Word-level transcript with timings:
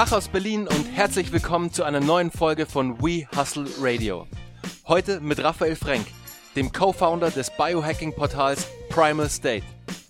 Tag 0.00 0.12
aus 0.12 0.28
Berlin 0.28 0.66
und 0.66 0.86
herzlich 0.94 1.30
willkommen 1.30 1.74
zu 1.74 1.84
einer 1.84 2.00
neuen 2.00 2.30
Folge 2.30 2.64
von 2.64 3.02
We 3.02 3.28
Hustle 3.36 3.66
Radio. 3.82 4.26
Heute 4.88 5.20
mit 5.20 5.44
Raphael 5.44 5.76
Frank, 5.76 6.06
dem 6.56 6.72
Co-Founder 6.72 7.30
des 7.30 7.50
Biohacking-Portals 7.50 8.66
Primal 8.88 9.28
State. 9.28 9.66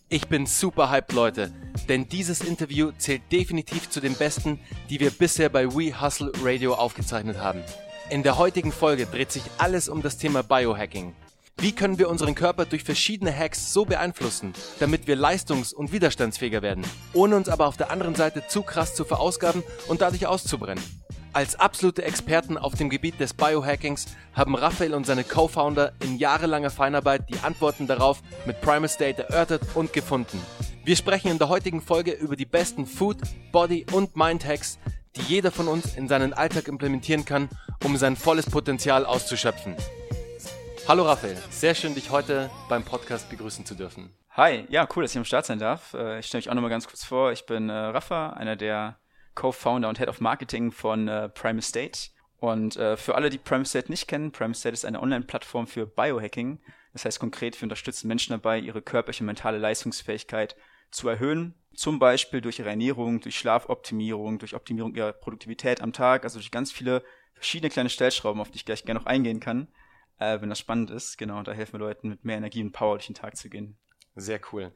Ich 0.09 0.29
bin 0.29 0.47
super 0.47 0.93
hyped, 0.93 1.13
Leute, 1.13 1.53
denn 1.89 2.09
dieses 2.09 2.41
Interview 2.41 2.93
zählt 2.99 3.23
definitiv 3.33 3.91
zu 3.91 3.99
den 3.99 4.15
besten, 4.15 4.61
die 4.91 5.01
wir 5.01 5.11
bisher 5.11 5.49
bei 5.49 5.67
We 5.75 6.01
Hustle 6.01 6.31
Radio 6.41 6.75
aufgezeichnet 6.75 7.39
haben. 7.39 7.65
In 8.11 8.23
der 8.23 8.39
heutigen 8.39 8.71
Folge 8.71 9.07
dreht 9.07 9.33
sich 9.33 9.43
alles 9.59 9.89
um 9.89 10.03
das 10.03 10.19
Thema 10.19 10.45
Biohacking. 10.45 11.17
Wie 11.61 11.73
können 11.73 11.99
wir 11.99 12.09
unseren 12.09 12.35
Körper 12.35 12.65
durch 12.65 12.85
verschiedene 12.85 13.37
Hacks 13.37 13.75
so 13.75 13.85
beeinflussen, 13.85 14.55
damit 14.79 15.07
wir 15.07 15.15
leistungs- 15.15 15.75
und 15.75 15.93
widerstandsfähiger 15.93 16.63
werden, 16.63 16.87
ohne 17.13 17.37
uns 17.37 17.51
aber 17.51 17.67
auf 17.67 17.77
der 17.77 17.91
anderen 17.91 18.15
Seite 18.15 18.45
zu 18.49 18.63
krass 18.63 18.95
zu 18.95 19.05
verausgaben 19.05 19.63
und 19.87 20.01
dadurch 20.01 20.27
auszubrennen? 20.27 20.83
Als 21.35 21.61
absolute 21.61 22.03
Experten 22.03 22.57
auf 22.57 22.77
dem 22.77 22.89
Gebiet 22.89 23.21
des 23.21 23.35
Biohackings 23.35 24.07
haben 24.33 24.55
Raphael 24.55 24.95
und 24.95 25.05
seine 25.05 25.23
Co-Founder 25.23 25.93
in 26.03 26.17
jahrelanger 26.17 26.71
Feinarbeit 26.71 27.29
die 27.29 27.39
Antworten 27.41 27.87
darauf 27.87 28.23
mit 28.47 28.63
Primal 28.63 28.89
State 28.89 29.29
erörtert 29.29 29.63
und 29.75 29.93
gefunden. 29.93 30.41
Wir 30.87 30.97
sprechen 30.97 31.31
in 31.31 31.39
der 31.39 31.51
heutigen 31.51 31.83
Folge 31.83 32.13
über 32.13 32.37
die 32.37 32.47
besten 32.47 32.87
Food, 32.87 33.19
Body 33.53 33.85
und 33.93 34.17
Mind 34.17 34.47
Hacks, 34.47 34.79
die 35.15 35.23
jeder 35.23 35.51
von 35.51 35.69
uns 35.69 35.95
in 35.95 36.09
seinen 36.09 36.33
Alltag 36.33 36.69
implementieren 36.69 37.27
kann, 37.27 37.51
um 37.85 37.99
sein 37.99 38.17
volles 38.17 38.47
Potenzial 38.47 39.05
auszuschöpfen. 39.05 39.77
Hallo 40.91 41.05
Raphael, 41.05 41.37
sehr 41.51 41.77
schön, 41.77 41.95
dich 41.95 42.11
heute 42.11 42.51
beim 42.69 42.85
Podcast 42.85 43.31
begrüßen 43.31 43.65
zu 43.65 43.77
dürfen. 43.77 44.13
Hi, 44.31 44.67
ja, 44.71 44.89
cool, 44.97 45.05
dass 45.05 45.13
ich 45.13 45.19
am 45.19 45.25
Start 45.25 45.47
sein 45.47 45.61
darf. 45.61 45.95
Äh, 45.95 46.19
ich 46.19 46.27
stelle 46.27 46.41
mich 46.41 46.51
auch 46.51 46.55
nochmal 46.55 46.69
ganz 46.69 46.89
kurz 46.89 47.05
vor. 47.05 47.31
Ich 47.31 47.47
bin 47.47 47.69
äh, 47.69 47.73
Rafa, 47.73 48.31
einer 48.31 48.57
der 48.57 48.99
Co-Founder 49.37 49.89
und 49.89 50.01
Head 50.01 50.09
of 50.09 50.21
Marketing 50.21 50.73
von 50.73 51.07
äh, 51.07 51.29
Prime 51.29 51.61
Estate. 51.61 52.11
Und 52.39 52.75
äh, 52.75 52.97
für 52.97 53.15
alle, 53.15 53.31
die 53.31 53.39
Prime 53.39 53.63
Estate 53.63 53.89
nicht 53.89 54.09
kennen, 54.09 54.33
Prime 54.33 54.51
Estate 54.51 54.73
ist 54.73 54.85
eine 54.85 55.01
Online-Plattform 55.01 55.69
für 55.69 55.87
Biohacking. 55.87 56.59
Das 56.93 57.05
heißt 57.05 57.21
konkret, 57.21 57.61
wir 57.61 57.67
unterstützen 57.67 58.09
Menschen 58.09 58.33
dabei, 58.33 58.59
ihre 58.59 58.83
körperliche 58.83 59.23
und 59.23 59.27
mentale 59.27 59.59
Leistungsfähigkeit 59.59 60.57
zu 60.91 61.09
erhöhen. 61.09 61.55
Zum 61.73 62.01
Beispiel 62.01 62.41
durch 62.41 62.59
ihre 62.59 62.71
Ernährung, 62.71 63.21
durch 63.21 63.39
Schlafoptimierung, 63.39 64.41
durch 64.41 64.57
Optimierung 64.57 64.97
ihrer 64.97 65.13
Produktivität 65.13 65.83
am 65.83 65.93
Tag, 65.93 66.25
also 66.25 66.41
durch 66.41 66.51
ganz 66.51 66.73
viele 66.73 67.05
verschiedene 67.35 67.71
kleine 67.71 67.91
Stellschrauben, 67.91 68.41
auf 68.41 68.51
die 68.51 68.57
ich 68.57 68.65
gleich 68.65 68.85
gerne 68.85 68.99
noch 68.99 69.07
eingehen 69.07 69.39
kann 69.39 69.69
äh, 70.21 70.41
wenn 70.41 70.49
das 70.49 70.59
spannend 70.59 70.91
ist. 70.91 71.19
Genau, 71.19 71.43
da 71.43 71.53
helfen 71.53 71.73
wir 71.73 71.81
Leuten 71.81 72.09
mit 72.09 72.25
mehr 72.25 72.37
Energie 72.37 72.63
und 72.63 72.73
Power 72.73 72.95
durch 72.95 73.07
den 73.07 73.15
Tag 73.15 73.37
zu 73.37 73.51
gehen. 73.51 73.77
Sehr 74.15 74.41
cool. 74.53 74.73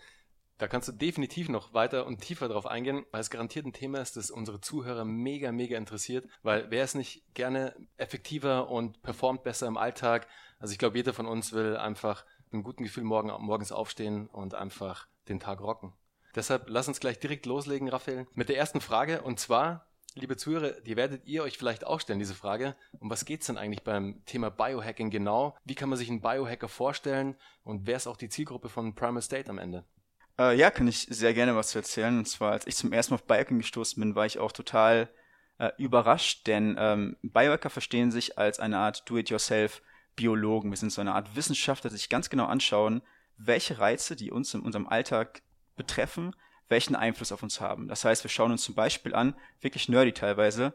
Da 0.59 0.69
kannst 0.69 0.89
du 0.89 0.93
definitiv 0.93 1.49
noch 1.49 1.75
weiter 1.75 2.07
und 2.07 2.21
tiefer 2.21 2.49
drauf 2.49 2.67
eingehen, 2.67 3.05
weil 3.11 3.21
es 3.21 3.31
garantiert 3.31 3.67
ein 3.67 3.73
Thema 3.73 4.01
ist, 4.01 4.17
das 4.17 4.31
unsere 4.31 4.61
Zuhörer 4.61 5.05
mega, 5.05 5.51
mega 5.51 5.77
interessiert. 5.77 6.27
Weil 6.43 6.71
wer 6.71 6.85
ist 6.85 6.95
nicht 6.95 7.25
gerne 7.35 7.75
effektiver 7.97 8.69
und 8.71 9.03
performt 9.03 9.43
besser 9.43 9.67
im 9.67 9.77
Alltag? 9.77 10.29
Also 10.59 10.73
ich 10.73 10.79
glaube, 10.79 10.97
jeder 10.97 11.13
von 11.13 11.27
uns 11.27 11.53
will 11.53 11.77
einfach 11.77 12.25
mit 12.47 12.55
einem 12.55 12.63
guten 12.63 12.85
Gefühl 12.85 13.05
morgen, 13.05 13.33
morgens 13.45 13.73
aufstehen 13.73 14.29
und 14.29 14.55
einfach 14.55 15.09
den 15.29 15.41
Tag 15.41 15.61
rocken. 15.61 15.93
Deshalb 16.37 16.69
lass 16.69 16.89
uns 16.89 17.01
gleich 17.01 17.19
direkt 17.19 17.47
loslegen, 17.47 17.89
Raphael, 17.89 18.27
mit 18.35 18.49
der 18.49 18.57
ersten 18.57 18.81
Frage. 18.81 19.23
Und 19.23 19.41
zwar, 19.41 19.87
Liebe 20.17 20.37
Zuhörer, 20.37 20.71
die 20.81 20.97
werdet 20.97 21.27
ihr 21.27 21.43
euch 21.43 21.59
vielleicht 21.59 21.85
auch 21.85 22.01
stellen, 22.01 22.21
diese 22.21 22.37
Frage. 22.37 22.77
Um 23.01 23.11
was 23.11 23.25
geht 23.25 23.41
es 23.41 23.49
denn 23.49 23.59
eigentlich 23.59 23.83
beim 23.83 24.25
Thema 24.27 24.49
Biohacking 24.49 25.11
genau? 25.11 25.57
Wie 25.65 25.75
kann 25.75 25.89
man 25.89 25.99
sich 25.99 26.09
einen 26.09 26.21
Biohacker 26.21 26.69
vorstellen? 26.69 27.35
Und 27.65 27.89
wer 27.89 27.97
ist 27.97 28.07
auch 28.07 28.17
die 28.17 28.29
Zielgruppe 28.29 28.69
von 28.69 28.95
Primal 28.95 29.23
State 29.23 29.51
am 29.51 29.59
Ende? 29.59 29.85
Äh, 30.39 30.57
ja, 30.57 30.71
kann 30.71 30.87
ich 30.87 31.09
sehr 31.11 31.35
gerne 31.35 31.57
was 31.57 31.69
zu 31.69 31.79
erzählen. 31.79 32.17
Und 32.17 32.29
zwar, 32.29 32.53
als 32.53 32.67
ich 32.69 32.77
zum 32.77 32.93
ersten 32.93 33.13
Mal 33.13 33.17
auf 33.17 33.25
Biohacking 33.25 33.59
gestoßen 33.59 34.01
bin, 34.01 34.15
war 34.15 34.25
ich 34.25 34.39
auch 34.39 34.53
total 34.53 35.09
äh, 35.59 35.71
überrascht, 35.79 36.47
denn 36.47 36.77
ähm, 36.79 37.17
Biohacker 37.23 37.71
verstehen 37.71 38.13
sich 38.13 38.39
als 38.39 38.61
eine 38.61 38.79
Art 38.79 39.09
Do-it-yourself-Biologen. 39.11 40.71
Wir 40.71 40.77
sind 40.77 40.93
so 40.93 41.01
eine 41.01 41.15
Art 41.15 41.35
Wissenschaftler, 41.35 41.91
die 41.91 41.97
sich 41.97 42.09
ganz 42.09 42.31
genau 42.31 42.47
anschauen, 42.47 43.03
welche 43.37 43.81
Reize, 43.81 44.15
die 44.15 44.31
uns 44.31 44.55
in 44.55 44.61
unserem 44.61 44.87
Alltag 44.87 45.43
betreffen, 45.77 46.37
welchen 46.69 46.97
Einfluss 46.97 47.33
auf 47.33 47.43
uns 47.43 47.61
haben. 47.61 47.89
Das 47.89 48.05
heißt, 48.05 48.25
wir 48.25 48.31
schauen 48.31 48.53
uns 48.53 48.63
zum 48.63 48.75
Beispiel 48.75 49.15
an, 49.15 49.35
wirklich 49.61 49.89
nerdy 49.89 50.13
teilweise, 50.13 50.75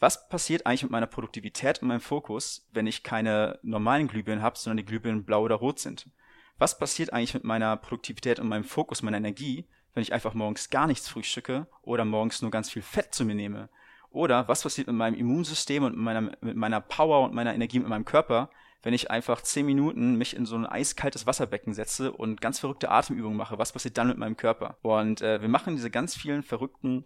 was 0.00 0.28
passiert 0.28 0.66
eigentlich 0.66 0.82
mit 0.82 0.92
meiner 0.92 1.06
Produktivität 1.06 1.80
und 1.80 1.88
meinem 1.88 2.00
Fokus, 2.00 2.68
wenn 2.72 2.86
ich 2.86 3.02
keine 3.02 3.58
normalen 3.62 4.08
Glühbirnen 4.08 4.42
habe, 4.42 4.58
sondern 4.58 4.78
die 4.78 4.84
Glühbirnen 4.84 5.24
blau 5.24 5.42
oder 5.42 5.54
rot 5.54 5.78
sind? 5.78 6.10
Was 6.58 6.78
passiert 6.78 7.12
eigentlich 7.12 7.34
mit 7.34 7.44
meiner 7.44 7.76
Produktivität 7.76 8.38
und 8.38 8.48
meinem 8.48 8.64
Fokus, 8.64 9.02
meiner 9.02 9.16
Energie, 9.16 9.66
wenn 9.92 10.02
ich 10.02 10.12
einfach 10.12 10.34
morgens 10.34 10.70
gar 10.70 10.86
nichts 10.86 11.08
frühstücke 11.08 11.68
oder 11.82 12.04
morgens 12.04 12.42
nur 12.42 12.50
ganz 12.50 12.70
viel 12.70 12.82
Fett 12.82 13.14
zu 13.14 13.24
mir 13.24 13.34
nehme? 13.34 13.70
Oder 14.10 14.46
was 14.46 14.62
passiert 14.62 14.86
mit 14.86 14.96
meinem 14.96 15.14
Immunsystem 15.14 15.82
und 15.82 15.96
meiner, 15.96 16.20
mit 16.20 16.56
meiner 16.56 16.80
Power 16.80 17.24
und 17.24 17.34
meiner 17.34 17.54
Energie 17.54 17.78
mit 17.80 17.88
meinem 17.88 18.04
Körper, 18.04 18.50
wenn 18.84 18.94
ich 18.94 19.10
einfach 19.10 19.40
zehn 19.40 19.64
Minuten 19.64 20.16
mich 20.16 20.36
in 20.36 20.44
so 20.44 20.56
ein 20.56 20.66
eiskaltes 20.66 21.26
Wasserbecken 21.26 21.72
setze 21.72 22.12
und 22.12 22.42
ganz 22.42 22.58
verrückte 22.58 22.90
Atemübungen 22.90 23.36
mache, 23.36 23.58
was 23.58 23.72
passiert 23.72 23.96
dann 23.96 24.08
mit 24.08 24.18
meinem 24.18 24.36
Körper? 24.36 24.76
Und 24.82 25.22
äh, 25.22 25.40
wir 25.40 25.48
machen 25.48 25.74
diese 25.74 25.90
ganz 25.90 26.14
vielen 26.14 26.42
verrückten 26.42 27.04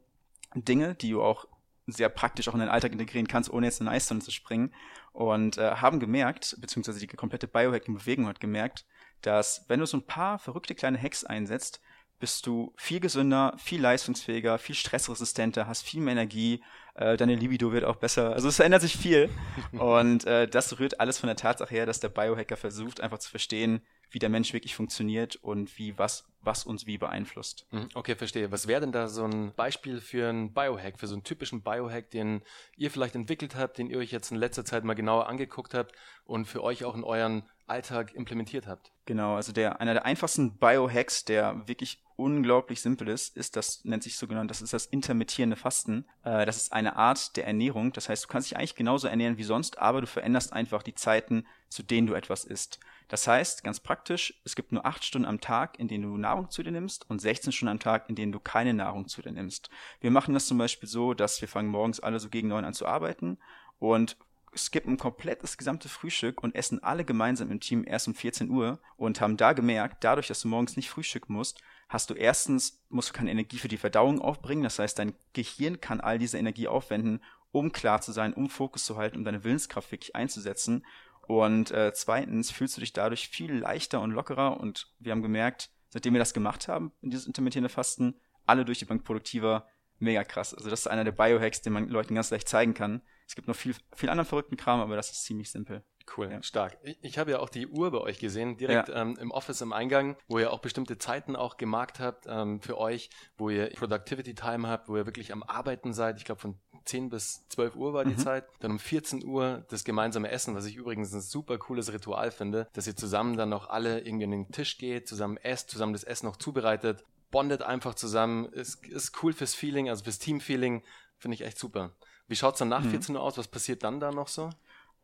Dinge, 0.54 0.96
die 0.96 1.10
du 1.10 1.22
auch 1.22 1.46
sehr 1.86 2.08
praktisch 2.08 2.48
auch 2.48 2.54
in 2.54 2.60
den 2.60 2.68
Alltag 2.68 2.92
integrieren 2.92 3.28
kannst, 3.28 3.50
ohne 3.50 3.66
jetzt 3.66 3.80
in 3.80 3.86
eine 3.86 3.96
Eissonne 3.96 4.20
zu 4.20 4.32
springen. 4.32 4.74
Und 5.12 5.56
äh, 5.56 5.76
haben 5.76 6.00
gemerkt, 6.00 6.56
beziehungsweise 6.60 6.98
die 6.98 7.06
komplette 7.06 7.46
Biohacking-Bewegung 7.46 8.26
hat 8.26 8.40
gemerkt, 8.40 8.84
dass 9.22 9.64
wenn 9.68 9.78
du 9.78 9.86
so 9.86 9.98
ein 9.98 10.06
paar 10.06 10.40
verrückte 10.40 10.74
kleine 10.74 11.00
Hacks 11.00 11.24
einsetzt, 11.24 11.80
bist 12.18 12.44
du 12.46 12.74
viel 12.76 12.98
gesünder, 12.98 13.54
viel 13.58 13.80
leistungsfähiger, 13.80 14.58
viel 14.58 14.74
stressresistenter, 14.74 15.68
hast 15.68 15.82
viel 15.82 16.00
mehr 16.00 16.12
Energie, 16.12 16.60
äh, 16.98 17.16
deine 17.16 17.36
Libido 17.36 17.72
wird 17.72 17.84
auch 17.84 17.96
besser. 17.96 18.32
Also 18.32 18.48
es 18.48 18.56
verändert 18.56 18.82
sich 18.82 18.96
viel. 18.96 19.30
Und 19.72 20.26
äh, 20.26 20.48
das 20.48 20.78
rührt 20.78 21.00
alles 21.00 21.18
von 21.18 21.28
der 21.28 21.36
Tatsache 21.36 21.70
her, 21.70 21.86
dass 21.86 22.00
der 22.00 22.08
Biohacker 22.08 22.56
versucht, 22.56 23.00
einfach 23.00 23.18
zu 23.18 23.30
verstehen, 23.30 23.82
wie 24.10 24.18
der 24.18 24.28
Mensch 24.28 24.52
wirklich 24.52 24.74
funktioniert 24.74 25.36
und 25.36 25.78
wie 25.78 25.98
was, 25.98 26.24
was 26.40 26.64
uns 26.64 26.86
wie 26.86 26.98
beeinflusst. 26.98 27.66
Mhm, 27.70 27.88
okay, 27.94 28.14
verstehe. 28.14 28.50
Was 28.50 28.66
wäre 28.66 28.80
denn 28.80 28.92
da 28.92 29.08
so 29.08 29.24
ein 29.24 29.52
Beispiel 29.54 30.00
für 30.00 30.28
einen 30.28 30.52
Biohack, 30.52 30.98
für 30.98 31.06
so 31.06 31.14
einen 31.14 31.24
typischen 31.24 31.62
Biohack, 31.62 32.10
den 32.10 32.42
ihr 32.76 32.90
vielleicht 32.90 33.14
entwickelt 33.14 33.54
habt, 33.54 33.78
den 33.78 33.90
ihr 33.90 33.98
euch 33.98 34.12
jetzt 34.12 34.30
in 34.30 34.36
letzter 34.36 34.64
Zeit 34.64 34.84
mal 34.84 34.94
genauer 34.94 35.28
angeguckt 35.28 35.74
habt 35.74 35.92
und 36.24 36.46
für 36.46 36.62
euch 36.62 36.84
auch 36.84 36.94
in 36.94 37.04
euren 37.04 37.42
Alltag 37.66 38.14
implementiert 38.14 38.66
habt? 38.66 38.92
Genau, 39.04 39.36
also 39.36 39.52
der 39.52 39.80
einer 39.80 39.94
der 39.94 40.04
einfachsten 40.04 40.58
Biohacks, 40.58 41.24
der 41.24 41.66
wirklich 41.66 42.02
unglaublich 42.16 42.82
simpel 42.82 43.08
ist, 43.08 43.36
ist 43.36 43.54
das 43.54 43.84
nennt 43.84 44.02
sich 44.02 44.16
so 44.16 44.26
genannt, 44.26 44.50
das 44.50 44.60
ist 44.60 44.72
das 44.72 44.86
intermittierende 44.86 45.56
Fasten. 45.56 46.04
Äh, 46.24 46.46
das 46.46 46.56
ist 46.56 46.72
eine 46.72 46.96
Art 46.96 47.36
der 47.36 47.46
Ernährung. 47.46 47.92
Das 47.92 48.08
heißt, 48.08 48.24
du 48.24 48.28
kannst 48.28 48.50
dich 48.50 48.58
eigentlich 48.58 48.74
genauso 48.74 49.06
ernähren 49.06 49.38
wie 49.38 49.44
sonst, 49.44 49.78
aber 49.78 50.00
du 50.00 50.06
veränderst 50.06 50.52
einfach 50.52 50.82
die 50.82 50.94
Zeiten, 50.94 51.46
zu 51.68 51.82
denen 51.84 52.08
du 52.08 52.14
etwas 52.14 52.44
isst. 52.44 52.80
Das 53.08 53.26
heißt, 53.26 53.64
ganz 53.64 53.80
praktisch, 53.80 54.34
es 54.44 54.54
gibt 54.54 54.70
nur 54.70 54.84
acht 54.84 55.04
Stunden 55.04 55.26
am 55.26 55.40
Tag, 55.40 55.78
in 55.78 55.88
denen 55.88 56.04
du 56.04 56.16
Nahrung 56.18 56.50
zu 56.50 56.62
dir 56.62 56.70
nimmst 56.70 57.08
und 57.08 57.20
16 57.20 57.52
Stunden 57.52 57.72
am 57.72 57.80
Tag, 57.80 58.08
in 58.08 58.14
denen 58.14 58.32
du 58.32 58.38
keine 58.38 58.74
Nahrung 58.74 59.08
zu 59.08 59.22
dir 59.22 59.32
nimmst. 59.32 59.70
Wir 60.00 60.10
machen 60.10 60.34
das 60.34 60.46
zum 60.46 60.58
Beispiel 60.58 60.88
so, 60.88 61.14
dass 61.14 61.40
wir 61.40 61.48
fangen 61.48 61.70
morgens 61.70 62.00
alle 62.00 62.20
so 62.20 62.28
gegen 62.28 62.48
neun 62.48 62.66
an 62.66 62.74
zu 62.74 62.86
arbeiten 62.86 63.38
und 63.78 64.16
skippen 64.54 64.96
komplett 64.96 65.42
das 65.42 65.56
gesamte 65.56 65.88
Frühstück 65.88 66.42
und 66.42 66.54
essen 66.54 66.82
alle 66.82 67.04
gemeinsam 67.04 67.50
im 67.50 67.60
Team 67.60 67.84
erst 67.86 68.08
um 68.08 68.14
14 68.14 68.50
Uhr 68.50 68.78
und 68.96 69.20
haben 69.20 69.36
da 69.36 69.52
gemerkt, 69.52 70.04
dadurch, 70.04 70.28
dass 70.28 70.42
du 70.42 70.48
morgens 70.48 70.76
nicht 70.76 70.90
frühstücken 70.90 71.32
musst, 71.32 71.60
hast 71.88 72.10
du 72.10 72.14
erstens, 72.14 72.82
musst 72.88 73.10
du 73.10 73.12
keine 73.14 73.30
Energie 73.30 73.58
für 73.58 73.68
die 73.68 73.76
Verdauung 73.76 74.20
aufbringen, 74.20 74.62
das 74.62 74.78
heißt, 74.78 74.98
dein 74.98 75.14
Gehirn 75.32 75.80
kann 75.80 76.00
all 76.00 76.18
diese 76.18 76.38
Energie 76.38 76.68
aufwenden, 76.68 77.20
um 77.50 77.72
klar 77.72 78.00
zu 78.00 78.12
sein, 78.12 78.34
um 78.34 78.50
Fokus 78.50 78.84
zu 78.84 78.96
halten, 78.96 79.16
um 79.16 79.24
deine 79.24 79.44
Willenskraft 79.44 79.90
wirklich 79.90 80.14
einzusetzen. 80.14 80.84
Und 81.28 81.70
äh, 81.72 81.92
zweitens 81.92 82.50
fühlst 82.50 82.78
du 82.78 82.80
dich 82.80 82.94
dadurch 82.94 83.28
viel 83.28 83.52
leichter 83.52 84.00
und 84.00 84.12
lockerer 84.12 84.58
und 84.58 84.88
wir 84.98 85.12
haben 85.12 85.20
gemerkt, 85.20 85.68
seitdem 85.90 86.14
wir 86.14 86.18
das 86.18 86.32
gemacht 86.32 86.68
haben, 86.68 86.90
in 87.02 87.10
dieses 87.10 87.26
intermittierende 87.26 87.68
Fasten, 87.68 88.18
alle 88.46 88.64
durch 88.64 88.78
die 88.78 88.86
Bank 88.86 89.04
produktiver, 89.04 89.66
mega 89.98 90.24
krass. 90.24 90.54
Also 90.54 90.70
das 90.70 90.80
ist 90.80 90.86
einer 90.86 91.04
der 91.04 91.12
Biohacks, 91.12 91.60
den 91.60 91.74
man 91.74 91.90
Leuten 91.90 92.14
ganz 92.14 92.30
leicht 92.30 92.48
zeigen 92.48 92.72
kann. 92.72 93.02
Es 93.26 93.34
gibt 93.34 93.46
noch 93.46 93.56
viel, 93.56 93.74
viel 93.94 94.08
anderen 94.08 94.26
verrückten 94.26 94.56
Kram, 94.56 94.80
aber 94.80 94.96
das 94.96 95.10
ist 95.10 95.24
ziemlich 95.24 95.50
simpel. 95.50 95.84
Cool, 96.16 96.30
ja. 96.30 96.42
stark. 96.42 96.78
Ich, 96.82 96.98
ich 97.02 97.18
habe 97.18 97.32
ja 97.32 97.40
auch 97.40 97.50
die 97.50 97.66
Uhr 97.66 97.90
bei 97.90 97.98
euch 97.98 98.18
gesehen, 98.18 98.56
direkt 98.56 98.88
ja. 98.88 99.02
ähm, 99.02 99.18
im 99.20 99.30
Office 99.30 99.60
im 99.60 99.74
Eingang, 99.74 100.16
wo 100.28 100.38
ihr 100.38 100.50
auch 100.50 100.60
bestimmte 100.60 100.96
Zeiten 100.96 101.36
auch 101.36 101.58
gemarkt 101.58 102.00
habt 102.00 102.24
ähm, 102.26 102.62
für 102.62 102.78
euch, 102.78 103.10
wo 103.36 103.50
ihr 103.50 103.68
Productivity 103.76 104.34
Time 104.34 104.66
habt, 104.66 104.88
wo 104.88 104.96
ihr 104.96 105.04
wirklich 105.04 105.32
am 105.32 105.42
Arbeiten 105.42 105.92
seid. 105.92 106.16
Ich 106.16 106.24
glaube 106.24 106.40
von 106.40 106.58
10 106.88 107.10
bis 107.10 107.46
12 107.48 107.76
Uhr 107.76 107.92
war 107.92 108.04
die 108.04 108.12
mhm. 108.12 108.18
Zeit. 108.18 108.44
Dann 108.60 108.72
um 108.72 108.78
14 108.78 109.24
Uhr 109.24 109.64
das 109.68 109.84
gemeinsame 109.84 110.30
Essen, 110.30 110.54
was 110.54 110.64
ich 110.66 110.76
übrigens 110.76 111.12
ein 111.12 111.20
super 111.20 111.58
cooles 111.58 111.92
Ritual 111.92 112.30
finde, 112.30 112.68
dass 112.72 112.86
ihr 112.86 112.96
zusammen 112.96 113.36
dann 113.36 113.50
noch 113.50 113.68
alle 113.68 114.00
irgendwie 114.00 114.24
an 114.24 114.30
den 114.30 114.50
Tisch 114.50 114.78
geht, 114.78 115.06
zusammen 115.06 115.36
esst, 115.36 115.70
zusammen 115.70 115.92
das 115.92 116.04
Essen 116.04 116.26
noch 116.26 116.36
zubereitet, 116.36 117.04
bondet 117.30 117.62
einfach 117.62 117.94
zusammen, 117.94 118.46
ist, 118.46 118.86
ist 118.86 119.22
cool 119.22 119.32
fürs 119.32 119.54
Feeling, 119.54 119.88
also 119.88 120.04
fürs 120.04 120.18
Team-Feeling, 120.18 120.82
finde 121.18 121.34
ich 121.34 121.42
echt 121.42 121.58
super. 121.58 121.92
Wie 122.26 122.36
schaut 122.36 122.54
es 122.54 122.58
dann 122.58 122.68
nach 122.68 122.82
mhm. 122.82 122.90
14 122.90 123.14
Uhr 123.16 123.22
aus? 123.22 123.38
Was 123.38 123.48
passiert 123.48 123.82
dann 123.82 124.00
da 124.00 124.10
noch 124.10 124.28
so? 124.28 124.50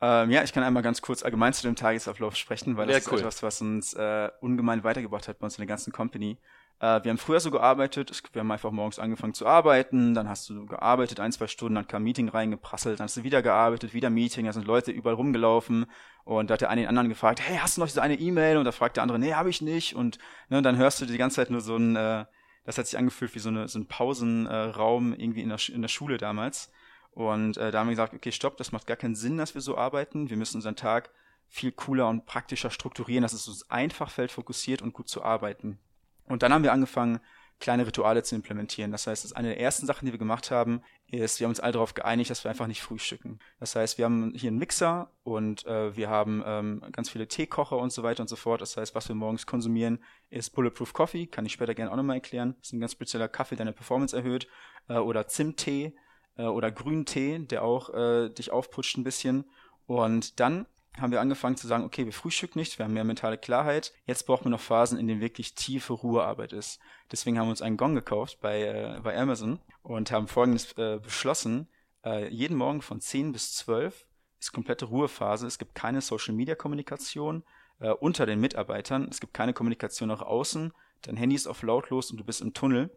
Ähm, 0.00 0.30
ja, 0.30 0.42
ich 0.42 0.52
kann 0.52 0.62
einmal 0.62 0.82
ganz 0.82 1.00
kurz 1.02 1.22
allgemein 1.22 1.52
zu 1.52 1.62
dem 1.62 1.76
Tagesablauf 1.76 2.36
sprechen, 2.36 2.76
weil 2.76 2.86
das 2.86 2.94
ja, 2.94 2.98
ist 2.98 3.12
cool. 3.12 3.18
etwas, 3.20 3.42
was 3.42 3.60
uns 3.60 3.94
äh, 3.94 4.30
ungemein 4.40 4.84
weitergebracht 4.84 5.28
hat 5.28 5.38
bei 5.38 5.44
uns 5.44 5.56
in 5.56 5.62
der 5.62 5.68
ganzen 5.68 5.92
Company. 5.92 6.38
Äh, 6.80 7.02
wir 7.02 7.10
haben 7.10 7.18
früher 7.18 7.40
so 7.40 7.50
gearbeitet, 7.50 8.22
wir 8.32 8.40
haben 8.40 8.50
einfach 8.50 8.70
morgens 8.70 8.98
angefangen 8.98 9.34
zu 9.34 9.46
arbeiten, 9.46 10.14
dann 10.14 10.28
hast 10.28 10.48
du 10.48 10.66
gearbeitet, 10.66 11.20
ein, 11.20 11.32
zwei 11.32 11.46
Stunden, 11.46 11.76
dann 11.76 11.86
kam 11.86 12.02
ein 12.02 12.04
Meeting 12.04 12.28
reingeprasselt, 12.28 13.00
dann 13.00 13.04
hast 13.04 13.16
du 13.16 13.22
wieder 13.22 13.42
gearbeitet, 13.42 13.94
wieder 13.94 14.10
Meeting, 14.10 14.46
da 14.46 14.52
sind 14.52 14.66
Leute 14.66 14.90
überall 14.90 15.16
rumgelaufen 15.16 15.86
und 16.24 16.48
da 16.48 16.54
hat 16.54 16.62
der 16.62 16.70
eine 16.70 16.82
den 16.82 16.88
anderen 16.88 17.10
gefragt, 17.10 17.40
hey, 17.40 17.58
hast 17.58 17.76
du 17.76 17.80
noch 17.80 17.88
diese 17.88 18.02
eine 18.02 18.18
E-Mail? 18.18 18.56
Und 18.56 18.64
da 18.64 18.72
fragt 18.72 18.96
der 18.96 19.02
andere, 19.02 19.18
nee, 19.18 19.34
habe 19.34 19.50
ich 19.50 19.60
nicht. 19.60 19.94
Und 19.94 20.18
ne, 20.48 20.62
dann 20.62 20.76
hörst 20.78 21.00
du 21.00 21.06
die 21.06 21.18
ganze 21.18 21.36
Zeit 21.36 21.50
nur 21.50 21.60
so 21.60 21.76
ein, 21.76 21.96
äh, 21.96 22.24
das 22.64 22.78
hat 22.78 22.86
sich 22.86 22.98
angefühlt 22.98 23.34
wie 23.34 23.40
so, 23.40 23.50
eine, 23.50 23.68
so 23.68 23.78
ein 23.78 23.86
Pausenraum 23.86 25.12
irgendwie 25.12 25.42
in 25.42 25.50
der, 25.50 25.58
in 25.68 25.82
der 25.82 25.88
Schule 25.88 26.16
damals. 26.16 26.72
Und 27.10 27.58
äh, 27.58 27.70
da 27.70 27.80
haben 27.80 27.88
wir 27.88 27.92
gesagt, 27.92 28.14
okay, 28.14 28.32
stopp, 28.32 28.56
das 28.56 28.72
macht 28.72 28.86
gar 28.86 28.96
keinen 28.96 29.14
Sinn, 29.14 29.36
dass 29.36 29.54
wir 29.54 29.60
so 29.60 29.76
arbeiten. 29.76 30.30
Wir 30.30 30.38
müssen 30.38 30.56
unseren 30.56 30.76
Tag 30.76 31.10
viel 31.46 31.72
cooler 31.72 32.08
und 32.08 32.24
praktischer 32.24 32.70
strukturieren, 32.70 33.22
dass 33.22 33.34
es 33.34 33.46
uns 33.46 33.70
einfach 33.70 34.10
fällt, 34.10 34.32
fokussiert 34.32 34.80
und 34.80 34.94
gut 34.94 35.08
zu 35.08 35.22
arbeiten. 35.22 35.78
Und 36.26 36.42
dann 36.42 36.52
haben 36.52 36.62
wir 36.62 36.72
angefangen, 36.72 37.20
kleine 37.60 37.86
Rituale 37.86 38.22
zu 38.22 38.34
implementieren. 38.34 38.90
Das 38.90 39.06
heißt, 39.06 39.24
das 39.24 39.32
eine 39.32 39.48
der 39.48 39.60
ersten 39.60 39.86
Sachen, 39.86 40.06
die 40.06 40.12
wir 40.12 40.18
gemacht 40.18 40.50
haben, 40.50 40.82
ist, 41.06 41.38
wir 41.38 41.46
haben 41.46 41.52
uns 41.52 41.60
alle 41.60 41.72
darauf 41.72 41.94
geeinigt, 41.94 42.30
dass 42.30 42.44
wir 42.44 42.50
einfach 42.50 42.66
nicht 42.66 42.82
frühstücken. 42.82 43.38
Das 43.60 43.76
heißt, 43.76 43.98
wir 43.98 44.04
haben 44.04 44.32
hier 44.34 44.48
einen 44.48 44.58
Mixer 44.58 45.10
und 45.22 45.64
äh, 45.66 45.96
wir 45.96 46.08
haben 46.08 46.42
ähm, 46.44 46.82
ganz 46.92 47.10
viele 47.10 47.28
Teekocher 47.28 47.78
und 47.78 47.92
so 47.92 48.02
weiter 48.02 48.22
und 48.22 48.28
so 48.28 48.36
fort. 48.36 48.60
Das 48.60 48.76
heißt, 48.76 48.94
was 48.94 49.08
wir 49.08 49.14
morgens 49.14 49.46
konsumieren, 49.46 50.00
ist 50.30 50.50
Bulletproof 50.50 50.92
Coffee, 50.92 51.26
kann 51.26 51.46
ich 51.46 51.52
später 51.52 51.74
gerne 51.74 51.92
auch 51.92 51.96
nochmal 51.96 52.16
erklären. 52.16 52.54
Das 52.58 52.68
ist 52.68 52.72
ein 52.72 52.80
ganz 52.80 52.92
spezieller 52.92 53.28
Kaffee, 53.28 53.56
der 53.56 53.66
deine 53.66 53.74
Performance 53.74 54.16
erhöht. 54.16 54.48
Äh, 54.88 54.94
oder 54.94 55.28
Zimttee 55.28 55.94
äh, 56.36 56.42
oder 56.42 56.70
Grüntee, 56.70 57.38
der 57.38 57.62
auch 57.62 57.94
äh, 57.94 58.28
dich 58.30 58.50
aufputscht 58.50 58.98
ein 58.98 59.04
bisschen. 59.04 59.44
Und 59.86 60.40
dann 60.40 60.66
haben 61.00 61.12
wir 61.12 61.20
angefangen 61.20 61.56
zu 61.56 61.66
sagen, 61.66 61.84
okay, 61.84 62.04
wir 62.04 62.12
frühstücken 62.12 62.58
nicht, 62.58 62.78
wir 62.78 62.84
haben 62.84 62.94
mehr 62.94 63.04
mentale 63.04 63.38
Klarheit. 63.38 63.92
Jetzt 64.06 64.26
brauchen 64.26 64.44
wir 64.44 64.50
noch 64.50 64.60
Phasen, 64.60 64.98
in 64.98 65.08
denen 65.08 65.20
wirklich 65.20 65.54
tiefe 65.54 65.92
Ruhearbeit 65.92 66.52
ist. 66.52 66.78
Deswegen 67.10 67.38
haben 67.38 67.46
wir 67.46 67.50
uns 67.50 67.62
einen 67.62 67.76
Gong 67.76 67.94
gekauft 67.94 68.38
bei, 68.40 68.62
äh, 68.62 69.00
bei 69.02 69.18
Amazon 69.18 69.58
und 69.82 70.12
haben 70.12 70.28
folgendes 70.28 70.72
äh, 70.78 70.98
beschlossen. 71.02 71.68
Äh, 72.04 72.28
jeden 72.28 72.56
Morgen 72.56 72.82
von 72.82 73.00
10 73.00 73.32
bis 73.32 73.54
12 73.54 74.06
ist 74.38 74.52
komplette 74.52 74.86
Ruhephase. 74.86 75.46
Es 75.46 75.58
gibt 75.58 75.74
keine 75.74 76.00
Social-Media-Kommunikation 76.00 77.42
äh, 77.80 77.90
unter 77.90 78.26
den 78.26 78.40
Mitarbeitern. 78.40 79.08
Es 79.10 79.20
gibt 79.20 79.34
keine 79.34 79.52
Kommunikation 79.52 80.08
nach 80.08 80.22
außen. 80.22 80.72
Dein 81.02 81.16
Handy 81.16 81.34
ist 81.34 81.46
auf 81.46 81.62
lautlos 81.62 82.10
und 82.10 82.18
du 82.18 82.24
bist 82.24 82.40
im 82.40 82.54
Tunnel 82.54 82.90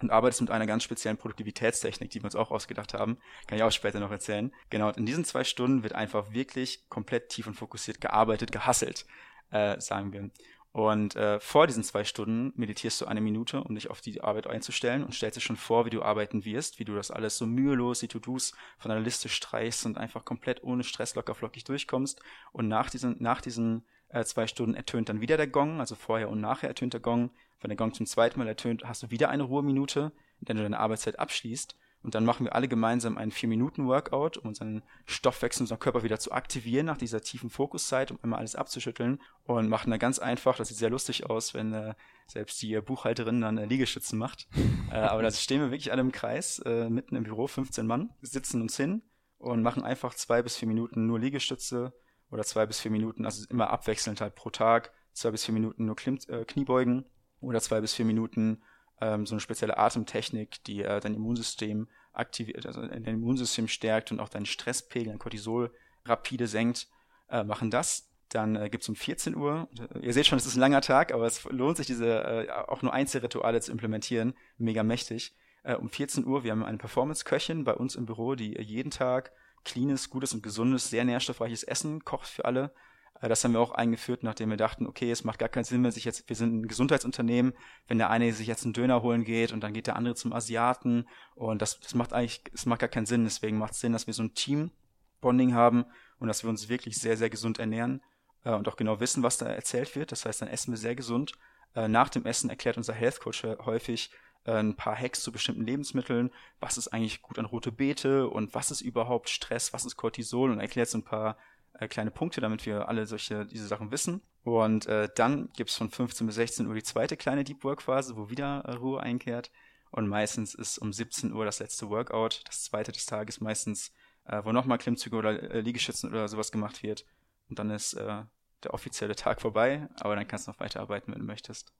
und 0.00 0.10
arbeitest 0.10 0.40
mit 0.40 0.50
einer 0.50 0.66
ganz 0.66 0.82
speziellen 0.82 1.18
Produktivitätstechnik, 1.18 2.10
die 2.10 2.20
wir 2.20 2.24
uns 2.24 2.36
auch 2.36 2.50
ausgedacht 2.50 2.94
haben. 2.94 3.18
Kann 3.46 3.58
ich 3.58 3.64
auch 3.64 3.72
später 3.72 4.00
noch 4.00 4.10
erzählen. 4.10 4.52
Genau, 4.70 4.88
und 4.88 4.96
in 4.96 5.06
diesen 5.06 5.24
zwei 5.24 5.44
Stunden 5.44 5.82
wird 5.82 5.94
einfach 5.94 6.32
wirklich 6.32 6.88
komplett 6.88 7.28
tief 7.28 7.46
und 7.46 7.54
fokussiert 7.54 8.00
gearbeitet, 8.00 8.52
gehasselt, 8.52 9.06
äh, 9.50 9.78
sagen 9.80 10.12
wir. 10.12 10.30
Und 10.72 11.16
äh, 11.16 11.40
vor 11.40 11.66
diesen 11.66 11.82
zwei 11.82 12.04
Stunden 12.04 12.52
meditierst 12.54 13.00
du 13.00 13.06
eine 13.06 13.20
Minute, 13.20 13.64
um 13.64 13.74
dich 13.74 13.90
auf 13.90 14.00
die 14.00 14.20
Arbeit 14.20 14.46
einzustellen 14.46 15.02
und 15.02 15.14
stellst 15.14 15.36
dir 15.36 15.40
schon 15.40 15.56
vor, 15.56 15.84
wie 15.84 15.90
du 15.90 16.02
arbeiten 16.02 16.44
wirst, 16.44 16.78
wie 16.78 16.84
du 16.84 16.94
das 16.94 17.10
alles 17.10 17.36
so 17.36 17.46
mühelos, 17.46 17.98
die 17.98 18.08
To-Dos 18.08 18.52
von 18.78 18.90
deiner 18.90 19.00
Liste 19.00 19.28
streichst 19.28 19.84
und 19.84 19.98
einfach 19.98 20.24
komplett 20.24 20.62
ohne 20.62 20.84
Stress 20.84 21.16
locker 21.16 21.34
flockig 21.34 21.64
durchkommst. 21.64 22.22
Und 22.52 22.68
nach 22.68 22.88
diesen, 22.88 23.16
nach 23.18 23.40
diesen 23.40 23.84
äh, 24.12 24.24
zwei 24.24 24.46
Stunden 24.46 24.74
ertönt 24.74 25.08
dann 25.08 25.20
wieder 25.20 25.36
der 25.36 25.46
Gong, 25.46 25.80
also 25.80 25.94
vorher 25.94 26.28
und 26.30 26.40
nachher 26.40 26.68
ertönt 26.68 26.94
der 26.94 27.00
Gong. 27.00 27.30
Wenn 27.60 27.68
der 27.68 27.76
Gong 27.76 27.94
zum 27.94 28.06
zweiten 28.06 28.38
Mal 28.38 28.48
ertönt, 28.48 28.84
hast 28.84 29.02
du 29.02 29.10
wieder 29.10 29.28
eine 29.28 29.44
Ruheminute, 29.44 30.12
in 30.40 30.46
der 30.46 30.56
du 30.56 30.62
deine 30.62 30.78
Arbeitszeit 30.78 31.18
abschließt. 31.18 31.76
Und 32.02 32.14
dann 32.14 32.24
machen 32.24 32.46
wir 32.46 32.54
alle 32.54 32.66
gemeinsam 32.66 33.18
einen 33.18 33.30
4-Minuten-Workout, 33.30 34.38
um 34.38 34.48
unseren 34.48 34.82
Stoffwechsel, 35.04 35.64
unseren 35.64 35.80
Körper 35.80 36.02
wieder 36.02 36.18
zu 36.18 36.32
aktivieren 36.32 36.86
nach 36.86 36.96
dieser 36.96 37.20
tiefen 37.20 37.50
Fokuszeit, 37.50 38.10
um 38.10 38.18
immer 38.22 38.38
alles 38.38 38.56
abzuschütteln. 38.56 39.20
Und 39.44 39.68
machen 39.68 39.90
da 39.90 39.98
ganz 39.98 40.18
einfach, 40.18 40.56
das 40.56 40.68
sieht 40.68 40.78
sehr 40.78 40.88
lustig 40.88 41.28
aus, 41.28 41.52
wenn 41.52 41.74
äh, 41.74 41.94
selbst 42.26 42.62
die 42.62 42.80
Buchhalterin 42.80 43.42
dann 43.42 43.58
äh, 43.58 43.66
Liegestützen 43.66 44.18
macht. 44.18 44.48
äh, 44.90 44.94
aber 44.94 45.22
da 45.22 45.30
stehen 45.30 45.60
wir 45.60 45.70
wirklich 45.70 45.92
alle 45.92 46.00
im 46.00 46.10
Kreis, 46.10 46.58
äh, 46.60 46.88
mitten 46.88 47.16
im 47.16 47.24
Büro, 47.24 47.46
15 47.46 47.86
Mann, 47.86 48.10
sitzen 48.22 48.62
uns 48.62 48.78
hin 48.78 49.02
und 49.36 49.62
machen 49.62 49.82
einfach 49.82 50.14
zwei 50.14 50.40
bis 50.40 50.56
vier 50.56 50.68
Minuten 50.68 51.06
nur 51.06 51.18
Liegestütze 51.18 51.92
oder 52.30 52.44
zwei 52.44 52.66
bis 52.66 52.80
vier 52.80 52.90
Minuten, 52.90 53.24
also 53.24 53.44
immer 53.48 53.70
abwechselnd 53.70 54.20
halt 54.20 54.34
pro 54.34 54.50
Tag, 54.50 54.92
zwei 55.12 55.30
bis 55.30 55.44
vier 55.44 55.54
Minuten 55.54 55.86
nur 55.86 55.96
Klim 55.96 56.18
äh, 56.28 56.44
Kniebeugen 56.44 57.04
oder 57.40 57.60
zwei 57.60 57.80
bis 57.80 57.94
vier 57.94 58.04
Minuten 58.04 58.62
ähm, 59.00 59.26
so 59.26 59.34
eine 59.34 59.40
spezielle 59.40 59.78
Atemtechnik, 59.78 60.62
die 60.64 60.82
äh, 60.82 61.00
dein 61.00 61.14
Immunsystem 61.14 61.88
aktiviert, 62.12 62.66
also 62.66 62.86
dein 62.86 63.04
Immunsystem 63.04 63.68
stärkt 63.68 64.12
und 64.12 64.20
auch 64.20 64.28
deinen 64.28 64.46
Stresspegel, 64.46 65.08
dein 65.08 65.18
Cortisol 65.18 65.72
rapide 66.04 66.46
senkt, 66.46 66.88
äh, 67.28 67.44
machen 67.44 67.70
das. 67.70 68.08
Dann 68.28 68.56
äh, 68.56 68.70
gibt 68.70 68.82
es 68.82 68.88
um 68.88 68.94
14 68.94 69.34
Uhr, 69.34 69.68
äh, 69.94 70.00
ihr 70.00 70.12
seht 70.12 70.26
schon, 70.26 70.38
es 70.38 70.46
ist 70.46 70.56
ein 70.56 70.60
langer 70.60 70.82
Tag, 70.82 71.12
aber 71.12 71.26
es 71.26 71.44
lohnt 71.44 71.78
sich, 71.78 71.86
diese 71.86 72.22
äh, 72.22 72.50
auch 72.50 72.82
nur 72.82 72.92
Einzelrituale 72.92 73.60
zu 73.60 73.72
implementieren, 73.72 74.34
mega 74.58 74.82
mächtig. 74.82 75.34
Äh, 75.62 75.74
um 75.74 75.88
14 75.88 76.26
Uhr, 76.26 76.44
wir 76.44 76.52
haben 76.52 76.64
eine 76.64 76.78
Performance-Köchin 76.78 77.64
bei 77.64 77.74
uns 77.74 77.96
im 77.96 78.06
Büro, 78.06 78.34
die 78.34 78.60
jeden 78.60 78.90
Tag 78.90 79.32
cleanes, 79.64 80.10
gutes 80.10 80.32
und 80.32 80.42
gesundes, 80.42 80.90
sehr 80.90 81.04
nährstoffreiches 81.04 81.62
Essen 81.62 82.04
kocht 82.04 82.28
für 82.28 82.44
alle 82.44 82.72
äh, 83.20 83.28
das 83.28 83.44
haben 83.44 83.52
wir 83.52 83.60
auch 83.60 83.72
eingeführt, 83.72 84.22
nachdem 84.22 84.50
wir 84.50 84.56
dachten, 84.56 84.86
okay, 84.86 85.10
es 85.10 85.24
macht 85.24 85.38
gar 85.38 85.48
keinen 85.48 85.64
Sinn, 85.64 85.84
wenn 85.84 85.90
sich 85.90 86.04
jetzt, 86.04 86.28
wir 86.28 86.36
sind 86.36 86.54
ein 86.54 86.68
Gesundheitsunternehmen, 86.68 87.54
wenn 87.88 87.98
der 87.98 88.10
eine 88.10 88.32
sich 88.32 88.46
jetzt 88.46 88.64
einen 88.64 88.72
Döner 88.72 89.02
holen 89.02 89.24
geht 89.24 89.52
und 89.52 89.60
dann 89.60 89.72
geht 89.72 89.86
der 89.86 89.96
andere 89.96 90.14
zum 90.14 90.32
Asiaten 90.32 91.06
und 91.34 91.62
das, 91.62 91.80
das 91.80 91.94
macht 91.94 92.12
eigentlich, 92.12 92.42
es 92.52 92.66
macht 92.66 92.80
gar 92.80 92.88
keinen 92.88 93.06
Sinn. 93.06 93.24
Deswegen 93.24 93.58
macht 93.58 93.74
es 93.74 93.80
Sinn, 93.80 93.92
dass 93.92 94.06
wir 94.06 94.14
so 94.14 94.22
ein 94.22 94.34
Team-Bonding 94.34 95.54
haben 95.54 95.84
und 96.18 96.28
dass 96.28 96.42
wir 96.42 96.50
uns 96.50 96.68
wirklich 96.68 96.98
sehr, 96.98 97.16
sehr 97.16 97.30
gesund 97.30 97.58
ernähren 97.58 98.02
äh, 98.44 98.52
und 98.52 98.68
auch 98.68 98.76
genau 98.76 99.00
wissen, 99.00 99.22
was 99.22 99.38
da 99.38 99.46
erzählt 99.46 99.94
wird. 99.96 100.12
Das 100.12 100.24
heißt, 100.24 100.42
dann 100.42 100.48
essen 100.48 100.72
wir 100.72 100.78
sehr 100.78 100.94
gesund. 100.94 101.32
Äh, 101.74 101.88
nach 101.88 102.08
dem 102.08 102.26
Essen 102.26 102.50
erklärt 102.50 102.76
unser 102.76 102.94
Health 102.94 103.20
Coach 103.20 103.44
häufig 103.44 104.10
ein 104.44 104.76
paar 104.76 104.96
Hacks 104.96 105.22
zu 105.22 105.32
bestimmten 105.32 105.64
Lebensmitteln, 105.64 106.30
was 106.60 106.78
ist 106.78 106.88
eigentlich 106.88 107.22
gut 107.22 107.38
an 107.38 107.44
rote 107.44 107.72
Beete 107.72 108.28
und 108.28 108.54
was 108.54 108.70
ist 108.70 108.80
überhaupt 108.80 109.28
Stress, 109.28 109.72
was 109.72 109.84
ist 109.84 109.96
Cortisol 109.96 110.50
und 110.50 110.60
erklärt 110.60 110.88
so 110.88 110.98
ein 110.98 111.04
paar 111.04 111.36
äh, 111.74 111.88
kleine 111.88 112.10
Punkte, 112.10 112.40
damit 112.40 112.66
wir 112.66 112.88
alle 112.88 113.06
solche 113.06 113.46
diese 113.46 113.66
Sachen 113.66 113.90
wissen. 113.90 114.22
Und 114.44 114.86
äh, 114.86 115.08
dann 115.14 115.50
gibt's 115.56 115.76
von 115.76 115.90
15 115.90 116.26
bis 116.26 116.36
16 116.36 116.66
Uhr 116.66 116.74
die 116.74 116.82
zweite 116.82 117.16
kleine 117.16 117.44
Deep 117.44 117.62
Work 117.64 117.82
Phase, 117.82 118.16
wo 118.16 118.30
wieder 118.30 118.62
äh, 118.64 118.72
Ruhe 118.72 119.00
einkehrt. 119.00 119.50
Und 119.90 120.08
meistens 120.08 120.54
ist 120.54 120.78
um 120.78 120.92
17 120.92 121.32
Uhr 121.32 121.44
das 121.44 121.58
letzte 121.58 121.90
Workout, 121.90 122.42
das 122.46 122.64
zweite 122.64 122.92
des 122.92 123.06
Tages 123.06 123.40
meistens, 123.40 123.92
äh, 124.24 124.42
wo 124.44 124.52
nochmal 124.52 124.78
Klimmzüge 124.78 125.16
oder 125.16 125.42
äh, 125.50 125.60
Liegestützen 125.60 126.10
oder 126.10 126.28
sowas 126.28 126.52
gemacht 126.52 126.82
wird. 126.82 127.04
Und 127.48 127.58
dann 127.58 127.70
ist 127.70 127.94
äh, 127.94 128.22
der 128.62 128.74
offizielle 128.74 129.16
Tag 129.16 129.40
vorbei, 129.40 129.88
aber 130.00 130.16
dann 130.16 130.28
kannst 130.28 130.46
du 130.46 130.52
noch 130.52 130.60
weiterarbeiten, 130.60 131.12
wenn 131.12 131.20
du 131.20 131.26
möchtest. 131.26 131.72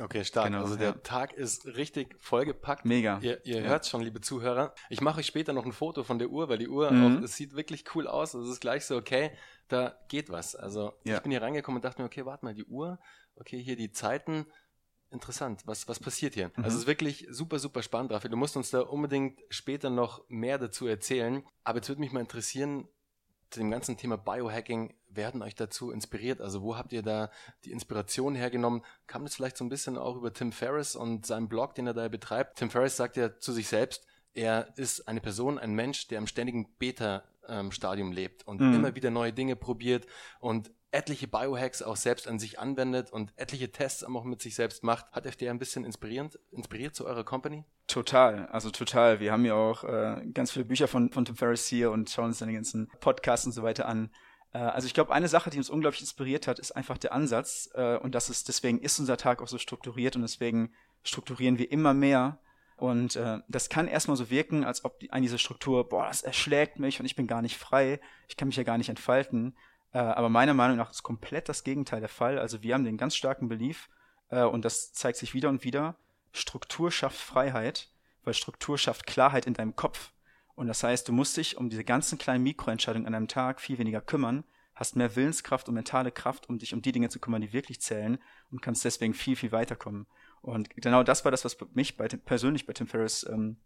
Okay, 0.00 0.24
stark. 0.24 0.46
Genau, 0.46 0.62
also 0.62 0.76
der 0.76 0.88
ja. 0.88 0.92
Tag 0.92 1.32
ist 1.32 1.66
richtig 1.66 2.16
vollgepackt. 2.18 2.84
Mega. 2.84 3.18
Ihr, 3.22 3.44
ihr 3.44 3.62
ja. 3.62 3.68
hört 3.68 3.86
schon, 3.86 4.02
liebe 4.02 4.20
Zuhörer. 4.20 4.74
Ich 4.90 5.00
mache 5.00 5.20
euch 5.20 5.26
später 5.26 5.52
noch 5.52 5.64
ein 5.64 5.72
Foto 5.72 6.04
von 6.04 6.18
der 6.18 6.28
Uhr, 6.28 6.48
weil 6.48 6.58
die 6.58 6.68
Uhr 6.68 6.90
mhm. 6.90 7.18
auch, 7.18 7.22
es 7.22 7.36
sieht 7.36 7.54
wirklich 7.56 7.84
cool 7.94 8.06
aus. 8.06 8.34
Es 8.34 8.48
ist 8.48 8.60
gleich 8.60 8.84
so, 8.84 8.96
okay, 8.96 9.30
da 9.68 9.98
geht 10.08 10.30
was. 10.30 10.54
Also 10.54 10.92
ja. 11.04 11.16
ich 11.16 11.22
bin 11.22 11.30
hier 11.30 11.42
reingekommen 11.42 11.78
und 11.78 11.84
dachte 11.84 12.02
mir, 12.02 12.06
okay, 12.06 12.24
warte 12.26 12.44
mal, 12.44 12.54
die 12.54 12.64
Uhr, 12.64 12.98
okay, 13.36 13.62
hier 13.62 13.76
die 13.76 13.92
Zeiten. 13.92 14.46
Interessant, 15.10 15.62
was, 15.66 15.86
was 15.86 16.00
passiert 16.00 16.34
hier? 16.34 16.48
Mhm. 16.48 16.64
Also 16.64 16.76
es 16.76 16.82
ist 16.82 16.86
wirklich 16.86 17.26
super, 17.30 17.58
super 17.58 17.82
spannend, 17.82 18.12
Raphael. 18.12 18.30
Du 18.30 18.36
musst 18.36 18.56
uns 18.56 18.70
da 18.70 18.80
unbedingt 18.80 19.40
später 19.50 19.88
noch 19.88 20.24
mehr 20.28 20.58
dazu 20.58 20.86
erzählen. 20.86 21.44
Aber 21.64 21.78
jetzt 21.78 21.88
würde 21.88 22.00
mich 22.00 22.12
mal 22.12 22.20
interessieren, 22.20 22.88
zu 23.50 23.60
dem 23.60 23.70
ganzen 23.70 23.96
Thema 23.96 24.16
Biohacking, 24.16 24.95
werden 25.08 25.42
euch 25.42 25.54
dazu 25.54 25.90
inspiriert? 25.90 26.40
Also 26.40 26.62
wo 26.62 26.76
habt 26.76 26.92
ihr 26.92 27.02
da 27.02 27.30
die 27.64 27.72
Inspiration 27.72 28.34
hergenommen? 28.34 28.82
Kam 29.06 29.24
das 29.24 29.34
vielleicht 29.34 29.56
so 29.56 29.64
ein 29.64 29.68
bisschen 29.68 29.96
auch 29.98 30.16
über 30.16 30.32
Tim 30.32 30.52
Ferriss 30.52 30.96
und 30.96 31.26
seinen 31.26 31.48
Blog, 31.48 31.74
den 31.74 31.86
er 31.86 31.94
da 31.94 32.08
betreibt? 32.08 32.58
Tim 32.58 32.70
Ferriss 32.70 32.96
sagt 32.96 33.16
ja 33.16 33.38
zu 33.38 33.52
sich 33.52 33.68
selbst, 33.68 34.06
er 34.34 34.68
ist 34.76 35.08
eine 35.08 35.20
Person, 35.20 35.58
ein 35.58 35.74
Mensch, 35.74 36.08
der 36.08 36.18
im 36.18 36.26
ständigen 36.26 36.68
Beta-Stadium 36.78 38.12
lebt 38.12 38.46
und 38.46 38.60
mhm. 38.60 38.74
immer 38.74 38.94
wieder 38.94 39.10
neue 39.10 39.32
Dinge 39.32 39.56
probiert 39.56 40.06
und 40.40 40.70
etliche 40.90 41.28
Biohacks 41.28 41.82
auch 41.82 41.96
selbst 41.96 42.26
an 42.28 42.38
sich 42.38 42.58
anwendet 42.58 43.10
und 43.12 43.32
etliche 43.36 43.70
Tests 43.70 44.04
auch 44.04 44.24
mit 44.24 44.40
sich 44.40 44.54
selbst 44.54 44.82
macht. 44.82 45.10
Hat 45.12 45.26
euch 45.26 45.36
der 45.36 45.50
ein 45.50 45.58
bisschen 45.58 45.84
inspirierend, 45.84 46.38
inspiriert 46.52 46.94
zu 46.94 47.06
eurer 47.06 47.24
Company? 47.24 47.64
Total, 47.86 48.46
also 48.46 48.70
total. 48.70 49.20
Wir 49.20 49.32
haben 49.32 49.44
ja 49.44 49.54
auch 49.54 49.84
äh, 49.84 50.26
ganz 50.32 50.50
viele 50.50 50.64
Bücher 50.64 50.88
von, 50.88 51.10
von 51.12 51.24
Tim 51.24 51.36
Ferriss 51.36 51.66
hier 51.66 51.90
und 51.90 52.10
schauen 52.10 52.26
uns 52.26 52.38
dann 52.38 52.48
die 52.48 52.54
ganzen 52.54 52.90
Podcasts 53.00 53.46
und 53.46 53.52
so 53.52 53.62
weiter 53.62 53.86
an. 53.86 54.10
Äh, 54.56 54.60
also 54.60 54.86
ich 54.86 54.94
glaube, 54.94 55.12
eine 55.12 55.28
Sache, 55.28 55.50
die 55.50 55.58
uns 55.58 55.70
unglaublich 55.70 56.00
inspiriert 56.00 56.46
hat, 56.46 56.58
ist 56.58 56.72
einfach 56.72 56.98
der 56.98 57.12
Ansatz. 57.12 57.70
Äh, 57.74 57.96
und 57.98 58.14
das 58.14 58.30
ist, 58.30 58.48
deswegen 58.48 58.80
ist 58.80 58.98
unser 58.98 59.16
Tag 59.16 59.42
auch 59.42 59.48
so 59.48 59.58
strukturiert 59.58 60.16
und 60.16 60.22
deswegen 60.22 60.72
strukturieren 61.02 61.58
wir 61.58 61.70
immer 61.70 61.94
mehr. 61.94 62.38
Und 62.76 63.16
äh, 63.16 63.38
das 63.48 63.68
kann 63.68 63.88
erstmal 63.88 64.16
so 64.16 64.30
wirken, 64.30 64.64
als 64.64 64.84
ob 64.84 64.98
die, 65.00 65.10
an 65.10 65.22
diese 65.22 65.38
Struktur, 65.38 65.88
boah, 65.88 66.06
das 66.06 66.22
erschlägt 66.22 66.78
mich 66.78 67.00
und 67.00 67.06
ich 67.06 67.16
bin 67.16 67.26
gar 67.26 67.42
nicht 67.42 67.56
frei, 67.56 68.00
ich 68.28 68.36
kann 68.36 68.48
mich 68.48 68.56
ja 68.56 68.64
gar 68.64 68.78
nicht 68.78 68.88
entfalten. 68.88 69.56
Aber 69.92 70.28
meiner 70.28 70.52
Meinung 70.52 70.76
nach 70.76 70.90
ist 70.90 71.04
komplett 71.04 71.48
das 71.48 71.64
Gegenteil 71.64 72.00
der 72.00 72.10
Fall. 72.10 72.38
Also 72.38 72.62
wir 72.62 72.74
haben 72.74 72.84
den 72.84 72.98
ganz 72.98 73.16
starken 73.16 73.48
Belief, 73.48 73.88
und 74.28 74.62
das 74.66 74.92
zeigt 74.92 75.16
sich 75.16 75.32
wieder 75.32 75.48
und 75.48 75.64
wieder, 75.64 75.96
Struktur 76.32 76.90
schafft 76.90 77.18
Freiheit, 77.18 77.88
weil 78.22 78.34
Struktur 78.34 78.76
schafft 78.76 79.06
Klarheit 79.06 79.46
in 79.46 79.54
deinem 79.54 79.74
Kopf. 79.74 80.12
Und 80.56 80.66
das 80.66 80.82
heißt, 80.82 81.06
du 81.06 81.12
musst 81.12 81.36
dich 81.36 81.56
um 81.56 81.70
diese 81.70 81.84
ganzen 81.84 82.18
kleinen 82.18 82.42
Mikroentscheidungen 82.42 83.06
an 83.06 83.14
einem 83.14 83.28
Tag 83.28 83.60
viel 83.60 83.78
weniger 83.78 84.00
kümmern, 84.00 84.42
hast 84.74 84.96
mehr 84.96 85.14
Willenskraft 85.14 85.68
und 85.68 85.74
mentale 85.74 86.10
Kraft, 86.10 86.48
um 86.48 86.58
dich 86.58 86.74
um 86.74 86.82
die 86.82 86.92
Dinge 86.92 87.08
zu 87.08 87.20
kümmern, 87.20 87.42
die 87.42 87.52
wirklich 87.52 87.80
zählen 87.80 88.18
und 88.50 88.62
kannst 88.62 88.84
deswegen 88.84 89.14
viel, 89.14 89.36
viel 89.36 89.52
weiterkommen. 89.52 90.06
Und 90.40 90.70
genau 90.70 91.02
das 91.02 91.24
war 91.24 91.30
das, 91.30 91.44
was 91.44 91.56
mich 91.74 91.96
bei, 91.96 92.08
persönlich 92.08 92.66
bei 92.66 92.72
Tim 92.72 92.86
Ferriss 92.86 93.26
ähm, 93.28 93.56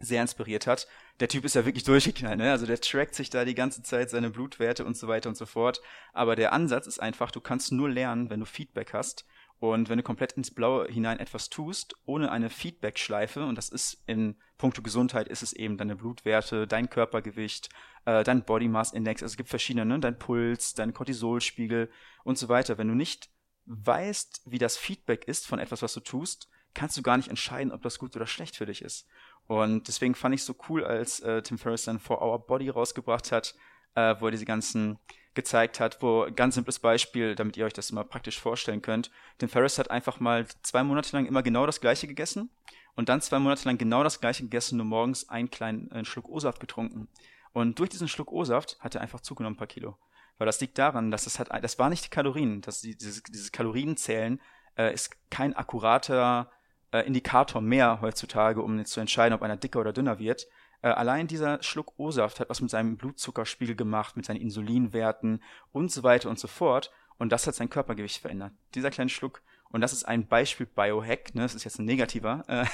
sehr 0.00 0.22
inspiriert 0.22 0.66
hat. 0.66 0.86
Der 1.20 1.28
Typ 1.28 1.44
ist 1.44 1.54
ja 1.54 1.64
wirklich 1.64 1.84
durchgeknallt, 1.84 2.38
ne? 2.38 2.50
Also 2.50 2.66
der 2.66 2.80
trackt 2.80 3.14
sich 3.14 3.30
da 3.30 3.44
die 3.44 3.54
ganze 3.54 3.82
Zeit 3.82 4.10
seine 4.10 4.30
Blutwerte 4.30 4.84
und 4.84 4.96
so 4.96 5.08
weiter 5.08 5.28
und 5.28 5.36
so 5.36 5.46
fort. 5.46 5.80
Aber 6.12 6.36
der 6.36 6.52
Ansatz 6.52 6.86
ist 6.86 7.00
einfach, 7.00 7.30
du 7.30 7.40
kannst 7.40 7.72
nur 7.72 7.88
lernen, 7.88 8.30
wenn 8.30 8.40
du 8.40 8.46
Feedback 8.46 8.92
hast. 8.92 9.26
Und 9.60 9.88
wenn 9.88 9.98
du 9.98 10.04
komplett 10.04 10.32
ins 10.32 10.52
Blaue 10.52 10.86
hinein 10.86 11.18
etwas 11.18 11.50
tust, 11.50 11.94
ohne 12.04 12.30
eine 12.30 12.48
Feedback-Schleife, 12.48 13.44
und 13.44 13.56
das 13.56 13.68
ist 13.68 14.02
in 14.06 14.36
puncto 14.56 14.82
Gesundheit, 14.82 15.28
ist 15.28 15.42
es 15.42 15.52
eben 15.52 15.76
deine 15.76 15.96
Blutwerte, 15.96 16.66
dein 16.68 16.88
Körpergewicht, 16.88 17.68
äh, 18.04 18.22
dein 18.22 18.44
Body 18.44 18.68
Mass 18.68 18.92
Index, 18.92 19.22
also 19.22 19.32
es 19.32 19.36
gibt 19.36 19.48
verschiedene, 19.48 19.84
ne? 19.84 19.98
dein 19.98 20.18
Puls, 20.18 20.74
dein 20.74 20.94
Cortisolspiegel 20.94 21.90
und 22.22 22.38
so 22.38 22.48
weiter. 22.48 22.78
Wenn 22.78 22.88
du 22.88 22.94
nicht 22.94 23.30
weißt, 23.66 24.42
wie 24.46 24.58
das 24.58 24.76
Feedback 24.76 25.26
ist 25.26 25.46
von 25.46 25.58
etwas, 25.58 25.82
was 25.82 25.92
du 25.92 26.00
tust, 26.00 26.48
kannst 26.74 26.96
du 26.96 27.02
gar 27.02 27.16
nicht 27.16 27.28
entscheiden, 27.28 27.72
ob 27.72 27.82
das 27.82 27.98
gut 27.98 28.14
oder 28.14 28.26
schlecht 28.26 28.56
für 28.56 28.66
dich 28.66 28.82
ist. 28.82 29.08
Und 29.46 29.88
deswegen 29.88 30.14
fand 30.14 30.34
ich 30.34 30.42
es 30.42 30.46
so 30.46 30.54
cool, 30.68 30.84
als 30.84 31.20
äh, 31.20 31.42
Tim 31.42 31.58
Ferriss 31.58 31.84
dann 31.84 31.98
For 31.98 32.22
Our 32.22 32.46
Body 32.46 32.68
rausgebracht 32.68 33.32
hat, 33.32 33.54
äh, 33.94 34.14
wo 34.20 34.26
er 34.26 34.30
diese 34.30 34.44
ganzen 34.44 34.98
gezeigt 35.38 35.78
hat, 35.78 36.02
wo 36.02 36.26
ganz 36.34 36.56
simples 36.56 36.80
Beispiel, 36.80 37.36
damit 37.36 37.56
ihr 37.56 37.64
euch 37.64 37.72
das 37.72 37.92
mal 37.92 38.02
praktisch 38.02 38.40
vorstellen 38.40 38.82
könnt. 38.82 39.12
Tim 39.38 39.48
Ferriss 39.48 39.78
hat 39.78 39.88
einfach 39.88 40.18
mal 40.18 40.44
zwei 40.62 40.82
Monate 40.82 41.14
lang 41.16 41.26
immer 41.26 41.44
genau 41.44 41.64
das 41.64 41.80
gleiche 41.80 42.08
gegessen 42.08 42.50
und 42.96 43.08
dann 43.08 43.20
zwei 43.20 43.38
Monate 43.38 43.64
lang 43.68 43.78
genau 43.78 44.02
das 44.02 44.20
gleiche 44.20 44.42
gegessen, 44.42 44.78
nur 44.78 44.86
morgens 44.86 45.28
einen 45.28 45.48
kleinen 45.48 45.92
einen 45.92 46.04
Schluck 46.04 46.28
O-Saft 46.28 46.58
getrunken. 46.58 47.06
Und 47.52 47.78
durch 47.78 47.88
diesen 47.88 48.08
Schluck 48.08 48.32
O-Saft 48.32 48.78
hat 48.80 48.96
er 48.96 49.00
einfach 49.00 49.20
zugenommen 49.20 49.54
ein 49.54 49.58
paar 49.58 49.68
Kilo. 49.68 49.96
Weil 50.38 50.46
das 50.46 50.60
liegt 50.60 50.76
daran, 50.76 51.12
dass 51.12 51.28
es 51.28 51.38
hat, 51.38 51.50
das 51.62 51.78
war 51.78 51.88
nicht 51.88 52.04
die 52.04 52.10
Kalorien, 52.10 52.60
dass 52.60 52.80
die, 52.80 52.96
dieses, 52.96 53.22
dieses 53.22 53.52
Kalorienzählen 53.52 54.40
äh, 54.76 54.92
ist 54.92 55.14
kein 55.30 55.54
akkurater 55.54 56.50
äh, 56.90 57.06
Indikator 57.06 57.62
mehr 57.62 58.00
heutzutage, 58.00 58.60
um 58.60 58.84
zu 58.84 58.98
entscheiden, 58.98 59.34
ob 59.34 59.42
einer 59.42 59.56
dicker 59.56 59.78
oder 59.78 59.92
dünner 59.92 60.18
wird. 60.18 60.48
Äh, 60.82 60.88
allein 60.88 61.26
dieser 61.26 61.62
Schluck 61.62 61.98
O-Saft 61.98 62.40
hat 62.40 62.48
was 62.48 62.60
mit 62.60 62.70
seinem 62.70 62.96
Blutzuckerspiegel 62.96 63.74
gemacht, 63.74 64.16
mit 64.16 64.26
seinen 64.26 64.40
Insulinwerten 64.40 65.42
und 65.72 65.90
so 65.90 66.02
weiter 66.02 66.30
und 66.30 66.38
so 66.38 66.48
fort. 66.48 66.90
Und 67.18 67.30
das 67.30 67.46
hat 67.46 67.54
sein 67.54 67.70
Körpergewicht 67.70 68.20
verändert. 68.20 68.52
Dieser 68.74 68.90
kleine 68.90 69.10
Schluck. 69.10 69.42
Und 69.70 69.80
das 69.80 69.92
ist 69.92 70.04
ein 70.04 70.26
Beispiel 70.26 70.66
Biohack. 70.66 71.34
Ne? 71.34 71.42
Das 71.42 71.54
ist 71.54 71.64
jetzt 71.64 71.78
ein 71.78 71.84
negativer 71.84 72.44
äh, 72.46 72.64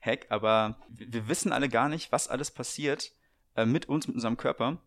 Hack, 0.02 0.26
aber 0.30 0.78
wir 0.88 1.28
wissen 1.28 1.52
alle 1.52 1.68
gar 1.68 1.88
nicht, 1.88 2.12
was 2.12 2.28
alles 2.28 2.50
passiert 2.50 3.12
äh, 3.56 3.64
mit 3.64 3.88
uns, 3.88 4.06
mit 4.06 4.16
unserem 4.16 4.36
Körper, 4.36 4.78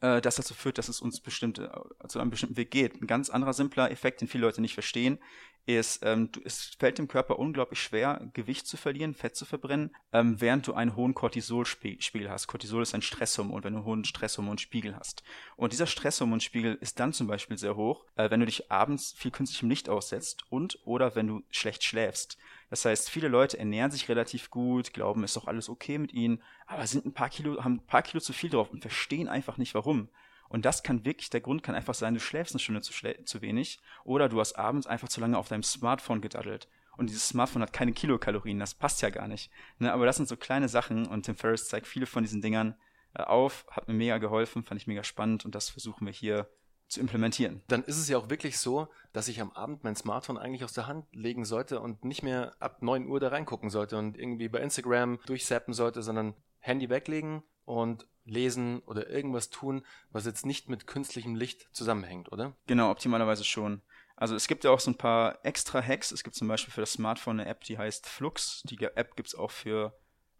äh, 0.00 0.20
das 0.20 0.36
dazu 0.36 0.54
führt, 0.54 0.78
dass 0.78 0.88
es 0.88 1.00
uns 1.00 1.20
bestimmte, 1.20 1.70
äh, 2.02 2.08
zu 2.08 2.18
einem 2.20 2.30
bestimmten 2.30 2.56
Weg 2.56 2.70
geht. 2.70 3.00
Ein 3.00 3.06
ganz 3.06 3.30
anderer 3.30 3.52
simpler 3.52 3.90
Effekt, 3.90 4.20
den 4.20 4.28
viele 4.28 4.46
Leute 4.46 4.60
nicht 4.60 4.74
verstehen, 4.74 5.18
ist, 5.66 6.00
ähm, 6.02 6.30
du, 6.30 6.40
es 6.44 6.76
fällt 6.78 6.98
dem 6.98 7.08
Körper 7.08 7.38
unglaublich 7.38 7.80
schwer, 7.80 8.20
Gewicht 8.34 8.66
zu 8.66 8.76
verlieren, 8.76 9.14
Fett 9.14 9.34
zu 9.36 9.44
verbrennen, 9.44 9.94
ähm, 10.12 10.40
während 10.40 10.66
du 10.66 10.74
einen 10.74 10.94
hohen 10.94 11.14
Cortisolspiegel 11.14 12.30
hast. 12.30 12.46
Cortisol 12.46 12.82
ist 12.82 12.94
ein 12.94 13.02
Stresshormon, 13.02 13.64
wenn 13.64 13.72
du 13.72 13.78
einen 13.78 13.86
hohen 13.86 14.04
Stresshormonspiegel 14.04 14.96
hast. 14.96 15.22
Und 15.56 15.72
dieser 15.72 15.86
Stresshormonspiegel 15.86 16.76
ist 16.80 17.00
dann 17.00 17.12
zum 17.12 17.26
Beispiel 17.26 17.56
sehr 17.56 17.76
hoch, 17.76 18.04
äh, 18.16 18.30
wenn 18.30 18.40
du 18.40 18.46
dich 18.46 18.70
abends 18.70 19.14
viel 19.16 19.30
künstlichem 19.30 19.70
Licht 19.70 19.88
aussetzt 19.88 20.44
und 20.50 20.78
oder 20.84 21.14
wenn 21.14 21.26
du 21.26 21.42
schlecht 21.50 21.82
schläfst. 21.82 22.36
Das 22.70 22.84
heißt, 22.84 23.08
viele 23.08 23.28
Leute 23.28 23.58
ernähren 23.58 23.90
sich 23.90 24.08
relativ 24.08 24.50
gut, 24.50 24.92
glauben, 24.92 25.24
ist 25.24 25.36
doch 25.36 25.46
alles 25.46 25.68
okay 25.68 25.98
mit 25.98 26.12
ihnen, 26.12 26.42
aber 26.66 26.86
sind 26.86 27.06
ein 27.06 27.14
paar 27.14 27.28
Kilo, 27.28 27.62
haben 27.62 27.74
ein 27.74 27.86
paar 27.86 28.02
Kilo 28.02 28.20
zu 28.20 28.32
viel 28.32 28.50
drauf 28.50 28.70
und 28.70 28.80
verstehen 28.80 29.28
einfach 29.28 29.58
nicht 29.58 29.74
warum. 29.74 30.08
Und 30.54 30.64
das 30.64 30.84
kann 30.84 31.04
wirklich, 31.04 31.30
der 31.30 31.40
Grund 31.40 31.64
kann 31.64 31.74
einfach 31.74 31.94
sein, 31.94 32.14
du 32.14 32.20
schläfst 32.20 32.54
eine 32.54 32.60
Stunde 32.60 32.80
zu, 32.80 32.92
zu 33.24 33.42
wenig 33.42 33.80
oder 34.04 34.28
du 34.28 34.38
hast 34.38 34.52
abends 34.52 34.86
einfach 34.86 35.08
zu 35.08 35.20
lange 35.20 35.36
auf 35.36 35.48
deinem 35.48 35.64
Smartphone 35.64 36.20
gedaddelt. 36.20 36.68
Und 36.96 37.10
dieses 37.10 37.26
Smartphone 37.26 37.62
hat 37.62 37.72
keine 37.72 37.92
Kilokalorien, 37.92 38.60
das 38.60 38.72
passt 38.72 39.02
ja 39.02 39.10
gar 39.10 39.26
nicht. 39.26 39.50
Ne? 39.80 39.92
Aber 39.92 40.06
das 40.06 40.14
sind 40.14 40.28
so 40.28 40.36
kleine 40.36 40.68
Sachen 40.68 41.08
und 41.08 41.24
Tim 41.24 41.34
Ferriss 41.34 41.68
zeigt 41.68 41.88
viele 41.88 42.06
von 42.06 42.22
diesen 42.22 42.40
Dingern 42.40 42.76
äh, 43.14 43.24
auf, 43.24 43.66
hat 43.68 43.88
mir 43.88 43.94
mega 43.94 44.18
geholfen, 44.18 44.62
fand 44.62 44.80
ich 44.80 44.86
mega 44.86 45.02
spannend 45.02 45.44
und 45.44 45.56
das 45.56 45.70
versuchen 45.70 46.06
wir 46.06 46.12
hier 46.12 46.48
zu 46.86 47.00
implementieren. 47.00 47.62
Dann 47.66 47.82
ist 47.82 47.98
es 47.98 48.08
ja 48.08 48.16
auch 48.16 48.30
wirklich 48.30 48.56
so, 48.56 48.86
dass 49.12 49.26
ich 49.26 49.40
am 49.40 49.50
Abend 49.50 49.82
mein 49.82 49.96
Smartphone 49.96 50.38
eigentlich 50.38 50.62
aus 50.62 50.72
der 50.72 50.86
Hand 50.86 51.06
legen 51.10 51.44
sollte 51.44 51.80
und 51.80 52.04
nicht 52.04 52.22
mehr 52.22 52.54
ab 52.60 52.80
9 52.80 53.08
Uhr 53.08 53.18
da 53.18 53.26
reingucken 53.26 53.70
sollte 53.70 53.98
und 53.98 54.16
irgendwie 54.16 54.48
bei 54.48 54.60
Instagram 54.60 55.18
durchsappen 55.26 55.74
sollte, 55.74 56.04
sondern 56.04 56.34
Handy 56.60 56.90
weglegen 56.90 57.42
und 57.64 58.06
lesen 58.24 58.80
oder 58.80 59.08
irgendwas 59.08 59.50
tun, 59.50 59.84
was 60.10 60.26
jetzt 60.26 60.46
nicht 60.46 60.68
mit 60.68 60.86
künstlichem 60.86 61.34
Licht 61.34 61.68
zusammenhängt, 61.72 62.32
oder? 62.32 62.56
Genau, 62.66 62.90
optimalerweise 62.90 63.44
schon. 63.44 63.82
Also 64.16 64.34
es 64.34 64.46
gibt 64.46 64.64
ja 64.64 64.70
auch 64.70 64.80
so 64.80 64.90
ein 64.90 64.96
paar 64.96 65.44
extra 65.44 65.82
Hacks. 65.82 66.12
Es 66.12 66.22
gibt 66.22 66.36
zum 66.36 66.48
Beispiel 66.48 66.72
für 66.72 66.80
das 66.80 66.92
Smartphone 66.92 67.40
eine 67.40 67.48
App, 67.48 67.64
die 67.64 67.78
heißt 67.78 68.06
Flux. 68.06 68.62
Die 68.64 68.82
App 68.82 69.16
gibt 69.16 69.28
es 69.28 69.34
auch 69.34 69.50
für 69.50 69.98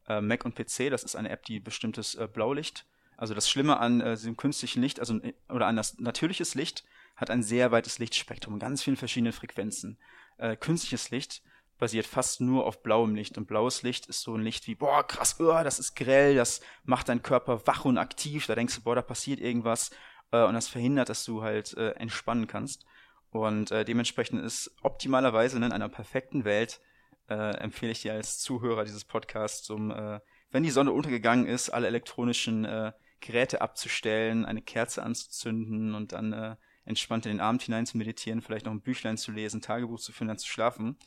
äh, 0.08 0.20
Mac 0.20 0.44
und 0.44 0.54
PC. 0.54 0.90
Das 0.90 1.02
ist 1.02 1.16
eine 1.16 1.30
App, 1.30 1.44
die 1.44 1.60
bestimmtes 1.60 2.14
äh, 2.14 2.28
Blaulicht, 2.32 2.86
also 3.16 3.34
das 3.34 3.48
Schlimme 3.48 3.78
an 3.78 4.00
äh, 4.00 4.16
diesem 4.16 4.36
künstlichen 4.36 4.82
Licht, 4.82 5.00
also 5.00 5.20
oder 5.48 5.66
an 5.66 5.76
das 5.76 5.98
natürliches 5.98 6.54
Licht, 6.54 6.84
hat 7.16 7.30
ein 7.30 7.42
sehr 7.42 7.70
weites 7.70 7.98
Lichtspektrum, 7.98 8.58
ganz 8.58 8.82
viele 8.82 8.96
verschiedene 8.96 9.32
Frequenzen. 9.32 9.98
Äh, 10.36 10.56
künstliches 10.56 11.10
Licht 11.10 11.42
basiert 11.78 12.06
fast 12.06 12.40
nur 12.40 12.66
auf 12.66 12.82
blauem 12.82 13.14
Licht. 13.14 13.36
Und 13.38 13.46
blaues 13.46 13.82
Licht 13.82 14.06
ist 14.06 14.22
so 14.22 14.34
ein 14.34 14.42
Licht 14.42 14.66
wie, 14.66 14.74
boah, 14.74 15.06
krass, 15.06 15.36
oh, 15.40 15.62
das 15.62 15.78
ist 15.78 15.94
grell, 15.94 16.34
das 16.34 16.60
macht 16.84 17.08
deinen 17.08 17.22
Körper 17.22 17.66
wach 17.66 17.84
und 17.84 17.98
aktiv. 17.98 18.46
Da 18.46 18.54
denkst 18.54 18.76
du, 18.76 18.82
boah, 18.82 18.94
da 18.94 19.02
passiert 19.02 19.40
irgendwas. 19.40 19.90
Äh, 20.30 20.44
und 20.44 20.54
das 20.54 20.68
verhindert, 20.68 21.08
dass 21.08 21.24
du 21.24 21.42
halt 21.42 21.74
äh, 21.76 21.90
entspannen 21.92 22.46
kannst. 22.46 22.84
Und 23.30 23.70
äh, 23.70 23.84
dementsprechend 23.84 24.44
ist 24.44 24.74
optimalerweise 24.82 25.56
in 25.56 25.64
einer 25.64 25.88
perfekten 25.88 26.44
Welt, 26.44 26.80
äh, 27.28 27.56
empfehle 27.56 27.92
ich 27.92 28.02
dir 28.02 28.12
als 28.12 28.38
Zuhörer 28.38 28.84
dieses 28.84 29.04
Podcasts, 29.04 29.68
um, 29.70 29.90
äh, 29.90 30.20
wenn 30.50 30.62
die 30.62 30.70
Sonne 30.70 30.92
untergegangen 30.92 31.46
ist, 31.46 31.70
alle 31.70 31.88
elektronischen 31.88 32.64
äh, 32.64 32.92
Geräte 33.20 33.60
abzustellen, 33.60 34.44
eine 34.44 34.62
Kerze 34.62 35.02
anzuzünden 35.02 35.94
und 35.94 36.12
dann 36.12 36.58
entspannt 36.84 37.24
in 37.24 37.32
den 37.32 37.40
Abend 37.40 37.62
hinein 37.62 37.86
zu 37.86 37.96
meditieren, 37.96 38.42
vielleicht 38.42 38.66
noch 38.66 38.72
ein 38.72 38.82
Büchlein 38.82 39.16
zu 39.16 39.32
lesen, 39.32 39.62
Tagebuch 39.62 39.98
zu 39.98 40.12
führen, 40.12 40.28
dann 40.28 40.38
zu 40.38 40.46
schlafen. 40.46 40.98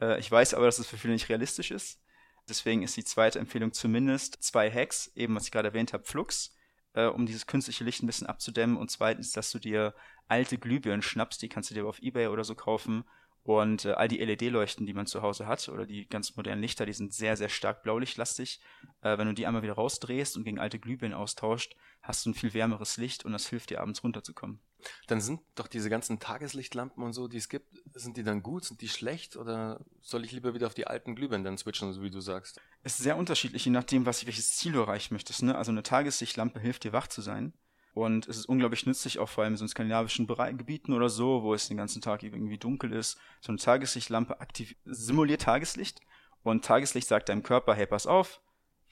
Äh, 0.00 0.18
ich 0.18 0.30
weiß 0.30 0.54
aber, 0.54 0.66
dass 0.66 0.78
es 0.78 0.86
für 0.86 0.96
viele 0.96 1.12
nicht 1.12 1.28
realistisch 1.28 1.70
ist. 1.70 2.00
Deswegen 2.48 2.82
ist 2.82 2.96
die 2.96 3.04
zweite 3.04 3.38
Empfehlung 3.38 3.72
zumindest 3.72 4.42
zwei 4.42 4.70
Hacks, 4.70 5.12
eben 5.14 5.34
was 5.36 5.44
ich 5.44 5.52
gerade 5.52 5.68
erwähnt 5.68 5.92
habe, 5.92 6.04
Flux, 6.04 6.56
äh, 6.94 7.04
um 7.06 7.26
dieses 7.26 7.46
künstliche 7.46 7.84
Licht 7.84 8.02
ein 8.02 8.06
bisschen 8.06 8.26
abzudämmen. 8.26 8.76
Und 8.76 8.90
zweitens, 8.90 9.32
dass 9.32 9.50
du 9.52 9.58
dir 9.58 9.94
alte 10.26 10.58
Glühbirnen 10.58 11.02
schnappst, 11.02 11.42
die 11.42 11.48
kannst 11.48 11.70
du 11.70 11.74
dir 11.74 11.86
auf 11.86 12.00
Ebay 12.00 12.28
oder 12.28 12.44
so 12.44 12.54
kaufen. 12.54 13.04
Und 13.42 13.86
äh, 13.86 13.92
all 13.92 14.08
die 14.08 14.18
LED-Leuchten, 14.18 14.86
die 14.86 14.92
man 14.92 15.06
zu 15.06 15.22
Hause 15.22 15.46
hat, 15.46 15.68
oder 15.68 15.86
die 15.86 16.06
ganz 16.06 16.36
modernen 16.36 16.60
Lichter, 16.60 16.86
die 16.86 16.92
sind 16.92 17.14
sehr, 17.14 17.36
sehr 17.36 17.48
stark 17.48 17.82
blaulichtlastig. 17.82 18.60
Äh, 19.00 19.16
wenn 19.18 19.26
du 19.26 19.34
die 19.34 19.46
einmal 19.46 19.62
wieder 19.62 19.74
rausdrehst 19.74 20.36
und 20.36 20.44
gegen 20.44 20.58
alte 20.58 20.78
Glühbirnen 20.78 21.16
austauscht, 21.16 21.74
hast 22.02 22.24
du 22.24 22.30
ein 22.30 22.34
viel 22.34 22.52
wärmeres 22.52 22.96
Licht 22.96 23.24
und 23.24 23.32
das 23.32 23.48
hilft 23.48 23.70
dir 23.70 23.80
abends 23.80 24.04
runterzukommen. 24.04 24.60
Dann 25.06 25.20
sind 25.20 25.40
doch 25.54 25.68
diese 25.68 25.90
ganzen 25.90 26.20
Tageslichtlampen 26.20 27.02
und 27.02 27.12
so, 27.12 27.28
die 27.28 27.36
es 27.36 27.48
gibt, 27.48 27.68
sind 27.94 28.16
die 28.16 28.22
dann 28.22 28.42
gut, 28.42 28.64
sind 28.64 28.80
die 28.80 28.88
schlecht 28.88 29.36
oder 29.36 29.84
soll 30.00 30.24
ich 30.24 30.32
lieber 30.32 30.54
wieder 30.54 30.66
auf 30.66 30.74
die 30.74 30.86
alten 30.86 31.14
Glühbirnen 31.14 31.44
dann 31.44 31.58
switchen, 31.58 31.92
so 31.92 32.02
wie 32.02 32.10
du 32.10 32.20
sagst? 32.20 32.60
Es 32.82 32.98
ist 32.98 33.04
sehr 33.04 33.16
unterschiedlich, 33.16 33.64
je 33.64 33.70
nachdem, 33.70 34.06
was, 34.06 34.24
welches 34.26 34.56
Ziel 34.56 34.72
du 34.72 34.80
erreichen 34.80 35.14
möchtest. 35.14 35.42
Ne? 35.42 35.56
Also 35.56 35.70
eine 35.70 35.82
Tageslichtlampe 35.82 36.60
hilft 36.60 36.84
dir 36.84 36.92
wach 36.92 37.08
zu 37.08 37.20
sein. 37.20 37.52
Und 37.92 38.28
es 38.28 38.36
ist 38.36 38.46
unglaublich 38.46 38.86
nützlich, 38.86 39.18
auch 39.18 39.28
vor 39.28 39.44
allem 39.44 39.54
in 39.54 39.56
so 39.56 39.66
skandinavischen 39.66 40.26
Bereich, 40.26 40.56
Gebieten 40.56 40.92
oder 40.92 41.08
so, 41.08 41.42
wo 41.42 41.54
es 41.54 41.68
den 41.68 41.76
ganzen 41.76 42.00
Tag 42.00 42.22
irgendwie 42.22 42.58
dunkel 42.58 42.92
ist. 42.92 43.18
So 43.40 43.50
eine 43.50 43.58
Tageslichtlampe 43.58 44.40
aktiv, 44.40 44.76
simuliert 44.84 45.42
Tageslicht 45.42 46.00
und 46.42 46.64
Tageslicht 46.64 47.08
sagt 47.08 47.28
deinem 47.28 47.42
Körper, 47.42 47.74
hey, 47.74 47.86
pass 47.86 48.06
auf, 48.06 48.40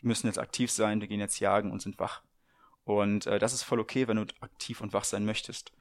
wir 0.01 0.09
müssen 0.09 0.27
jetzt 0.27 0.39
aktiv 0.39 0.71
sein, 0.71 1.01
wir 1.01 1.09
gehen 1.09 1.21
jetzt 1.21 1.41
jagen 1.41 1.71
und 1.71 1.81
sind 1.81 1.99
wach. 1.99 2.23
Und 2.85 3.27
äh, 3.27 3.39
das 3.39 3.53
ist 3.53 3.63
voll 3.63 3.81
okay, 3.81 4.09
wenn 4.09 4.17
du 4.17 4.27
aktiv 4.41 4.81
und 4.81 4.93
wach 4.93 5.05
sein 5.05 5.25
möchtest. 5.25 5.73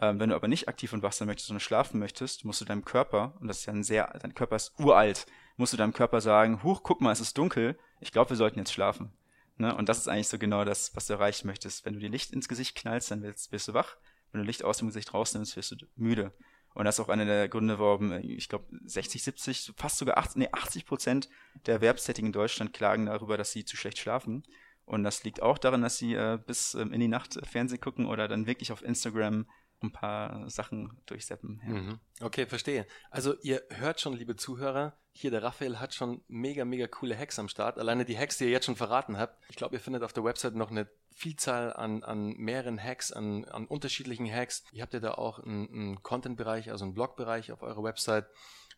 Ähm, 0.00 0.20
wenn 0.20 0.30
du 0.30 0.36
aber 0.36 0.48
nicht 0.48 0.68
aktiv 0.68 0.92
und 0.92 1.02
wach 1.02 1.12
sein 1.12 1.26
möchtest, 1.26 1.48
sondern 1.48 1.60
schlafen 1.60 1.98
möchtest, 1.98 2.44
musst 2.44 2.60
du 2.60 2.64
deinem 2.64 2.84
Körper, 2.84 3.34
und 3.40 3.48
das 3.48 3.60
ist 3.60 3.66
ja 3.66 3.72
ein 3.72 3.82
sehr, 3.82 4.16
dein 4.20 4.34
Körper 4.34 4.56
ist 4.56 4.78
uralt, 4.78 5.26
musst 5.56 5.72
du 5.72 5.76
deinem 5.76 5.92
Körper 5.92 6.20
sagen, 6.20 6.62
huch, 6.62 6.82
guck 6.82 7.00
mal, 7.00 7.12
es 7.12 7.20
ist 7.20 7.36
dunkel, 7.36 7.78
ich 8.00 8.12
glaube, 8.12 8.30
wir 8.30 8.36
sollten 8.36 8.58
jetzt 8.58 8.72
schlafen. 8.72 9.12
Ne? 9.58 9.74
Und 9.74 9.88
das 9.88 9.98
ist 9.98 10.08
eigentlich 10.08 10.28
so 10.28 10.38
genau 10.38 10.64
das, 10.64 10.94
was 10.94 11.06
du 11.06 11.14
erreichen 11.14 11.46
möchtest. 11.46 11.84
Wenn 11.84 11.94
du 11.94 12.00
dir 12.00 12.08
Licht 12.08 12.32
ins 12.32 12.48
Gesicht 12.48 12.76
knallst, 12.76 13.10
dann 13.10 13.22
wirst, 13.22 13.52
wirst 13.52 13.68
du 13.68 13.74
wach. 13.74 13.96
Wenn 14.32 14.40
du 14.40 14.46
Licht 14.46 14.64
aus 14.64 14.78
dem 14.78 14.88
Gesicht 14.88 15.12
rausnimmst, 15.12 15.56
wirst 15.56 15.72
du 15.72 15.76
müde. 15.96 16.32
Und 16.74 16.84
das 16.84 16.96
ist 16.96 17.04
auch 17.04 17.08
einer 17.08 17.24
der 17.24 17.48
Gründe, 17.48 17.78
warum, 17.78 18.12
äh, 18.12 18.20
ich 18.20 18.48
glaube, 18.48 18.66
60, 18.84 19.22
70, 19.22 19.72
fast 19.76 19.98
sogar 19.98 20.18
80, 20.18 20.36
nee, 20.36 20.48
80 20.52 20.86
Prozent 20.86 21.28
der 21.66 21.74
Erwerbstätigen 21.74 22.28
in 22.28 22.32
Deutschland 22.32 22.72
klagen 22.72 23.06
darüber, 23.06 23.36
dass 23.36 23.52
sie 23.52 23.64
zu 23.64 23.76
schlecht 23.76 23.98
schlafen. 23.98 24.44
Und 24.84 25.02
das 25.02 25.24
liegt 25.24 25.42
auch 25.42 25.58
daran, 25.58 25.82
dass 25.82 25.98
sie 25.98 26.14
äh, 26.14 26.38
bis 26.38 26.74
ähm, 26.74 26.92
in 26.92 27.00
die 27.00 27.08
Nacht 27.08 27.38
Fernsehen 27.46 27.80
gucken 27.80 28.06
oder 28.06 28.28
dann 28.28 28.46
wirklich 28.46 28.72
auf 28.72 28.82
Instagram 28.82 29.46
ein 29.80 29.92
paar 29.92 30.48
Sachen 30.50 31.00
durchseppen. 31.06 31.60
Ja. 31.66 31.72
Mhm. 31.72 32.00
Okay, 32.20 32.46
verstehe. 32.46 32.86
Also 33.10 33.34
ihr 33.42 33.62
hört 33.70 34.00
schon, 34.00 34.14
liebe 34.14 34.36
Zuhörer, 34.36 34.98
hier 35.20 35.30
der 35.30 35.42
Raphael 35.42 35.80
hat 35.80 35.94
schon 35.94 36.22
mega, 36.28 36.64
mega 36.64 36.86
coole 36.86 37.18
Hacks 37.18 37.38
am 37.38 37.48
Start. 37.48 37.78
Alleine 37.78 38.04
die 38.04 38.16
Hacks, 38.16 38.38
die 38.38 38.44
ihr 38.44 38.50
jetzt 38.50 38.66
schon 38.66 38.76
verraten 38.76 39.18
habt. 39.18 39.36
Ich 39.48 39.56
glaube, 39.56 39.74
ihr 39.74 39.80
findet 39.80 40.04
auf 40.04 40.12
der 40.12 40.22
Website 40.22 40.54
noch 40.54 40.70
eine 40.70 40.86
Vielzahl 41.12 41.72
an, 41.72 42.04
an 42.04 42.36
mehreren 42.36 42.82
Hacks, 42.82 43.10
an, 43.10 43.44
an 43.46 43.66
unterschiedlichen 43.66 44.32
Hacks. 44.32 44.62
Ihr 44.70 44.82
habt 44.82 44.94
ja 44.94 45.00
da 45.00 45.14
auch 45.14 45.40
einen, 45.40 45.68
einen 45.68 46.02
Content-Bereich, 46.04 46.70
also 46.70 46.84
einen 46.84 46.94
Blog-Bereich 46.94 47.50
auf 47.50 47.62
eurer 47.62 47.82
Website 47.82 48.26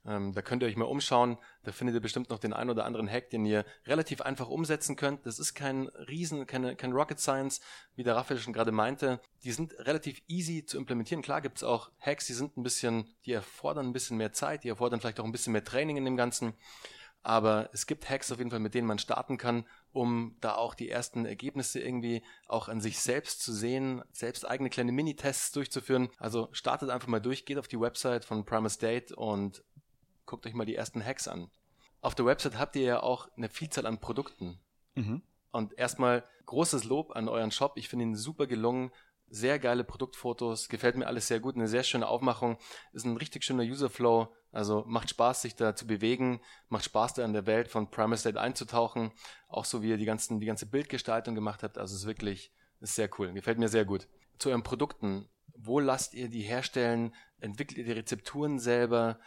Ähm, 0.07 0.33
da 0.33 0.40
könnt 0.40 0.62
ihr 0.62 0.66
euch 0.66 0.76
mal 0.76 0.87
umschauen. 0.87 1.37
Da 1.62 1.73
findet 1.73 1.95
ihr 1.95 2.00
bestimmt 2.00 2.30
noch 2.30 2.38
den 2.38 2.52
einen 2.52 2.71
oder 2.71 2.85
anderen 2.85 3.09
Hack, 3.09 3.30
den 3.30 3.45
ihr 3.45 3.64
relativ 3.87 4.23
einfach 4.23 4.49
umsetzen 4.49 4.97
könnt. 4.97 5.26
Das 5.26 5.38
ist 5.38 5.54
kein 5.54 5.88
Riesen, 5.88 6.47
keine, 6.47 6.75
kein 6.75 6.92
Rocket 6.92 7.21
Science, 7.21 7.61
wie 7.97 8.02
der 8.02 8.16
Raphael 8.16 8.40
schon 8.40 8.52
gerade 8.52 8.73
meinte. 8.73 9.21
Die 9.45 9.52
sind 9.52 9.75
relativ 9.78 10.23
easy 10.26 10.64
zu 10.64 10.78
implementieren. 10.78 11.23
Klar 11.23 11.42
gibt 11.42 11.59
es 11.59 11.64
auch 11.64 11.90
Hacks, 12.00 12.26
die 12.26 12.33
sind 12.33 12.57
ein 12.57 12.62
bisschen, 12.62 13.09
die 13.26 13.33
erfordern 13.33 13.87
ein 13.87 13.92
bisschen 13.92 14.16
mehr 14.16 14.33
Zeit, 14.33 14.64
die 14.64 14.69
erfordern 14.69 15.00
vielleicht 15.00 15.21
auch 15.21 15.25
ein 15.25 15.33
bisschen 15.33 15.52
mehr 15.52 15.64
Training 15.64 15.99
in 15.99 16.04
dem 16.04 16.16
Ganzen. 16.16 16.54
Aber 17.23 17.69
es 17.73 17.87
gibt 17.87 18.09
Hacks 18.09 18.33
auf 18.33 18.38
jeden 18.38 18.50
Fall, 18.50 18.61
mit 18.61 18.73
denen 18.73 18.87
man 18.87 18.99
starten 18.99 19.37
kann, 19.37 19.66
um 19.92 20.37
da 20.40 20.54
auch 20.54 20.75
die 20.75 20.88
ersten 20.88 21.26
Ergebnisse 21.26 21.78
irgendwie 21.78 22.23
auch 22.47 22.69
an 22.69 22.80
sich 22.80 22.99
selbst 22.99 23.42
zu 23.42 23.52
sehen, 23.52 24.02
selbst 24.11 24.49
eigene 24.49 24.71
kleine 24.71 24.92
Mini-Tests 24.92 25.52
durchzuführen. 25.52 26.09
Also 26.19 26.49
startet 26.52 26.88
einfach 26.88 27.09
mal 27.09 27.21
durch, 27.21 27.45
geht 27.45 27.59
auf 27.59 27.69
die 27.69 27.80
Website 27.80 28.25
von 28.25 28.47
Primus 28.47 28.78
Date 28.78 29.12
und 29.12 29.62
guckt 30.31 30.47
euch 30.47 30.55
mal 30.55 30.65
die 30.65 30.77
ersten 30.77 31.05
Hacks 31.05 31.29
an. 31.29 31.51
Auf 32.01 32.15
der 32.15 32.25
Website 32.25 32.59
habt 32.59 32.77
ihr 32.77 32.83
ja 32.83 33.03
auch 33.03 33.29
eine 33.37 33.49
Vielzahl 33.49 33.85
an 33.85 33.99
Produkten. 33.99 34.59
Mhm. 34.95 35.23
Und 35.51 35.77
erstmal 35.77 36.25
großes 36.47 36.85
Lob 36.85 37.15
an 37.17 37.29
euren 37.29 37.51
Shop. 37.51 37.73
Ich 37.77 37.89
finde 37.89 38.05
ihn 38.05 38.15
super 38.15 38.47
gelungen. 38.47 38.93
Sehr 39.29 39.59
geile 39.59 39.85
Produktfotos. 39.85 40.69
Gefällt 40.69 40.97
mir 40.97 41.09
alles 41.09 41.27
sehr 41.27 41.41
gut. 41.41 41.57
Eine 41.57 41.69
sehr 41.69 41.83
schöne 41.83 42.07
Aufmachung. 42.07 42.59
Ist 42.93 43.05
ein 43.05 43.17
richtig 43.17 43.45
schöner 43.45 43.65
Userflow. 43.65 44.33
Also 44.53 44.85
macht 44.87 45.11
Spaß, 45.11 45.43
sich 45.43 45.57
da 45.57 45.75
zu 45.75 45.87
bewegen. 45.87 46.41
Macht 46.69 46.85
Spaß, 46.85 47.15
da 47.15 47.25
in 47.25 47.33
der 47.33 47.47
Welt 47.47 47.69
von 47.69 47.91
Primer 47.91 48.17
State 48.17 48.41
einzutauchen. 48.41 49.13
Auch 49.49 49.65
so, 49.65 49.83
wie 49.83 49.91
ihr 49.91 49.99
die, 49.99 50.05
ganzen, 50.05 50.41
die 50.41 50.47
ganze 50.47 50.67
Bildgestaltung 50.67 51.35
gemacht 51.35 51.65
habt. 51.65 51.77
Also 51.77 51.97
ist 51.97 52.07
wirklich, 52.07 52.53
ist 52.81 52.95
sehr 52.95 53.11
cool. 53.19 53.33
Gefällt 53.33 53.59
mir 53.59 53.69
sehr 53.69 53.85
gut. 53.85 54.09
Zu 54.39 54.51
euren 54.51 54.63
Produkten. 54.63 55.29
Wo 55.57 55.81
lasst 55.81 56.15
ihr 56.15 56.29
die 56.29 56.43
herstellen? 56.43 57.15
Entwickelt 57.41 57.79
ihr 57.79 57.85
die 57.85 57.93
Rezepturen 57.93 58.59
selber? 58.59 59.19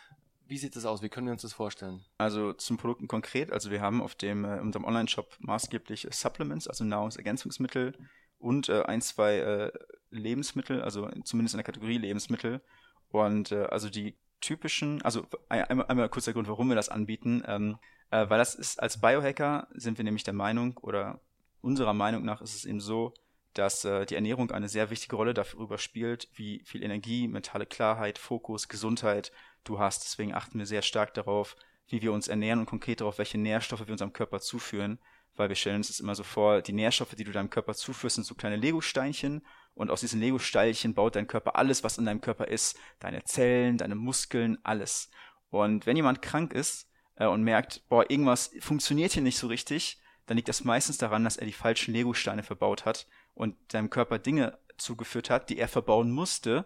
Wie 0.46 0.58
sieht 0.58 0.76
das 0.76 0.86
aus? 0.86 1.02
Wie 1.02 1.10
können 1.10 1.28
wir 1.28 1.32
uns 1.32 1.42
das 1.42 1.54
vorstellen? 1.54 2.04
Also 2.18 2.54
zum 2.54 2.78
Produkten 2.78 3.08
konkret. 3.08 3.52
Also 3.52 3.72
wir 3.72 3.82
haben 3.82 4.02
auf 4.02 4.16
dem 4.16 4.46
äh, 4.46 4.60
unserem 4.60 4.86
Online-Shop 4.86 5.38
maßgeblich 5.40 6.08
Supplements, 6.12 6.68
also 6.68 6.84
Nahrungsergänzungsmittel 6.84 7.94
und 8.38 8.70
äh, 8.70 8.84
ein, 8.84 9.02
zwei 9.02 9.38
äh, 9.38 9.72
Lebensmittel, 10.10 10.82
also 10.82 11.10
zumindest 11.24 11.56
in 11.56 11.58
der 11.58 11.66
Kategorie 11.66 11.98
Lebensmittel. 11.98 12.62
Und 13.10 13.52
äh, 13.52 13.66
also 13.66 13.90
die 13.90 14.18
typischen, 14.42 15.02
also 15.04 15.26
einmal, 15.48 15.86
einmal 15.88 16.10
kurz 16.10 16.26
der 16.26 16.34
Grund, 16.34 16.50
warum 16.50 16.68
wir 16.68 16.76
das 16.76 16.90
anbieten, 16.90 17.44
ähm, 17.48 17.78
äh, 18.12 18.30
weil 18.30 18.38
das 18.38 18.56
ist 18.56 18.82
als 18.82 19.00
Biohacker 19.00 19.68
sind 19.74 19.98
wir 19.98 20.04
nämlich 20.04 20.24
der 20.24 20.34
Meinung 20.34 20.78
oder 20.78 21.22
unserer 21.62 21.94
Meinung 21.94 22.26
nach 22.26 22.42
ist 22.42 22.54
es 22.54 22.66
eben 22.66 22.82
so, 22.82 23.14
dass 23.54 23.86
äh, 23.86 24.06
die 24.06 24.16
Ernährung 24.16 24.52
eine 24.52 24.68
sehr 24.68 24.90
wichtige 24.90 25.16
Rolle 25.16 25.34
darüber 25.34 25.78
spielt, 25.78 26.28
wie 26.34 26.62
viel 26.66 26.84
Energie, 26.84 27.28
mentale 27.28 27.66
Klarheit, 27.66 28.18
Fokus, 28.18 28.68
Gesundheit 28.68 29.32
du 29.64 29.80
hast. 29.80 30.04
Deswegen 30.04 30.34
achten 30.34 30.60
wir 30.60 30.66
sehr 30.66 30.82
stark 30.82 31.14
darauf, 31.14 31.56
wie 31.88 32.02
wir 32.02 32.14
uns 32.14 32.28
ernähren 32.28 32.60
und 32.60 32.66
konkret 32.66 33.02
darauf, 33.02 33.18
welche 33.18 33.38
Nährstoffe 33.38 33.86
wir 33.86 33.92
unserem 33.92 34.14
Körper 34.14 34.40
zuführen, 34.40 35.00
weil 35.36 35.50
wir 35.50 35.56
stellen 35.56 35.78
uns 35.78 35.88
das 35.88 36.00
immer 36.00 36.16
so 36.16 36.24
vor, 36.24 36.62
die 36.62 36.74
Nährstoffe, 36.74 37.16
die 37.16 37.24
du 37.24 37.32
deinem 37.32 37.50
Körper 37.50 37.74
zuführst, 37.74 38.16
sind 38.16 38.24
so 38.24 38.36
kleine 38.36 38.56
Lego-Steinchen 38.56 39.46
und 39.74 39.90
aus 39.90 40.02
diesen 40.02 40.20
Lego-Steinchen 40.20 40.94
baut 40.94 41.16
dein 41.16 41.28
Körper 41.28 41.56
alles, 41.56 41.84
was 41.84 41.98
in 41.98 42.06
deinem 42.06 42.22
Körper 42.22 42.48
ist, 42.48 42.78
deine 43.00 43.24
Zellen, 43.24 43.78
deine 43.78 43.96
Muskeln, 43.96 44.58
alles. 44.64 45.10
Und 45.50 45.86
wenn 45.86 45.96
jemand 45.96 46.22
krank 46.22 46.54
ist 46.54 46.90
äh, 47.16 47.26
und 47.26 47.44
merkt, 47.44 47.88
boah, 47.90 48.10
irgendwas 48.10 48.52
funktioniert 48.60 49.14
hier 49.14 49.24
nicht 49.24 49.38
so 49.38 49.48
richtig, 49.48 50.00
dann 50.26 50.38
liegt 50.38 50.50
das 50.50 50.64
meistens 50.64 50.98
daran, 50.98 51.24
dass 51.24 51.38
er 51.38 51.46
die 51.46 51.54
falschen 51.54 51.94
Lego-Steine 51.94 52.44
verbaut 52.44 52.86
hat 52.86 53.08
und 53.34 53.56
deinem 53.74 53.90
Körper 53.90 54.20
Dinge 54.20 54.58
zugeführt 54.78 55.30
hat, 55.30 55.50
die 55.50 55.58
er 55.58 55.68
verbauen 55.68 56.12
musste, 56.12 56.66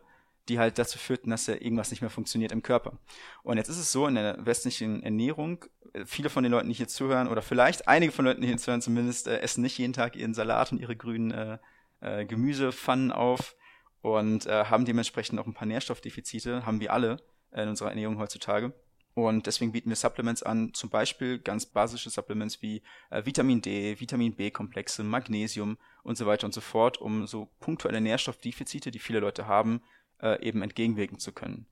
die 0.50 0.60
halt 0.60 0.78
dazu 0.78 0.98
führten, 0.98 1.30
dass 1.30 1.48
er 1.48 1.62
irgendwas 1.62 1.92
nicht 1.92 2.02
mehr 2.02 2.10
funktioniert 2.10 2.52
im 2.52 2.64
Körper. 2.64 2.98
Und 3.44 3.58
jetzt 3.58 3.70
ist 3.70 3.78
es 3.78 3.92
so, 3.92 4.08
in 4.08 4.16
der 4.16 4.46
westlichen 4.46 5.04
Ernährung, 5.04 5.66
äh, 5.94 6.06
viele 6.06 6.30
von 6.30 6.44
den 6.44 6.52
Leuten, 6.52 6.70
die 6.70 6.76
hier 6.76 6.88
zuhören, 6.88 7.28
oder 7.28 7.42
vielleicht 7.42 7.88
einige 7.88 8.12
von 8.12 8.26
den 8.26 8.32
Leuten, 8.32 8.42
die 8.42 8.48
hier 8.48 8.58
zuhören, 8.58 8.82
zumindest, 8.82 9.28
äh, 9.28 9.40
essen 9.40 9.62
nicht 9.62 9.78
jeden 9.78 9.94
Tag 9.94 10.16
ihren 10.16 10.34
Salat 10.34 10.72
und 10.72 10.80
ihre 10.80 10.96
grünen 10.96 11.32
äh, 11.32 11.58
äh, 12.02 12.26
Gemüsepfannen 12.26 13.12
auf 13.12 13.56
und 14.02 14.46
äh, 14.46 14.66
haben 14.66 14.86
dementsprechend 14.86 15.40
auch 15.40 15.48
ein 15.48 15.54
paar 15.54 15.68
Nährstoffdefizite, 15.68 16.66
haben 16.66 16.80
wir 16.80 16.94
alle 16.94 17.18
in 17.52 17.70
unserer 17.70 17.90
Ernährung 17.90 18.20
heutzutage. 18.20 18.74
Und 19.18 19.48
deswegen 19.48 19.72
bieten 19.72 19.90
wir 19.90 19.96
Supplements 19.96 20.44
an, 20.44 20.76
zum 20.76 20.92
Beispiel 20.92 21.40
ganz 21.40 21.66
basische 21.66 22.12
Supplements 22.12 22.62
wie 22.62 22.84
äh, 23.10 23.26
Vitamin 23.26 23.64
D, 23.64 24.00
Vitamin 24.00 24.36
B-Komplexe, 24.36 25.04
Magnesium 25.04 25.80
und 26.04 26.20
so 26.20 26.28
weiter 26.28 26.46
und 26.46 26.54
so 26.54 26.62
fort, 26.62 27.00
um 27.00 27.26
so 27.26 27.50
punktuelle 27.60 28.00
Nährstoffdefizite, 28.00 28.92
die 28.92 29.00
viele 29.00 29.20
Leute 29.20 29.48
haben, 29.48 29.82
äh, 30.22 30.42
eben 30.46 30.62
entgegenwirken 30.62 31.20
zu 31.20 31.32
können. 31.32 31.68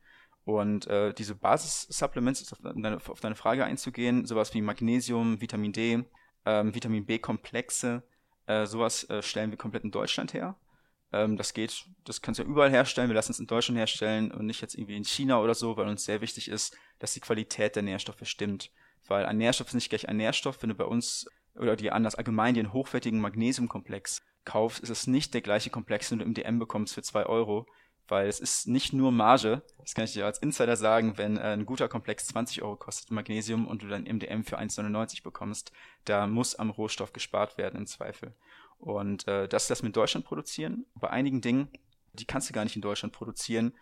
Und 0.46 0.88
äh, 0.88 1.14
diese 1.14 1.36
Basis-Supplements, 1.36 2.54
auf 2.54 2.60
deine, 2.62 2.98
auf 2.98 3.20
deine 3.20 3.36
Frage 3.36 3.66
einzugehen, 3.66 4.26
sowas 4.26 4.54
wie 4.54 4.62
Magnesium, 4.62 5.42
Vitamin 5.42 5.74
D, 5.74 6.04
ähm, 6.46 6.76
Vitamin 6.76 7.06
B-Komplexe, 7.06 8.04
äh, 8.46 8.66
sowas 8.68 9.10
äh, 9.10 9.24
stellen 9.24 9.50
wir 9.50 9.58
komplett 9.58 9.84
in 9.84 9.92
Deutschland 9.92 10.34
her. 10.34 10.56
Ähm, 11.12 11.38
das 11.38 11.54
geht, 11.54 11.86
das 12.04 12.22
kannst 12.22 12.40
du 12.40 12.44
ja 12.44 12.50
überall 12.50 12.70
herstellen. 12.70 13.10
Wir 13.10 13.16
lassen 13.16 13.32
es 13.32 13.40
in 13.40 13.48
Deutschland 13.48 13.80
herstellen 13.80 14.32
und 14.32 14.46
nicht 14.46 14.62
jetzt 14.62 14.76
irgendwie 14.76 14.98
in 14.98 15.04
China 15.04 15.40
oder 15.40 15.56
so, 15.56 15.78
weil 15.78 15.88
uns 15.88 16.06
sehr 16.06 16.22
wichtig 16.22 16.50
ist, 16.50 16.78
dass 17.00 17.14
die 17.14 17.22
Qualität 17.22 17.76
der 17.76 17.84
Nährstoffe 17.84 18.24
stimmt. 18.24 18.72
Weil 19.08 19.26
ein 19.26 19.38
Nährstoff 19.38 19.68
ist 19.68 19.74
nicht 19.74 19.90
gleich 19.90 20.08
ein 20.08 20.18
Nährstoff. 20.18 20.62
Wenn 20.62 20.70
du 20.70 20.76
bei 20.76 20.86
uns 20.86 21.28
oder 21.56 21.76
die 21.76 21.92
anders 21.92 22.16
allgemein 22.16 22.54
den 22.54 22.74
hochwertigen 22.74 23.20
Magnesiumkomplex 23.20 24.22
kaufst, 24.44 24.84
ist 24.84 24.90
es 24.90 25.08
nicht 25.08 25.34
der 25.34 25.42
gleiche 25.42 25.70
Komplex, 25.70 26.10
den 26.10 26.20
du 26.20 26.26
im 26.26 26.34
DM 26.34 26.60
bekommst 26.60 26.94
für 26.94 27.02
zwei 27.02 27.26
Euro, 27.26 27.66
weil 28.08 28.28
es 28.28 28.39
ist 28.39 28.68
nicht 28.68 28.94
nur 28.94 29.12
Marge, 29.12 29.62
das 29.80 29.94
kann 29.94 30.06
ich 30.06 30.13
dir 30.13 30.26
als 30.26 30.39
Insider 30.39 30.76
sagen, 30.76 31.18
wenn 31.18 31.38
äh, 31.38 31.54
ein 31.54 31.65
guter 31.65 31.88
Komplex 31.88 32.28
20 32.28 32.62
Euro 32.62 32.76
kostet 32.76 33.12
Magnesium 33.12 33.68
und 33.68 33.82
du 33.82 33.88
dann 33.88 34.04
MDM 34.04 34.44
für 34.44 34.60
1,99 34.60 35.24
bekommst, 35.24 35.72
da 36.06 36.28
muss 36.28 36.56
am 36.56 36.70
Rohstoff 36.70 37.13
gespart 37.13 37.58
werden 37.58 37.78
im 37.78 37.88
Zweifel. 37.88 38.34
Und 38.78 39.28
äh, 39.28 39.48
das 39.48 39.70
lassen 39.70 39.84
wir 39.84 39.88
in 39.88 39.94
Deutschland 39.94 40.26
produzieren. 40.26 40.86
Bei 40.96 41.10
einigen 41.10 41.41
Dingen, 41.41 41.70
die 42.13 42.26
kannst 42.26 42.50
du 42.50 42.54
gar 42.54 42.63
nicht 42.63 42.76
in 42.76 42.82
Deutschland 42.82 43.13
produzieren, 43.13 43.74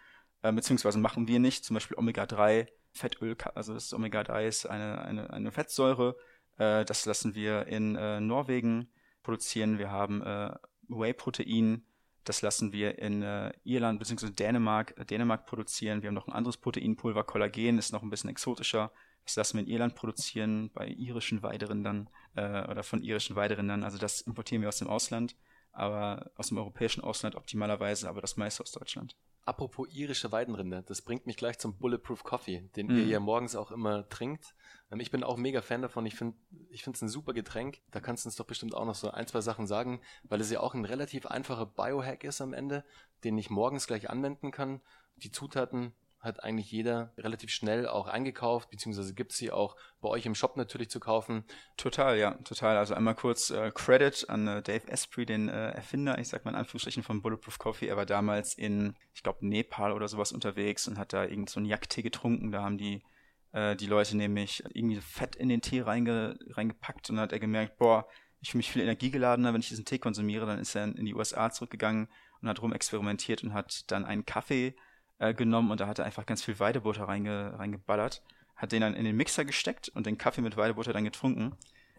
äh, 0.41 0.51
beziehungsweise 0.51 0.99
machen 0.99 1.27
wir 1.27 1.39
nicht, 1.39 1.65
zum 1.65 1.73
Beispiel 1.73 1.97
Omega-3, 1.97 2.67
Fettöl, 2.93 3.35
also 3.55 3.73
das 3.73 3.93
Omega-3 3.93 4.47
ist 4.47 4.65
eine, 4.67 5.01
eine, 5.01 5.29
eine 5.31 5.51
Fettsäure, 5.51 6.15
äh, 6.57 6.85
das 6.85 7.05
lassen 7.05 7.35
wir 7.35 7.67
in 7.67 7.95
äh, 7.95 8.19
Norwegen 8.19 8.89
produzieren. 9.23 9.79
Wir 9.79 9.89
haben 9.89 10.21
äh, 10.21 10.51
Whey-Protein, 10.89 11.85
das 12.23 12.41
lassen 12.41 12.71
wir 12.71 12.99
in 12.99 13.21
äh, 13.21 13.51
Irland 13.63 13.99
bzw. 13.99 14.29
Dänemark, 14.29 14.97
äh, 14.97 15.05
Dänemark 15.05 15.45
produzieren. 15.45 16.01
Wir 16.01 16.07
haben 16.07 16.15
noch 16.15 16.27
ein 16.27 16.33
anderes 16.33 16.57
Proteinpulver, 16.57 17.23
Kollagen, 17.23 17.77
ist 17.77 17.91
noch 17.91 18.03
ein 18.03 18.09
bisschen 18.09 18.29
exotischer. 18.29 18.91
Das 19.25 19.35
lassen 19.35 19.57
wir 19.57 19.63
in 19.63 19.69
Irland 19.69 19.95
produzieren, 19.95 20.69
bei 20.73 20.87
irischen 20.87 21.43
Weiderindern 21.43 22.09
äh, 22.35 22.67
oder 22.69 22.83
von 22.83 23.01
irischen 23.01 23.35
Weiderindern. 23.35 23.83
Also 23.83 23.97
das 23.97 24.21
importieren 24.21 24.61
wir 24.61 24.69
aus 24.69 24.79
dem 24.79 24.89
Ausland, 24.89 25.35
aber 25.71 26.31
aus 26.35 26.47
dem 26.49 26.57
europäischen 26.57 27.03
Ausland 27.03 27.35
optimalerweise, 27.35 28.09
aber 28.09 28.21
das 28.21 28.37
meiste 28.37 28.63
aus 28.63 28.71
Deutschland. 28.71 29.15
Apropos 29.45 29.89
irische 29.91 30.31
Weidenrinder, 30.31 30.81
das 30.83 31.01
bringt 31.01 31.25
mich 31.25 31.35
gleich 31.35 31.59
zum 31.59 31.77
Bulletproof 31.77 32.23
Coffee, 32.23 32.69
den 32.75 32.87
mm. 32.87 32.97
ihr 32.97 33.05
ja 33.05 33.19
morgens 33.19 33.57
auch 33.57 33.71
immer 33.71 34.07
trinkt. 34.07 34.55
Ähm, 34.89 35.01
ich 35.01 35.11
bin 35.11 35.23
auch 35.23 35.35
mega 35.35 35.61
Fan 35.61 35.81
davon. 35.81 36.05
Ich 36.05 36.15
finde 36.15 36.37
ich 36.69 36.83
finde 36.83 36.95
es 36.95 37.01
ein 37.01 37.09
super 37.09 37.33
Getränk. 37.33 37.81
Da 37.91 37.99
kannst 37.99 38.23
du 38.23 38.29
uns 38.29 38.37
doch 38.37 38.45
bestimmt 38.45 38.73
auch 38.73 38.85
noch 38.85 38.95
so 38.95 39.11
ein, 39.11 39.27
zwei 39.27 39.41
Sachen 39.41 39.67
sagen, 39.67 40.01
weil 40.23 40.39
es 40.39 40.49
ja 40.49 40.61
auch 40.61 40.73
ein 40.73 40.85
relativ 40.85 41.25
einfacher 41.25 41.65
Biohack 41.65 42.23
ist 42.23 42.39
am 42.39 42.53
Ende, 42.53 42.85
den 43.23 43.37
ich 43.37 43.49
morgens 43.49 43.87
gleich 43.87 44.09
anwenden 44.09 44.51
kann. 44.51 44.81
Die 45.17 45.31
Zutaten 45.31 45.93
hat 46.23 46.43
eigentlich 46.43 46.71
jeder 46.71 47.11
relativ 47.17 47.49
schnell 47.49 47.87
auch 47.87 48.07
eingekauft, 48.07 48.69
beziehungsweise 48.69 49.13
gibt 49.13 49.33
es 49.33 49.37
sie 49.37 49.51
auch 49.51 49.75
bei 50.01 50.07
euch 50.07 50.25
im 50.25 50.35
Shop 50.35 50.55
natürlich 50.55 50.89
zu 50.89 50.99
kaufen. 50.99 51.43
Total, 51.75 52.17
ja, 52.17 52.31
total. 52.45 52.77
Also 52.77 52.93
einmal 52.93 53.15
kurz 53.15 53.49
äh, 53.49 53.71
Credit 53.71 54.29
an 54.29 54.47
äh, 54.47 54.61
Dave 54.61 54.87
Esprit, 54.87 55.27
den 55.27 55.49
äh, 55.49 55.71
Erfinder, 55.71 56.17
ich 56.17 56.29
sag 56.29 56.45
mal 56.45 56.51
in 56.51 56.57
Anführungsstrichen 56.57 57.03
von 57.03 57.21
Bulletproof 57.21 57.59
Coffee. 57.59 57.87
Er 57.87 57.97
war 57.97 58.05
damals 58.05 58.53
in, 58.53 58.95
ich 59.13 59.21
glaube, 59.21 59.45
Nepal 59.45 59.91
oder 59.91 60.07
sowas 60.07 60.31
unterwegs 60.31 60.87
und 60.87 60.97
hat 60.97 61.11
da 61.11 61.25
irgend 61.25 61.49
so 61.49 61.59
einen 61.59 61.67
Jagdtee 61.67 62.01
getrunken. 62.01 62.51
Da 62.51 62.63
haben 62.63 62.77
die 62.77 63.03
äh, 63.51 63.75
die 63.75 63.87
Leute 63.87 64.15
nämlich 64.15 64.63
irgendwie 64.73 65.01
Fett 65.01 65.35
in 65.35 65.49
den 65.49 65.61
Tee 65.61 65.81
reinge, 65.81 66.37
reingepackt 66.51 67.09
und 67.09 67.17
dann 67.17 67.23
hat 67.23 67.33
er 67.33 67.39
gemerkt, 67.39 67.77
boah, 67.77 68.07
ich 68.41 68.51
fühle 68.51 68.59
mich 68.59 68.71
viel 68.71 68.81
energiegeladener, 68.81 69.53
wenn 69.53 69.61
ich 69.61 69.69
diesen 69.69 69.85
Tee 69.85 69.99
konsumiere. 69.99 70.45
Dann 70.45 70.59
ist 70.59 70.75
er 70.75 70.83
in 70.83 71.05
die 71.05 71.15
USA 71.15 71.49
zurückgegangen 71.49 72.09
und 72.41 72.49
hat 72.49 72.61
rum 72.61 72.73
experimentiert 72.73 73.43
und 73.43 73.53
hat 73.53 73.89
dann 73.91 74.03
einen 74.03 74.25
Kaffee 74.25 74.75
äh, 75.23 75.33
genommen 75.33 75.71
und 75.71 75.79
da 75.79 75.87
hat 75.87 75.99
er 75.99 76.05
einfach 76.05 76.25
ganz 76.25 76.43
viel 76.43 76.59
Weidebutter 76.59 77.07
reinge, 77.07 77.57
reingeballert, 77.57 78.21
hat 78.55 78.71
den 78.71 78.81
dann 78.81 78.93
in 78.93 79.05
den 79.05 79.15
Mixer 79.15 79.45
gesteckt 79.45 79.89
und 79.89 80.05
den 80.05 80.17
Kaffee 80.17 80.41
mit 80.41 80.57
Weidebutter 80.57 80.91
dann 80.91 81.05
getrunken. 81.05 81.55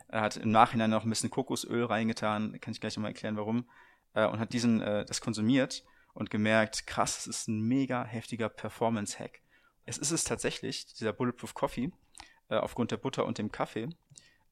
Er 0.08 0.20
hat 0.20 0.37
im 0.37 0.50
Nachhinein 0.50 0.90
noch 0.90 1.04
ein 1.04 1.08
bisschen 1.08 1.30
Kokosöl 1.30 1.84
reingetan, 1.84 2.60
kann 2.60 2.72
ich 2.72 2.80
gleich 2.80 2.96
nochmal 2.96 3.12
erklären, 3.12 3.37
warum, 3.37 3.68
äh, 4.12 4.26
und 4.26 4.40
hat 4.40 4.52
diesen, 4.52 4.82
äh, 4.82 5.04
das 5.06 5.22
konsumiert 5.22 5.84
und 6.12 6.30
gemerkt, 6.30 6.87
krass, 6.87 7.24
das 7.24 7.26
ist 7.26 7.48
ein 7.48 7.62
mega 7.62 8.04
heftiger 8.04 8.48
Performance-Hack. 8.48 9.40
Es 9.87 9.96
ist 9.96 10.10
es 10.10 10.24
tatsächlich, 10.24 10.87
dieser 10.87 11.12
Bulletproof 11.12 11.54
Coffee, 11.54 11.92
äh, 12.48 12.56
aufgrund 12.56 12.90
der 12.90 12.98
Butter 12.98 13.24
und 13.24 13.38
dem 13.38 13.50
Kaffee, 13.50 13.88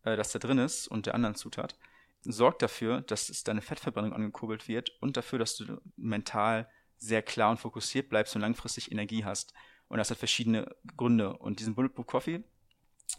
äh, 0.04 0.16
das 0.16 0.32
da 0.32 0.38
drin 0.38 0.58
ist 0.58 0.88
und 0.88 1.06
der 1.06 1.14
anderen 1.14 1.34
Zutat, 1.34 1.76
sorgt 2.22 2.62
dafür, 2.62 3.02
dass 3.02 3.28
es 3.28 3.44
deine 3.44 3.60
Fettverbrennung 3.60 4.12
angekurbelt 4.12 4.66
wird 4.66 4.90
und 5.00 5.16
dafür, 5.16 5.38
dass 5.38 5.56
du 5.56 5.80
mental 5.96 6.68
sehr 7.02 7.22
klar 7.22 7.50
und 7.50 7.58
fokussiert 7.58 8.08
bleibst 8.08 8.34
und 8.34 8.42
langfristig 8.42 8.90
Energie 8.92 9.24
hast. 9.24 9.52
Und 9.88 9.98
das 9.98 10.10
hat 10.10 10.18
verschiedene 10.18 10.74
Gründe. 10.96 11.36
Und 11.36 11.60
diesen 11.60 11.74
Bulletproof 11.74 12.06
Coffee 12.06 12.42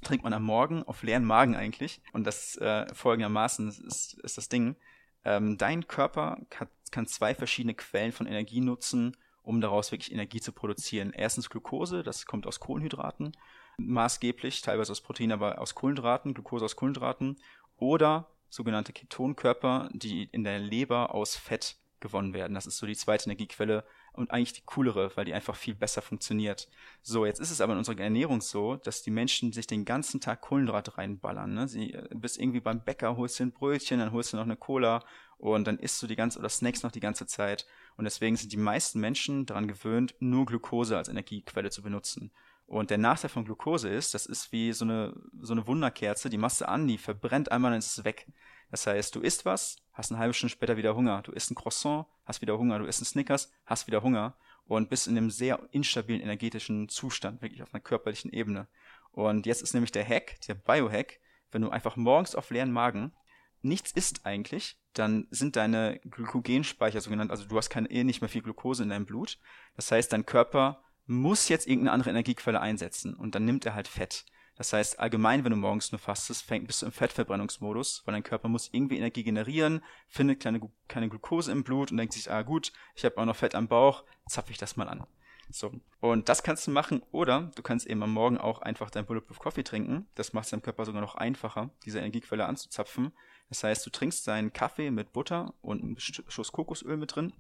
trinkt 0.02 0.24
man 0.24 0.34
am 0.34 0.44
Morgen 0.44 0.84
auf 0.84 1.04
leeren 1.04 1.26
Magen 1.26 1.56
eigentlich. 1.56 2.02
Und 2.14 2.26
das 2.26 2.56
äh, 2.58 2.86
folgendermaßen 2.94 3.70
ist, 3.88 4.20
ist 4.24 4.38
das 4.38 4.50
Ding. 4.50 4.76
Ähm, 5.26 5.58
dein 5.58 5.88
Körper 5.88 6.40
kann, 6.50 6.68
kann 6.92 7.08
zwei 7.08 7.36
verschiedene 7.36 7.76
Quellen 7.76 8.12
von 8.12 8.26
Energie 8.26 8.62
nutzen, 8.62 9.16
um 9.42 9.62
daraus 9.62 9.92
wirklich 9.92 10.12
Energie 10.12 10.42
zu 10.42 10.52
produzieren. 10.52 11.14
Erstens 11.14 11.50
Glucose, 11.50 12.04
das 12.04 12.26
kommt 12.26 12.48
aus 12.48 12.60
Kohlenhydraten, 12.60 13.36
maßgeblich, 13.78 14.62
teilweise 14.62 14.92
aus 14.92 15.02
Protein, 15.02 15.32
aber 15.32 15.60
aus 15.60 15.76
Kohlenhydraten, 15.76 16.34
Glucose 16.34 16.66
aus 16.66 16.76
Kohlenhydraten. 16.76 17.40
Oder 17.78 18.30
sogenannte 18.50 18.94
Ketonkörper, 18.94 19.90
die 19.94 20.24
in 20.32 20.44
der 20.44 20.60
Leber 20.60 21.14
aus 21.14 21.36
Fett 21.36 21.78
gewonnen 22.04 22.36
werden. 22.36 22.54
Das 22.54 22.68
ist 22.68 22.78
so 22.78 22.86
die 22.86 22.96
zweite 22.96 23.26
Energiequelle 23.26 23.84
und 24.12 24.30
eigentlich 24.30 24.54
die 24.54 24.62
coolere, 24.66 25.12
weil 25.16 25.26
die 25.26 25.34
einfach 25.34 25.56
viel 25.56 25.74
besser 25.74 26.04
funktioniert. 26.04 26.70
So, 27.02 27.26
jetzt 27.26 27.40
ist 27.40 27.50
es 27.50 27.62
aber 27.62 27.74
in 27.74 27.80
unserer 27.80 28.00
Ernährung 28.00 28.42
so, 28.42 28.76
dass 28.76 29.02
die 29.02 29.10
Menschen 29.10 29.52
sich 29.52 29.66
den 29.66 29.86
ganzen 29.86 30.22
Tag 30.22 30.42
Kohlenhydrate 30.42 30.98
reinballern. 31.00 31.54
Ne? 31.54 31.68
Sie 31.68 31.94
äh, 31.94 32.08
bist 32.14 32.38
irgendwie 32.38 32.60
beim 32.60 32.84
Bäcker, 32.84 33.18
holst 33.18 33.40
dir 33.40 33.48
ein 33.48 33.52
Brötchen, 33.52 34.00
dann 34.00 34.12
holst 34.12 34.34
du 34.34 34.38
noch 34.38 34.44
eine 34.44 34.56
Cola 34.56 35.04
und 35.38 35.66
dann 35.66 35.80
isst 35.80 36.02
du 36.04 36.08
die 36.08 36.16
ganze 36.16 36.38
oder 36.38 36.50
Snacks 36.50 36.84
noch 36.84 36.92
die 36.92 37.00
ganze 37.00 37.26
Zeit. 37.26 37.66
Und 37.98 38.06
deswegen 38.06 38.36
sind 38.36 38.52
die 38.52 38.58
meisten 38.58 39.00
Menschen 39.00 39.48
daran 39.48 39.68
gewöhnt, 39.68 40.14
nur 40.20 40.46
Glucose 40.46 40.96
als 40.96 41.10
Energiequelle 41.10 41.72
zu 41.72 41.82
benutzen. 41.82 42.32
Und 42.66 42.90
der 42.90 42.98
Nachteil 42.98 43.30
von 43.30 43.46
Glucose 43.46 43.90
ist, 43.90 44.14
das 44.14 44.26
ist 44.26 44.52
wie 44.52 44.72
so 44.72 44.86
eine, 44.86 45.14
so 45.40 45.54
eine 45.54 45.68
Wunderkerze, 45.68 46.30
die 46.30 46.38
machst 46.38 46.62
du 46.62 46.68
an, 46.68 46.88
die 46.88 46.98
verbrennt 46.98 47.52
einmal, 47.52 47.72
dann 47.72 47.80
ist 47.80 47.98
es 47.98 48.06
weg. 48.06 48.28
Das 48.74 48.88
heißt, 48.88 49.14
du 49.14 49.20
isst 49.20 49.46
was, 49.46 49.78
hast 49.92 50.12
eine 50.12 50.20
halbe 50.20 50.34
Stunde 50.34 50.52
später 50.52 50.78
wieder 50.78 50.96
Hunger. 50.96 51.22
Du 51.22 51.32
isst 51.32 51.52
ein 51.52 51.54
Croissant, 51.54 52.08
hast 52.26 52.42
wieder 52.42 52.58
Hunger. 52.58 52.80
Du 52.80 52.86
isst 52.86 53.04
ein 53.04 53.06
Snickers, 53.06 53.52
hast 53.68 53.86
wieder 53.86 54.02
Hunger. 54.02 54.36
Und 54.66 54.90
bist 54.90 55.08
in 55.08 55.16
einem 55.16 55.30
sehr 55.30 55.60
instabilen 55.70 56.22
energetischen 56.22 56.90
Zustand, 56.90 57.44
wirklich 57.44 57.62
auf 57.62 57.72
einer 57.72 57.84
körperlichen 57.84 58.34
Ebene. 58.34 58.68
Und 59.12 59.46
jetzt 59.46 59.62
ist 59.62 59.76
nämlich 59.76 59.92
der 59.92 60.04
Hack, 60.04 60.42
der 60.48 60.56
Biohack, 60.56 61.20
wenn 61.52 61.62
du 61.62 61.70
einfach 61.70 61.98
morgens 61.98 62.34
auf 62.34 62.50
leeren 62.50 62.72
Magen 62.72 63.14
nichts 63.62 63.92
isst 63.92 64.26
eigentlich, 64.26 64.80
dann 64.94 65.28
sind 65.30 65.56
deine 65.56 66.00
Glykogenspeicher 66.10 67.00
so 67.00 67.12
genannt, 67.12 67.30
also 67.30 67.46
du 67.46 67.56
hast 67.56 67.70
keine, 67.70 67.92
eh 67.92 68.04
nicht 68.04 68.22
mehr 68.22 68.30
viel 68.30 68.42
Glucose 68.42 68.82
in 68.82 68.90
deinem 68.90 69.06
Blut. 69.06 69.38
Das 69.76 69.92
heißt, 69.92 70.12
dein 70.12 70.26
Körper 70.26 70.84
muss 71.06 71.48
jetzt 71.48 71.68
irgendeine 71.68 71.92
andere 71.92 72.10
Energiequelle 72.10 72.60
einsetzen 72.60 73.14
und 73.14 73.36
dann 73.36 73.46
nimmt 73.46 73.68
er 73.68 73.76
halt 73.76 73.88
Fett. 73.88 74.26
Das 74.56 74.72
heißt, 74.72 75.00
allgemein, 75.00 75.44
wenn 75.44 75.52
du 75.52 75.58
morgens 75.58 75.92
nur 75.92 76.00
fastest, 76.00 76.44
fängst, 76.44 76.68
bist 76.68 76.82
du 76.82 76.86
im 76.86 76.92
Fettverbrennungsmodus, 76.92 78.04
weil 78.06 78.14
dein 78.14 78.24
Körper 78.24 78.50
muss 78.50 78.70
irgendwie 78.72 78.98
Energie 78.98 79.24
generieren, 79.24 79.84
findet 80.08 80.40
kleine, 80.40 80.62
keine 80.88 81.10
Glucose 81.10 81.52
im 81.52 81.64
Blut 81.64 81.92
und 81.92 81.98
denkt 81.98 82.14
sich, 82.14 82.30
ah 82.30 82.44
gut, 82.44 82.72
ich 82.96 83.04
habe 83.04 83.18
auch 83.18 83.26
noch 83.26 83.36
Fett 83.36 83.56
am 83.56 83.68
Bauch, 83.68 84.04
zapfe 84.28 84.52
ich 84.52 84.58
das 84.60 84.78
mal 84.78 84.88
an. 84.88 85.06
So. 85.50 85.72
Und 86.00 86.30
das 86.30 86.44
kannst 86.44 86.68
du 86.68 86.72
machen, 86.72 87.04
oder 87.12 87.52
du 87.56 87.62
kannst 87.62 87.88
eben 87.88 88.04
am 88.04 88.14
Morgen 88.14 88.38
auch 88.38 88.62
einfach 88.62 88.90
dein 88.90 89.06
Bulletproof 89.06 89.40
Coffee 89.40 89.64
trinken. 89.64 90.08
Das 90.16 90.34
macht 90.34 90.46
es 90.46 90.52
deinem 90.52 90.62
Körper 90.62 90.86
sogar 90.86 91.02
noch 91.02 91.16
einfacher, 91.16 91.70
diese 91.86 92.00
Energiequelle 92.00 92.46
anzuzapfen. 92.46 93.12
Das 93.50 93.64
heißt, 93.64 93.86
du 93.86 93.90
trinkst 93.90 94.28
deinen 94.28 94.54
Kaffee 94.54 94.90
mit 94.92 95.14
Butter 95.14 95.54
und 95.62 95.82
einem 95.82 95.98
Schuss 96.00 96.52
Kokosöl 96.52 96.98
mit 96.98 97.16
drin, 97.16 97.34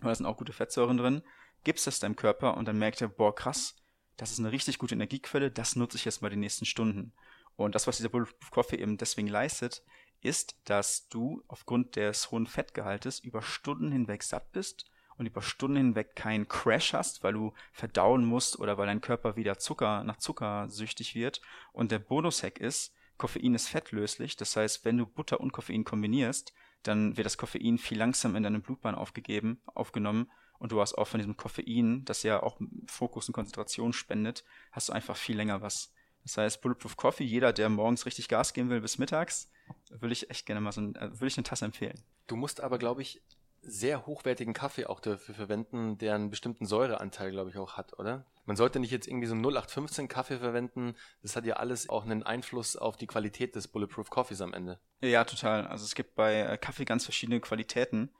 weil 0.00 0.10
da 0.10 0.14
sind 0.14 0.26
auch 0.26 0.36
gute 0.36 0.52
Fettsäuren 0.52 0.96
drin, 0.96 1.22
gibst 1.64 1.86
das 1.86 2.00
deinem 2.00 2.16
Körper 2.16 2.56
und 2.56 2.66
dann 2.66 2.78
merkt 2.78 3.00
er, 3.00 3.08
boah, 3.08 3.34
krass, 3.34 3.76
das 4.18 4.32
ist 4.32 4.40
eine 4.40 4.52
richtig 4.52 4.78
gute 4.78 4.94
Energiequelle, 4.94 5.50
das 5.50 5.76
nutze 5.76 5.96
ich 5.96 6.04
jetzt 6.04 6.20
mal 6.20 6.28
die 6.30 6.36
nächsten 6.36 6.66
Stunden. 6.66 7.12
Und 7.56 7.74
das, 7.74 7.86
was 7.86 7.96
dieser 7.96 8.10
Bulletproof 8.10 8.50
Coffee 8.50 8.76
eben 8.76 8.98
deswegen 8.98 9.28
leistet, 9.28 9.82
ist, 10.20 10.56
dass 10.64 11.08
du 11.08 11.42
aufgrund 11.48 11.96
des 11.96 12.30
hohen 12.30 12.46
Fettgehaltes 12.46 13.20
über 13.20 13.42
Stunden 13.42 13.92
hinweg 13.92 14.22
satt 14.22 14.52
bist 14.52 14.90
und 15.16 15.26
über 15.26 15.40
Stunden 15.40 15.76
hinweg 15.76 16.16
keinen 16.16 16.48
Crash 16.48 16.92
hast, 16.92 17.22
weil 17.22 17.32
du 17.32 17.52
verdauen 17.72 18.24
musst 18.24 18.58
oder 18.58 18.76
weil 18.76 18.86
dein 18.86 19.00
Körper 19.00 19.36
wieder 19.36 19.58
Zucker 19.58 20.02
nach 20.04 20.18
Zucker 20.18 20.68
süchtig 20.68 21.14
wird. 21.14 21.40
Und 21.72 21.92
der 21.92 22.00
Bonus-Hack 22.00 22.58
ist, 22.58 22.92
Koffein 23.18 23.54
ist 23.54 23.68
fettlöslich. 23.68 24.36
Das 24.36 24.56
heißt, 24.56 24.84
wenn 24.84 24.98
du 24.98 25.06
Butter 25.06 25.40
und 25.40 25.52
Koffein 25.52 25.84
kombinierst, 25.84 26.52
dann 26.82 27.16
wird 27.16 27.26
das 27.26 27.38
Koffein 27.38 27.78
viel 27.78 27.98
langsam 27.98 28.36
in 28.36 28.42
deine 28.42 28.60
Blutbahn 28.60 28.94
aufgegeben, 28.94 29.60
aufgenommen 29.66 30.30
und 30.58 30.72
du 30.72 30.80
hast 30.80 30.94
auch 30.94 31.06
von 31.06 31.18
diesem 31.18 31.36
Koffein, 31.36 32.04
das 32.04 32.22
ja 32.22 32.42
auch 32.42 32.58
Fokus 32.86 33.28
und 33.28 33.32
Konzentration 33.32 33.92
spendet, 33.92 34.44
hast 34.72 34.88
du 34.88 34.92
einfach 34.92 35.16
viel 35.16 35.36
länger 35.36 35.62
was. 35.62 35.92
Das 36.24 36.36
heißt, 36.36 36.60
Bulletproof 36.60 36.96
Coffee, 36.96 37.24
jeder, 37.24 37.52
der 37.52 37.68
morgens 37.68 38.04
richtig 38.06 38.28
Gas 38.28 38.52
geben 38.52 38.70
will 38.70 38.80
bis 38.80 38.98
mittags, 38.98 39.50
würde 39.88 40.12
ich 40.12 40.30
echt 40.30 40.46
gerne 40.46 40.60
mal 40.60 40.72
so 40.72 40.80
ein, 40.80 40.94
äh, 40.96 41.10
würde 41.12 41.26
ich 41.26 41.36
eine 41.36 41.44
Tasse 41.44 41.64
empfehlen. 41.64 42.00
Du 42.26 42.36
musst 42.36 42.60
aber, 42.60 42.78
glaube 42.78 43.02
ich, 43.02 43.22
sehr 43.62 44.06
hochwertigen 44.06 44.54
Kaffee 44.54 44.86
auch 44.86 45.00
dafür 45.00 45.34
verwenden, 45.34 45.98
der 45.98 46.14
einen 46.14 46.30
bestimmten 46.30 46.66
Säureanteil, 46.66 47.30
glaube 47.30 47.50
ich, 47.50 47.56
auch 47.58 47.76
hat, 47.76 47.98
oder? 47.98 48.24
Man 48.44 48.56
sollte 48.56 48.80
nicht 48.80 48.90
jetzt 48.90 49.06
irgendwie 49.06 49.26
so 49.26 49.34
einen 49.34 49.44
0815 49.44 50.08
Kaffee 50.08 50.38
verwenden. 50.38 50.94
Das 51.22 51.36
hat 51.36 51.44
ja 51.44 51.56
alles 51.56 51.88
auch 51.88 52.04
einen 52.04 52.22
Einfluss 52.22 52.76
auf 52.76 52.96
die 52.96 53.06
Qualität 53.06 53.54
des 53.54 53.68
Bulletproof 53.68 54.08
Coffees 54.08 54.40
am 54.40 54.54
Ende. 54.54 54.78
Ja, 55.02 55.24
total. 55.24 55.66
Also 55.66 55.84
es 55.84 55.94
gibt 55.94 56.14
bei 56.14 56.40
äh, 56.40 56.56
Kaffee 56.56 56.86
ganz 56.86 57.04
verschiedene 57.04 57.40
Qualitäten. 57.40 58.10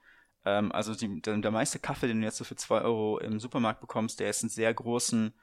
Ähm, 0.45 0.71
also 0.71 0.95
die, 0.95 1.21
der, 1.21 1.37
der, 1.37 1.51
meiste 1.51 1.79
Kaffee, 1.79 2.07
den 2.07 2.21
du 2.21 2.25
jetzt 2.25 2.37
so 2.37 2.43
für 2.43 2.55
zwei 2.55 2.81
Euro 2.81 3.19
im 3.19 3.39
Supermarkt 3.39 3.81
bekommst, 3.81 4.19
der 4.19 4.29
ist 4.29 4.43
in 4.43 4.49
sehr 4.49 4.73
großen, 4.73 5.33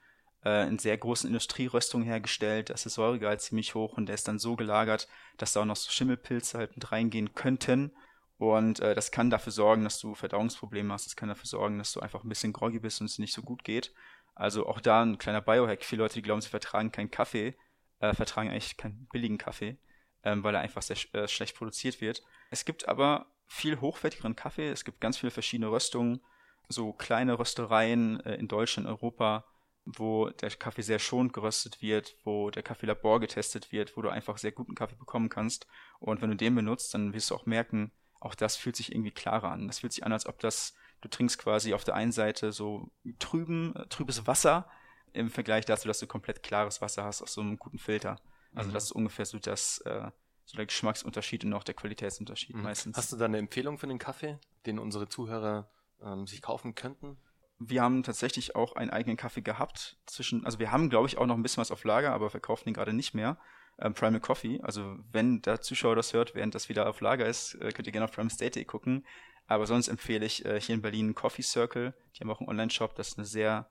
äh, 0.44 0.68
in 0.68 0.78
sehr 0.78 0.96
großen 0.96 1.28
Industrieröstungen 1.28 2.06
hergestellt. 2.06 2.70
Da 2.70 2.74
ist 2.74 2.84
der 2.84 2.92
Säuregehalt 2.92 3.40
ziemlich 3.40 3.74
hoch 3.74 3.96
und 3.96 4.06
der 4.06 4.14
ist 4.14 4.28
dann 4.28 4.38
so 4.38 4.56
gelagert, 4.56 5.08
dass 5.36 5.52
da 5.52 5.60
auch 5.60 5.66
noch 5.66 5.76
so 5.76 5.90
Schimmelpilze 5.90 6.58
halt 6.58 6.74
mit 6.76 6.92
reingehen 6.92 7.34
könnten. 7.34 7.92
Und 8.38 8.80
äh, 8.80 8.94
das 8.94 9.10
kann 9.10 9.30
dafür 9.30 9.52
sorgen, 9.52 9.84
dass 9.84 9.98
du 9.98 10.14
Verdauungsprobleme 10.14 10.92
hast. 10.92 11.06
Das 11.06 11.16
kann 11.16 11.28
dafür 11.28 11.46
sorgen, 11.46 11.78
dass 11.78 11.92
du 11.92 12.00
einfach 12.00 12.22
ein 12.22 12.28
bisschen 12.28 12.52
groggy 12.52 12.78
bist 12.78 13.00
und 13.00 13.06
es 13.06 13.18
nicht 13.18 13.32
so 13.32 13.42
gut 13.42 13.64
geht. 13.64 13.92
Also 14.34 14.66
auch 14.66 14.80
da 14.80 15.02
ein 15.02 15.16
kleiner 15.16 15.40
Biohack. 15.40 15.84
Viele 15.84 16.02
Leute, 16.02 16.14
die 16.14 16.22
glauben, 16.22 16.42
sie 16.42 16.50
vertragen 16.50 16.92
keinen 16.92 17.10
Kaffee, 17.10 17.56
äh, 18.00 18.14
vertragen 18.14 18.50
eigentlich 18.50 18.76
keinen 18.76 19.08
billigen 19.10 19.38
Kaffee, 19.38 19.78
ähm, 20.22 20.44
weil 20.44 20.54
er 20.54 20.60
einfach 20.60 20.82
sehr 20.82 20.98
äh, 21.14 21.26
schlecht 21.26 21.56
produziert 21.56 22.02
wird. 22.02 22.22
Es 22.50 22.66
gibt 22.66 22.86
aber 22.86 23.26
viel 23.46 23.80
hochwertigeren 23.80 24.36
Kaffee. 24.36 24.68
Es 24.68 24.84
gibt 24.84 25.00
ganz 25.00 25.18
viele 25.18 25.30
verschiedene 25.30 25.70
Röstungen, 25.70 26.20
so 26.68 26.92
kleine 26.92 27.38
Röstereien 27.38 28.20
äh, 28.20 28.34
in 28.34 28.48
Deutschland, 28.48 28.88
Europa, 28.88 29.44
wo 29.84 30.30
der 30.30 30.50
Kaffee 30.50 30.82
sehr 30.82 30.98
schonend 30.98 31.32
geröstet 31.32 31.80
wird, 31.80 32.16
wo 32.24 32.50
der 32.50 32.64
Kaffeelabor 32.64 33.20
getestet 33.20 33.70
wird, 33.70 33.96
wo 33.96 34.02
du 34.02 34.08
einfach 34.08 34.36
sehr 34.36 34.52
guten 34.52 34.74
Kaffee 34.74 34.96
bekommen 34.96 35.28
kannst. 35.28 35.66
Und 36.00 36.20
wenn 36.20 36.30
du 36.30 36.36
den 36.36 36.54
benutzt, 36.56 36.92
dann 36.92 37.14
wirst 37.14 37.30
du 37.30 37.36
auch 37.36 37.46
merken, 37.46 37.92
auch 38.18 38.34
das 38.34 38.56
fühlt 38.56 38.74
sich 38.74 38.90
irgendwie 38.90 39.12
klarer 39.12 39.52
an. 39.52 39.68
Das 39.68 39.78
fühlt 39.78 39.92
sich 39.92 40.04
an, 40.04 40.12
als 40.12 40.26
ob 40.26 40.40
das, 40.40 40.74
du 41.02 41.08
trinkst 41.08 41.38
quasi 41.38 41.72
auf 41.72 41.84
der 41.84 41.94
einen 41.94 42.12
Seite 42.12 42.50
so 42.50 42.90
trüben, 43.20 43.76
äh, 43.76 43.86
trübes 43.86 44.26
Wasser 44.26 44.68
im 45.12 45.30
Vergleich 45.30 45.64
dazu, 45.64 45.86
dass 45.86 46.00
du 46.00 46.06
komplett 46.06 46.42
klares 46.42 46.80
Wasser 46.80 47.04
hast 47.04 47.22
aus 47.22 47.32
so 47.32 47.40
einem 47.40 47.56
guten 47.56 47.78
Filter. 47.78 48.20
Also 48.54 48.70
mhm. 48.70 48.74
das 48.74 48.84
ist 48.84 48.92
ungefähr 48.92 49.24
so 49.24 49.38
das, 49.38 49.78
äh, 49.82 50.10
so 50.46 50.56
der 50.56 50.66
Geschmacksunterschied 50.66 51.44
und 51.44 51.52
auch 51.52 51.64
der 51.64 51.74
Qualitätsunterschied 51.74 52.56
mhm. 52.56 52.62
meistens. 52.62 52.96
Hast 52.96 53.12
du 53.12 53.16
da 53.16 53.26
eine 53.26 53.38
Empfehlung 53.38 53.78
für 53.78 53.88
den 53.88 53.98
Kaffee, 53.98 54.38
den 54.64 54.78
unsere 54.78 55.08
Zuhörer 55.08 55.68
ähm, 56.02 56.26
sich 56.26 56.40
kaufen 56.40 56.74
könnten? 56.74 57.18
Wir 57.58 57.82
haben 57.82 58.02
tatsächlich 58.02 58.54
auch 58.54 58.76
einen 58.76 58.90
eigenen 58.90 59.16
Kaffee 59.16 59.40
gehabt. 59.40 59.96
Zwischen, 60.06 60.44
also 60.44 60.58
wir 60.58 60.70
haben, 60.70 60.88
glaube 60.88 61.08
ich, 61.08 61.18
auch 61.18 61.26
noch 61.26 61.36
ein 61.36 61.42
bisschen 61.42 61.60
was 61.60 61.70
auf 61.70 61.84
Lager, 61.84 62.12
aber 62.12 62.30
verkaufen 62.30 62.66
den 62.66 62.74
gerade 62.74 62.92
nicht 62.92 63.12
mehr. 63.12 63.38
Ähm, 63.78 63.94
Primal 63.94 64.20
Coffee. 64.20 64.60
Also 64.62 64.96
wenn 65.10 65.42
der 65.42 65.60
Zuschauer 65.60 65.96
das 65.96 66.12
hört, 66.12 66.34
während 66.34 66.54
das 66.54 66.68
wieder 66.68 66.88
auf 66.88 67.00
Lager 67.00 67.26
ist, 67.26 67.54
äh, 67.54 67.72
könnt 67.72 67.86
ihr 67.86 67.92
gerne 67.92 68.04
auf 68.04 68.12
primalstate 68.12 68.64
gucken. 68.64 69.04
Aber 69.48 69.66
sonst 69.66 69.88
empfehle 69.88 70.26
ich 70.26 70.44
äh, 70.44 70.60
hier 70.60 70.74
in 70.74 70.82
Berlin 70.82 71.14
Coffee 71.14 71.42
Circle. 71.42 71.94
Die 72.14 72.20
haben 72.20 72.30
auch 72.30 72.40
einen 72.40 72.48
Online-Shop. 72.48 72.94
Das 72.94 73.08
ist 73.08 73.18
eine 73.18 73.26
sehr 73.26 73.68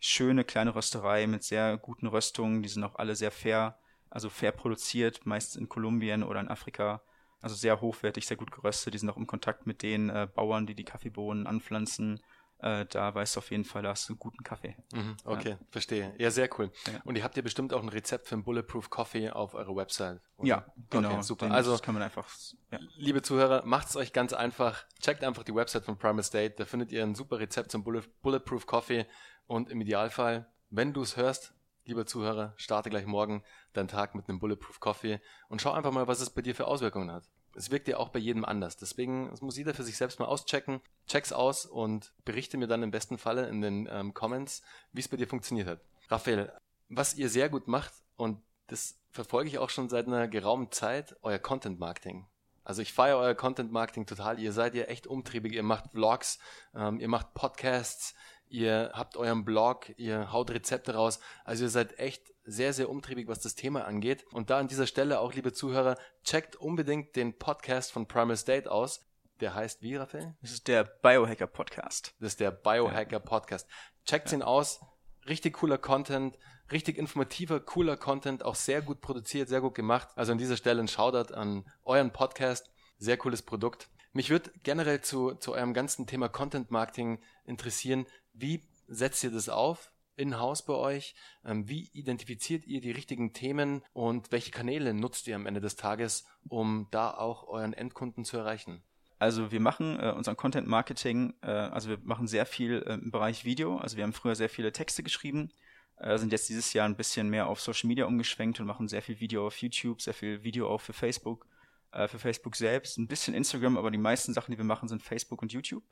schöne 0.00 0.44
kleine 0.44 0.74
Rösterei 0.74 1.26
mit 1.26 1.44
sehr 1.44 1.76
guten 1.76 2.06
Röstungen. 2.06 2.62
Die 2.62 2.68
sind 2.68 2.84
auch 2.84 2.96
alle 2.96 3.16
sehr 3.16 3.30
fair 3.30 3.78
also 4.16 4.30
fair 4.30 4.50
produziert, 4.50 5.26
meist 5.26 5.58
in 5.58 5.68
Kolumbien 5.68 6.22
oder 6.22 6.40
in 6.40 6.48
Afrika. 6.48 7.02
Also 7.42 7.54
sehr 7.54 7.82
hochwertig, 7.82 8.26
sehr 8.26 8.38
gut 8.38 8.50
geröstet. 8.50 8.94
Die 8.94 8.98
sind 8.98 9.10
auch 9.10 9.18
im 9.18 9.26
Kontakt 9.26 9.66
mit 9.66 9.82
den 9.82 10.08
äh, 10.08 10.26
Bauern, 10.34 10.66
die 10.66 10.74
die 10.74 10.84
Kaffeebohnen 10.84 11.46
anpflanzen. 11.46 12.22
Äh, 12.60 12.86
da 12.86 13.14
weißt 13.14 13.36
du 13.36 13.40
auf 13.40 13.50
jeden 13.50 13.66
Fall, 13.66 13.82
da 13.82 13.90
hast 13.90 14.08
du 14.08 14.16
guten 14.16 14.42
Kaffee. 14.42 14.74
Mhm, 14.94 15.18
okay, 15.26 15.50
ja. 15.50 15.58
verstehe. 15.68 16.14
Ja, 16.16 16.30
sehr 16.30 16.48
cool. 16.58 16.72
Ja. 16.86 16.94
Und 17.04 17.16
ihr 17.16 17.24
habt 17.24 17.36
ja 17.36 17.42
bestimmt 17.42 17.74
auch 17.74 17.82
ein 17.82 17.90
Rezept 17.90 18.26
für 18.26 18.36
einen 18.36 18.44
Bulletproof 18.44 18.88
Coffee 18.88 19.28
auf 19.28 19.52
eurer 19.52 19.76
Website. 19.76 20.22
Oder? 20.38 20.48
Ja, 20.48 20.66
genau. 20.88 21.12
Okay, 21.12 21.22
super. 21.22 21.50
Also, 21.50 21.72
das 21.72 21.82
kann 21.82 21.92
man 21.92 22.02
einfach. 22.02 22.26
Ja. 22.70 22.78
Liebe 22.96 23.20
Zuhörer, 23.20 23.66
macht 23.66 23.88
es 23.88 23.96
euch 23.96 24.14
ganz 24.14 24.32
einfach. 24.32 24.86
Checkt 24.98 25.24
einfach 25.24 25.42
die 25.42 25.54
Website 25.54 25.84
von 25.84 25.98
Primal 25.98 26.22
State. 26.22 26.54
Da 26.56 26.64
findet 26.64 26.90
ihr 26.90 27.02
ein 27.02 27.14
super 27.14 27.38
Rezept 27.38 27.70
zum 27.70 27.84
Bulletproof 27.84 28.64
Coffee. 28.64 29.04
Und 29.46 29.68
im 29.68 29.82
Idealfall, 29.82 30.50
wenn 30.70 30.94
du 30.94 31.02
es 31.02 31.18
hörst, 31.18 31.52
lieber 31.86 32.06
Zuhörer, 32.06 32.54
starte 32.56 32.90
gleich 32.90 33.06
morgen 33.06 33.42
deinen 33.72 33.88
Tag 33.88 34.14
mit 34.14 34.28
einem 34.28 34.38
Bulletproof 34.38 34.80
Coffee 34.80 35.20
und 35.48 35.62
schau 35.62 35.72
einfach 35.72 35.92
mal, 35.92 36.08
was 36.08 36.20
es 36.20 36.30
bei 36.30 36.42
dir 36.42 36.54
für 36.54 36.66
Auswirkungen 36.66 37.10
hat. 37.10 37.24
Es 37.54 37.70
wirkt 37.70 37.88
ja 37.88 37.96
auch 37.96 38.10
bei 38.10 38.18
jedem 38.18 38.44
anders. 38.44 38.76
Deswegen 38.76 39.32
muss 39.40 39.56
jeder 39.56 39.72
für 39.72 39.82
sich 39.82 39.96
selbst 39.96 40.18
mal 40.18 40.26
auschecken. 40.26 40.82
Check's 41.06 41.32
aus 41.32 41.64
und 41.64 42.12
berichte 42.24 42.58
mir 42.58 42.66
dann 42.66 42.82
im 42.82 42.90
besten 42.90 43.16
Falle 43.16 43.48
in 43.48 43.62
den 43.62 43.88
ähm, 43.90 44.12
Comments, 44.12 44.62
wie 44.92 45.00
es 45.00 45.08
bei 45.08 45.16
dir 45.16 45.26
funktioniert 45.26 45.68
hat. 45.68 45.80
Raphael, 46.08 46.52
was 46.88 47.14
ihr 47.14 47.30
sehr 47.30 47.48
gut 47.48 47.66
macht 47.66 47.92
und 48.16 48.42
das 48.66 48.98
verfolge 49.10 49.48
ich 49.48 49.58
auch 49.58 49.70
schon 49.70 49.88
seit 49.88 50.06
einer 50.06 50.28
geraumen 50.28 50.70
Zeit, 50.70 51.16
euer 51.22 51.38
Content 51.38 51.78
Marketing. 51.78 52.26
Also 52.66 52.82
ich 52.82 52.92
feiere 52.92 53.18
euer 53.18 53.34
Content 53.36 53.70
Marketing 53.70 54.06
total. 54.06 54.40
Ihr 54.40 54.52
seid 54.52 54.74
ja 54.74 54.84
echt 54.84 55.06
umtriebig. 55.06 55.52
Ihr 55.52 55.62
macht 55.62 55.92
Vlogs, 55.92 56.40
ähm, 56.74 56.98
ihr 56.98 57.06
macht 57.06 57.32
Podcasts, 57.32 58.14
ihr 58.48 58.90
habt 58.92 59.16
euren 59.16 59.44
Blog, 59.44 59.92
ihr 59.96 60.32
haut 60.32 60.50
Rezepte 60.50 60.94
raus. 60.94 61.20
Also 61.44 61.64
ihr 61.64 61.70
seid 61.70 61.98
echt 61.98 62.32
sehr, 62.44 62.72
sehr 62.72 62.88
umtriebig, 62.88 63.28
was 63.28 63.40
das 63.40 63.54
Thema 63.54 63.84
angeht. 63.84 64.24
Und 64.32 64.50
da 64.50 64.58
an 64.58 64.68
dieser 64.68 64.86
Stelle 64.86 65.20
auch, 65.20 65.34
liebe 65.34 65.52
Zuhörer, 65.52 65.96
checkt 66.24 66.56
unbedingt 66.56 67.16
den 67.16 67.36
Podcast 67.36 67.92
von 67.92 68.06
Primal 68.06 68.36
State 68.36 68.70
aus. 68.70 69.04
Der 69.40 69.54
heißt 69.54 69.82
wie, 69.82 69.96
Raphael? 69.96 70.34
Das 70.40 70.52
ist 70.52 70.66
der 70.68 70.84
Biohacker 70.84 71.46
Podcast. 71.46 72.14
Das 72.20 72.28
ist 72.28 72.40
der 72.40 72.50
Biohacker 72.50 73.20
Podcast. 73.20 73.68
Checkt 74.06 74.30
ja. 74.30 74.38
ihn 74.38 74.42
aus. 74.42 74.80
Richtig 75.28 75.54
cooler 75.54 75.76
Content, 75.76 76.38
richtig 76.70 76.96
informativer, 76.96 77.58
cooler 77.58 77.96
Content, 77.96 78.44
auch 78.44 78.54
sehr 78.54 78.80
gut 78.80 79.00
produziert, 79.00 79.48
sehr 79.48 79.60
gut 79.60 79.74
gemacht. 79.74 80.08
Also 80.14 80.32
an 80.32 80.38
dieser 80.38 80.56
Stelle 80.56 80.80
ein 80.80 80.88
Shoutout 80.88 81.34
an 81.34 81.66
euren 81.84 82.12
Podcast. 82.12 82.70
Sehr 82.98 83.16
cooles 83.16 83.42
Produkt. 83.42 83.90
Mich 84.12 84.30
würde 84.30 84.50
generell 84.62 85.02
zu, 85.02 85.34
zu 85.34 85.52
eurem 85.52 85.74
ganzen 85.74 86.06
Thema 86.06 86.30
Content 86.30 86.70
Marketing 86.70 87.20
interessieren. 87.44 88.06
Wie 88.38 88.62
setzt 88.86 89.24
ihr 89.24 89.30
das 89.30 89.48
auf? 89.48 89.90
in-house 90.18 90.64
bei 90.64 90.74
euch? 90.74 91.14
Ähm, 91.44 91.68
wie 91.68 91.90
identifiziert 91.92 92.66
ihr 92.66 92.80
die 92.80 92.90
richtigen 92.90 93.32
Themen 93.32 93.82
und 93.92 94.32
welche 94.32 94.50
Kanäle 94.50 94.94
nutzt 94.94 95.26
ihr 95.26 95.36
am 95.36 95.46
Ende 95.46 95.60
des 95.60 95.76
Tages, 95.76 96.24
um 96.48 96.88
da 96.90 97.10
auch 97.10 97.46
euren 97.48 97.74
Endkunden 97.74 98.24
zu 98.24 98.38
erreichen? 98.38 98.82
Also 99.18 99.50
wir 99.50 99.60
machen 99.60 99.98
äh, 99.98 100.12
unseren 100.12 100.36
Content 100.36 100.66
Marketing, 100.66 101.34
äh, 101.42 101.50
also 101.50 101.88
wir 101.90 101.98
machen 102.02 102.26
sehr 102.26 102.46
viel 102.46 102.82
äh, 102.86 102.94
im 102.94 103.10
Bereich 103.10 103.44
Video. 103.44 103.78
Also 103.78 103.96
wir 103.96 104.04
haben 104.04 104.12
früher 104.12 104.34
sehr 104.34 104.50
viele 104.50 104.72
Texte 104.72 105.02
geschrieben, 105.02 105.50
äh, 105.96 106.18
sind 106.18 106.32
jetzt 106.32 106.48
dieses 106.48 106.72
Jahr 106.72 106.86
ein 106.86 106.96
bisschen 106.96 107.30
mehr 107.30 107.46
auf 107.46 107.60
Social 107.60 107.88
Media 107.88 108.04
umgeschwenkt 108.04 108.60
und 108.60 108.66
machen 108.66 108.88
sehr 108.88 109.02
viel 109.02 109.20
Video 109.20 109.46
auf 109.46 109.56
YouTube, 109.62 110.02
sehr 110.02 110.14
viel 110.14 110.42
Video 110.42 110.68
auch 110.68 110.80
für 110.80 110.92
Facebook, 110.92 111.46
äh, 111.92 112.08
für 112.08 112.18
Facebook 112.18 112.56
selbst, 112.56 112.98
ein 112.98 113.08
bisschen 113.08 113.34
Instagram, 113.34 113.78
aber 113.78 113.90
die 113.90 113.98
meisten 113.98 114.34
Sachen, 114.34 114.52
die 114.52 114.58
wir 114.58 114.64
machen, 114.64 114.88
sind 114.88 115.02
Facebook 115.02 115.40
und 115.40 115.52
YouTube. 115.52 115.84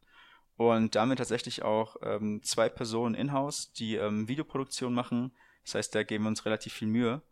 Und 0.57 0.95
damit 0.95 1.19
tatsächlich 1.19 1.63
auch 1.63 1.97
ähm, 2.03 2.41
zwei 2.43 2.69
Personen 2.69 3.15
in-house, 3.15 3.73
die 3.73 3.97
ähm, 3.97 4.29
Videoproduktion 4.29 4.95
machen. 4.95 5.33
Das 5.65 5.75
heißt, 5.75 5.95
da 5.95 6.03
geben 6.05 6.25
wir 6.25 6.29
uns 6.29 6.45
relativ 6.45 6.75
viel 6.75 6.89
Mühe, 6.89 7.23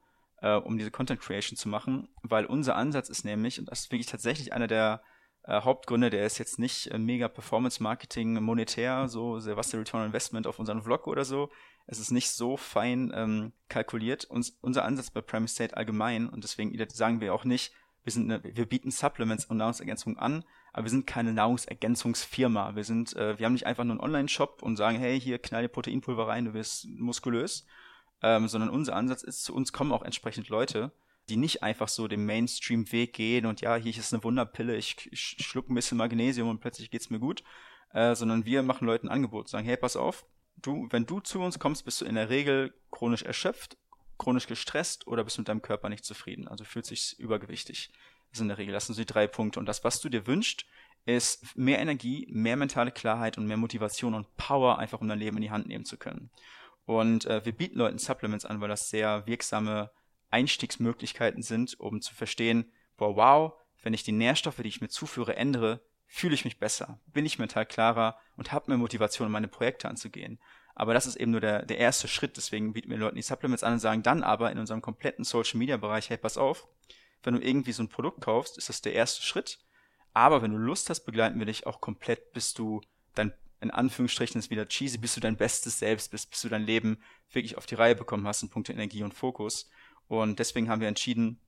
äh, 0.41 0.55
um 0.55 0.77
diese 0.77 0.91
Content 0.91 1.21
Creation 1.21 1.57
zu 1.57 1.69
machen, 1.69 2.09
weil 2.23 2.47
unser 2.47 2.75
Ansatz 2.75 3.09
ist 3.09 3.25
nämlich, 3.25 3.61
und 3.61 3.71
das 3.71 3.81
ist 3.81 3.93
wirklich 3.93 4.09
tatsächlich 4.09 4.53
einer 4.53 4.67
der 4.67 5.03
äh, 5.45 5.61
Hauptgründe, 5.61 6.11
der 6.11 6.27
ist 6.27 6.39
jetzt 6.39 6.59
nicht 6.59 6.89
äh, 6.89 6.99
mega 6.99 7.29
Performance 7.29 7.83
Marketing 7.83 8.41
monetär, 8.43 9.09
so 9.09 9.39
sehr 9.39 9.57
was 9.57 9.71
der 9.71 9.81
Return 9.81 10.01
on 10.01 10.07
Investment 10.07 10.47
auf 10.47 10.59
unseren 10.59 10.83
Vlog 10.83 11.07
oder 11.07 11.25
so. 11.25 11.51
Es 11.87 11.99
ist 11.99 12.11
nicht 12.11 12.31
so 12.31 12.57
fein 12.57 13.13
ähm, 13.15 13.53
kalkuliert. 13.69 14.25
Uns, 14.25 14.57
unser 14.61 14.85
Ansatz 14.85 15.11
bei 15.11 15.21
Prime 15.21 15.49
State 15.49 15.77
allgemein, 15.77 16.29
und 16.29 16.45
deswegen 16.45 16.77
sagen 16.91 17.21
wir 17.21 17.35
auch 17.35 17.45
nicht, 17.45 17.73
wir 18.05 18.13
sind 18.13 18.31
eine, 18.31 18.43
wir 18.57 18.67
bieten 18.67 18.91
Supplements 18.91 19.45
und 19.45 19.59
Nahrungsergänzungen 19.59 20.19
an, 20.19 20.45
aber 20.73 20.85
wir 20.85 20.91
sind 20.91 21.07
keine 21.07 21.33
Nahrungsergänzungsfirma. 21.33 22.75
Wir 22.75 22.85
sind, 22.85 23.15
äh, 23.17 23.39
wir 23.39 23.47
haben 23.47 23.53
nicht 23.53 23.67
einfach 23.67 23.85
nur 23.85 23.93
einen 23.93 24.01
Online-Shop 24.01 24.63
und 24.63 24.77
sagen, 24.77 24.99
hey, 24.99 25.21
hier 25.21 25.39
knall 25.39 25.63
dir 25.63 25.69
Proteinpulver 25.69 26.29
rein, 26.29 26.47
du 26.47 26.55
wirst 26.55 26.87
muskulös, 26.89 27.67
ähm, 28.23 28.49
sondern 28.49 28.71
unser 28.71 28.97
Ansatz 28.97 29.23
ist, 29.23 29.45
zu 29.45 29.55
uns 29.55 29.73
kommen 29.73 29.93
auch 29.93 30.03
entsprechend 30.03 30.49
Leute, 30.49 30.93
die 31.29 31.37
nicht 31.37 31.63
einfach 31.63 31.89
so 31.89 32.09
den 32.09 32.25
Mainstream-Weg 32.25 33.13
gehen 33.13 33.47
und 33.47 33.61
ja, 33.61 33.77
hier 33.77 33.97
ist 33.97 34.13
eine 34.13 34.25
Wunderpille, 34.25 34.77
ich, 34.77 35.09
ich 35.13 35.37
schluck 35.45 35.69
ein 35.69 35.75
bisschen 35.75 35.99
Magnesium 35.99 36.49
und 36.49 36.61
plötzlich 36.61 36.91
geht's 36.91 37.11
mir 37.11 37.21
gut, 37.21 37.45
äh, 37.93 38.15
sondern 38.15 38.45
wir 38.45 38.63
machen 38.63 38.87
Leuten 38.87 39.09
ein 39.09 39.15
Angebot, 39.15 39.49
sagen, 39.49 39.67
hey, 39.67 39.77
pass 39.77 39.97
auf, 39.97 40.25
du, 40.57 40.89
wenn 40.91 41.07
du 41.07 41.21
zu 41.21 41.41
uns 41.41 41.59
kommst, 41.59 41.85
bist 41.85 42.01
du 42.01 42.07
in 42.07 42.15
der 42.15 42.31
Regel 42.31 42.75
chronisch 42.91 43.23
erschöpft, 43.23 43.77
chronisch 44.19 44.47
gestresst 44.47 45.07
oder 45.07 45.25
bist 45.25 45.39
mit 45.39 45.49
deinem 45.49 45.63
Körper 45.63 45.89
nicht 45.89 46.05
zufrieden, 46.05 46.49
also 46.49 46.65
fühlt 46.65 46.87
sich 46.87 47.19
übergewichtig. 47.19 47.93
Sind 48.33 48.45
in 48.45 48.49
der 48.49 48.59
Regel, 48.59 48.73
das 48.73 48.87
sind 48.87 48.99
die 48.99 49.07
drei 49.07 49.27
Punkte. 49.27 49.61
Und 49.61 49.67
das, 49.67 49.85
was 49.85 50.01
du 50.01 50.09
dir 50.09 50.27
wünschst, 50.27 50.65
ist 51.05 51.57
mehr 51.57 51.79
Energie, 51.79 52.27
mehr 52.31 52.57
mentale 52.57 52.93
Klarheit 52.93 53.37
und 53.37 53.47
mehr 53.47 53.57
Motivation 53.57 54.15
und 54.15 54.37
Power, 54.37 54.79
einfach 54.79 55.01
um 55.01 55.09
dein 55.09 55.19
Leben 55.19 55.37
in 55.37 55.43
die 55.43 55.51
Hand 55.51 55.67
nehmen 55.67 55.85
zu 55.85 55.97
können. 55.97 56.31
Und 56.85 57.27
äh, 57.27 57.45
wir 57.45 57.53
bieten 57.53 57.79
Leuten 57.79 57.99
Supplements 57.99 58.45
an, 58.45 58.61
weil 58.61 58.69
das 58.69 58.89
sehr 58.89 59.27
wirksame 59.27 59.91
Einstiegsmöglichkeiten 60.31 61.43
sind, 61.43 61.79
um 61.79 62.01
zu 62.01 62.15
verstehen, 62.15 62.71
boah, 62.97 63.17
wow, 63.17 63.53
wenn 63.83 63.95
ich 63.95 64.03
die 64.03 64.13
Nährstoffe, 64.13 64.57
die 64.57 64.69
ich 64.69 64.81
mir 64.81 64.89
zuführe, 64.89 65.37
ändere, 65.37 65.81
fühle 66.07 66.35
ich 66.35 66.45
mich 66.45 66.59
besser, 66.59 67.01
bin 67.07 67.27
ich 67.27 67.39
mental 67.39 67.67
klarer 67.67 68.19
und 68.37 68.53
habe 68.53 68.71
mehr 68.71 68.79
Motivation, 68.79 69.31
meine 69.31 69.49
Projekte 69.49 69.89
anzugehen. 69.89 70.39
Aber 70.75 70.95
das 70.95 71.07
ist 71.07 71.17
eben 71.17 71.31
nur 71.31 71.41
der, 71.41 71.65
der 71.65 71.79
erste 71.79 72.09
Schritt, 72.09 72.37
deswegen 72.37 72.73
bieten 72.73 72.91
wir 72.91 72.97
Leuten 72.97 73.17
die 73.17 73.23
Supplements 73.23 73.63
an 73.63 73.75
und 73.75 73.79
sagen 73.79 74.03
dann 74.03 74.23
aber 74.23 74.51
in 74.51 74.59
unserem 74.59 74.81
kompletten 74.81 75.25
Social 75.25 75.59
Media 75.59 75.77
Bereich, 75.77 76.11
hey, 76.11 76.17
pass 76.17 76.39
auf, 76.39 76.67
wenn 77.23 77.35
du 77.35 77.41
irgendwie 77.41 77.73
so 77.73 77.83
ein 77.83 77.89
Produkt 77.89 78.21
kaufst, 78.21 78.59
ist 78.59 78.69
das 78.69 78.81
der 78.81 78.95
erste 78.95 79.23
Schritt. 79.23 79.59
Aber 80.13 80.43
wenn 80.43 80.53
du 80.53 80.59
Lust 80.59 80.91
hast, 80.91 81.01
begleiten 81.01 81.39
wir 81.39 81.47
dich 81.47 81.67
auch 81.67 81.81
komplett, 81.81 82.33
bis 82.33 82.53
du 82.55 82.81
dein, 83.15 83.33
in 83.61 83.71
Anführungsstrichen 83.71 84.39
ist 84.39 84.51
wieder 84.51 84.67
cheesy, 84.67 84.99
bis 84.99 85.15
du 85.15 85.21
dein 85.21 85.37
bestes 85.37 85.79
Selbst 85.79 86.11
bist, 86.11 86.31
bis 86.31 86.43
du 86.43 86.49
dein 86.49 86.65
Leben 86.65 86.99
wirklich 87.31 87.57
auf 87.57 87.67
die 87.67 87.77
Reihe 87.77 87.95
bekommen 87.95 88.27
hast 88.27 88.43
in 88.43 88.51
puncto 88.51 88.73
Energie 88.73 89.03
und 89.03 89.15
Fokus. 89.15 89.71
Und 90.09 90.39
deswegen 90.39 90.69
haben 90.69 90.81
wir 90.81 90.89
entschieden, 90.89 91.41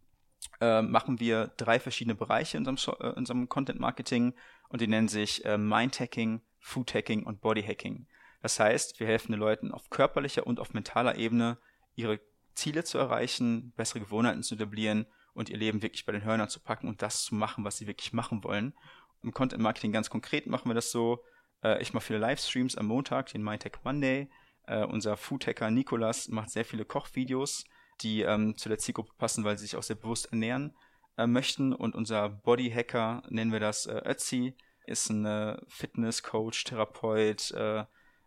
äh, 0.61 0.83
machen 0.83 1.21
wir 1.21 1.49
drei 1.57 1.79
verschiedene 1.79 2.15
Bereiche 2.15 2.57
in 2.57 2.67
unserem, 2.67 2.97
äh, 3.01 3.09
in 3.09 3.17
unserem 3.17 3.49
Content 3.49 3.81
Marketing 3.81 4.35
und 4.69 4.81
die 4.81 4.87
nennen 4.87 5.09
sich 5.09 5.45
äh, 5.45 5.59
Mind 5.59 6.01
Hacking, 6.01 6.41
Food 6.61 6.95
Hacking 6.95 7.25
und 7.25 7.41
Body 7.41 7.63
Hacking. 7.63 8.07
Das 8.41 8.61
heißt, 8.61 9.01
wir 9.01 9.07
helfen 9.07 9.33
den 9.33 9.41
Leuten 9.41 9.73
auf 9.73 9.91
körperlicher 9.91 10.47
und 10.47 10.61
auf 10.61 10.75
mentaler 10.75 11.17
Ebene, 11.17 11.59
ihre 11.95 12.21
Ziele 12.55 12.85
zu 12.85 12.99
erreichen, 12.99 13.73
bessere 13.77 14.01
Gewohnheiten 14.01 14.43
zu 14.43 14.55
etablieren 14.55 15.07
und 15.35 15.51
ihr 15.51 15.57
Leben 15.57 15.83
wirklich 15.83 16.07
bei 16.07 16.13
den 16.13 16.25
Hörnern 16.25 16.49
zu 16.49 16.61
packen 16.61 16.89
und 16.89 17.03
das 17.03 17.25
zu 17.25 17.35
machen, 17.35 17.65
was 17.65 17.77
sie 17.77 17.87
wirklich 17.87 18.13
machen 18.13 18.45
wollen. 18.45 18.75
Im 19.23 19.33
Content 19.33 19.63
Marketing 19.63 19.93
ganz 19.93 20.11
konkret 20.11 20.47
machen 20.47 20.69
wir 20.71 20.75
das 20.75 20.91
so. 20.91 21.25
Äh, 21.63 21.83
ich 21.83 21.93
mache 21.93 22.05
viele 22.05 22.19
Livestreams 22.19 22.77
am 22.77 22.87
Montag, 22.87 23.33
den 23.33 23.43
MyTech 23.43 23.73
Monday. 23.83 24.29
Äh, 24.67 24.85
unser 24.85 25.17
Foodhacker 25.17 25.71
Nikolas 25.71 26.29
macht 26.29 26.51
sehr 26.51 26.65
viele 26.65 26.85
Kochvideos, 26.85 27.65
die 28.01 28.23
ähm, 28.23 28.57
zu 28.57 28.69
der 28.69 28.79
Zielgruppe 28.79 29.13
passen, 29.19 29.45
weil 29.45 29.59
sie 29.59 29.67
sich 29.67 29.77
auch 29.77 29.83
sehr 29.83 29.97
bewusst 29.97 30.27
ernähren 30.31 30.75
äh, 31.17 31.27
möchten. 31.27 31.73
Und 31.73 31.95
unser 31.95 32.29
Bodyhacker, 32.29 33.23
nennen 33.29 33.53
wir 33.53 33.61
das 33.61 33.87
äh, 33.87 34.01
Ötzi, 34.05 34.57
ist 34.87 35.11
ein 35.11 35.25
äh, 35.25 35.57
Fitness-Coach, 35.69 36.65
Therapeut, 36.65 37.51
äh, 37.53 37.85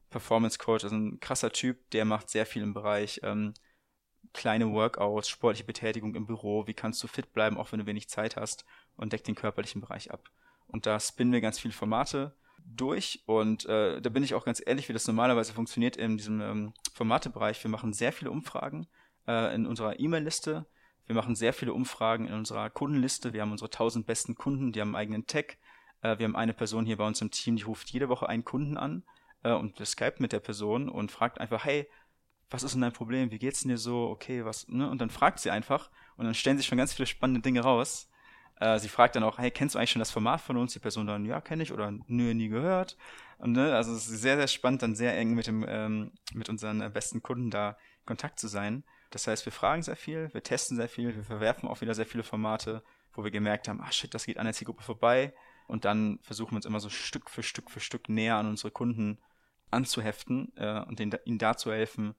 Performance-Coach, 0.09 0.83
also 0.83 0.95
ein 0.95 1.19
krasser 1.19 1.51
Typ, 1.51 1.89
der 1.91 2.05
macht 2.05 2.29
sehr 2.29 2.45
viel 2.45 2.63
im 2.63 2.73
Bereich 2.73 3.19
ähm, 3.23 3.53
kleine 4.33 4.71
Workouts, 4.71 5.29
sportliche 5.29 5.63
Betätigung 5.63 6.15
im 6.15 6.25
Büro, 6.25 6.67
wie 6.67 6.73
kannst 6.73 7.03
du 7.03 7.07
fit 7.07 7.33
bleiben, 7.33 7.57
auch 7.57 7.71
wenn 7.71 7.79
du 7.79 7.85
wenig 7.85 8.09
Zeit 8.09 8.35
hast 8.35 8.65
und 8.95 9.13
deckt 9.13 9.27
den 9.27 9.35
körperlichen 9.35 9.81
Bereich 9.81 10.11
ab. 10.11 10.29
Und 10.67 10.85
da 10.85 10.99
spinnen 10.99 11.33
wir 11.33 11.41
ganz 11.41 11.59
viele 11.59 11.73
Formate 11.73 12.35
durch 12.65 13.23
und 13.25 13.65
äh, 13.65 14.01
da 14.01 14.09
bin 14.09 14.23
ich 14.23 14.33
auch 14.33 14.45
ganz 14.45 14.61
ehrlich, 14.65 14.89
wie 14.89 14.93
das 14.93 15.07
normalerweise 15.07 15.53
funktioniert 15.53 15.95
in 15.95 16.17
diesem 16.17 16.41
ähm, 16.41 16.73
Formatebereich. 16.93 17.63
Wir 17.63 17.71
machen 17.71 17.93
sehr 17.93 18.11
viele 18.11 18.31
Umfragen 18.31 18.87
äh, 19.27 19.55
in 19.55 19.65
unserer 19.65 19.99
E-Mail-Liste. 19.99 20.65
Wir 21.05 21.15
machen 21.15 21.35
sehr 21.35 21.53
viele 21.53 21.73
Umfragen 21.73 22.27
in 22.27 22.33
unserer 22.33 22.69
Kundenliste. 22.69 23.31
Wir 23.31 23.41
haben 23.41 23.51
unsere 23.51 23.69
1000 23.69 24.05
besten 24.05 24.35
Kunden, 24.35 24.73
die 24.73 24.81
haben 24.81 24.89
einen 24.89 24.95
eigenen 25.01 25.27
Tag. 25.27 25.57
Äh, 26.01 26.19
wir 26.19 26.25
haben 26.25 26.35
eine 26.35 26.53
Person 26.53 26.85
hier 26.85 26.97
bei 26.97 27.07
uns 27.07 27.21
im 27.21 27.31
Team, 27.31 27.55
die 27.55 27.63
ruft 27.63 27.89
jede 27.89 28.09
Woche 28.09 28.27
einen 28.27 28.43
Kunden 28.43 28.77
an 28.77 29.03
äh, 29.43 29.53
und 29.53 29.83
Skype 29.85 30.15
mit 30.19 30.33
der 30.33 30.39
Person 30.39 30.89
und 30.89 31.11
fragt 31.11 31.39
einfach, 31.39 31.63
hey, 31.63 31.87
was 32.49 32.63
ist 32.63 32.73
denn 32.73 32.81
dein 32.81 32.93
Problem? 32.93 33.31
Wie 33.31 33.39
geht's 33.39 33.61
denn 33.61 33.69
dir 33.69 33.77
so? 33.77 34.09
Okay, 34.09 34.45
was, 34.45 34.67
ne? 34.67 34.89
Und 34.89 34.99
dann 34.99 35.09
fragt 35.09 35.39
sie 35.39 35.51
einfach 35.51 35.89
und 36.15 36.25
dann 36.25 36.33
stellen 36.33 36.57
sich 36.57 36.67
schon 36.67 36.77
ganz 36.77 36.93
viele 36.93 37.07
spannende 37.07 37.41
Dinge 37.41 37.61
raus. 37.61 38.09
Äh, 38.59 38.79
sie 38.79 38.89
fragt 38.89 39.15
dann 39.15 39.23
auch, 39.23 39.37
hey, 39.37 39.51
kennst 39.51 39.75
du 39.75 39.79
eigentlich 39.79 39.91
schon 39.91 39.99
das 39.99 40.11
Format 40.11 40.41
von 40.41 40.57
uns? 40.57 40.73
Die 40.73 40.79
Person 40.79 41.07
dann, 41.07 41.25
ja, 41.25 41.41
kenne 41.41 41.63
ich 41.63 41.71
oder 41.71 41.91
nö, 42.07 42.33
nie 42.33 42.47
gehört. 42.47 42.97
Und 43.37 43.51
ne, 43.51 43.75
also 43.75 43.93
es 43.93 44.07
ist 44.07 44.21
sehr, 44.21 44.37
sehr 44.37 44.47
spannend, 44.47 44.81
dann 44.81 44.95
sehr 44.95 45.15
eng 45.17 45.33
mit 45.33 45.47
dem, 45.47 45.65
ähm, 45.67 46.11
mit 46.33 46.49
unseren 46.49 46.81
äh, 46.81 46.89
besten 46.89 47.21
Kunden 47.21 47.51
da 47.51 47.71
in 47.71 48.05
Kontakt 48.05 48.39
zu 48.39 48.47
sein. 48.47 48.83
Das 49.11 49.27
heißt, 49.27 49.45
wir 49.45 49.53
fragen 49.53 49.83
sehr 49.83 49.95
viel, 49.95 50.33
wir 50.33 50.43
testen 50.43 50.75
sehr 50.75 50.89
viel, 50.89 51.15
wir 51.15 51.23
verwerfen 51.23 51.69
auch 51.69 51.81
wieder 51.81 51.93
sehr 51.93 52.05
viele 52.05 52.23
Formate, 52.23 52.83
wo 53.13 53.23
wir 53.23 53.31
gemerkt 53.31 53.67
haben, 53.67 53.81
ah 53.81 53.91
shit, 53.91 54.13
das 54.13 54.25
geht 54.25 54.37
an 54.37 54.45
der 54.45 54.53
Zielgruppe 54.53 54.83
vorbei. 54.83 55.33
Und 55.67 55.85
dann 55.85 56.19
versuchen 56.21 56.53
wir 56.53 56.57
uns 56.57 56.65
immer 56.65 56.79
so 56.79 56.89
Stück 56.89 57.29
für 57.29 57.43
Stück 57.43 57.69
für 57.69 57.79
Stück 57.79 58.09
näher 58.09 58.37
an 58.37 58.47
unsere 58.47 58.71
Kunden 58.71 59.19
anzuheften 59.69 60.51
äh, 60.55 60.81
und 60.83 60.99
denen, 60.99 61.17
ihnen 61.25 61.37
da 61.37 61.57
zu 61.57 61.71
helfen, 61.71 62.15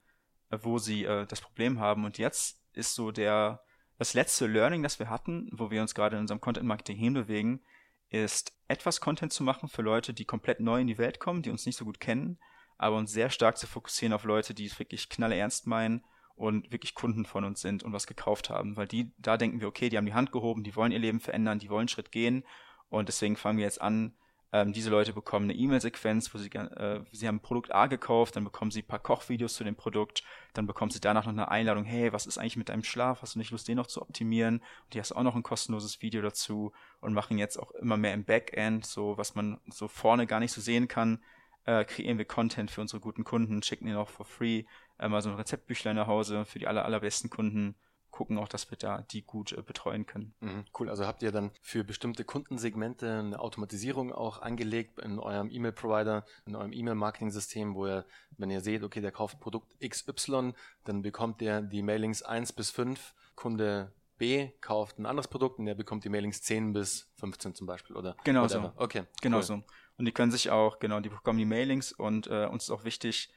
wo 0.51 0.79
sie 0.79 1.05
äh, 1.05 1.27
das 1.27 1.41
Problem 1.41 1.81
haben. 1.81 2.05
Und 2.05 2.19
jetzt 2.19 2.61
ist 2.73 2.95
so 2.95 3.11
der, 3.11 3.63
das 3.99 4.15
letzte 4.15 4.47
Learning, 4.47 4.83
das 4.83 4.99
wir 4.99 5.11
hatten, 5.11 5.49
wo 5.53 5.71
wir 5.71 5.83
uns 5.83 5.95
gerade 5.95 6.17
in 6.17 6.23
unserem 6.23 6.41
Content 6.41 6.67
Marketing 6.67 6.97
hinbewegen, 6.97 7.63
ist 8.11 8.53
etwas 8.69 9.01
Content 9.01 9.33
zu 9.33 9.43
machen 9.43 9.69
für 9.69 9.83
Leute, 9.83 10.15
die 10.15 10.25
komplett 10.25 10.61
neu 10.61 10.81
in 10.81 10.87
die 10.87 10.99
Welt 10.99 11.21
kommen, 11.21 11.43
die 11.43 11.51
uns 11.51 11.67
nicht 11.67 11.77
so 11.77 11.85
gut 11.85 12.01
kennen, 12.01 12.39
aber 12.79 12.97
uns 12.97 13.13
sehr 13.13 13.31
stark 13.31 13.59
zu 13.59 13.67
fokussieren 13.67 14.13
auf 14.13 14.25
Leute, 14.25 14.55
die 14.55 14.67
es 14.67 14.79
wirklich 14.79 15.09
knalle 15.09 15.37
ernst 15.37 15.67
meinen 15.67 16.05
und 16.37 16.71
wirklich 16.71 16.95
Kunden 16.95 17.27
von 17.27 17.45
uns 17.45 17.61
sind 17.61 17.83
und 17.83 17.93
was 17.93 18.07
gekauft 18.07 18.49
haben, 18.49 18.77
weil 18.77 18.87
die, 18.87 19.13
da 19.19 19.37
denken 19.37 19.61
wir, 19.61 19.69
okay, 19.69 19.89
die 19.89 19.97
haben 19.97 20.07
die 20.07 20.15
Hand 20.15 20.33
gehoben, 20.33 20.63
die 20.63 20.77
wollen 20.77 20.93
ihr 20.93 20.99
Leben 21.01 21.21
verändern, 21.21 21.59
die 21.59 21.69
wollen 21.69 21.81
einen 21.81 21.89
Schritt 21.89 22.13
gehen 22.13 22.45
und 22.89 23.09
deswegen 23.09 23.37
fangen 23.37 23.59
wir 23.59 23.65
jetzt 23.65 23.83
an, 23.83 24.15
ähm, 24.53 24.73
diese 24.73 24.89
Leute 24.89 25.13
bekommen 25.13 25.45
eine 25.45 25.59
E-Mail-Sequenz, 25.59 26.33
wo 26.33 26.39
sie, 26.39 26.49
äh, 26.49 27.05
sie 27.13 27.29
haben 27.29 27.41
Produkt 27.41 27.75
A 27.75 27.87
gekauft, 27.87 28.37
dann 28.37 28.45
bekommen 28.45 28.71
sie 28.71 28.81
ein 28.81 28.87
paar 28.87 28.99
Kochvideos 28.99 29.55
zu 29.55 29.65
dem 29.65 29.77
Produkt, 29.77 30.23
dann 30.55 30.67
bekommen 30.67 30.91
sie 30.91 31.01
danach 31.01 31.27
noch 31.27 31.33
eine 31.33 31.51
Einladung, 31.51 31.85
hey, 31.85 32.13
was 32.13 32.27
ist 32.27 32.39
eigentlich 32.39 32.57
mit 32.57 32.71
deinem 32.71 32.83
Schlaf? 32.83 33.21
Hast 33.21 33.35
du 33.35 33.39
nicht 33.39 33.51
Lust, 33.51 33.69
den 33.69 33.77
noch 33.77 33.87
zu 33.87 34.01
optimieren? 34.01 34.59
Und 34.59 34.95
die 34.95 35.01
hast 35.01 35.13
auch 35.13 35.23
noch 35.23 35.37
ein 35.37 35.43
kostenloses 35.43 36.01
Video 36.01 36.23
dazu 36.23 36.73
und 37.01 37.13
machen 37.13 37.37
jetzt 37.37 37.59
auch 37.59 37.73
immer 37.73 37.99
mehr 37.99 38.15
im 38.15 38.25
Backend, 38.25 38.87
so 38.87 39.19
was 39.19 39.35
man 39.35 39.61
so 39.69 39.87
vorne 39.87 40.27
gar 40.27 40.41
nicht 40.41 40.53
so 40.53 40.63
sehen 40.63 40.89
kann, 40.89 41.23
äh, 41.67 41.85
kreieren 41.85 42.17
wir 42.17 42.25
Content 42.25 42.71
für 42.71 42.81
unsere 42.81 43.01
guten 43.01 43.25
Kunden, 43.25 43.63
schicken 43.63 43.87
ihnen 43.87 43.99
auch 43.99 44.09
for 44.09 44.25
free 44.25 44.65
äh, 44.99 45.09
mal 45.09 45.21
so 45.21 45.29
ein 45.29 45.37
Rezeptbüchlein 45.37 45.97
nach 45.97 46.07
Hause 46.07 46.45
für 46.47 46.59
die 46.59 46.67
aller, 46.67 46.85
allerbesten 46.85 47.29
Kunden 47.29 47.77
gucken 48.19 48.37
auch, 48.39 48.49
dass 48.49 48.69
wir 48.69 48.77
da 48.77 49.03
die 49.13 49.23
gut 49.23 49.53
äh, 49.53 49.63
betreuen 49.63 50.05
können. 50.05 50.35
Mhm, 50.41 50.65
cool. 50.77 50.91
Also 50.91 51.07
habt 51.07 51.23
ihr 51.23 51.31
dann 51.31 51.53
für 51.63 51.85
bestimmte 51.85 52.25
Kundensegmente 52.25 53.21
eine 53.21 53.39
Automatisierung 53.39 54.11
auch 54.11 54.43
angelegt 54.43 54.99
in 54.99 55.21
eurem 55.21 55.53
E-Mail-Provider, 55.53 56.25
in 56.45 56.57
eurem 56.57 56.73
E-Mail-Marketing-System, 56.73 57.77
wo 57.77 57.87
ihr, 57.87 58.05
wenn 58.37 58.51
ihr 58.51 58.61
seht, 58.61 58.83
okay, 58.83 59.01
der 59.01 59.13
kauft 59.13 59.39
Produkt 59.39 59.73
XY, 59.81 60.53
dann 60.83 61.03
bekommt 61.03 61.41
der 61.41 61.63
die 61.63 61.81
Mailings 61.81 62.25
1 62.25 62.55
bis 62.55 62.73
5, 62.73 63.15
Kunde 63.37 63.93
B 64.17 64.51
kauft 64.61 64.99
ein 64.99 65.07
anderes 65.07 65.29
Produkt 65.29 65.61
und 65.61 65.67
der 65.67 65.77
bekommt 65.77 66.03
die 66.03 66.09
Mailings 66.09 66.43
10 66.43 66.73
bis 66.73 67.09
15 67.21 67.55
zum 67.55 67.69
Beispiel, 67.69 67.95
oder? 67.95 68.17
Genau 68.25 68.43
whatever. 68.43 68.75
so. 68.77 68.83
Okay. 68.83 69.05
Genau 69.23 69.37
cool. 69.37 69.43
so. 69.45 69.63
Und 69.97 70.07
die 70.07 70.13
können 70.13 70.33
sich 70.33 70.51
auch, 70.51 70.81
genau, 70.81 70.99
die 70.99 71.09
bekommen 71.09 71.39
die 71.39 71.45
Mailings 71.45 71.93
und 71.93 72.27
äh, 72.27 72.47
uns 72.47 72.65
ist 72.65 72.71
auch 72.71 72.83
wichtig, 72.83 73.33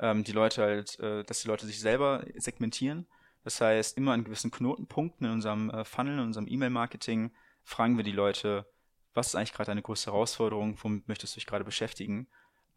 ähm, 0.00 0.24
die 0.24 0.32
Leute 0.32 0.62
halt, 0.62 0.98
äh, 0.98 1.22
dass 1.22 1.42
die 1.42 1.46
Leute 1.46 1.66
sich 1.66 1.78
selber 1.78 2.24
segmentieren. 2.34 3.06
Das 3.44 3.60
heißt, 3.60 3.96
immer 3.96 4.12
an 4.12 4.24
gewissen 4.24 4.50
Knotenpunkten 4.50 5.26
in 5.26 5.32
unserem 5.34 5.70
äh, 5.70 5.84
Funnel, 5.84 6.14
in 6.14 6.20
unserem 6.20 6.48
E-Mail-Marketing 6.48 7.30
fragen 7.62 7.96
wir 7.96 8.04
die 8.04 8.12
Leute, 8.12 8.66
was 9.12 9.28
ist 9.28 9.34
eigentlich 9.36 9.52
gerade 9.52 9.70
eine 9.70 9.82
große 9.82 10.10
Herausforderung, 10.10 10.76
womit 10.82 11.08
möchtest 11.08 11.34
du 11.34 11.40
dich 11.40 11.46
gerade 11.46 11.64
beschäftigen? 11.64 12.26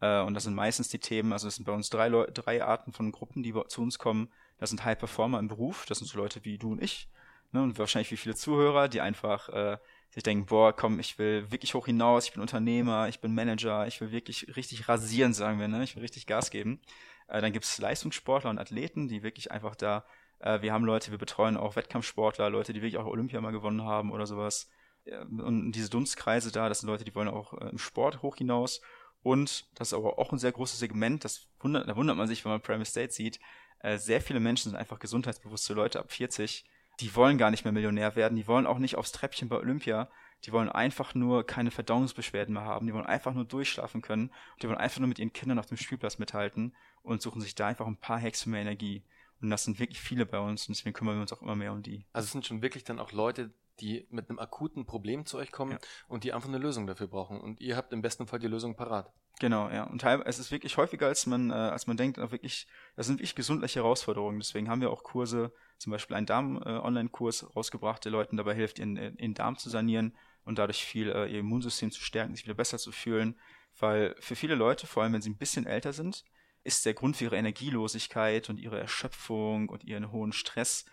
Äh, 0.00 0.20
und 0.20 0.34
das 0.34 0.44
sind 0.44 0.54
meistens 0.54 0.88
die 0.88 1.00
Themen, 1.00 1.32
also 1.32 1.48
es 1.48 1.56
sind 1.56 1.64
bei 1.64 1.72
uns 1.72 1.90
drei, 1.90 2.08
Leu 2.08 2.26
drei 2.32 2.62
Arten 2.62 2.92
von 2.92 3.10
Gruppen, 3.12 3.42
die 3.42 3.54
zu 3.68 3.82
uns 3.82 3.98
kommen. 3.98 4.30
Das 4.58 4.70
sind 4.70 4.84
High 4.84 4.98
Performer 4.98 5.38
im 5.38 5.48
Beruf, 5.48 5.86
das 5.86 5.98
sind 5.98 6.06
so 6.06 6.18
Leute 6.18 6.44
wie 6.44 6.58
du 6.58 6.72
und 6.72 6.82
ich, 6.82 7.08
ne, 7.52 7.62
und 7.62 7.78
wahrscheinlich 7.78 8.10
wie 8.10 8.16
viele 8.16 8.34
Zuhörer, 8.34 8.88
die 8.88 9.00
einfach 9.00 9.48
äh, 9.48 9.78
sich 10.10 10.22
denken, 10.22 10.46
boah, 10.46 10.74
komm, 10.74 11.00
ich 11.00 11.18
will 11.18 11.50
wirklich 11.50 11.74
hoch 11.74 11.86
hinaus, 11.86 12.26
ich 12.26 12.32
bin 12.32 12.42
Unternehmer, 12.42 13.08
ich 13.08 13.20
bin 13.20 13.34
Manager, 13.34 13.86
ich 13.86 14.00
will 14.00 14.10
wirklich 14.10 14.54
richtig 14.56 14.88
rasieren, 14.88 15.34
sagen 15.34 15.60
wir, 15.60 15.68
ne? 15.68 15.82
Ich 15.84 15.96
will 15.96 16.02
richtig 16.02 16.26
Gas 16.26 16.50
geben. 16.50 16.80
Äh, 17.28 17.40
dann 17.40 17.52
gibt's 17.52 17.78
Leistungssportler 17.78 18.50
und 18.50 18.58
Athleten, 18.58 19.08
die 19.08 19.22
wirklich 19.22 19.50
einfach 19.50 19.76
da 19.76 20.04
äh, 20.40 20.62
wir 20.62 20.72
haben 20.72 20.84
Leute, 20.84 21.10
wir 21.10 21.18
betreuen 21.18 21.56
auch 21.56 21.76
Wettkampfsportler, 21.76 22.50
Leute, 22.50 22.72
die 22.72 22.80
wirklich 22.80 22.98
auch 22.98 23.06
Olympia 23.06 23.40
mal 23.40 23.52
gewonnen 23.52 23.82
haben 23.82 24.12
oder 24.12 24.26
sowas. 24.26 24.70
Und 25.06 25.72
diese 25.72 25.90
Dunstkreise 25.90 26.52
da, 26.52 26.68
das 26.68 26.80
sind 26.80 26.88
Leute, 26.88 27.04
die 27.04 27.14
wollen 27.14 27.28
auch 27.28 27.54
äh, 27.54 27.68
im 27.68 27.78
Sport 27.78 28.22
hoch 28.22 28.36
hinaus. 28.36 28.80
Und 29.22 29.66
das 29.74 29.88
ist 29.88 29.94
aber 29.94 30.18
auch 30.18 30.32
ein 30.32 30.38
sehr 30.38 30.52
großes 30.52 30.78
Segment, 30.78 31.24
das 31.24 31.48
wundert, 31.60 31.88
da 31.88 31.96
wundert 31.96 32.16
man 32.16 32.28
sich, 32.28 32.44
wenn 32.44 32.52
man 32.52 32.60
Prime 32.60 32.84
State 32.84 33.12
sieht. 33.12 33.40
Äh, 33.80 33.98
sehr 33.98 34.20
viele 34.20 34.40
Menschen 34.40 34.70
sind 34.70 34.78
einfach 34.78 34.98
gesundheitsbewusste 34.98 35.74
Leute 35.74 35.98
ab 35.98 36.12
40. 36.12 36.64
Die 37.00 37.14
wollen 37.14 37.38
gar 37.38 37.50
nicht 37.50 37.64
mehr 37.64 37.72
Millionär 37.72 38.16
werden, 38.16 38.36
die 38.36 38.46
wollen 38.46 38.66
auch 38.66 38.78
nicht 38.78 38.96
aufs 38.96 39.12
Treppchen 39.12 39.48
bei 39.48 39.56
Olympia. 39.56 40.10
Die 40.44 40.52
wollen 40.52 40.68
einfach 40.68 41.14
nur 41.14 41.44
keine 41.44 41.72
Verdauungsbeschwerden 41.72 42.54
mehr 42.54 42.64
haben. 42.64 42.86
Die 42.86 42.94
wollen 42.94 43.06
einfach 43.06 43.34
nur 43.34 43.44
durchschlafen 43.44 44.02
können. 44.02 44.30
Die 44.62 44.68
wollen 44.68 44.78
einfach 44.78 45.00
nur 45.00 45.08
mit 45.08 45.18
ihren 45.18 45.32
Kindern 45.32 45.58
auf 45.58 45.66
dem 45.66 45.76
Spielplatz 45.76 46.18
mithalten 46.18 46.76
und 47.02 47.22
suchen 47.22 47.40
sich 47.40 47.56
da 47.56 47.66
einfach 47.66 47.88
ein 47.88 47.96
paar 47.96 48.20
Hacks 48.20 48.44
für 48.44 48.50
mehr 48.50 48.60
Energie. 48.60 49.02
Und 49.40 49.50
das 49.50 49.64
sind 49.64 49.78
wirklich 49.78 50.00
viele 50.00 50.26
bei 50.26 50.38
uns 50.38 50.68
und 50.68 50.76
deswegen 50.76 50.94
kümmern 50.94 51.16
wir 51.16 51.22
uns 51.22 51.32
auch 51.32 51.42
immer 51.42 51.54
mehr 51.54 51.72
um 51.72 51.82
die. 51.82 52.06
Also 52.12 52.26
es 52.26 52.32
sind 52.32 52.46
schon 52.46 52.62
wirklich 52.62 52.84
dann 52.84 52.98
auch 52.98 53.12
Leute, 53.12 53.52
die 53.80 54.06
mit 54.10 54.28
einem 54.28 54.38
akuten 54.38 54.86
Problem 54.86 55.26
zu 55.26 55.38
euch 55.38 55.52
kommen 55.52 55.72
ja. 55.72 55.78
und 56.08 56.24
die 56.24 56.32
einfach 56.32 56.48
eine 56.48 56.58
Lösung 56.58 56.86
dafür 56.86 57.06
brauchen. 57.06 57.40
Und 57.40 57.60
ihr 57.60 57.76
habt 57.76 57.92
im 57.92 58.02
besten 58.02 58.26
Fall 58.26 58.38
die 58.38 58.48
Lösung 58.48 58.76
parat. 58.76 59.12
Genau, 59.40 59.70
ja. 59.70 59.84
Und 59.84 60.02
es 60.02 60.38
ist 60.40 60.50
wirklich 60.50 60.76
häufiger, 60.76 61.06
als 61.06 61.26
man, 61.26 61.50
äh, 61.50 61.54
als 61.54 61.86
man 61.86 61.96
denkt, 61.96 62.18
auch 62.18 62.32
wirklich, 62.32 62.66
das 62.96 63.06
sind 63.06 63.16
wirklich 63.16 63.36
gesundliche 63.36 63.80
Herausforderungen. 63.80 64.40
Deswegen 64.40 64.68
haben 64.68 64.80
wir 64.80 64.90
auch 64.90 65.04
Kurse, 65.04 65.52
zum 65.78 65.92
Beispiel 65.92 66.16
einen 66.16 66.26
Darm-Online-Kurs 66.26 67.42
äh, 67.42 67.46
rausgebracht, 67.46 68.04
der 68.04 68.10
Leuten 68.10 68.36
dabei 68.36 68.54
hilft, 68.54 68.80
ihren, 68.80 68.96
ihren 68.96 69.34
Darm 69.34 69.56
zu 69.56 69.70
sanieren 69.70 70.16
und 70.44 70.58
dadurch 70.58 70.84
viel 70.84 71.10
äh, 71.10 71.26
ihr 71.30 71.40
Immunsystem 71.40 71.92
zu 71.92 72.00
stärken, 72.00 72.34
sich 72.34 72.44
wieder 72.44 72.54
besser 72.54 72.78
zu 72.78 72.90
fühlen. 72.90 73.38
Weil 73.78 74.16
für 74.18 74.34
viele 74.34 74.56
Leute, 74.56 74.88
vor 74.88 75.04
allem 75.04 75.12
wenn 75.12 75.22
sie 75.22 75.30
ein 75.30 75.38
bisschen 75.38 75.66
älter 75.66 75.92
sind, 75.92 76.24
ist 76.68 76.84
der 76.84 76.92
Grund 76.92 77.16
für 77.16 77.24
ihre 77.24 77.36
Energielosigkeit 77.36 78.50
und 78.50 78.60
ihre 78.60 78.78
Erschöpfung 78.78 79.70
und 79.70 79.84
ihren 79.84 80.12
hohen 80.12 80.32
Stress. 80.32 80.84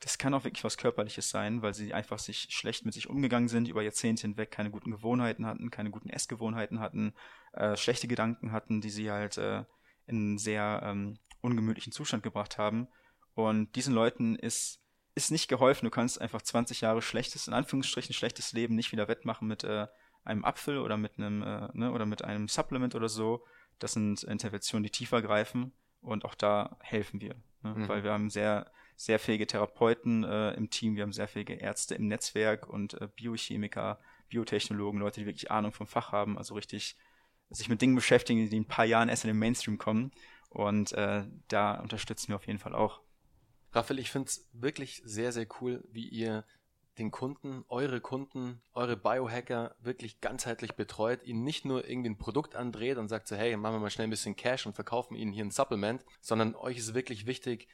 Das 0.00 0.18
kann 0.18 0.34
auch 0.34 0.42
wirklich 0.42 0.64
was 0.64 0.76
Körperliches 0.76 1.30
sein, 1.30 1.62
weil 1.62 1.72
sie 1.72 1.94
einfach 1.94 2.18
sich 2.18 2.48
schlecht 2.50 2.84
mit 2.84 2.94
sich 2.94 3.08
umgegangen 3.08 3.48
sind, 3.48 3.68
über 3.68 3.80
Jahrzehnte 3.80 4.22
hinweg 4.22 4.50
keine 4.50 4.72
guten 4.72 4.90
Gewohnheiten 4.90 5.46
hatten, 5.46 5.70
keine 5.70 5.90
guten 5.90 6.10
Essgewohnheiten 6.10 6.80
hatten, 6.80 7.14
äh, 7.52 7.76
schlechte 7.76 8.08
Gedanken 8.08 8.50
hatten, 8.50 8.80
die 8.80 8.90
sie 8.90 9.08
halt 9.12 9.38
äh, 9.38 9.64
in 10.06 10.16
einen 10.16 10.38
sehr 10.38 10.80
ähm, 10.82 11.20
ungemütlichen 11.42 11.92
Zustand 11.92 12.24
gebracht 12.24 12.58
haben. 12.58 12.88
Und 13.34 13.76
diesen 13.76 13.94
Leuten 13.94 14.34
ist, 14.34 14.82
ist 15.14 15.30
nicht 15.30 15.46
geholfen. 15.46 15.84
Du 15.84 15.90
kannst 15.92 16.20
einfach 16.20 16.42
20 16.42 16.80
Jahre 16.80 17.02
schlechtes, 17.02 17.46
in 17.46 17.54
Anführungsstrichen 17.54 18.16
schlechtes 18.16 18.52
Leben 18.52 18.74
nicht 18.74 18.90
wieder 18.90 19.06
wettmachen 19.06 19.46
mit 19.46 19.62
äh, 19.62 19.86
einem 20.24 20.44
Apfel 20.44 20.78
oder 20.78 20.96
mit 20.96 21.18
einem, 21.18 21.42
äh, 21.42 21.68
ne, 21.72 21.92
oder 21.92 22.04
mit 22.04 22.24
einem 22.24 22.48
Supplement 22.48 22.96
oder 22.96 23.08
so. 23.08 23.44
Das 23.80 23.92
sind 23.92 24.22
Interventionen, 24.22 24.84
die 24.84 24.90
tiefer 24.90 25.20
greifen 25.20 25.72
und 26.00 26.24
auch 26.24 26.34
da 26.34 26.76
helfen 26.80 27.20
wir. 27.20 27.34
Ne? 27.62 27.74
Mhm. 27.74 27.88
Weil 27.88 28.04
wir 28.04 28.12
haben 28.12 28.30
sehr, 28.30 28.70
sehr 28.96 29.18
fähige 29.18 29.46
Therapeuten 29.46 30.24
äh, 30.24 30.52
im 30.52 30.70
Team, 30.70 30.94
wir 30.94 31.02
haben 31.02 31.12
sehr 31.12 31.28
fähige 31.28 31.54
Ärzte 31.54 31.96
im 31.96 32.06
Netzwerk 32.06 32.68
und 32.68 32.94
äh, 33.00 33.08
Biochemiker, 33.16 33.98
Biotechnologen, 34.28 35.00
Leute, 35.00 35.20
die 35.20 35.26
wirklich 35.26 35.50
Ahnung 35.50 35.72
vom 35.72 35.86
Fach 35.86 36.12
haben, 36.12 36.38
also 36.38 36.54
richtig 36.54 36.96
sich 37.50 37.68
mit 37.68 37.82
Dingen 37.82 37.96
beschäftigen, 37.96 38.48
die 38.48 38.56
in 38.56 38.62
ein 38.62 38.66
paar 38.66 38.84
Jahren 38.84 39.08
erst 39.08 39.24
in 39.24 39.28
den 39.28 39.38
Mainstream 39.38 39.76
kommen. 39.76 40.12
Und 40.50 40.92
äh, 40.92 41.24
da 41.48 41.80
unterstützen 41.80 42.28
wir 42.28 42.36
auf 42.36 42.46
jeden 42.46 42.58
Fall 42.58 42.74
auch. 42.74 43.00
Raphael, 43.72 43.98
ich 43.98 44.10
finde 44.10 44.28
es 44.28 44.48
wirklich 44.52 45.02
sehr, 45.04 45.32
sehr 45.32 45.46
cool, 45.60 45.84
wie 45.90 46.08
ihr 46.08 46.44
den 46.98 47.10
Kunden, 47.10 47.64
eure 47.68 48.00
Kunden, 48.00 48.60
eure 48.74 48.96
Biohacker 48.96 49.74
wirklich 49.80 50.20
ganzheitlich 50.20 50.74
betreut, 50.74 51.22
ihnen 51.24 51.44
nicht 51.44 51.64
nur 51.64 51.88
irgendwie 51.88 52.10
ein 52.10 52.18
Produkt 52.18 52.56
andreht 52.56 52.98
und 52.98 53.08
sagt 53.08 53.28
so, 53.28 53.36
hey, 53.36 53.56
machen 53.56 53.76
wir 53.76 53.80
mal 53.80 53.90
schnell 53.90 54.06
ein 54.06 54.10
bisschen 54.10 54.36
Cash 54.36 54.66
und 54.66 54.74
verkaufen 54.74 55.14
ihnen 55.14 55.32
hier 55.32 55.44
ein 55.44 55.50
Supplement, 55.50 56.04
sondern 56.20 56.54
euch 56.54 56.78
ist 56.78 56.94
wirklich 56.94 57.26
wichtig, 57.26 57.68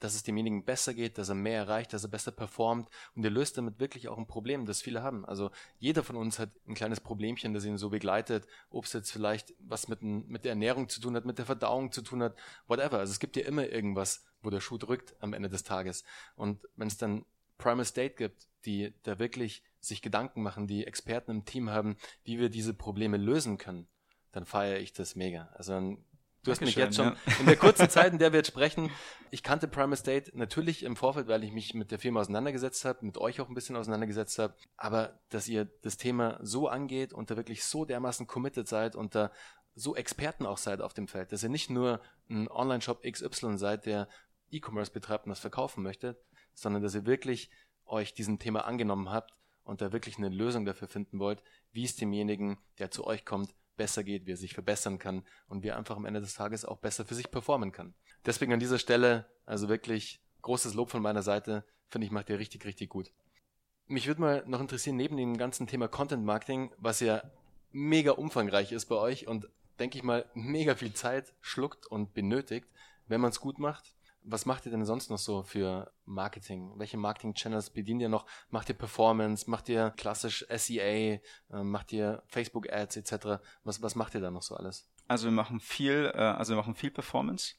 dass 0.00 0.14
es 0.14 0.22
demjenigen 0.22 0.64
besser 0.64 0.92
geht, 0.92 1.16
dass 1.18 1.28
er 1.30 1.34
mehr 1.34 1.58
erreicht, 1.58 1.92
dass 1.92 2.04
er 2.04 2.10
besser 2.10 2.32
performt 2.32 2.88
und 3.14 3.24
ihr 3.24 3.30
löst 3.30 3.56
damit 3.56 3.80
wirklich 3.80 4.08
auch 4.08 4.18
ein 4.18 4.26
Problem, 4.26 4.66
das 4.66 4.82
viele 4.82 5.02
haben. 5.02 5.24
Also 5.24 5.50
jeder 5.78 6.02
von 6.02 6.16
uns 6.16 6.38
hat 6.38 6.50
ein 6.66 6.74
kleines 6.74 7.00
Problemchen, 7.00 7.54
das 7.54 7.64
ihn 7.64 7.78
so 7.78 7.90
begleitet, 7.90 8.46
ob 8.70 8.84
es 8.84 8.92
jetzt 8.92 9.10
vielleicht 9.10 9.54
was 9.60 9.88
mit, 9.88 10.02
mit 10.02 10.44
der 10.44 10.50
Ernährung 10.50 10.88
zu 10.88 11.00
tun 11.00 11.16
hat, 11.16 11.24
mit 11.24 11.38
der 11.38 11.46
Verdauung 11.46 11.92
zu 11.92 12.02
tun 12.02 12.22
hat, 12.22 12.36
whatever. 12.66 12.98
Also 12.98 13.12
es 13.12 13.18
gibt 13.18 13.36
ja 13.36 13.44
immer 13.44 13.66
irgendwas, 13.68 14.24
wo 14.42 14.50
der 14.50 14.60
Schuh 14.60 14.78
drückt 14.78 15.16
am 15.20 15.32
Ende 15.32 15.48
des 15.48 15.62
Tages. 15.62 16.04
Und 16.36 16.60
wenn 16.76 16.88
es 16.88 16.98
dann 16.98 17.24
Primal 17.56 17.84
State 17.84 18.16
gibt, 18.16 18.46
die 18.66 18.94
da 19.02 19.18
wirklich 19.18 19.62
sich 19.80 20.02
Gedanken 20.02 20.42
machen, 20.42 20.66
die 20.66 20.86
Experten 20.86 21.30
im 21.30 21.44
Team 21.44 21.70
haben, 21.70 21.96
wie 22.24 22.38
wir 22.38 22.48
diese 22.48 22.74
Probleme 22.74 23.16
lösen 23.16 23.58
können, 23.58 23.86
dann 24.32 24.46
feiere 24.46 24.80
ich 24.80 24.92
das 24.92 25.14
mega. 25.14 25.48
Also 25.54 25.72
dann, 25.72 26.04
du 26.42 26.50
hast 26.50 26.60
mich 26.60 26.74
jetzt 26.74 26.96
schon 26.96 27.08
ja. 27.08 27.16
in 27.40 27.46
der 27.46 27.56
kurzen 27.56 27.88
Zeit, 27.88 28.12
in 28.12 28.18
der 28.18 28.32
wir 28.32 28.38
jetzt 28.38 28.48
sprechen, 28.52 28.90
ich 29.30 29.42
kannte 29.42 29.68
Primal 29.68 29.96
State 29.96 30.30
natürlich 30.34 30.82
im 30.82 30.96
Vorfeld, 30.96 31.28
weil 31.28 31.44
ich 31.44 31.52
mich 31.52 31.74
mit 31.74 31.90
der 31.90 31.98
Firma 31.98 32.20
auseinandergesetzt 32.20 32.84
habe, 32.84 33.04
mit 33.04 33.18
euch 33.18 33.40
auch 33.40 33.48
ein 33.48 33.54
bisschen 33.54 33.76
auseinandergesetzt 33.76 34.38
habe, 34.38 34.54
aber 34.76 35.20
dass 35.28 35.48
ihr 35.48 35.66
das 35.82 35.96
Thema 35.96 36.38
so 36.42 36.68
angeht 36.68 37.12
und 37.12 37.30
da 37.30 37.36
wirklich 37.36 37.64
so 37.64 37.84
dermaßen 37.84 38.26
committed 38.26 38.66
seid 38.68 38.96
und 38.96 39.14
da 39.14 39.30
so 39.74 39.96
Experten 39.96 40.46
auch 40.46 40.58
seid 40.58 40.80
auf 40.80 40.94
dem 40.94 41.08
Feld, 41.08 41.32
dass 41.32 41.42
ihr 41.42 41.48
nicht 41.48 41.68
nur 41.68 42.00
ein 42.30 42.48
Online-Shop 42.48 43.02
XY 43.02 43.58
seid, 43.58 43.86
der 43.86 44.08
E-Commerce 44.50 44.92
betreibt 44.92 45.26
und 45.26 45.30
das 45.30 45.40
verkaufen 45.40 45.82
möchte, 45.82 46.16
sondern 46.54 46.82
dass 46.82 46.94
ihr 46.94 47.06
wirklich 47.06 47.50
euch 47.86 48.14
diesem 48.14 48.38
Thema 48.38 48.64
angenommen 48.64 49.10
habt 49.10 49.38
und 49.64 49.80
da 49.80 49.92
wirklich 49.92 50.18
eine 50.18 50.28
Lösung 50.28 50.64
dafür 50.64 50.88
finden 50.88 51.18
wollt, 51.18 51.42
wie 51.72 51.84
es 51.84 51.96
demjenigen, 51.96 52.58
der 52.78 52.90
zu 52.90 53.06
euch 53.06 53.24
kommt, 53.24 53.54
besser 53.76 54.04
geht, 54.04 54.26
wie 54.26 54.32
er 54.32 54.36
sich 54.36 54.54
verbessern 54.54 54.98
kann 54.98 55.24
und 55.48 55.62
wie 55.62 55.68
er 55.68 55.76
einfach 55.76 55.96
am 55.96 56.04
Ende 56.04 56.20
des 56.20 56.34
Tages 56.34 56.64
auch 56.64 56.78
besser 56.78 57.04
für 57.04 57.14
sich 57.14 57.30
performen 57.30 57.72
kann. 57.72 57.94
Deswegen 58.24 58.52
an 58.52 58.60
dieser 58.60 58.78
Stelle, 58.78 59.26
also 59.46 59.68
wirklich 59.68 60.20
großes 60.42 60.74
Lob 60.74 60.90
von 60.90 61.02
meiner 61.02 61.22
Seite, 61.22 61.64
finde 61.88 62.06
ich, 62.06 62.12
macht 62.12 62.30
ihr 62.30 62.38
richtig, 62.38 62.64
richtig 62.64 62.88
gut. 62.88 63.12
Mich 63.86 64.06
würde 64.06 64.20
mal 64.20 64.44
noch 64.46 64.60
interessieren, 64.60 64.96
neben 64.96 65.16
dem 65.16 65.36
ganzen 65.36 65.66
Thema 65.66 65.88
Content 65.88 66.24
Marketing, 66.24 66.72
was 66.78 67.00
ja 67.00 67.22
mega 67.70 68.12
umfangreich 68.12 68.72
ist 68.72 68.86
bei 68.86 68.96
euch 68.96 69.26
und 69.26 69.48
denke 69.78 69.98
ich 69.98 70.04
mal 70.04 70.24
mega 70.34 70.74
viel 70.74 70.94
Zeit 70.94 71.34
schluckt 71.40 71.86
und 71.86 72.14
benötigt, 72.14 72.68
wenn 73.06 73.20
man 73.20 73.30
es 73.30 73.40
gut 73.40 73.58
macht, 73.58 73.94
was 74.24 74.46
macht 74.46 74.64
ihr 74.64 74.72
denn 74.72 74.84
sonst 74.84 75.10
noch 75.10 75.18
so 75.18 75.42
für 75.42 75.92
Marketing? 76.06 76.72
Welche 76.76 76.96
Marketing-Channels 76.96 77.70
bedient 77.70 78.00
ihr 78.00 78.08
noch? 78.08 78.26
Macht 78.50 78.70
ihr 78.70 78.74
Performance? 78.74 79.48
Macht 79.48 79.68
ihr 79.68 79.90
klassisch 79.90 80.46
SEA? 80.48 80.80
Äh, 80.82 81.20
macht 81.50 81.92
ihr 81.92 82.22
Facebook-Ads 82.26 82.96
etc.? 82.96 83.42
Was, 83.64 83.82
was 83.82 83.94
macht 83.94 84.14
ihr 84.14 84.20
da 84.20 84.30
noch 84.30 84.42
so 84.42 84.56
alles? 84.56 84.88
Also 85.06 85.26
wir 85.26 85.32
machen 85.32 85.60
viel, 85.60 86.10
äh, 86.14 86.18
also 86.18 86.54
wir 86.54 86.56
machen 86.56 86.74
viel 86.74 86.90
Performance 86.90 87.54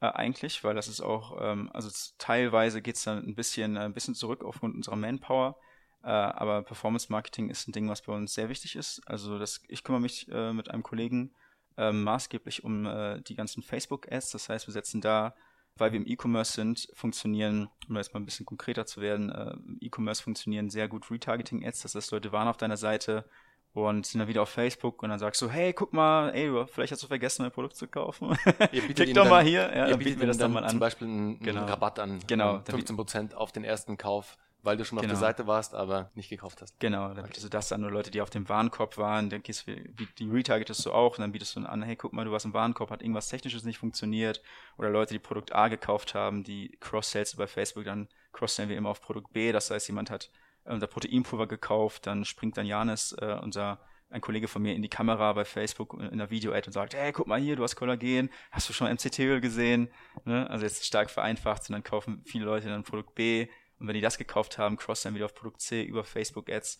äh, 0.00 0.06
eigentlich, 0.06 0.64
weil 0.64 0.74
das 0.74 0.88
ist 0.88 1.00
auch, 1.00 1.38
ähm, 1.40 1.70
also 1.72 1.88
teilweise 2.18 2.82
geht 2.82 2.96
es 2.96 3.04
dann 3.04 3.24
ein 3.24 3.36
bisschen, 3.36 3.76
ein 3.76 3.94
bisschen 3.94 4.16
zurück 4.16 4.44
aufgrund 4.44 4.74
unserer 4.74 4.96
Manpower. 4.96 5.56
aber 6.00 6.62
Performance 6.62 7.10
Marketing 7.10 7.50
ist 7.50 7.68
ein 7.68 7.72
Ding, 7.72 7.88
was 7.88 8.02
bei 8.02 8.12
uns 8.12 8.34
sehr 8.34 8.48
wichtig 8.48 8.76
ist. 8.76 9.02
Also 9.06 9.38
das, 9.38 9.60
ich 9.68 9.82
kümmere 9.82 10.00
mich 10.00 10.28
mit 10.28 10.70
einem 10.70 10.84
Kollegen 10.84 11.34
maßgeblich 11.76 12.62
um 12.62 12.84
die 13.26 13.34
ganzen 13.34 13.64
Facebook-Ads. 13.64 14.30
Das 14.30 14.48
heißt, 14.48 14.68
wir 14.68 14.72
setzen 14.72 15.00
da 15.00 15.34
weil 15.78 15.92
wir 15.92 16.00
im 16.00 16.06
E-Commerce 16.06 16.52
sind, 16.52 16.88
funktionieren, 16.94 17.68
um 17.88 17.96
jetzt 17.96 18.14
mal 18.14 18.20
ein 18.20 18.24
bisschen 18.26 18.46
konkreter 18.46 18.86
zu 18.86 19.00
werden, 19.00 19.30
äh, 19.30 19.50
im 19.50 19.78
E-Commerce 19.80 20.22
funktionieren 20.22 20.70
sehr 20.70 20.88
gut 20.88 21.10
Retargeting-Ads. 21.10 21.82
Das 21.82 21.94
heißt, 21.94 22.10
Leute 22.12 22.32
waren 22.32 22.48
auf 22.48 22.56
deiner 22.56 22.76
Seite 22.76 23.24
und 23.72 24.06
sind 24.06 24.18
dann 24.18 24.28
wieder 24.28 24.42
auf 24.42 24.48
Facebook 24.48 25.02
und 25.02 25.10
dann 25.10 25.18
sagst 25.18 25.40
du, 25.42 25.48
hey, 25.48 25.72
guck 25.72 25.92
mal, 25.92 26.30
ey, 26.30 26.50
vielleicht 26.66 26.92
hast 26.92 27.02
du 27.02 27.06
vergessen, 27.06 27.42
mein 27.42 27.52
Produkt 27.52 27.76
zu 27.76 27.86
kaufen. 27.86 28.36
Klick 28.94 29.14
doch 29.14 29.28
mal 29.28 29.44
hier. 29.44 29.70
Ja, 29.74 29.84
ihr 29.84 29.90
dann 29.90 29.98
bietet 29.98 30.18
mir 30.18 30.26
das 30.26 30.38
dann 30.38 30.52
mal 30.52 30.64
an. 30.64 30.70
Zum 30.70 30.80
Beispiel 30.80 31.06
einen, 31.06 31.40
genau. 31.40 31.64
Rabatt 31.64 31.98
an. 31.98 32.18
Genau. 32.26 32.56
15% 32.58 33.34
auf 33.34 33.52
den 33.52 33.64
ersten 33.64 33.96
Kauf 33.96 34.36
weil 34.68 34.76
du 34.76 34.84
schon 34.84 34.98
genau. 34.98 35.14
auf 35.14 35.18
der 35.18 35.28
Seite 35.28 35.46
warst, 35.46 35.74
aber 35.74 36.10
nicht 36.14 36.28
gekauft 36.28 36.60
hast. 36.60 36.78
Genau, 36.78 37.14
dann 37.14 37.24
bietest 37.24 37.46
du 37.46 37.48
das 37.48 37.72
an, 37.72 37.80
nur 37.80 37.90
Leute, 37.90 38.10
die 38.10 38.20
auf 38.20 38.28
dem 38.28 38.48
Warenkorb 38.50 38.98
waren, 38.98 39.30
dann 39.30 39.42
gehst 39.42 39.66
du, 39.66 39.74
die 40.18 40.30
retargetest 40.30 40.84
du 40.84 40.92
auch 40.92 41.16
und 41.16 41.22
dann 41.22 41.32
bietest 41.32 41.56
du 41.56 41.60
an, 41.60 41.82
hey, 41.82 41.96
guck 41.96 42.12
mal, 42.12 42.26
du 42.26 42.32
warst 42.32 42.44
im 42.44 42.52
Warenkorb, 42.52 42.90
hat 42.90 43.00
irgendwas 43.00 43.28
Technisches 43.28 43.64
nicht 43.64 43.78
funktioniert 43.78 44.42
oder 44.76 44.90
Leute, 44.90 45.14
die 45.14 45.18
Produkt 45.18 45.54
A 45.54 45.68
gekauft 45.68 46.14
haben, 46.14 46.44
die 46.44 46.76
Cross-Sales 46.80 47.36
bei 47.36 47.46
Facebook, 47.46 47.84
dann 47.84 48.08
cross-sellen 48.32 48.68
wir 48.68 48.76
immer 48.76 48.90
auf 48.90 49.00
Produkt 49.00 49.32
B, 49.32 49.52
das 49.52 49.70
heißt, 49.70 49.88
jemand 49.88 50.10
hat 50.10 50.30
äh, 50.64 50.72
unser 50.72 50.86
Proteinpulver 50.86 51.46
gekauft, 51.46 52.06
dann 52.06 52.26
springt 52.26 52.58
dann 52.58 52.66
Janis, 52.66 53.12
äh, 53.12 53.38
unser 53.42 53.80
ein 54.10 54.20
Kollege 54.20 54.48
von 54.48 54.62
mir 54.62 54.74
in 54.74 54.82
die 54.82 54.88
Kamera 54.88 55.32
bei 55.34 55.44
Facebook 55.44 55.94
in 55.94 56.18
der 56.18 56.30
Video-Ad 56.30 56.66
und 56.66 56.72
sagt, 56.72 56.94
hey, 56.94 57.12
guck 57.12 57.26
mal 57.26 57.38
hier, 57.38 57.56
du 57.56 57.62
hast 57.62 57.76
Kollagen, 57.76 58.30
hast 58.50 58.68
du 58.68 58.72
schon 58.72 58.90
MCT-Öl 58.90 59.40
gesehen? 59.40 59.90
Ne? 60.24 60.48
Also 60.48 60.64
jetzt 60.64 60.86
stark 60.86 61.10
vereinfacht 61.10 61.68
und 61.68 61.74
dann 61.74 61.82
kaufen 61.82 62.22
viele 62.24 62.44
Leute 62.44 62.68
dann 62.68 62.84
Produkt 62.84 63.14
B, 63.14 63.48
und 63.78 63.86
wenn 63.86 63.94
die 63.94 64.00
das 64.00 64.18
gekauft 64.18 64.58
haben, 64.58 64.76
cross 64.76 65.02
dann 65.02 65.14
wieder 65.14 65.26
auf 65.26 65.34
Produkt 65.34 65.60
C 65.60 65.82
über 65.82 66.04
Facebook 66.04 66.50
Ads. 66.50 66.78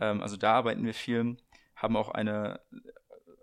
Ähm, 0.00 0.22
also 0.22 0.36
da 0.36 0.54
arbeiten 0.54 0.84
wir 0.84 0.94
viel, 0.94 1.36
haben 1.76 1.96
auch 1.96 2.10
eine, 2.10 2.60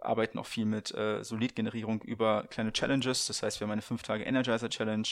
arbeiten 0.02 0.40
auch 0.40 0.46
viel 0.46 0.66
mit 0.66 0.94
äh, 0.94 1.24
Solid-Generierung 1.24 2.02
über 2.02 2.46
kleine 2.48 2.74
Challenges. 2.74 3.28
Das 3.28 3.44
heißt, 3.44 3.60
wir 3.60 3.66
haben 3.66 3.72
eine 3.72 3.82
5 3.82 4.04
Tage 4.04 4.24
Energizer 4.24 4.70
Challenge. 4.70 5.08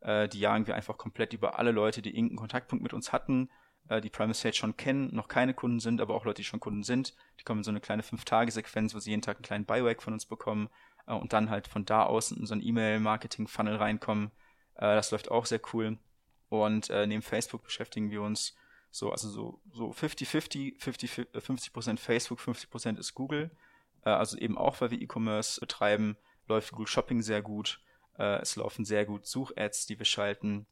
Äh, 0.00 0.28
die 0.28 0.40
jagen 0.40 0.66
wir 0.66 0.74
einfach 0.74 0.96
komplett 0.96 1.32
über 1.32 1.58
alle 1.58 1.72
Leute, 1.72 2.02
die 2.02 2.10
irgendeinen 2.10 2.38
Kontaktpunkt 2.38 2.82
mit 2.82 2.92
uns 2.92 3.12
hatten, 3.12 3.50
äh, 3.88 4.00
die 4.00 4.10
Primal 4.10 4.34
Stage 4.34 4.56
schon 4.56 4.76
kennen, 4.76 5.14
noch 5.14 5.28
keine 5.28 5.54
Kunden 5.54 5.80
sind, 5.80 6.00
aber 6.00 6.14
auch 6.14 6.24
Leute, 6.24 6.42
die 6.42 6.44
schon 6.44 6.60
Kunden 6.60 6.82
sind. 6.82 7.14
Die 7.40 7.44
kommen 7.44 7.60
in 7.60 7.64
so 7.64 7.70
eine 7.70 7.80
kleine 7.80 8.02
5-Tage-Sequenz, 8.02 8.94
wo 8.94 8.98
sie 8.98 9.10
jeden 9.10 9.22
Tag 9.22 9.36
einen 9.36 9.44
kleinen 9.44 9.64
Biohack 9.64 10.02
von 10.02 10.12
uns 10.12 10.26
bekommen 10.26 10.68
äh, 11.06 11.14
und 11.14 11.32
dann 11.32 11.50
halt 11.50 11.66
von 11.68 11.84
da 11.84 12.04
aus 12.04 12.30
in 12.30 12.46
so 12.46 12.54
ein 12.54 12.62
E-Mail-Marketing-Funnel 12.62 13.76
reinkommen. 13.76 14.30
Äh, 14.74 14.94
das 14.94 15.10
läuft 15.10 15.30
auch 15.30 15.46
sehr 15.46 15.60
cool. 15.72 15.98
Und 16.48 16.90
äh, 16.90 17.06
neben 17.06 17.22
Facebook 17.22 17.64
beschäftigen 17.64 18.10
wir 18.10 18.22
uns 18.22 18.56
so, 18.90 19.10
also 19.12 19.28
so, 19.28 19.60
so 19.72 19.90
50-50, 19.90 20.80
50, 20.80 21.10
50% 21.34 21.98
Facebook, 21.98 22.40
50% 22.40 22.98
ist 22.98 23.14
Google. 23.14 23.50
Äh, 24.04 24.10
also 24.10 24.36
eben 24.38 24.56
auch, 24.56 24.80
weil 24.80 24.90
wir 24.90 25.00
E-Commerce 25.00 25.60
betreiben, 25.60 26.16
läuft 26.46 26.72
Google 26.72 26.86
Shopping 26.86 27.22
sehr 27.22 27.42
gut. 27.42 27.80
Äh, 28.18 28.40
es 28.40 28.56
laufen 28.56 28.84
sehr 28.84 29.04
gut 29.04 29.26
Such-Ads, 29.26 29.86
die 29.86 29.98
wir 29.98 30.06
schalten. 30.06 30.66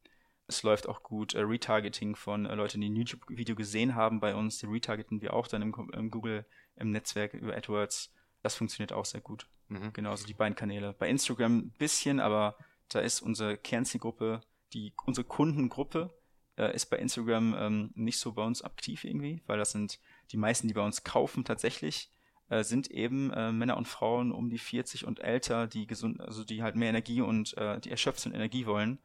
Es 0.47 0.63
läuft 0.63 0.87
auch 0.87 1.03
gut 1.03 1.33
äh, 1.33 1.41
Retargeting 1.41 2.15
von 2.15 2.45
äh, 2.45 2.55
Leuten, 2.55 2.81
die 2.81 2.89
ein 2.89 2.95
YouTube-Video 2.95 3.55
gesehen 3.55 3.95
haben 3.95 4.19
bei 4.19 4.33
uns. 4.33 4.57
Die 4.59 4.65
retargeten 4.65 5.21
wir 5.21 5.33
auch 5.33 5.47
dann 5.47 5.61
im, 5.61 5.73
im 5.93 6.09
Google, 6.09 6.45
im 6.75 6.91
Netzwerk 6.91 7.33
über 7.33 7.55
AdWords. 7.55 8.13
Das 8.41 8.55
funktioniert 8.55 8.93
auch 8.93 9.05
sehr 9.05 9.21
gut. 9.21 9.47
Mhm. 9.67 9.93
Genau, 9.93 10.11
also 10.11 10.25
die 10.25 10.33
beiden 10.33 10.55
Kanäle. 10.55 10.93
Bei 10.93 11.09
Instagram 11.09 11.57
ein 11.57 11.71
bisschen, 11.77 12.19
aber 12.19 12.57
da 12.89 13.01
ist 13.01 13.21
unsere 13.21 13.57
Kernzielgruppe 13.57 14.41
die, 14.73 14.93
unsere 15.05 15.25
Kundengruppe 15.25 16.13
äh, 16.57 16.73
ist 16.75 16.87
bei 16.87 16.97
Instagram 16.97 17.55
ähm, 17.57 17.91
nicht 17.95 18.19
so 18.19 18.33
bei 18.33 18.43
uns 18.43 18.61
aktiv 18.61 19.03
irgendwie, 19.03 19.41
weil 19.47 19.57
das 19.57 19.71
sind 19.71 19.99
die 20.31 20.37
meisten, 20.37 20.67
die 20.67 20.73
bei 20.73 20.85
uns 20.85 21.03
kaufen 21.03 21.45
tatsächlich, 21.45 22.11
äh, 22.49 22.63
sind 22.63 22.89
eben 22.91 23.31
äh, 23.31 23.51
Männer 23.51 23.77
und 23.77 23.87
Frauen 23.87 24.31
um 24.31 24.49
die 24.49 24.57
40 24.57 25.05
und 25.05 25.19
älter, 25.19 25.67
die 25.67 25.87
gesund, 25.87 26.19
also 26.19 26.43
die 26.43 26.63
halt 26.63 26.75
mehr 26.75 26.89
Energie 26.89 27.21
und 27.21 27.55
äh, 27.57 27.79
die 27.79 27.91
erschöpft 27.91 28.21
sind 28.21 28.33
Energie 28.33 28.65
wollen. 28.65 28.99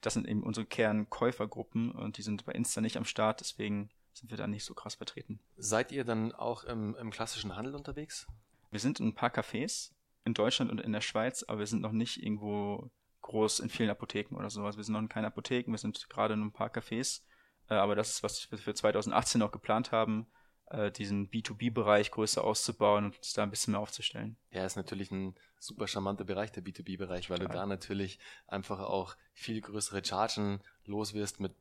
Das 0.00 0.14
sind 0.14 0.28
eben 0.28 0.42
unsere 0.42 0.66
Kernkäufergruppen 0.66 1.90
und 1.90 2.18
die 2.18 2.22
sind 2.22 2.44
bei 2.44 2.52
Insta 2.52 2.80
nicht 2.80 2.96
am 2.96 3.04
Start, 3.04 3.40
deswegen 3.40 3.90
sind 4.12 4.30
wir 4.30 4.36
da 4.36 4.46
nicht 4.46 4.64
so 4.64 4.74
krass 4.74 4.94
vertreten. 4.94 5.40
Seid 5.56 5.92
ihr 5.92 6.04
dann 6.04 6.32
auch 6.32 6.64
im, 6.64 6.94
im 6.96 7.10
klassischen 7.10 7.54
Handel 7.56 7.74
unterwegs? 7.74 8.26
Wir 8.70 8.80
sind 8.80 9.00
in 9.00 9.08
ein 9.08 9.14
paar 9.14 9.30
Cafés 9.30 9.92
in 10.24 10.34
Deutschland 10.34 10.70
und 10.70 10.80
in 10.80 10.92
der 10.92 11.00
Schweiz, 11.00 11.44
aber 11.44 11.60
wir 11.60 11.66
sind 11.66 11.82
noch 11.82 11.92
nicht 11.92 12.22
irgendwo 12.22 12.90
groß 13.26 13.60
in 13.60 13.68
vielen 13.68 13.90
Apotheken 13.90 14.36
oder 14.36 14.50
sowas. 14.50 14.76
Wir 14.76 14.84
sind 14.84 14.94
noch 14.94 15.00
in 15.00 15.08
keinen 15.08 15.26
Apotheken, 15.26 15.72
wir 15.72 15.78
sind 15.78 16.08
gerade 16.08 16.34
in 16.34 16.42
ein 16.42 16.52
paar 16.52 16.70
Cafés. 16.70 17.22
Äh, 17.68 17.74
aber 17.74 17.94
das 17.94 18.10
ist, 18.10 18.22
was 18.22 18.50
wir 18.50 18.58
für 18.58 18.74
2018 18.74 19.38
noch 19.38 19.52
geplant 19.52 19.92
haben, 19.92 20.26
äh, 20.70 20.90
diesen 20.90 21.30
B2B-Bereich 21.30 22.10
größer 22.10 22.42
auszubauen 22.42 23.06
und 23.06 23.16
uns 23.16 23.32
da 23.32 23.42
ein 23.42 23.50
bisschen 23.50 23.72
mehr 23.72 23.80
aufzustellen. 23.80 24.36
Ja, 24.50 24.64
ist 24.64 24.76
natürlich 24.76 25.10
ein 25.10 25.34
super 25.58 25.86
charmanter 25.86 26.24
Bereich, 26.24 26.52
der 26.52 26.64
B2B-Bereich, 26.64 27.30
weil 27.30 27.38
du 27.38 27.48
da 27.48 27.66
natürlich 27.66 28.18
einfach 28.46 28.80
auch 28.80 29.16
viel 29.32 29.60
größere 29.60 30.04
Chargen 30.04 30.60
los 30.84 31.14
wirst 31.14 31.40
mit 31.40 31.54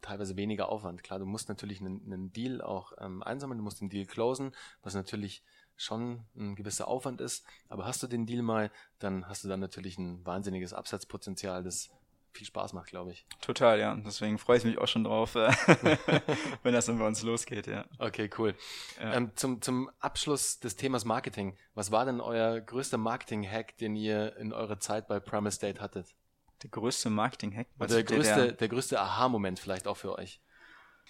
teilweise 0.00 0.36
weniger 0.36 0.70
Aufwand. 0.70 1.02
Klar, 1.02 1.18
du 1.18 1.26
musst 1.26 1.48
natürlich 1.48 1.80
einen, 1.80 2.02
einen 2.04 2.32
Deal 2.32 2.62
auch 2.62 2.92
ähm, 2.98 3.22
einsammeln, 3.22 3.58
du 3.58 3.64
musst 3.64 3.80
den 3.80 3.90
Deal 3.90 4.06
closen, 4.06 4.54
was 4.82 4.94
natürlich 4.94 5.42
schon 5.80 6.24
ein 6.36 6.56
gewisser 6.56 6.88
Aufwand 6.88 7.20
ist. 7.20 7.44
Aber 7.68 7.86
hast 7.86 8.02
du 8.02 8.06
den 8.06 8.26
Deal 8.26 8.42
mal, 8.42 8.70
dann 8.98 9.26
hast 9.28 9.44
du 9.44 9.48
dann 9.48 9.60
natürlich 9.60 9.98
ein 9.98 10.24
wahnsinniges 10.26 10.74
Absatzpotenzial, 10.74 11.62
das 11.62 11.90
viel 12.32 12.46
Spaß 12.46 12.74
macht, 12.74 12.88
glaube 12.88 13.12
ich. 13.12 13.26
Total, 13.40 13.80
ja. 13.80 13.96
Deswegen 13.96 14.38
freue 14.38 14.58
ich 14.58 14.64
mich 14.64 14.78
auch 14.78 14.86
schon 14.86 15.04
drauf, 15.04 15.34
äh, 15.34 15.50
wenn 16.62 16.74
das 16.74 16.86
dann 16.86 16.98
bei 16.98 17.06
uns 17.06 17.22
losgeht, 17.22 17.66
ja. 17.66 17.86
Okay, 17.98 18.30
cool. 18.38 18.54
Ja. 19.00 19.14
Ähm, 19.14 19.32
zum, 19.34 19.62
zum 19.62 19.90
Abschluss 19.98 20.60
des 20.60 20.76
Themas 20.76 21.04
Marketing. 21.04 21.56
Was 21.74 21.90
war 21.90 22.04
denn 22.04 22.20
euer 22.20 22.60
größter 22.60 22.98
Marketing-Hack, 22.98 23.78
den 23.78 23.96
ihr 23.96 24.36
in 24.36 24.52
eurer 24.52 24.78
Zeit 24.78 25.08
bei 25.08 25.18
Primal 25.18 25.50
State 25.50 25.80
hattet? 25.80 26.14
Der 26.62 26.70
größte 26.70 27.10
Marketing-Hack? 27.10 27.66
Der 27.88 28.04
größte, 28.04 28.34
der, 28.34 28.52
der 28.52 28.68
größte 28.68 29.00
Aha-Moment 29.00 29.58
vielleicht 29.58 29.88
auch 29.88 29.96
für 29.96 30.16
euch. 30.16 30.40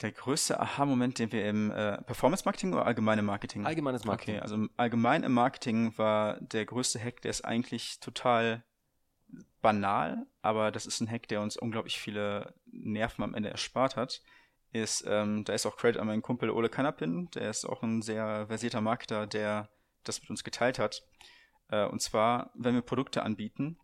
Der 0.03 0.13
größte 0.13 0.59
Aha-Moment, 0.59 1.19
den 1.19 1.31
wir 1.31 1.47
im 1.47 1.71
äh, 1.71 2.01
Performance-Marketing 2.03 2.73
oder 2.73 2.87
allgemeine 2.87 3.23
Marketing? 3.23 3.67
Allgemeines 3.67 4.05
Marketing. 4.05 4.37
Okay, 4.37 4.43
also 4.43 4.67
allgemein 4.77 5.23
im 5.23 5.33
Marketing 5.33 5.97
war 5.99 6.41
der 6.41 6.65
größte 6.65 6.99
Hack, 6.99 7.21
der 7.21 7.31
ist 7.31 7.45
eigentlich 7.45 8.01
total 8.01 8.65
banal, 9.61 10.27
aber 10.43 10.71
das 10.71 10.87
ist 10.87 11.01
ein 11.01 11.11
Hack, 11.11 11.29
der 11.29 11.43
uns 11.43 11.57
unglaublich 11.57 12.01
viele 12.01 12.55
Nerven 12.67 13.23
am 13.23 13.35
Ende 13.35 13.51
erspart 13.51 13.97
hat. 13.97 14.23
Ist, 14.73 15.05
ähm, 15.07 15.45
da 15.45 15.53
ist 15.53 15.67
auch 15.67 15.77
Credit 15.77 16.01
an 16.01 16.07
meinen 16.07 16.23
Kumpel 16.23 16.49
Ole 16.51 16.69
Kanapin, 16.69 17.29
der 17.33 17.51
ist 17.51 17.65
auch 17.65 17.83
ein 17.83 18.03
sehr 18.03 18.47
versierter 18.47 18.81
Marketer, 18.81 19.27
der 19.27 19.69
das 20.05 20.21
mit 20.21 20.31
uns 20.31 20.45
geteilt 20.45 20.79
hat. 20.79 21.03
Äh, 21.69 21.87
und 21.87 22.01
zwar, 22.01 22.53
wenn 22.55 22.75
wir 22.75 22.83
Produkte 22.83 23.23
anbieten, 23.23 23.79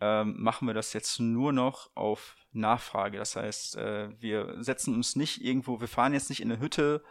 ähm, 0.00 0.34
machen 0.38 0.66
wir 0.66 0.74
das 0.74 0.92
jetzt 0.94 1.20
nur 1.20 1.52
noch 1.52 1.90
auf 1.94 2.36
Nachfrage. 2.54 3.18
Das 3.18 3.36
heißt, 3.36 3.76
äh, 3.76 4.08
wir 4.20 4.62
setzen 4.62 4.94
uns 4.94 5.16
nicht 5.16 5.42
irgendwo, 5.44 5.80
wir 5.80 5.88
fahren 5.88 6.12
jetzt 6.12 6.30
nicht 6.30 6.40
in 6.40 6.50
eine 6.50 6.60
Hütte 6.60 7.02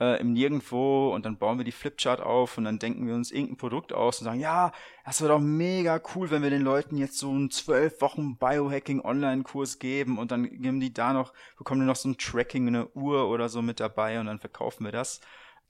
äh, 0.00 0.20
im 0.20 0.32
Nirgendwo 0.32 1.12
und 1.12 1.26
dann 1.26 1.38
bauen 1.38 1.58
wir 1.58 1.64
die 1.64 1.72
Flipchart 1.72 2.20
auf 2.20 2.58
und 2.58 2.64
dann 2.64 2.78
denken 2.78 3.06
wir 3.06 3.14
uns 3.14 3.30
irgendein 3.30 3.56
Produkt 3.56 3.92
aus 3.92 4.20
und 4.20 4.24
sagen, 4.24 4.40
ja, 4.40 4.72
das 5.04 5.20
wäre 5.20 5.32
doch 5.32 5.40
mega 5.40 6.00
cool, 6.14 6.30
wenn 6.30 6.42
wir 6.42 6.50
den 6.50 6.62
Leuten 6.62 6.96
jetzt 6.96 7.18
so 7.18 7.30
einen 7.30 7.50
zwölf 7.50 8.00
Wochen 8.00 8.36
Biohacking 8.36 9.00
Online-Kurs 9.00 9.78
geben 9.78 10.18
und 10.18 10.30
dann 10.30 10.44
geben 10.44 10.80
die 10.80 10.92
da 10.92 11.12
noch, 11.12 11.32
bekommen 11.56 11.80
die 11.80 11.86
noch 11.86 11.96
so 11.96 12.08
ein 12.08 12.18
Tracking, 12.18 12.68
eine 12.68 12.88
Uhr 12.94 13.28
oder 13.28 13.48
so 13.48 13.62
mit 13.62 13.80
dabei 13.80 14.20
und 14.20 14.26
dann 14.26 14.38
verkaufen 14.38 14.84
wir 14.84 14.92
das. 14.92 15.20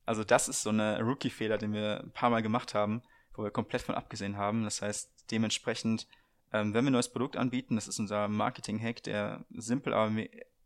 Also 0.05 0.25
das 0.25 0.49
ist 0.49 0.63
so 0.63 0.71
eine 0.71 1.03
Rookie-Fehler, 1.03 1.59
den 1.59 1.73
wir 1.73 2.01
ein 2.01 2.13
paar 2.13 2.31
Mal 2.31 2.43
gemacht 2.43 2.75
haben, 2.75 3.03
wo 3.35 3.43
wir 3.43 3.51
komplett 3.51 3.83
von 3.83 3.95
abgesehen 3.95 4.37
haben. 4.37 4.65
Das 4.65 4.83
heißt, 4.83 5.11
dementsprechend 5.31 6.07
ähm, 6.53 6.75
wenn 6.75 6.85
wir 6.85 6.91
ein 6.91 6.93
neues 6.93 7.13
Produkt 7.13 7.37
anbieten, 7.37 7.75
das 7.75 7.89
ist 7.89 7.99
unser 7.99 8.29
Marketing-Hack, 8.29 9.03
der 9.03 9.45
simpel, 9.51 9.93
aber 9.93 10.13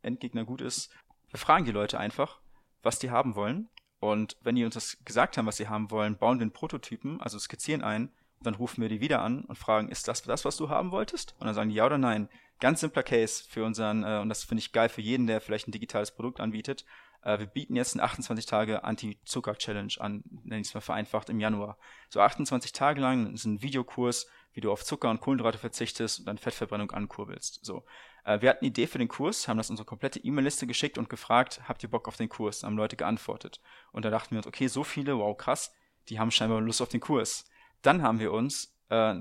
Endgegner 0.02 0.44
gut 0.44 0.60
ist, 0.60 0.90
wir 1.30 1.38
fragen 1.38 1.64
die 1.64 1.72
Leute 1.72 1.98
einfach, 1.98 2.40
was 2.82 2.98
die 2.98 3.10
haben 3.10 3.34
wollen. 3.34 3.68
Und 4.00 4.36
wenn 4.42 4.56
die 4.56 4.64
uns 4.64 4.74
das 4.74 4.98
gesagt 5.04 5.36
haben, 5.38 5.46
was 5.46 5.56
sie 5.56 5.68
haben 5.68 5.90
wollen, 5.90 6.16
bauen 6.16 6.38
wir 6.38 6.42
einen 6.42 6.52
Prototypen, 6.52 7.20
also 7.20 7.38
skizzieren 7.38 7.82
ein, 7.82 8.08
und 8.42 8.46
dann 8.46 8.54
rufen 8.54 8.82
wir 8.82 8.88
die 8.88 9.00
wieder 9.00 9.22
an 9.22 9.44
und 9.44 9.56
fragen, 9.56 9.88
ist 9.88 10.08
das 10.08 10.22
das, 10.22 10.44
was 10.44 10.56
du 10.56 10.68
haben 10.68 10.90
wolltest? 10.90 11.36
Und 11.38 11.46
dann 11.46 11.54
sagen 11.54 11.70
die 11.70 11.76
ja 11.76 11.86
oder 11.86 11.98
nein. 11.98 12.28
Ganz 12.58 12.80
simpler 12.80 13.04
Case 13.04 13.44
für 13.48 13.64
unseren, 13.64 14.02
äh, 14.02 14.18
und 14.20 14.28
das 14.28 14.42
finde 14.42 14.60
ich 14.60 14.72
geil 14.72 14.88
für 14.88 15.00
jeden, 15.00 15.28
der 15.28 15.40
vielleicht 15.40 15.68
ein 15.68 15.72
digitales 15.72 16.12
Produkt 16.12 16.40
anbietet. 16.40 16.84
Äh, 17.22 17.38
wir 17.38 17.46
bieten 17.46 17.76
jetzt 17.76 17.94
eine 17.94 18.02
28 18.02 18.46
Tage 18.46 18.84
Anti-Zucker-Challenge 18.84 19.94
an, 19.98 20.22
nenne 20.44 20.60
ich 20.60 20.68
es 20.68 20.74
mal 20.74 20.80
vereinfacht, 20.80 21.30
im 21.30 21.40
Januar. 21.40 21.78
So 22.08 22.20
28 22.20 22.72
Tage 22.72 23.00
lang 23.00 23.32
ist 23.32 23.44
ein 23.44 23.62
Videokurs, 23.62 24.26
wie 24.52 24.60
du 24.60 24.70
auf 24.70 24.84
Zucker 24.84 25.10
und 25.10 25.20
Kohlenhydrate 25.20 25.58
verzichtest 25.58 26.20
und 26.20 26.26
dann 26.26 26.38
Fettverbrennung 26.38 26.90
ankurbelst. 26.90 27.64
So. 27.64 27.84
Äh, 28.24 28.40
wir 28.40 28.50
hatten 28.50 28.60
eine 28.60 28.68
Idee 28.68 28.86
für 28.86 28.98
den 28.98 29.08
Kurs, 29.08 29.48
haben 29.48 29.56
das 29.56 29.70
unsere 29.70 29.86
komplette 29.86 30.18
E-Mail-Liste 30.18 30.66
geschickt 30.66 30.98
und 30.98 31.08
gefragt, 31.08 31.62
habt 31.68 31.82
ihr 31.82 31.90
Bock 31.90 32.08
auf 32.08 32.16
den 32.16 32.28
Kurs? 32.28 32.62
Haben 32.62 32.76
Leute 32.76 32.96
geantwortet. 32.96 33.60
Und 33.92 34.04
da 34.04 34.10
dachten 34.10 34.32
wir 34.32 34.38
uns, 34.38 34.46
okay, 34.46 34.66
so 34.66 34.84
viele, 34.84 35.16
wow, 35.18 35.36
krass, 35.36 35.72
die 36.08 36.18
haben 36.18 36.30
scheinbar 36.30 36.60
Lust 36.60 36.82
auf 36.82 36.88
den 36.88 37.00
Kurs. 37.00 37.48
Dann 37.82 38.02
haben 38.02 38.18
wir 38.18 38.32
uns 38.32 38.76
äh, 38.90 39.14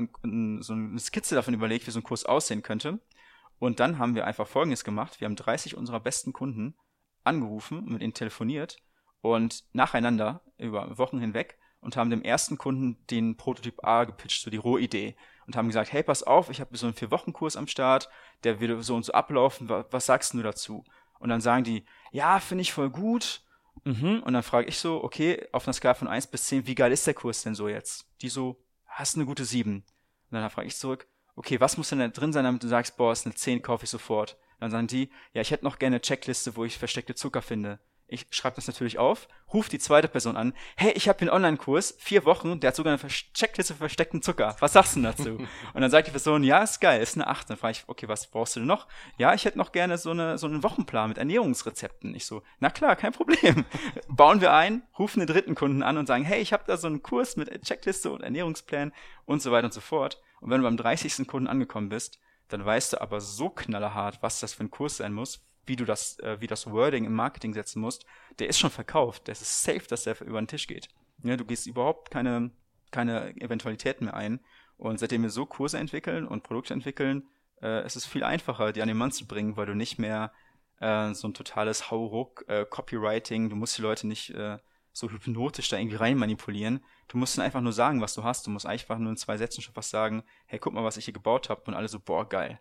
so 0.60 0.74
eine 0.74 1.00
Skizze 1.00 1.36
davon 1.36 1.54
überlegt, 1.54 1.88
wie 1.88 1.92
so 1.92 2.00
ein 2.00 2.04
Kurs 2.04 2.26
aussehen 2.26 2.64
könnte. 2.64 3.00
Und 3.60 3.80
dann 3.80 4.00
haben 4.00 4.16
wir 4.16 4.26
einfach 4.26 4.48
Folgendes 4.48 4.84
gemacht. 4.84 5.22
Wir 5.22 5.26
haben 5.26 5.36
30 5.36 5.78
unserer 5.78 6.00
besten 6.00 6.34
Kunden 6.34 6.76
angerufen, 7.24 7.86
mit 7.86 8.02
ihnen 8.02 8.14
telefoniert 8.14 8.78
und 9.22 9.64
nacheinander 9.74 10.42
über 10.58 10.98
Wochen 10.98 11.20
hinweg 11.20 11.58
und 11.80 11.98
haben 11.98 12.10
dem 12.10 12.24
ersten 12.24 12.58
Kunden 12.58 13.06
den 13.08 13.38
Prototyp 13.38 13.84
A 13.84 14.04
gepitcht, 14.04 14.44
so 14.44 14.52
die 14.52 14.58
Rohidee. 14.58 15.16
Und 15.48 15.56
haben 15.56 15.68
gesagt, 15.68 15.92
hey, 15.92 16.04
pass 16.04 16.24
auf, 16.24 16.50
ich 16.50 16.62
habe 16.62 16.78
so 16.78 16.86
einen 16.86 16.96
Vier-Wochen-Kurs 16.96 17.58
am 17.58 17.68
Start, 17.68 18.10
der 18.44 18.60
wird 18.60 18.84
so 18.84 18.96
und 18.96 19.04
so 19.04 19.12
ablaufen, 19.12 19.68
was 19.70 20.06
sagst 20.06 20.34
du 20.34 20.42
dazu? 20.42 20.84
Und 21.20 21.30
dann 21.30 21.42
sagen 21.42 21.64
die, 21.64 21.84
ja, 22.12 22.40
finde 22.40 22.62
ich 22.62 22.72
voll 22.72 22.90
gut, 22.90 23.44
Mhm. 23.84 24.22
Und 24.24 24.34
dann 24.34 24.44
frage 24.44 24.68
ich 24.68 24.78
so, 24.78 25.04
okay, 25.04 25.48
auf 25.52 25.66
einer 25.66 25.74
Skala 25.74 25.94
von 25.94 26.08
1 26.08 26.28
bis 26.28 26.46
10, 26.46 26.68
wie 26.68 26.76
geil 26.76 26.92
ist 26.92 27.08
der 27.08 27.14
Kurs 27.14 27.44
denn 27.44 27.56
so 27.56 27.68
jetzt? 27.68 28.06
Die 28.22 28.30
so, 28.30 28.64
hast 28.86 29.16
eine 29.16 29.26
gute 29.26 29.46
7. 29.46 29.76
Und 29.76 29.86
dann 30.30 30.50
frage 30.50 30.68
ich 30.68 30.78
zurück, 30.78 31.08
okay, 31.36 31.60
was 31.60 31.78
muss 31.78 31.90
denn 31.90 32.00
da 32.00 32.08
drin 32.08 32.34
sein, 32.34 32.44
damit 32.44 32.64
du 32.64 32.68
sagst, 32.68 32.98
boah, 32.98 33.12
ist 33.12 33.26
eine 33.26 33.36
10, 33.36 33.62
kaufe 33.62 33.86
ich 33.86 33.90
sofort. 33.90 34.38
Dann 34.62 34.70
sagen 34.70 34.86
die, 34.86 35.10
ja, 35.34 35.42
ich 35.42 35.50
hätte 35.50 35.66
noch 35.66 35.80
gerne 35.80 35.96
eine 35.96 36.02
Checkliste, 36.02 36.56
wo 36.56 36.64
ich 36.64 36.78
versteckte 36.78 37.16
Zucker 37.16 37.42
finde. 37.42 37.80
Ich 38.06 38.28
schreibe 38.30 38.58
das 38.58 38.68
natürlich 38.68 39.00
auf, 39.00 39.28
ruf 39.52 39.70
die 39.70 39.80
zweite 39.80 40.08
Person 40.08 40.38
an. 40.38 40.54
Hey, 40.76 40.92
ich 40.92 41.10
habe 41.10 41.18
hier 41.18 41.30
einen 41.30 41.44
Online-Kurs, 41.44 41.96
vier 41.98 42.26
Wochen, 42.26 42.60
der 42.60 42.68
hat 42.68 42.76
sogar 42.76 42.94
eine 42.94 43.10
Checkliste 43.10 43.74
für 43.74 43.80
versteckten 43.80 44.22
Zucker. 44.22 44.56
Was 44.60 44.74
sagst 44.74 44.98
du 44.98 45.02
dazu? 45.02 45.30
und 45.74 45.82
dann 45.82 45.90
sagt 45.90 46.08
die 46.08 46.12
Person, 46.12 46.44
ja, 46.44 46.62
ist 46.62 46.80
geil, 46.80 47.02
ist 47.02 47.16
eine 47.16 47.26
8. 47.26 47.50
Dann 47.50 47.58
frage 47.58 47.72
ich, 47.72 47.84
okay, 47.88 48.08
was 48.08 48.30
brauchst 48.30 48.56
du 48.56 48.60
denn 48.60 48.68
noch? 48.68 48.88
Ja, 49.18 49.34
ich 49.34 49.46
hätte 49.46 49.58
noch 49.58 49.72
gerne 49.72 49.98
so, 49.98 50.12
eine, 50.12 50.38
so 50.38 50.46
einen 50.46 50.62
Wochenplan 50.62 51.10
mit 51.10 51.18
Ernährungsrezepten. 51.18 52.14
Ich 52.14 52.28
so, 52.28 52.44
na 52.60 52.70
klar, 52.70 52.96
kein 52.96 53.14
Problem. 53.14 53.66
Bauen 54.10 54.42
wir 54.42 54.54
ein, 54.54 54.84
rufen 55.00 55.22
den 55.22 55.28
dritten 55.28 55.56
Kunden 55.56 55.82
an 55.82 55.98
und 55.98 56.06
sagen, 56.06 56.24
hey, 56.24 56.40
ich 56.40 56.54
habe 56.54 56.66
da 56.68 56.78
so 56.78 56.86
einen 56.86 57.02
Kurs 57.02 57.36
mit 57.36 57.64
Checkliste 57.64 58.12
und 58.12 58.22
Ernährungsplan 58.22 58.92
und 59.26 59.42
so 59.42 59.52
weiter 59.52 59.66
und 59.66 59.74
so 59.74 59.82
fort. 59.82 60.22
Und 60.42 60.52
wenn 60.52 60.62
du 60.62 60.68
beim 60.68 60.78
30. 60.78 61.28
Kunden 61.28 61.48
angekommen 61.48 61.90
bist, 61.90 62.20
dann 62.52 62.66
weißt 62.66 62.94
du 62.94 63.02
aber 63.02 63.22
so 63.22 63.50
knallerhart, 63.50 64.22
was 64.22 64.40
das 64.40 64.54
für 64.54 64.64
ein 64.64 64.72
Kurs 64.72 64.98
sein 64.98 65.14
muss, 65.14 65.44
wie 65.66 65.76
du 65.76 65.86
das, 65.86 66.20
äh, 66.20 66.40
wie 66.40 66.48
das 66.48 66.70
Wording 66.70 67.06
im 67.06 67.14
Marketing 67.14 67.54
setzen 67.54 67.82
musst, 67.82 68.06
der 68.40 68.50
ist 68.50 68.60
schon 68.60 68.72
verkauft. 68.72 69.28
Das 69.28 69.42
ist 69.42 69.64
safe, 69.64 69.88
dass 69.88 70.04
der 70.04 70.20
über 70.22 70.42
den 70.42 70.48
Tisch 70.48 70.68
geht. 70.68 70.90
Ja, 71.24 71.38
du 71.38 71.46
gehst 71.46 71.68
überhaupt 71.68 72.12
keine, 72.12 72.52
keine 72.92 73.36
Eventualitäten 73.40 74.06
mehr 74.06 74.16
ein. 74.16 74.40
Und 74.78 75.00
seitdem 75.00 75.22
wir 75.22 75.30
so 75.30 75.46
Kurse 75.46 75.78
entwickeln 75.78 76.28
und 76.28 76.44
Produkte 76.44 76.74
entwickeln, 76.74 77.28
äh, 77.62 77.86
ist 77.86 77.96
es 77.96 78.06
viel 78.06 78.24
einfacher, 78.24 78.74
die 78.74 78.82
an 78.82 78.88
den 78.88 78.98
Mann 78.98 79.12
zu 79.12 79.28
bringen, 79.28 79.56
weil 79.56 79.68
du 79.68 79.76
nicht 79.76 80.00
mehr 80.00 80.32
äh, 80.80 81.14
so 81.14 81.28
ein 81.28 81.34
totales 81.34 81.92
Hauruck, 81.92 82.46
äh, 82.48 82.66
Copywriting, 82.66 83.50
du 83.50 83.56
musst 83.56 83.78
die 83.78 83.84
Leute 83.84 84.08
nicht 84.08 84.32
äh, 84.32 84.58
so 84.94 85.10
hypnotisch 85.10 85.70
da 85.70 85.78
irgendwie 85.78 85.98
rein 85.98 86.18
manipulieren. 86.18 86.84
Du 87.08 87.18
musst 87.18 87.38
ihnen 87.38 87.46
einfach 87.46 87.62
nur 87.62 87.74
sagen, 87.74 88.02
was 88.02 88.14
du 88.14 88.24
hast. 88.24 88.46
Du 88.46 88.52
musst 88.52 88.66
einfach 88.66 88.98
nur 88.98 89.12
in 89.12 89.18
zwei 89.18 89.38
Sätzen 89.38 89.62
schon 89.62 89.76
was 89.76 89.90
sagen, 89.90 90.24
hey, 90.46 90.60
guck 90.60 90.74
mal, 90.74 90.84
was 90.84 90.98
ich 90.98 91.06
hier 91.06 91.14
gebaut 91.14 91.50
habe. 91.50 91.62
Und 91.66 91.74
alle 91.74 91.88
so, 91.88 92.00
boah, 92.00 92.28
geil. 92.28 92.60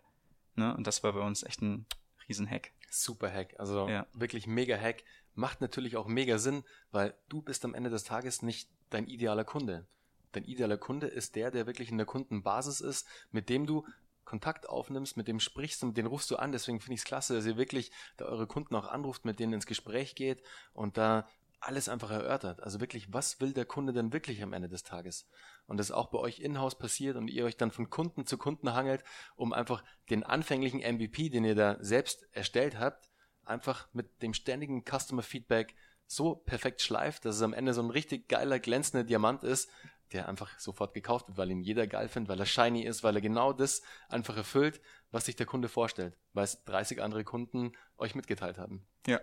Ne? 0.55 0.75
Und 0.75 0.87
das 0.87 1.03
war 1.03 1.13
bei 1.13 1.21
uns 1.21 1.43
echt 1.43 1.61
ein 1.61 1.85
Riesen-Hack. 2.27 2.71
Super 2.89 3.31
Hack. 3.31 3.55
Also 3.59 3.87
ja. 3.87 4.05
wirklich 4.13 4.47
mega 4.47 4.77
Hack. 4.77 5.03
Macht 5.33 5.61
natürlich 5.61 5.97
auch 5.97 6.07
mega 6.07 6.37
Sinn, 6.37 6.63
weil 6.91 7.13
du 7.29 7.41
bist 7.41 7.63
am 7.63 7.73
Ende 7.73 7.89
des 7.89 8.03
Tages 8.03 8.41
nicht 8.41 8.69
dein 8.89 9.07
idealer 9.07 9.45
Kunde. 9.45 9.85
Dein 10.33 10.43
idealer 10.45 10.77
Kunde 10.77 11.07
ist 11.07 11.35
der, 11.35 11.51
der 11.51 11.67
wirklich 11.67 11.89
in 11.89 11.97
der 11.97 12.05
Kundenbasis 12.05 12.81
ist, 12.81 13.07
mit 13.31 13.49
dem 13.49 13.65
du 13.65 13.85
Kontakt 14.23 14.69
aufnimmst, 14.69 15.17
mit 15.17 15.27
dem 15.27 15.39
sprichst 15.39 15.83
und 15.83 15.97
den 15.97 16.05
rufst 16.05 16.31
du 16.31 16.37
an. 16.37 16.51
Deswegen 16.51 16.79
finde 16.79 16.93
ich 16.93 17.01
es 17.01 17.05
klasse, 17.05 17.33
dass 17.33 17.45
ihr 17.45 17.57
wirklich 17.57 17.91
da 18.17 18.25
eure 18.25 18.47
Kunden 18.47 18.75
auch 18.75 18.87
anruft, 18.87 19.25
mit 19.25 19.39
denen 19.39 19.53
ins 19.53 19.65
Gespräch 19.65 20.15
geht 20.15 20.41
und 20.73 20.97
da 20.97 21.27
alles 21.61 21.87
einfach 21.87 22.11
erörtert. 22.11 22.61
Also 22.61 22.79
wirklich, 22.79 23.13
was 23.13 23.39
will 23.39 23.53
der 23.53 23.65
Kunde 23.65 23.93
denn 23.93 24.11
wirklich 24.13 24.41
am 24.41 24.53
Ende 24.53 24.67
des 24.67 24.83
Tages? 24.83 25.27
Und 25.67 25.77
das 25.77 25.91
auch 25.91 26.07
bei 26.07 26.17
euch 26.17 26.39
in-house 26.39 26.77
passiert 26.77 27.15
und 27.15 27.29
ihr 27.29 27.45
euch 27.45 27.55
dann 27.55 27.71
von 27.71 27.89
Kunden 27.89 28.25
zu 28.25 28.37
Kunden 28.37 28.73
hangelt, 28.73 29.03
um 29.35 29.53
einfach 29.53 29.83
den 30.09 30.23
anfänglichen 30.23 30.79
MVP, 30.79 31.29
den 31.29 31.45
ihr 31.45 31.55
da 31.55 31.77
selbst 31.79 32.27
erstellt 32.31 32.79
habt, 32.79 33.09
einfach 33.45 33.87
mit 33.93 34.21
dem 34.21 34.33
ständigen 34.33 34.83
Customer 34.83 35.21
Feedback 35.21 35.75
so 36.07 36.35
perfekt 36.35 36.81
schleift, 36.81 37.25
dass 37.25 37.37
es 37.37 37.41
am 37.41 37.53
Ende 37.53 37.73
so 37.73 37.81
ein 37.81 37.89
richtig 37.89 38.27
geiler, 38.27 38.59
glänzender 38.59 39.03
Diamant 39.03 39.43
ist, 39.43 39.69
der 40.11 40.27
einfach 40.27 40.59
sofort 40.59 40.93
gekauft 40.93 41.27
wird, 41.27 41.37
weil 41.37 41.51
ihn 41.51 41.61
jeder 41.61 41.87
geil 41.87 42.09
findet, 42.09 42.29
weil 42.29 42.39
er 42.39 42.45
shiny 42.45 42.83
ist, 42.83 43.03
weil 43.03 43.15
er 43.15 43.21
genau 43.21 43.53
das 43.53 43.81
einfach 44.09 44.35
erfüllt, 44.35 44.81
was 45.11 45.25
sich 45.25 45.37
der 45.37 45.45
Kunde 45.45 45.69
vorstellt, 45.69 46.17
weil 46.33 46.43
es 46.43 46.63
30 46.65 47.01
andere 47.01 47.23
Kunden 47.23 47.71
euch 47.97 48.13
mitgeteilt 48.13 48.57
haben. 48.57 48.85
Ja, 49.07 49.21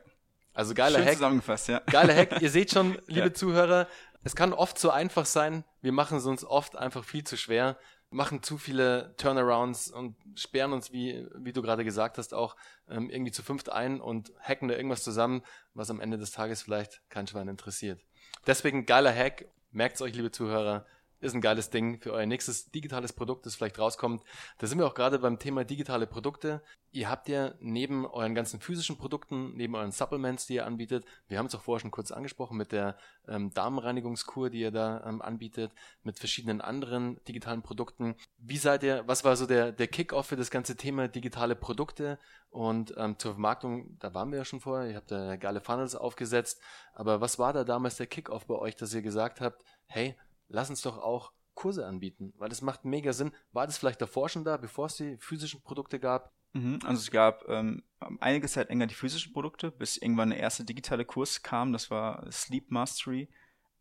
also 0.59 0.75
geiler 0.75 0.99
Schön 0.99 1.07
Hack. 1.07 1.15
zusammengefasst, 1.15 1.69
ja. 1.69 1.79
Geiler 1.87 2.17
Hack. 2.17 2.43
Ihr 2.43 2.51
seht 2.51 2.73
schon, 2.73 2.99
liebe 3.07 3.29
ja. 3.29 3.33
Zuhörer, 3.33 3.87
es 4.25 4.35
kann 4.35 4.53
oft 4.53 4.77
so 4.77 4.91
einfach 4.91 5.25
sein. 5.25 5.63
Wir 5.83 5.93
machen 5.93 6.19
es 6.19 6.27
uns 6.27 6.45
oft 6.45 6.75
einfach 6.75 7.05
viel 7.05 7.23
zu 7.23 7.37
schwer, 7.37 7.79
machen 8.11 8.43
zu 8.43 8.59
viele 8.59 9.15
Turnarounds 9.19 9.89
und 9.89 10.17
sperren 10.35 10.73
uns, 10.73 10.93
wie, 10.93 11.29
wie 11.37 11.53
du 11.53 11.63
gerade 11.63 11.85
gesagt 11.85 12.19
hast, 12.19 12.35
auch 12.35 12.57
ähm, 12.89 13.09
irgendwie 13.09 13.31
zu 13.31 13.45
fünft 13.45 13.71
ein 13.71 14.01
und 14.01 14.33
hacken 14.41 14.67
da 14.67 14.75
irgendwas 14.75 15.05
zusammen, 15.05 15.43
was 15.75 15.91
am 15.91 16.01
Ende 16.01 16.19
des 16.19 16.33
Tages 16.33 16.61
vielleicht 16.61 17.03
kein 17.09 17.29
Schwein 17.29 17.47
interessiert. 17.47 18.01
Deswegen 18.45 18.85
geiler 18.85 19.15
Hack. 19.15 19.45
Merkt's 19.71 20.03
euch, 20.03 20.15
liebe 20.15 20.33
Zuhörer 20.33 20.87
ist 21.21 21.35
ein 21.35 21.41
geiles 21.41 21.71
Ding 21.71 22.01
für 22.01 22.13
euer 22.13 22.27
nächstes 22.27 22.71
digitales 22.71 23.13
Produkt, 23.13 23.47
das 23.47 23.55
vielleicht 23.55 23.79
rauskommt. 23.79 24.23
Da 24.59 24.67
sind 24.67 24.79
wir 24.79 24.87
auch 24.87 24.95
gerade 24.95 25.19
beim 25.19 25.39
Thema 25.39 25.65
digitale 25.65 26.07
Produkte. 26.07 26.63
Ihr 26.91 27.11
habt 27.11 27.29
ja 27.29 27.55
neben 27.61 28.07
euren 28.07 28.35
ganzen 28.35 28.61
physischen 28.61 28.97
Produkten, 28.97 29.55
neben 29.55 29.75
euren 29.75 29.91
Supplements, 29.91 30.47
die 30.47 30.55
ihr 30.55 30.67
anbietet, 30.67 31.05
wir 31.29 31.39
haben 31.39 31.47
es 31.47 31.55
auch 31.55 31.61
vorher 31.61 31.81
schon 31.81 31.91
kurz 31.91 32.11
angesprochen 32.13 32.57
mit 32.57 32.73
der 32.73 32.97
ähm, 33.27 33.53
Damenreinigungskur, 33.53 34.49
die 34.49 34.61
ihr 34.61 34.71
da 34.71 35.05
ähm, 35.07 35.21
anbietet, 35.21 35.73
mit 36.03 36.19
verschiedenen 36.19 36.61
anderen 36.61 37.23
digitalen 37.25 37.63
Produkten. 37.63 38.15
Wie 38.39 38.57
seid 38.57 38.83
ihr, 38.83 39.03
was 39.07 39.25
war 39.25 39.37
so 39.37 39.47
der, 39.47 39.73
der 39.73 39.89
Kick-off 39.89 40.27
für 40.27 40.37
das 40.37 40.51
ganze 40.51 40.77
Thema 40.77 41.09
digitale 41.09 41.57
Produkte 41.57 42.19
und 42.51 42.95
ähm, 42.97 43.19
zur 43.19 43.33
Vermarktung, 43.33 43.99
da 43.99 44.15
waren 44.15 44.31
wir 44.31 44.39
ja 44.39 44.45
schon 44.45 44.61
vorher, 44.61 44.89
ihr 44.89 44.97
habt 44.97 45.11
da 45.11 45.37
geile 45.37 45.61
Funnels 45.61 45.95
aufgesetzt, 45.95 46.61
aber 46.95 47.21
was 47.21 47.39
war 47.39 47.53
da 47.53 47.65
damals 47.65 47.97
der 47.97 48.07
Kick-off 48.07 48.47
bei 48.47 48.55
euch, 48.55 48.77
dass 48.77 48.95
ihr 48.95 49.03
gesagt 49.03 49.41
habt, 49.41 49.63
hey, 49.87 50.17
lass 50.49 50.71
uns 50.71 50.83
doch 50.83 50.99
auch 50.99 51.33
Kurse 51.55 51.87
anbieten, 51.87 52.33
weil 52.39 52.49
das 52.49 52.63
macht 52.63 52.85
mega 52.85 53.13
Sinn. 53.13 53.33
War 53.53 53.67
das 53.67 53.79
vielleicht 53.79 54.01
davor 54.01 54.29
schon 54.29 54.45
da, 54.45 54.57
bevor 54.57 54.87
es 54.87 54.97
die 54.97 55.17
physischen 55.19 55.61
Produkte 55.63 55.99
gab? 55.99 56.33
Mhm, 56.53 56.79
also 56.85 57.01
es 57.01 57.11
gab 57.11 57.49
ähm, 57.49 57.83
einige 58.21 58.47
Zeit 58.49 58.69
länger 58.69 58.87
die 58.87 58.95
physischen 58.95 59.33
Produkte, 59.33 59.71
bis 59.71 59.97
irgendwann 59.97 60.31
der 60.31 60.39
erste 60.39 60.65
digitale 60.65 61.05
Kurs 61.05 61.43
kam, 61.43 61.73
das 61.73 61.91
war 61.91 62.31
Sleep 62.31 62.71
Mastery. 62.71 63.29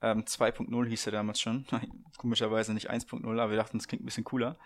Ähm, 0.02 0.24
2.0 0.24 0.88
hieß 0.88 1.06
er 1.08 1.12
damals 1.12 1.40
schon, 1.40 1.66
komischerweise 2.18 2.74
nicht 2.74 2.90
1.0, 2.90 3.24
aber 3.40 3.52
wir 3.52 3.58
dachten, 3.58 3.78
das 3.78 3.88
klingt 3.88 4.04
ein 4.04 4.06
bisschen 4.06 4.24
cooler. 4.24 4.58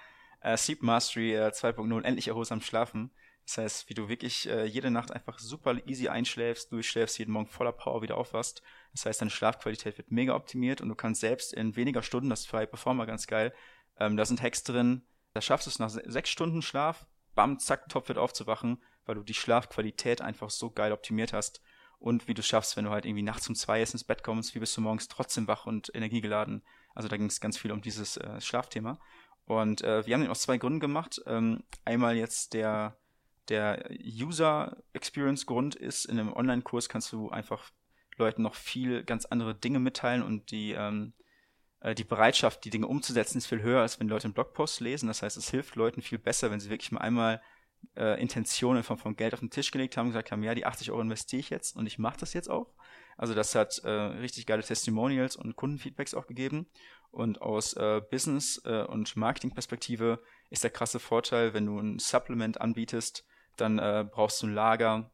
Äh, 0.41 0.58
Sleep 0.58 0.82
Mastery 0.82 1.36
äh, 1.36 1.49
2.0, 1.49 2.04
endlich 2.04 2.28
erholsam 2.28 2.62
schlafen. 2.62 3.12
Das 3.45 3.58
heißt, 3.58 3.89
wie 3.89 3.93
du 3.93 4.08
wirklich 4.08 4.47
äh, 4.49 4.66
jede 4.66 4.91
Nacht 4.91 5.12
einfach 5.12 5.39
super 5.39 5.76
easy 5.88 6.08
einschläfst, 6.08 6.72
durchschläfst, 6.72 7.20
jeden 7.20 7.34
Morgen 7.34 7.47
voller 7.47 7.72
Power 7.72 8.02
wieder 8.02 8.18
aufwachst. 8.18 8.62
Das 8.94 9.06
heißt, 9.06 9.22
deine 9.22 9.32
Schlafqualität 9.32 9.98
wird 9.98 10.12
mega 10.12 10.36
optimiert 10.36 10.82
und 10.82 10.89
du 10.89 10.96
kannst 10.96 11.22
selbst 11.22 11.54
in 11.54 11.76
weniger 11.76 12.04
Stunden, 12.04 12.30
das 12.30 12.42
ist 12.42 12.48
für 12.48 12.58
High 12.58 12.70
Performer 12.70 13.06
ganz 13.06 13.28
geil, 13.28 13.54
ähm, 14.00 14.18
da 14.18 14.26
sind 14.26 14.42
Hacks 14.42 14.64
drin, 14.64 15.04
da 15.34 15.42
schaffst 15.42 15.68
du 15.68 15.70
es 15.70 15.80
nach 15.80 15.89
sechs 15.89 16.30
Stunden 16.30 16.62
Schlaf, 16.62 17.06
bam, 17.36 17.60
zack, 17.60 17.88
top 17.89 18.08
wird 18.08 18.18
aufzuwachen, 18.18 18.84
weil 19.06 19.16
du 19.16 19.24
die 19.24 19.34
Schlafqualität 19.34 20.22
einfach 20.22 20.50
so 20.50 20.70
geil 20.70 20.92
optimiert 20.92 21.34
hast. 21.34 21.62
Und 22.00 22.28
wie 22.28 22.34
du 22.34 22.42
schaffst, 22.42 22.78
wenn 22.78 22.86
du 22.86 22.89
halt 22.89 23.06
irgendwie 23.06 23.22
nachts 23.22 23.48
um 23.48 23.54
zwei 23.54 23.80
erst 23.80 23.94
ins 23.94 24.04
Bett 24.04 24.24
kommst, 24.24 24.56
wie 24.56 24.60
bist 24.60 24.76
du 24.76 24.82
morgens 24.82 25.08
trotzdem 25.08 25.48
wach 25.48 25.68
und 25.68 25.94
energiegeladen. 25.94 26.64
Also 26.96 27.08
da 27.08 27.16
ging 27.16 27.28
es 27.28 27.39
ganz 27.39 27.60
viel 27.60 27.72
um 27.72 27.82
dieses 27.82 28.18
äh, 28.18 28.42
Schlafthema. 28.42 29.00
Und 29.46 29.84
äh, 29.84 30.06
wir 30.08 30.16
haben 30.16 30.22
den 30.22 30.32
aus 30.32 30.42
zwei 30.42 30.58
Gründen 30.58 30.80
gemacht. 30.80 31.22
Ähm, 31.28 31.64
einmal 31.86 32.16
jetzt 32.16 32.54
der 32.54 32.98
der 33.50 33.89
User 33.92 34.78
Experience 34.94 35.46
Grund 35.46 35.76
ist, 35.76 36.06
in 36.06 36.20
einem 36.20 36.32
Online-Kurs 36.32 36.89
kannst 36.89 37.12
du 37.12 37.30
einfach 37.30 37.70
Leuten 38.22 38.41
noch 38.41 38.55
viel 38.55 39.03
ganz 39.03 39.26
andere 39.26 39.55
Dinge 39.55 39.80
mitteilen 39.80 40.24
und 40.24 40.51
die, 40.51 40.72
ähm, 40.72 41.13
äh, 41.82 41.95
die 41.95 42.03
Bereitschaft, 42.03 42.63
die 42.63 42.69
Dinge 42.69 42.88
umzusetzen, 42.88 43.38
ist 43.38 43.47
viel 43.47 43.61
höher, 43.61 43.82
als 43.82 43.99
wenn 43.99 44.07
Leute 44.07 44.26
einen 44.26 44.34
Blogpost 44.34 44.80
lesen. 44.80 45.07
Das 45.07 45.22
heißt, 45.22 45.38
es 45.38 45.49
hilft 45.49 45.76
Leuten 45.76 46.01
viel 46.01 46.19
besser, 46.19 46.51
wenn 46.51 46.59
sie 46.59 46.69
wirklich 46.69 46.91
mal 46.91 47.01
einmal 47.01 47.41
äh, 47.95 48.22
Intentionen 48.22 48.84
von, 48.84 48.97
von 48.97 49.15
Geld 49.15 49.34
auf 49.34 49.39
den 49.39 49.49
Tisch 49.49 49.72
gelegt 49.72 49.97
haben 49.97 50.07
und 50.07 50.11
gesagt 50.11 50.32
haben, 50.32 50.43
ja, 50.43 50.55
die 50.55 50.65
80 50.65 50.91
Euro 50.91 51.01
investiere 51.01 51.39
ich 51.39 51.49
jetzt 51.49 51.76
und 51.76 51.88
ich 51.88 51.99
mache 51.99 52.19
das 52.19 52.34
jetzt 52.34 52.49
auch. 52.49 52.74
Also 53.17 53.34
das 53.34 53.53
hat 53.55 53.80
äh, 53.84 53.89
richtig 53.89 54.45
geile 54.45 54.63
Testimonials 54.63 55.36
und 55.36 55.55
Kundenfeedbacks 55.55 56.13
auch 56.13 56.28
gegeben. 56.28 56.67
Und 57.11 57.41
aus 57.41 57.74
äh, 57.74 58.01
Business- 58.09 58.61
äh, 58.65 58.84
und 58.84 59.15
Marketing-Perspektive 59.17 60.24
ist 60.49 60.63
der 60.63 60.72
krasse 60.72 60.99
Vorteil, 60.99 61.53
wenn 61.53 61.65
du 61.65 61.78
ein 61.78 61.99
Supplement 61.99 62.61
anbietest, 62.61 63.26
dann 63.57 63.80
äh, 63.80 64.05
brauchst 64.09 64.41
du 64.41 64.47
ein 64.47 64.53
Lager, 64.53 65.11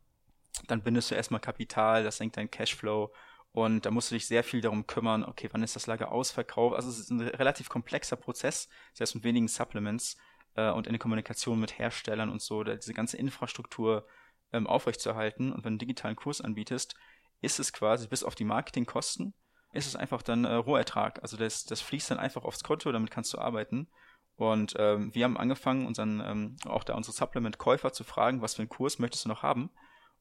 dann 0.67 0.83
bindest 0.83 1.11
du 1.11 1.15
erstmal 1.15 1.41
Kapital, 1.41 2.03
das 2.03 2.17
senkt 2.17 2.37
dein 2.37 2.49
Cashflow 2.51 3.11
und 3.51 3.85
da 3.85 3.91
musst 3.91 4.11
du 4.11 4.15
dich 4.15 4.27
sehr 4.27 4.43
viel 4.43 4.61
darum 4.61 4.87
kümmern, 4.87 5.23
okay, 5.23 5.49
wann 5.51 5.63
ist 5.63 5.75
das 5.75 5.87
Lager 5.87 6.11
ausverkauft? 6.11 6.75
Also 6.75 6.89
es 6.89 6.99
ist 6.99 7.09
ein 7.09 7.21
relativ 7.21 7.69
komplexer 7.69 8.15
Prozess, 8.15 8.69
selbst 8.93 9.15
mit 9.15 9.23
wenigen 9.23 9.47
Supplements 9.47 10.17
äh, 10.55 10.69
und 10.69 10.87
in 10.87 10.93
der 10.93 10.99
Kommunikation 10.99 11.59
mit 11.59 11.79
Herstellern 11.79 12.29
und 12.29 12.41
so, 12.41 12.63
diese 12.63 12.93
ganze 12.93 13.17
Infrastruktur 13.17 14.07
ähm, 14.51 14.67
aufrechtzuerhalten. 14.67 15.51
Und 15.51 15.57
wenn 15.57 15.63
du 15.63 15.67
einen 15.69 15.79
digitalen 15.79 16.15
Kurs 16.15 16.41
anbietest, 16.41 16.95
ist 17.41 17.59
es 17.59 17.73
quasi 17.73 18.07
bis 18.07 18.23
auf 18.23 18.35
die 18.35 18.45
Marketingkosten, 18.45 19.33
ist 19.73 19.87
es 19.87 19.95
einfach 19.95 20.21
dann 20.21 20.45
äh, 20.45 20.53
Rohertrag. 20.53 21.21
Also 21.21 21.37
das, 21.37 21.65
das 21.65 21.81
fließt 21.81 22.11
dann 22.11 22.19
einfach 22.19 22.43
aufs 22.43 22.63
Konto, 22.63 22.91
damit 22.91 23.11
kannst 23.11 23.33
du 23.33 23.39
arbeiten. 23.39 23.89
Und 24.35 24.75
ähm, 24.77 25.13
wir 25.15 25.23
haben 25.23 25.37
angefangen, 25.37 25.87
unseren, 25.87 26.21
ähm, 26.21 26.55
auch 26.65 26.83
da 26.83 26.93
unsere 26.93 27.15
Supplement-Käufer 27.15 27.91
zu 27.91 28.03
fragen, 28.03 28.41
was 28.41 28.55
für 28.55 28.61
einen 28.61 28.69
Kurs 28.69 28.99
möchtest 28.99 29.25
du 29.25 29.29
noch 29.29 29.41
haben? 29.41 29.71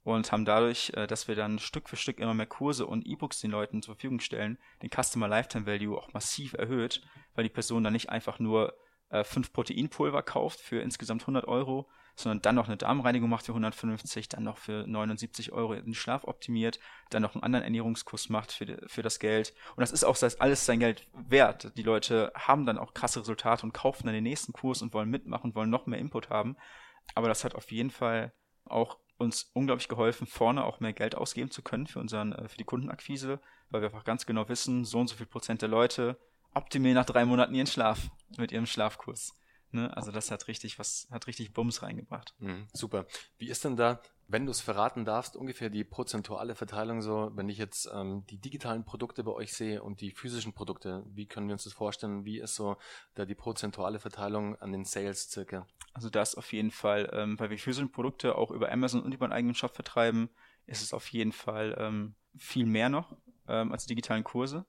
Und 0.06 0.30
haben 0.30 0.44
dadurch, 0.44 0.92
äh, 0.94 1.08
dass 1.08 1.26
wir 1.26 1.34
dann 1.34 1.58
Stück 1.58 1.88
für 1.88 1.96
Stück 1.96 2.20
immer 2.20 2.32
mehr 2.32 2.46
Kurse 2.46 2.86
und 2.86 3.04
E-Books 3.04 3.40
den 3.40 3.50
Leuten 3.50 3.82
zur 3.82 3.96
Verfügung 3.96 4.20
stellen, 4.20 4.56
den 4.80 4.88
Customer 4.88 5.26
Lifetime 5.26 5.66
Value 5.66 5.98
auch 5.98 6.12
massiv 6.12 6.52
erhöht, 6.52 7.02
weil 7.34 7.42
die 7.42 7.50
Person 7.50 7.82
dann 7.82 7.92
nicht 7.92 8.08
einfach 8.08 8.38
nur 8.38 8.78
äh, 9.08 9.24
fünf 9.24 9.52
Proteinpulver 9.52 10.22
kauft 10.22 10.60
für 10.60 10.80
insgesamt 10.80 11.22
100 11.22 11.48
Euro, 11.48 11.88
sondern 12.14 12.40
dann 12.40 12.54
noch 12.54 12.68
eine 12.68 12.76
Darmreinigung 12.76 13.28
macht 13.28 13.46
für 13.46 13.50
150, 13.50 14.28
dann 14.28 14.44
noch 14.44 14.58
für 14.58 14.86
79 14.86 15.50
Euro 15.50 15.74
den 15.74 15.92
Schlaf 15.92 16.22
optimiert, 16.22 16.78
dann 17.10 17.22
noch 17.22 17.34
einen 17.34 17.42
anderen 17.42 17.64
Ernährungskurs 17.64 18.28
macht 18.28 18.52
für, 18.52 18.78
für 18.86 19.02
das 19.02 19.18
Geld. 19.18 19.54
Und 19.74 19.80
das 19.80 19.90
ist 19.90 20.04
auch 20.04 20.16
alles 20.38 20.66
sein 20.66 20.78
Geld 20.78 21.08
wert. 21.14 21.76
Die 21.76 21.82
Leute 21.82 22.30
haben 22.36 22.64
dann 22.64 22.78
auch 22.78 22.94
krasse 22.94 23.18
Resultate 23.18 23.66
und 23.66 23.72
kaufen 23.72 24.06
dann 24.06 24.14
den 24.14 24.22
nächsten 24.22 24.52
Kurs 24.52 24.82
und 24.82 24.94
wollen 24.94 25.10
mitmachen, 25.10 25.56
wollen 25.56 25.68
noch 25.68 25.86
mehr 25.86 25.98
Input 25.98 26.30
haben. 26.30 26.56
Aber 27.16 27.26
das 27.26 27.42
hat 27.42 27.56
auf 27.56 27.72
jeden 27.72 27.90
Fall 27.90 28.32
auch 28.64 28.98
uns 29.18 29.50
unglaublich 29.54 29.88
geholfen, 29.88 30.26
vorne 30.26 30.64
auch 30.64 30.80
mehr 30.80 30.92
Geld 30.92 31.14
ausgeben 31.14 31.50
zu 31.50 31.62
können 31.62 31.86
für 31.86 32.00
unseren, 32.00 32.32
äh, 32.32 32.48
für 32.48 32.56
die 32.56 32.64
Kundenakquise, 32.64 33.40
weil 33.70 33.80
wir 33.80 33.88
einfach 33.88 34.04
ganz 34.04 34.26
genau 34.26 34.48
wissen, 34.48 34.84
so 34.84 35.00
und 35.00 35.08
so 35.08 35.16
viel 35.16 35.26
Prozent 35.26 35.62
der 35.62 35.68
Leute 35.68 36.18
optimieren 36.54 36.94
nach 36.94 37.04
drei 37.04 37.24
Monaten 37.24 37.54
ihren 37.54 37.66
Schlaf 37.66 38.10
mit 38.36 38.52
ihrem 38.52 38.66
Schlafkurs. 38.66 39.36
Ne? 39.72 39.94
Also 39.96 40.12
das 40.12 40.30
hat 40.30 40.48
richtig 40.48 40.78
was, 40.78 41.08
hat 41.10 41.26
richtig 41.26 41.52
Bums 41.52 41.82
reingebracht. 41.82 42.34
Mhm, 42.38 42.68
super. 42.72 43.06
Wie 43.38 43.48
ist 43.48 43.64
denn 43.64 43.76
da, 43.76 44.00
wenn 44.28 44.44
du 44.44 44.50
es 44.50 44.60
verraten 44.60 45.04
darfst, 45.04 45.36
ungefähr 45.36 45.70
die 45.70 45.84
prozentuale 45.84 46.54
Verteilung 46.54 47.00
so, 47.00 47.30
wenn 47.34 47.48
ich 47.48 47.58
jetzt 47.58 47.88
ähm, 47.94 48.24
die 48.28 48.38
digitalen 48.38 48.84
Produkte 48.84 49.22
bei 49.22 49.32
euch 49.32 49.52
sehe 49.52 49.82
und 49.82 50.00
die 50.00 50.10
physischen 50.10 50.52
Produkte, 50.52 51.04
wie 51.06 51.26
können 51.26 51.46
wir 51.46 51.52
uns 51.52 51.64
das 51.64 51.72
vorstellen? 51.72 52.24
Wie 52.24 52.40
ist 52.40 52.56
so 52.56 52.76
da 53.14 53.24
die 53.24 53.34
prozentuale 53.34 53.98
Verteilung 53.98 54.56
an 54.56 54.72
den 54.72 54.84
Sales 54.84 55.30
circa? 55.30 55.66
Also 55.92 56.10
das 56.10 56.34
auf 56.34 56.52
jeden 56.52 56.70
Fall, 56.70 57.08
ähm, 57.12 57.38
weil 57.38 57.50
wir 57.50 57.58
physischen 57.58 57.92
Produkte 57.92 58.36
auch 58.36 58.50
über 58.50 58.72
Amazon 58.72 59.02
und 59.02 59.14
über 59.14 59.26
einen 59.26 59.32
eigenen 59.32 59.54
Shop 59.54 59.74
vertreiben, 59.74 60.28
ist 60.66 60.82
es 60.82 60.92
auf 60.92 61.06
jeden 61.08 61.32
Fall 61.32 61.76
ähm, 61.78 62.14
viel 62.36 62.66
mehr 62.66 62.88
noch 62.88 63.16
ähm, 63.48 63.70
als 63.70 63.86
digitalen 63.86 64.24
Kurse. 64.24 64.66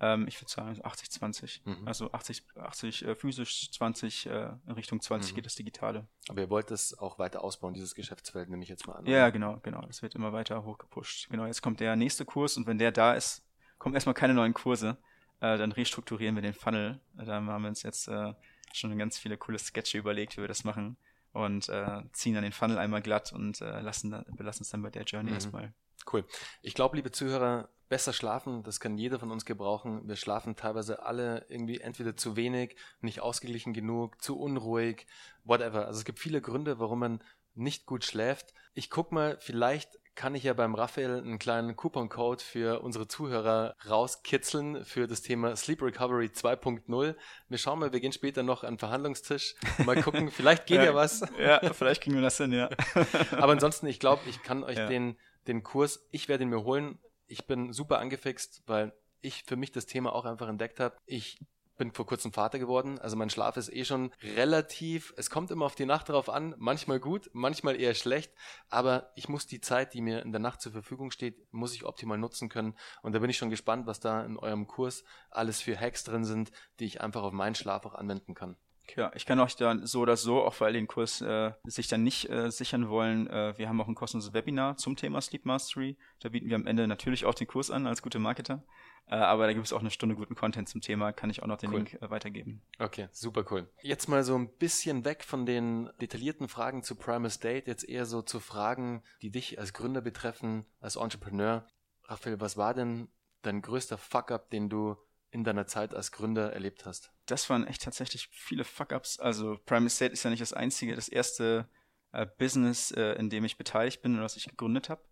Ähm, 0.00 0.28
ich 0.28 0.40
würde 0.40 0.50
sagen 0.50 0.80
80-20. 0.80 1.60
Mhm. 1.64 1.88
Also 1.88 2.12
80, 2.12 2.44
80 2.56 3.04
äh, 3.04 3.14
physisch, 3.14 3.70
20 3.72 4.26
äh, 4.26 4.50
in 4.66 4.72
Richtung 4.72 5.00
20 5.00 5.32
mhm. 5.32 5.36
geht 5.36 5.46
das 5.46 5.56
Digitale. 5.56 6.06
Aber 6.28 6.40
ihr 6.40 6.50
wollt 6.50 6.70
das 6.70 6.96
auch 6.98 7.18
weiter 7.18 7.42
ausbauen, 7.42 7.74
dieses 7.74 7.94
Geschäftsfeld, 7.94 8.48
nehme 8.48 8.62
ich 8.62 8.68
jetzt 8.68 8.86
mal 8.86 8.94
an. 8.94 9.06
Ja, 9.06 9.30
genau, 9.30 9.58
genau. 9.62 9.82
Das 9.82 10.02
wird 10.02 10.14
immer 10.14 10.32
weiter 10.32 10.64
hochgepusht. 10.64 11.28
Genau, 11.30 11.46
jetzt 11.46 11.62
kommt 11.62 11.80
der 11.80 11.96
nächste 11.96 12.24
Kurs 12.24 12.56
und 12.56 12.66
wenn 12.66 12.78
der 12.78 12.92
da 12.92 13.14
ist, 13.14 13.44
kommen 13.78 13.94
erstmal 13.94 14.14
keine 14.14 14.34
neuen 14.34 14.54
Kurse. 14.54 14.98
Äh, 15.40 15.58
dann 15.58 15.72
restrukturieren 15.72 16.34
wir 16.34 16.42
den 16.42 16.54
Funnel. 16.54 17.00
Da 17.14 17.34
haben 17.34 17.62
wir 17.62 17.68
uns 17.68 17.82
jetzt 17.82 18.08
äh, 18.08 18.34
schon 18.72 18.96
ganz 18.98 19.18
viele 19.18 19.36
coole 19.36 19.58
Sketche 19.58 19.98
überlegt, 19.98 20.36
wie 20.36 20.40
wir 20.40 20.48
das 20.48 20.64
machen. 20.64 20.96
Und 21.32 21.68
äh, 21.68 22.02
ziehen 22.12 22.34
dann 22.34 22.42
den 22.42 22.52
Funnel 22.52 22.78
einmal 22.78 23.02
glatt 23.02 23.32
und 23.32 23.60
äh, 23.60 23.80
lassen, 23.80 24.24
belassen 24.36 24.62
es 24.62 24.70
dann 24.70 24.82
bei 24.82 24.90
der 24.90 25.02
Journey 25.02 25.30
mhm. 25.30 25.36
erstmal. 25.36 25.74
Cool. 26.10 26.24
Ich 26.62 26.74
glaube, 26.74 26.96
liebe 26.96 27.10
Zuhörer, 27.10 27.68
besser 27.88 28.12
schlafen, 28.12 28.62
das 28.62 28.80
kann 28.80 28.98
jeder 28.98 29.18
von 29.18 29.30
uns 29.30 29.44
gebrauchen. 29.44 30.06
Wir 30.06 30.16
schlafen 30.16 30.56
teilweise 30.56 31.02
alle 31.02 31.46
irgendwie 31.48 31.80
entweder 31.80 32.16
zu 32.16 32.36
wenig, 32.36 32.76
nicht 33.00 33.20
ausgeglichen 33.20 33.72
genug, 33.72 34.20
zu 34.22 34.38
unruhig, 34.38 35.06
whatever. 35.44 35.86
Also 35.86 35.98
es 35.98 36.04
gibt 36.04 36.18
viele 36.18 36.40
Gründe, 36.40 36.78
warum 36.78 36.98
man 37.00 37.22
nicht 37.54 37.86
gut 37.86 38.04
schläft. 38.04 38.54
Ich 38.74 38.90
guck 38.90 39.10
mal, 39.10 39.36
vielleicht 39.40 39.98
kann 40.18 40.34
ich 40.34 40.42
ja 40.42 40.52
beim 40.52 40.74
Raphael 40.74 41.18
einen 41.18 41.38
kleinen 41.38 41.76
Coupon-Code 41.76 42.42
für 42.42 42.82
unsere 42.82 43.06
Zuhörer 43.06 43.76
rauskitzeln 43.88 44.84
für 44.84 45.06
das 45.06 45.22
Thema 45.22 45.54
Sleep 45.54 45.80
Recovery 45.80 46.26
2.0. 46.26 47.14
Wir 47.48 47.58
schauen 47.58 47.78
mal, 47.78 47.92
wir 47.92 48.00
gehen 48.00 48.12
später 48.12 48.42
noch 48.42 48.64
an 48.64 48.74
den 48.74 48.78
Verhandlungstisch. 48.78 49.54
Mal 49.86 50.02
gucken, 50.02 50.32
vielleicht 50.32 50.66
geht 50.66 50.78
ja, 50.78 50.86
ja 50.86 50.94
was. 50.94 51.22
Ja, 51.38 51.72
vielleicht 51.72 52.02
kriegen 52.02 52.16
wir 52.16 52.22
das 52.22 52.36
hin, 52.36 52.52
ja. 52.52 52.68
Aber 53.30 53.52
ansonsten, 53.52 53.86
ich 53.86 54.00
glaube, 54.00 54.22
ich 54.28 54.42
kann 54.42 54.64
euch 54.64 54.78
ja. 54.78 54.86
den, 54.86 55.16
den 55.48 55.62
Kurs, 55.62 56.06
ich 56.10 56.28
werde 56.28 56.44
ihn 56.44 56.50
mir 56.50 56.62
holen. 56.62 56.98
Ich 57.26 57.46
bin 57.46 57.72
super 57.72 57.98
angefixt, 57.98 58.62
weil 58.66 58.92
ich 59.20 59.44
für 59.44 59.56
mich 59.56 59.72
das 59.72 59.86
Thema 59.86 60.14
auch 60.14 60.24
einfach 60.24 60.48
entdeckt 60.48 60.80
habe. 60.80 60.96
Ich 61.06 61.40
bin 61.78 61.92
vor 61.92 62.06
kurzem 62.06 62.32
Vater 62.32 62.58
geworden, 62.58 62.98
also 62.98 63.16
mein 63.16 63.30
Schlaf 63.30 63.56
ist 63.56 63.72
eh 63.72 63.84
schon 63.84 64.12
relativ, 64.34 65.14
es 65.16 65.30
kommt 65.30 65.50
immer 65.50 65.64
auf 65.64 65.76
die 65.76 65.86
Nacht 65.86 66.08
drauf 66.08 66.28
an, 66.28 66.54
manchmal 66.58 66.98
gut, 66.98 67.30
manchmal 67.32 67.80
eher 67.80 67.94
schlecht, 67.94 68.32
aber 68.68 69.12
ich 69.14 69.28
muss 69.28 69.46
die 69.46 69.60
Zeit, 69.60 69.94
die 69.94 70.00
mir 70.00 70.22
in 70.22 70.32
der 70.32 70.40
Nacht 70.40 70.60
zur 70.60 70.72
Verfügung 70.72 71.12
steht, 71.12 71.36
muss 71.52 71.74
ich 71.74 71.84
optimal 71.84 72.18
nutzen 72.18 72.48
können. 72.48 72.76
Und 73.02 73.12
da 73.12 73.20
bin 73.20 73.30
ich 73.30 73.38
schon 73.38 73.48
gespannt, 73.48 73.86
was 73.86 74.00
da 74.00 74.24
in 74.24 74.36
eurem 74.36 74.66
Kurs 74.66 75.04
alles 75.30 75.62
für 75.62 75.78
Hacks 75.78 76.02
drin 76.02 76.24
sind, 76.24 76.50
die 76.80 76.84
ich 76.84 77.00
einfach 77.00 77.22
auf 77.22 77.32
meinen 77.32 77.54
Schlaf 77.54 77.86
auch 77.86 77.94
anwenden 77.94 78.34
kann. 78.34 78.56
Ja, 78.96 79.12
ich 79.14 79.26
kann 79.26 79.40
euch 79.40 79.56
dann 79.56 79.86
so 79.86 80.00
oder 80.00 80.16
so, 80.16 80.42
auch 80.42 80.60
weil 80.60 80.72
den 80.72 80.86
Kurs 80.86 81.20
äh, 81.20 81.52
sich 81.64 81.88
dann 81.88 82.02
nicht 82.02 82.28
äh, 82.30 82.50
sichern 82.50 82.88
wollen, 82.88 83.28
äh, 83.28 83.56
wir 83.56 83.68
haben 83.68 83.80
auch 83.80 83.88
ein 83.88 83.94
kostenloses 83.94 84.32
Webinar 84.32 84.76
zum 84.76 84.96
Thema 84.96 85.20
Sleep 85.20 85.44
Mastery. 85.44 85.96
Da 86.20 86.30
bieten 86.30 86.48
wir 86.48 86.56
am 86.56 86.66
Ende 86.66 86.86
natürlich 86.86 87.24
auch 87.24 87.34
den 87.34 87.46
Kurs 87.46 87.70
an 87.70 87.86
als 87.86 88.02
gute 88.02 88.18
Marketer. 88.18 88.64
Äh, 89.06 89.16
aber 89.16 89.46
da 89.46 89.52
gibt 89.52 89.64
es 89.64 89.72
auch 89.72 89.80
eine 89.80 89.90
Stunde 89.90 90.14
guten 90.14 90.34
Content 90.34 90.68
zum 90.68 90.80
Thema, 90.80 91.12
kann 91.12 91.30
ich 91.30 91.42
auch 91.42 91.46
noch 91.46 91.56
den 91.56 91.70
cool. 91.70 91.76
Link 91.76 91.94
äh, 91.94 92.10
weitergeben. 92.10 92.62
Okay, 92.78 93.08
super 93.12 93.44
cool. 93.50 93.68
Jetzt 93.82 94.08
mal 94.08 94.22
so 94.22 94.36
ein 94.36 94.48
bisschen 94.58 95.04
weg 95.04 95.24
von 95.24 95.46
den 95.46 95.88
detaillierten 96.00 96.48
Fragen 96.48 96.82
zu 96.82 96.94
Primal 96.94 97.30
State, 97.30 97.66
jetzt 97.66 97.88
eher 97.88 98.04
so 98.04 98.22
zu 98.22 98.38
Fragen, 98.40 99.02
die 99.22 99.30
dich 99.30 99.58
als 99.58 99.72
Gründer 99.72 100.02
betreffen, 100.02 100.66
als 100.80 100.96
Entrepreneur. 100.96 101.66
Raphael, 102.04 102.40
was 102.40 102.56
war 102.56 102.74
denn 102.74 103.08
dein 103.42 103.62
größter 103.62 103.96
Fuck-up, 103.96 104.50
den 104.50 104.68
du 104.68 104.96
in 105.30 105.44
deiner 105.44 105.66
Zeit 105.66 105.94
als 105.94 106.12
Gründer 106.12 106.52
erlebt 106.52 106.86
hast? 106.86 107.10
Das 107.26 107.50
waren 107.50 107.66
echt 107.66 107.82
tatsächlich 107.82 108.28
viele 108.30 108.64
Fuck-ups. 108.64 109.18
Also 109.18 109.58
Prime 109.66 109.86
Estate 109.86 110.12
ist 110.12 110.22
ja 110.22 110.30
nicht 110.30 110.42
das 110.42 110.52
einzige, 110.52 110.94
das 110.94 111.08
erste 111.08 111.68
äh, 112.12 112.26
Business, 112.38 112.90
äh, 112.90 113.12
in 113.12 113.30
dem 113.30 113.44
ich 113.44 113.58
beteiligt 113.58 114.02
bin 114.02 114.16
und 114.16 114.22
was 114.22 114.36
ich 114.36 114.48
gegründet 114.48 114.88
habe. 114.88 115.02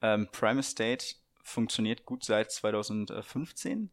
Ähm, 0.00 0.28
Prime 0.32 0.60
Estate 0.60 1.04
funktioniert 1.42 2.04
gut 2.04 2.24
seit 2.24 2.50
2015. 2.50 3.90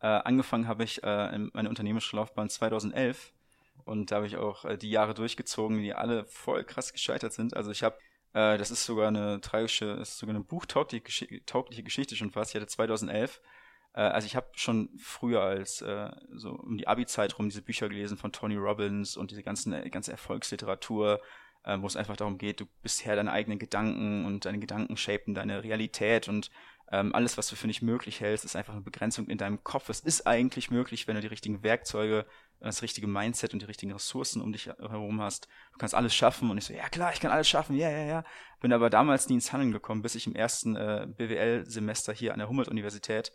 Äh, 0.00 0.06
angefangen 0.06 0.66
habe 0.66 0.84
ich 0.84 1.02
äh, 1.02 1.38
meine 1.52 1.68
unternehmerische 1.68 2.16
Laufbahn 2.16 2.48
2011 2.48 3.32
und 3.84 4.10
da 4.10 4.16
habe 4.16 4.26
ich 4.26 4.36
auch 4.36 4.64
äh, 4.64 4.78
die 4.78 4.90
Jahre 4.90 5.14
durchgezogen, 5.14 5.82
die 5.82 5.92
alle 5.92 6.24
voll 6.24 6.64
krass 6.64 6.92
gescheitert 6.92 7.32
sind. 7.32 7.54
Also 7.54 7.70
ich 7.70 7.82
habe 7.82 7.98
äh, 8.32 8.56
das 8.58 8.70
ist 8.70 8.84
sogar 8.84 9.08
eine 9.08 9.40
tragische, 9.40 9.86
ist 10.00 10.18
sogar 10.18 10.34
eine 10.34 10.44
buchtaugliche 10.44 11.44
taugliche 11.44 11.82
Geschichte 11.82 12.16
schon 12.16 12.30
fast. 12.30 12.52
Ich 12.52 12.60
hatte 12.60 12.66
2011 12.66 13.36
äh, 13.36 13.40
also 13.98 14.26
ich 14.26 14.36
habe 14.36 14.48
schon 14.54 14.90
früher 14.98 15.42
als 15.42 15.82
äh, 15.82 16.10
so 16.32 16.50
um 16.50 16.78
die 16.78 16.86
Abi-Zeit 16.86 17.38
rum 17.38 17.48
diese 17.48 17.62
Bücher 17.62 17.88
gelesen 17.88 18.16
von 18.16 18.32
Tony 18.32 18.56
Robbins 18.56 19.16
und 19.16 19.30
diese 19.30 19.42
ganzen, 19.42 19.72
äh, 19.72 19.88
ganze 19.90 20.12
Erfolgsliteratur, 20.12 21.20
äh, 21.64 21.76
wo 21.80 21.86
es 21.86 21.96
einfach 21.96 22.16
darum 22.16 22.38
geht, 22.38 22.60
du 22.60 22.66
bist 22.82 23.04
Herr 23.04 23.16
deiner 23.16 23.32
eigenen 23.32 23.58
Gedanken 23.58 24.24
und 24.24 24.44
deine 24.44 24.60
Gedanken 24.60 24.96
shapen 24.96 25.34
deine 25.34 25.64
Realität 25.64 26.28
und 26.28 26.50
ähm, 26.92 27.14
alles, 27.14 27.38
was 27.38 27.48
du 27.48 27.56
für 27.56 27.68
nicht 27.68 27.82
möglich 27.82 28.20
hältst, 28.20 28.44
ist 28.44 28.56
einfach 28.56 28.72
eine 28.72 28.82
Begrenzung 28.82 29.28
in 29.28 29.38
deinem 29.38 29.62
Kopf. 29.62 29.88
Es 29.88 30.00
ist 30.00 30.26
eigentlich 30.26 30.70
möglich, 30.70 31.06
wenn 31.06 31.14
du 31.14 31.20
die 31.20 31.28
richtigen 31.28 31.62
Werkzeuge, 31.62 32.26
das 32.58 32.82
richtige 32.82 33.06
Mindset 33.06 33.52
und 33.52 33.62
die 33.62 33.66
richtigen 33.66 33.92
Ressourcen 33.92 34.42
um 34.42 34.52
dich 34.52 34.66
herum 34.66 35.20
hast. 35.20 35.46
Du 35.72 35.78
kannst 35.78 35.94
alles 35.94 36.14
schaffen 36.14 36.50
und 36.50 36.58
ich 36.58 36.64
so, 36.64 36.74
ja 36.74 36.88
klar, 36.88 37.12
ich 37.12 37.20
kann 37.20 37.30
alles 37.30 37.48
schaffen, 37.48 37.76
ja, 37.76 37.88
ja, 37.88 38.04
ja. 38.04 38.24
Bin 38.60 38.72
aber 38.72 38.90
damals 38.90 39.28
nie 39.28 39.36
ins 39.36 39.52
Handeln 39.52 39.72
gekommen, 39.72 40.02
bis 40.02 40.16
ich 40.16 40.26
im 40.26 40.34
ersten 40.34 40.74
äh, 40.76 41.06
BWL-Semester 41.16 42.12
hier 42.12 42.32
an 42.32 42.40
der 42.40 42.48
Humboldt-Universität 42.48 43.32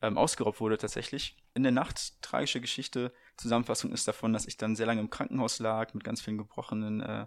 ähm, 0.00 0.16
ausgeraubt 0.16 0.60
wurde 0.60 0.78
tatsächlich. 0.78 1.36
In 1.54 1.62
der 1.62 1.72
Nacht, 1.72 2.22
tragische 2.22 2.60
Geschichte. 2.60 3.12
Zusammenfassung 3.36 3.92
ist 3.92 4.06
davon, 4.06 4.32
dass 4.32 4.46
ich 4.46 4.56
dann 4.56 4.76
sehr 4.76 4.86
lange 4.86 5.00
im 5.00 5.10
Krankenhaus 5.10 5.58
lag 5.58 5.94
mit 5.94 6.04
ganz 6.04 6.20
vielen 6.20 6.38
gebrochenen 6.38 7.00
äh, 7.00 7.26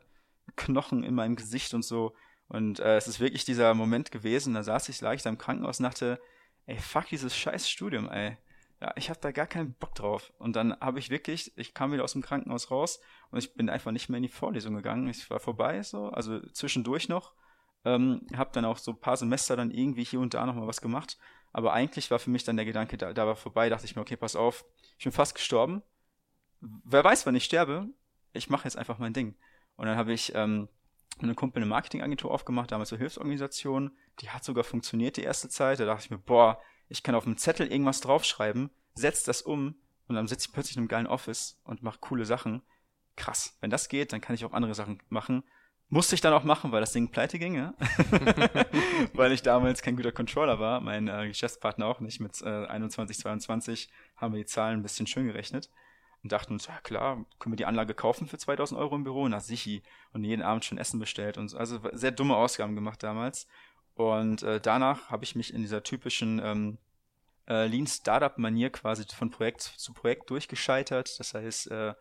Knochen 0.55 1.03
in 1.03 1.13
meinem 1.13 1.35
Gesicht 1.35 1.73
und 1.73 1.83
so. 1.83 2.15
Und 2.47 2.79
äh, 2.79 2.97
es 2.97 3.07
ist 3.07 3.19
wirklich 3.19 3.45
dieser 3.45 3.73
Moment 3.73 4.11
gewesen, 4.11 4.53
da 4.53 4.63
saß 4.63 4.89
ich 4.89 5.01
leicht 5.01 5.25
im 5.25 5.37
Krankenhaus 5.37 5.79
und 5.79 5.83
dachte, 5.83 6.19
ey, 6.65 6.77
fuck 6.77 7.07
dieses 7.07 7.35
scheiß 7.35 7.69
Studium, 7.69 8.09
ey. 8.09 8.37
Ja, 8.81 8.93
ich 8.95 9.09
habe 9.09 9.19
da 9.21 9.31
gar 9.31 9.45
keinen 9.45 9.73
Bock 9.73 9.93
drauf. 9.93 10.33
Und 10.39 10.55
dann 10.55 10.77
habe 10.79 10.99
ich 10.99 11.09
wirklich, 11.09 11.55
ich 11.55 11.73
kam 11.73 11.91
wieder 11.91 12.03
aus 12.03 12.13
dem 12.13 12.23
Krankenhaus 12.23 12.71
raus 12.71 12.99
und 13.29 13.37
ich 13.37 13.53
bin 13.53 13.69
einfach 13.69 13.91
nicht 13.91 14.09
mehr 14.09 14.17
in 14.17 14.23
die 14.23 14.29
Vorlesung 14.29 14.73
gegangen. 14.73 15.07
Ich 15.07 15.29
war 15.29 15.39
vorbei 15.39 15.83
so, 15.83 16.07
also 16.09 16.39
zwischendurch 16.49 17.07
noch. 17.07 17.33
Ähm, 17.83 18.25
habe 18.35 18.51
dann 18.53 18.65
auch 18.65 18.77
so 18.77 18.91
ein 18.91 18.99
paar 18.99 19.17
Semester 19.17 19.55
dann 19.55 19.71
irgendwie 19.71 20.03
hier 20.03 20.19
und 20.19 20.33
da 20.33 20.45
noch 20.45 20.55
mal 20.55 20.67
was 20.67 20.81
gemacht 20.81 21.17
aber 21.53 21.73
eigentlich 21.73 22.11
war 22.11 22.19
für 22.19 22.29
mich 22.29 22.43
dann 22.43 22.55
der 22.55 22.65
Gedanke, 22.65 22.97
da, 22.97 23.13
da 23.13 23.27
war 23.27 23.35
vorbei, 23.35 23.69
dachte 23.69 23.85
ich 23.85 23.95
mir, 23.95 24.01
okay, 24.01 24.15
pass 24.15 24.35
auf, 24.35 24.65
ich 24.97 25.03
bin 25.03 25.11
fast 25.11 25.35
gestorben. 25.35 25.83
Wer 26.59 27.03
weiß, 27.03 27.25
wann 27.25 27.35
ich 27.35 27.45
sterbe, 27.45 27.89
ich 28.33 28.49
mache 28.49 28.65
jetzt 28.65 28.77
einfach 28.77 28.99
mein 28.99 29.13
Ding. 29.13 29.35
Und 29.75 29.87
dann 29.87 29.97
habe 29.97 30.13
ich 30.13 30.33
ähm, 30.35 30.69
eine 31.19 31.35
Kumpel 31.35 31.61
eine 31.61 31.69
Marketingagentur 31.69 32.31
aufgemacht, 32.31 32.71
damals 32.71 32.89
so 32.89 32.97
Hilfsorganisation. 32.97 33.97
Die 34.19 34.29
hat 34.29 34.43
sogar 34.43 34.63
funktioniert 34.63 35.17
die 35.17 35.23
erste 35.23 35.49
Zeit. 35.49 35.79
Da 35.79 35.85
dachte 35.85 36.05
ich 36.05 36.11
mir, 36.11 36.17
boah, 36.17 36.61
ich 36.87 37.03
kann 37.03 37.15
auf 37.15 37.25
einem 37.25 37.37
Zettel 37.37 37.67
irgendwas 37.67 38.01
draufschreiben, 38.01 38.69
setz 38.93 39.23
das 39.23 39.41
um 39.41 39.75
und 40.07 40.15
dann 40.15 40.27
sitze 40.27 40.47
ich 40.47 40.53
plötzlich 40.53 40.75
in 40.75 40.81
einem 40.81 40.87
geilen 40.87 41.07
Office 41.07 41.59
und 41.63 41.83
mache 41.83 41.99
coole 41.99 42.25
Sachen. 42.25 42.61
Krass. 43.15 43.57
Wenn 43.61 43.69
das 43.69 43.89
geht, 43.89 44.13
dann 44.13 44.21
kann 44.21 44.35
ich 44.35 44.45
auch 44.45 44.53
andere 44.53 44.75
Sachen 44.75 45.01
machen. 45.09 45.43
Musste 45.93 46.15
ich 46.15 46.21
dann 46.21 46.31
auch 46.31 46.45
machen, 46.45 46.71
weil 46.71 46.79
das 46.79 46.93
Ding 46.93 47.09
pleite 47.09 47.37
ging, 47.37 47.53
ja. 47.53 47.73
weil 49.13 49.33
ich 49.33 49.41
damals 49.41 49.81
kein 49.81 49.97
guter 49.97 50.13
Controller 50.13 50.57
war, 50.57 50.79
mein 50.79 51.09
äh, 51.09 51.27
Geschäftspartner 51.27 51.85
auch 51.85 51.99
nicht. 51.99 52.21
Mit 52.21 52.41
äh, 52.41 52.65
21, 52.65 53.19
22 53.19 53.89
haben 54.15 54.33
wir 54.33 54.39
die 54.39 54.45
Zahlen 54.45 54.79
ein 54.79 54.83
bisschen 54.83 55.05
schön 55.05 55.27
gerechnet 55.27 55.69
und 56.23 56.31
dachten 56.31 56.53
uns, 56.53 56.67
ja 56.67 56.79
klar, 56.79 57.25
können 57.39 57.51
wir 57.51 57.57
die 57.57 57.65
Anlage 57.65 57.93
kaufen 57.93 58.25
für 58.25 58.37
2000 58.37 58.79
Euro 58.79 58.95
im 58.95 59.03
Büro, 59.03 59.27
nach 59.27 59.41
Sichi 59.41 59.83
und 60.13 60.23
jeden 60.23 60.43
Abend 60.43 60.63
schon 60.63 60.77
Essen 60.77 60.97
bestellt 60.97 61.37
und 61.37 61.49
so. 61.49 61.57
Also 61.57 61.81
sehr 61.91 62.11
dumme 62.11 62.37
Ausgaben 62.37 62.73
gemacht 62.73 63.03
damals. 63.03 63.49
Und 63.95 64.43
äh, 64.43 64.61
danach 64.61 65.09
habe 65.09 65.25
ich 65.25 65.35
mich 65.35 65.53
in 65.53 65.61
dieser 65.61 65.83
typischen 65.83 66.39
ähm, 66.41 66.77
äh, 67.49 67.67
Lean 67.67 67.85
Startup 67.85 68.37
Manier 68.37 68.69
quasi 68.69 69.03
von 69.13 69.29
Projekt 69.29 69.61
zu 69.61 69.91
Projekt 69.91 70.29
durchgescheitert. 70.29 71.19
Das 71.19 71.33
heißt, 71.33 71.69
äh, 71.69 71.93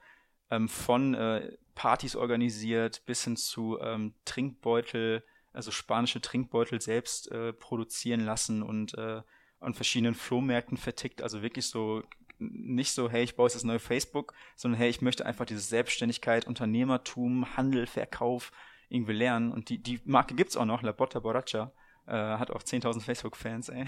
ähm, 0.53 0.69
von 0.69 1.15
äh, 1.15 1.57
Partys 1.75 2.17
organisiert 2.17 3.05
bis 3.07 3.25
hin 3.25 3.37
zu 3.37 3.79
ähm, 3.81 4.15
Trinkbeutel, 4.25 5.25
also 5.53 5.71
spanische 5.71 6.21
Trinkbeutel 6.21 6.81
selbst 6.81 7.31
äh, 7.31 7.53
produzieren 7.53 8.21
lassen 8.21 8.63
und 8.63 8.97
äh, 8.97 9.23
an 9.61 9.75
verschiedenen 9.75 10.15
Flohmärkten 10.15 10.77
vertickt. 10.77 11.23
Also 11.23 11.43
wirklich 11.43 11.67
so 11.67 12.03
nicht 12.41 12.93
so, 12.93 13.11
hey, 13.11 13.23
ich 13.23 13.37
baue 13.37 13.47
jetzt 13.47 13.57
das 13.57 13.65
neue 13.65 13.79
Facebook, 13.79 14.33
sondern 14.57 14.79
hey, 14.79 14.89
ich 14.89 15.03
möchte 15.03 15.27
einfach 15.27 15.45
diese 15.45 15.61
Selbstständigkeit, 15.61 16.47
Unternehmertum, 16.47 17.57
Handel, 17.57 17.87
Verkauf 17.87 18.51
irgendwie 18.89 19.13
lernen. 19.13 19.53
Und 19.53 19.69
die, 19.69 19.83
die 19.83 20.01
Marke 20.05 20.35
gibt's 20.35 20.57
auch 20.57 20.65
noch, 20.65 20.83
La 20.83 20.93
Botta 20.93 21.21
Borracha. 21.21 21.73
Äh, 22.07 22.13
hat 22.13 22.51
auch 22.51 22.63
10.000 22.63 23.03
Facebook-Fans, 23.03 23.69
ey. 23.69 23.85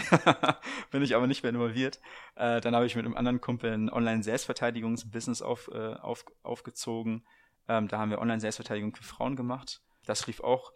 Bin 0.90 1.02
ich 1.02 1.16
aber 1.16 1.26
nicht 1.26 1.42
mehr 1.42 1.50
involviert. 1.50 1.98
Äh, 2.36 2.60
dann 2.60 2.74
habe 2.76 2.86
ich 2.86 2.94
mit 2.94 3.04
einem 3.04 3.16
anderen 3.16 3.40
Kumpel 3.40 3.72
ein 3.72 3.90
Online-Selbstverteidigungsbusiness 3.90 5.42
auf, 5.42 5.68
äh, 5.72 5.94
auf, 5.94 6.24
aufgezogen. 6.42 7.24
Ähm, 7.68 7.88
da 7.88 7.98
haben 7.98 8.10
wir 8.10 8.20
Online-Selbstverteidigung 8.20 8.94
für 8.94 9.04
Frauen 9.04 9.36
gemacht. 9.36 9.80
Das 10.04 10.26
lief 10.26 10.40
auch 10.40 10.72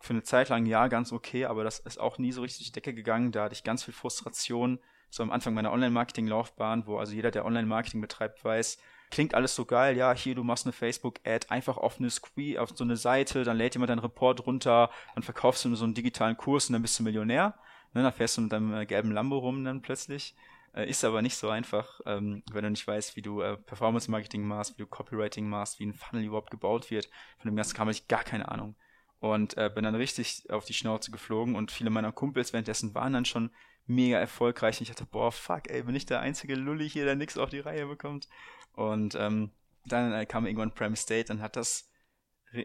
für 0.00 0.14
eine 0.14 0.22
Zeit 0.22 0.48
lang 0.48 0.64
ja 0.66 0.88
ganz 0.88 1.12
okay, 1.12 1.44
aber 1.44 1.62
das 1.62 1.78
ist 1.78 2.00
auch 2.00 2.18
nie 2.18 2.32
so 2.32 2.40
richtig 2.40 2.66
die 2.66 2.72
Decke 2.72 2.94
gegangen. 2.94 3.32
Da 3.32 3.44
hatte 3.44 3.54
ich 3.54 3.64
ganz 3.64 3.84
viel 3.84 3.92
Frustration, 3.92 4.80
so 5.10 5.22
am 5.22 5.30
Anfang 5.30 5.54
meiner 5.54 5.72
Online-Marketing-Laufbahn, 5.72 6.86
wo 6.86 6.98
also 6.98 7.12
jeder, 7.12 7.30
der 7.30 7.44
Online-Marketing 7.44 8.00
betreibt, 8.00 8.42
weiß, 8.44 8.78
klingt 9.10 9.34
alles 9.34 9.54
so 9.54 9.64
geil, 9.64 9.96
ja, 9.96 10.12
hier, 10.14 10.34
du 10.34 10.44
machst 10.44 10.66
eine 10.66 10.72
Facebook-Ad, 10.72 11.48
einfach 11.50 11.76
auf 11.76 11.98
eine 11.98 12.10
Squee, 12.10 12.58
auf 12.58 12.70
so 12.74 12.84
eine 12.84 12.96
Seite, 12.96 13.44
dann 13.44 13.56
lädt 13.56 13.74
jemand 13.74 13.90
deinen 13.90 13.98
Report 13.98 14.46
runter, 14.46 14.90
dann 15.14 15.22
verkaufst 15.22 15.64
du 15.64 15.74
so 15.74 15.84
einen 15.84 15.94
digitalen 15.94 16.36
Kurs 16.36 16.68
und 16.68 16.74
dann 16.74 16.82
bist 16.82 16.98
du 16.98 17.02
Millionär. 17.02 17.58
Ne, 17.92 18.04
dann 18.04 18.12
fährst 18.12 18.36
du 18.36 18.42
mit 18.42 18.52
deinem 18.52 18.72
äh, 18.72 18.86
gelben 18.86 19.10
Lambo 19.10 19.38
rum 19.38 19.64
dann 19.64 19.82
plötzlich. 19.82 20.36
Äh, 20.72 20.88
ist 20.88 21.04
aber 21.04 21.22
nicht 21.22 21.36
so 21.36 21.48
einfach, 21.48 22.00
ähm, 22.06 22.42
wenn 22.52 22.64
du 22.64 22.70
nicht 22.70 22.86
weißt, 22.86 23.16
wie 23.16 23.22
du 23.22 23.40
äh, 23.40 23.56
Performance-Marketing 23.56 24.46
machst, 24.46 24.76
wie 24.76 24.82
du 24.82 24.86
Copywriting 24.86 25.48
machst, 25.48 25.80
wie 25.80 25.86
ein 25.86 25.94
Funnel 25.94 26.24
überhaupt 26.24 26.50
gebaut 26.50 26.90
wird. 26.90 27.08
Von 27.38 27.50
dem 27.50 27.56
Ganzen 27.56 27.78
habe 27.78 27.90
ich 27.90 28.08
gar 28.08 28.22
keine 28.22 28.50
Ahnung. 28.50 28.76
Und 29.18 29.56
äh, 29.56 29.70
bin 29.74 29.84
dann 29.84 29.94
richtig 29.94 30.48
auf 30.48 30.64
die 30.64 30.72
Schnauze 30.72 31.10
geflogen 31.10 31.54
und 31.54 31.70
viele 31.70 31.90
meiner 31.90 32.12
Kumpels 32.12 32.52
währenddessen 32.52 32.94
waren 32.94 33.12
dann 33.12 33.24
schon 33.24 33.50
mega 33.86 34.18
erfolgreich. 34.18 34.78
Und 34.78 34.82
ich 34.82 34.88
dachte, 34.88 35.04
boah, 35.04 35.32
fuck, 35.32 35.68
ey, 35.68 35.82
bin 35.82 35.94
ich 35.94 36.06
der 36.06 36.20
einzige 36.20 36.54
Lulli 36.54 36.88
hier, 36.88 37.04
der 37.04 37.16
nichts 37.16 37.36
auf 37.36 37.50
die 37.50 37.60
Reihe 37.60 37.86
bekommt. 37.86 38.28
Und 38.72 39.14
ähm, 39.16 39.50
dann 39.84 40.12
äh, 40.12 40.24
kam 40.24 40.46
irgendwann 40.46 40.72
Prime 40.72 40.96
State, 40.96 41.28
dann 41.28 41.42
hat 41.42 41.56
das, 41.56 41.90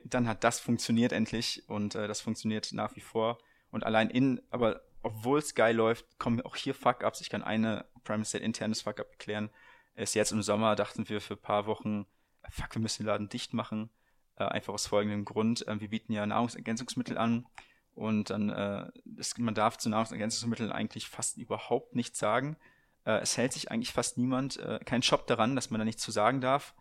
dann 0.06 0.28
hat 0.28 0.44
das 0.44 0.60
funktioniert 0.60 1.12
endlich 1.12 1.64
und 1.68 1.96
äh, 1.96 2.08
das 2.08 2.22
funktioniert 2.22 2.72
nach 2.72 2.96
wie 2.96 3.02
vor. 3.02 3.40
Und 3.72 3.84
allein 3.84 4.10
in, 4.10 4.42
aber 4.52 4.82
obwohl 5.06 5.38
es 5.38 5.54
geil 5.54 5.76
läuft, 5.76 6.18
kommen 6.18 6.42
auch 6.42 6.56
hier 6.56 6.74
Fuck-Ups. 6.74 7.22
Ich 7.22 7.30
kann 7.30 7.44
eine 7.44 7.86
Prime 8.04 8.26
State 8.26 8.44
internes 8.44 8.82
Fuck-Up 8.82 9.12
erklären. 9.12 9.52
Ist 9.94 10.16
jetzt 10.16 10.32
im 10.32 10.42
Sommer, 10.42 10.76
dachten 10.76 11.08
wir 11.08 11.22
für 11.22 11.36
ein 11.36 11.42
paar 11.42 11.68
Wochen, 11.68 12.08
fuck, 12.50 12.74
wir 12.74 12.82
müssen 12.82 13.04
den 13.04 13.08
Laden 13.08 13.30
dicht 13.30 13.54
machen. 13.54 13.92
Äh, 14.36 14.46
einfach 14.46 14.74
aus 14.74 14.88
folgendem 14.88 15.24
Grund. 15.24 15.68
Äh, 15.68 15.80
wir 15.80 15.90
bieten 15.90 16.12
ja 16.12 16.26
Nahrungsergänzungsmittel 16.26 17.20
an 17.20 17.46
und 17.94 18.32
dann, 18.32 18.50
äh, 18.50 18.92
das, 19.06 19.38
man 19.38 19.54
darf 19.54 19.78
zu 19.78 19.90
Nahrungsergänzungsmitteln 19.90 20.72
eigentlich 20.72 21.08
fast 21.08 21.38
überhaupt 21.38 21.94
nichts 21.94 22.18
sagen. 22.18 22.58
Äh, 23.06 23.20
es 23.20 23.38
hält 23.38 23.54
sich 23.54 23.70
eigentlich 23.70 23.94
fast 23.94 24.18
niemand, 24.18 24.58
äh, 24.58 24.80
kein 24.86 25.04
Shop 25.04 25.28
daran, 25.28 25.56
dass 25.56 25.70
man 25.70 25.78
da 25.78 25.86
nichts 25.86 26.02
zu 26.02 26.10
sagen 26.10 26.42
darf. 26.42 26.74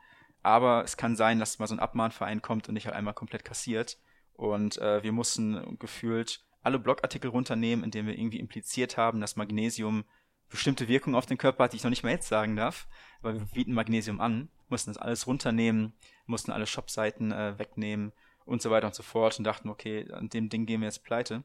Aber 0.42 0.82
es 0.82 0.96
kann 0.96 1.14
sein, 1.14 1.38
dass 1.40 1.58
mal 1.58 1.66
so 1.66 1.74
ein 1.74 1.80
Abmahnverein 1.80 2.40
kommt 2.40 2.70
und 2.70 2.74
dich 2.74 2.86
halt 2.86 2.96
einmal 2.96 3.12
komplett 3.12 3.44
kassiert. 3.44 3.98
Und 4.32 4.78
äh, 4.78 5.02
wir 5.02 5.12
mussten 5.12 5.78
gefühlt 5.78 6.42
alle 6.64 6.78
Blogartikel 6.78 7.30
runternehmen, 7.30 7.84
in 7.84 7.90
denen 7.90 8.08
wir 8.08 8.18
irgendwie 8.18 8.40
impliziert 8.40 8.96
haben, 8.96 9.20
dass 9.20 9.36
Magnesium 9.36 10.04
bestimmte 10.48 10.88
Wirkungen 10.88 11.16
auf 11.16 11.26
den 11.26 11.38
Körper 11.38 11.64
hat, 11.64 11.72
die 11.72 11.76
ich 11.76 11.84
noch 11.84 11.90
nicht 11.90 12.02
mal 12.02 12.10
jetzt 12.10 12.28
sagen 12.28 12.56
darf, 12.56 12.86
weil 13.22 13.34
wir 13.34 13.46
bieten 13.46 13.72
Magnesium 13.72 14.20
an, 14.20 14.48
mussten 14.68 14.90
das 14.90 14.98
alles 14.98 15.26
runternehmen, 15.26 15.92
mussten 16.26 16.52
alle 16.52 16.66
Shopseiten 16.66 17.32
äh, 17.32 17.58
wegnehmen 17.58 18.12
und 18.44 18.62
so 18.62 18.70
weiter 18.70 18.86
und 18.86 18.94
so 18.94 19.02
fort 19.02 19.38
und 19.38 19.44
dachten, 19.44 19.68
okay, 19.68 20.10
an 20.12 20.28
dem 20.28 20.48
Ding 20.48 20.66
gehen 20.66 20.80
wir 20.80 20.88
jetzt 20.88 21.04
pleite. 21.04 21.42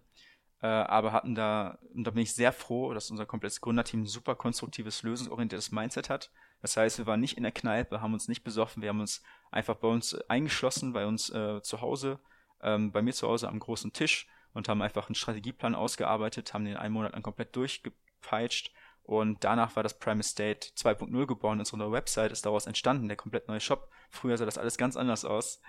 Äh, 0.62 0.68
aber 0.68 1.14
hatten 1.14 1.36
da, 1.36 1.80
und 1.94 2.04
da 2.04 2.12
bin 2.12 2.24
ich 2.24 2.34
sehr 2.34 2.52
froh, 2.52 2.94
dass 2.94 3.10
unser 3.10 3.26
komplettes 3.26 3.62
Gründerteam 3.62 4.02
ein 4.02 4.08
super 4.08 4.36
konstruktives, 4.36 5.04
lösungsorientiertes 5.04 5.72
Mindset 5.72 6.10
hat. 6.10 6.32
Das 6.62 6.76
heißt, 6.76 6.98
wir 6.98 7.08
waren 7.08 7.22
nicht 7.22 7.38
in 7.38 7.44
der 7.44 7.54
Kneipe, 7.54 8.02
haben 8.02 8.14
uns 8.14 8.28
nicht 8.28 8.44
besoffen, 8.44 8.82
wir 8.82 8.90
haben 8.90 9.00
uns 9.00 9.24
einfach 9.52 9.76
bei 9.76 9.88
uns 9.88 10.16
eingeschlossen, 10.28 10.92
bei 10.92 11.06
uns 11.06 11.30
äh, 11.30 11.62
zu 11.62 11.80
Hause, 11.80 12.20
ähm, 12.62 12.92
bei 12.92 13.02
mir 13.02 13.14
zu 13.14 13.28
Hause 13.28 13.48
am 13.48 13.60
großen 13.60 13.94
Tisch 13.94 14.28
und 14.54 14.70
haben 14.70 14.82
einfach 14.82 15.08
einen 15.08 15.16
Strategieplan 15.16 15.76
ausgearbeitet, 15.76 16.54
haben 16.54 16.66
den 16.66 16.78
einen 16.78 16.94
Monat 16.94 17.14
lang 17.14 17.24
komplett 17.24 17.56
durchgepeitscht 17.56 18.72
und 19.10 19.44
danach 19.44 19.76
war 19.76 19.82
das 19.82 19.98
Prime 19.98 20.20
Estate 20.20 20.70
2.0 20.78 21.26
geboren. 21.26 21.58
Unsere 21.60 21.92
Website 21.92 22.32
ist 22.32 22.46
daraus 22.46 22.68
entstanden, 22.68 23.08
der 23.08 23.18
komplett 23.18 23.48
neue 23.48 23.60
Shop. 23.60 23.90
Früher 24.12 24.38
sah 24.38 24.46
das 24.46 24.60
alles 24.60 24.78
ganz 24.78 24.96
anders 24.96 25.26
aus. 25.26 25.62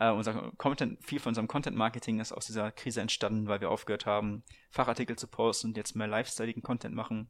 Uh, 0.00 0.12
unser 0.12 0.52
Content, 0.56 1.04
viel 1.04 1.20
von 1.20 1.30
unserem 1.30 1.46
Content 1.46 1.76
Marketing 1.76 2.20
ist 2.20 2.32
aus 2.32 2.46
dieser 2.46 2.72
Krise 2.72 3.02
entstanden, 3.02 3.48
weil 3.48 3.60
wir 3.60 3.70
aufgehört 3.70 4.06
haben, 4.06 4.44
Fachartikel 4.70 5.16
zu 5.16 5.26
posten 5.26 5.68
und 5.68 5.76
jetzt 5.76 5.94
mehr 5.94 6.06
lifestyleigen 6.06 6.62
Content 6.62 6.94
machen 6.94 7.28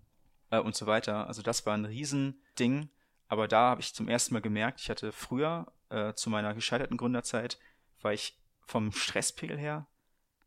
uh, 0.53 0.59
und 0.59 0.77
so 0.77 0.87
weiter. 0.87 1.27
Also 1.27 1.43
das 1.43 1.67
war 1.67 1.75
ein 1.75 1.85
Riesending. 1.85 2.91
Aber 3.27 3.49
da 3.49 3.71
habe 3.71 3.81
ich 3.81 3.93
zum 3.93 4.07
ersten 4.07 4.35
Mal 4.35 4.43
gemerkt, 4.43 4.81
ich 4.81 4.89
hatte 4.89 5.11
früher 5.11 5.73
uh, 5.93 6.13
zu 6.13 6.31
meiner 6.31 6.55
gescheiterten 6.55 6.97
Gründerzeit, 6.97 7.59
war 8.03 8.13
ich 8.13 8.39
vom 8.67 8.93
Stresspegel 8.93 9.59
her 9.59 9.89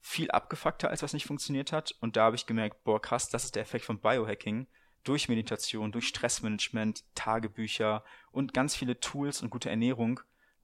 viel 0.02 0.32
abgefuckter, 0.32 0.90
als 0.90 1.04
was 1.04 1.14
nicht 1.14 1.26
funktioniert 1.26 1.72
hat. 1.72 1.96
Und 2.00 2.16
da 2.16 2.26
habe 2.26 2.36
ich 2.36 2.46
gemerkt, 2.46 2.84
boah, 2.84 3.02
krass, 3.02 3.30
das 3.30 3.46
ist 3.46 3.56
der 3.56 3.64
Effekt 3.64 3.86
von 3.86 4.00
Biohacking. 4.00 4.68
Durch 5.04 5.30
Meditation, 5.30 5.92
durch 5.92 6.08
Stressmanagement, 6.08 7.04
Tagebücher 7.16 8.04
und 8.32 8.54
ganz 8.54 8.76
viele 8.76 9.00
Tools 9.00 9.42
und 9.42 9.50
gute 9.50 9.70
Ernährung 9.70 10.20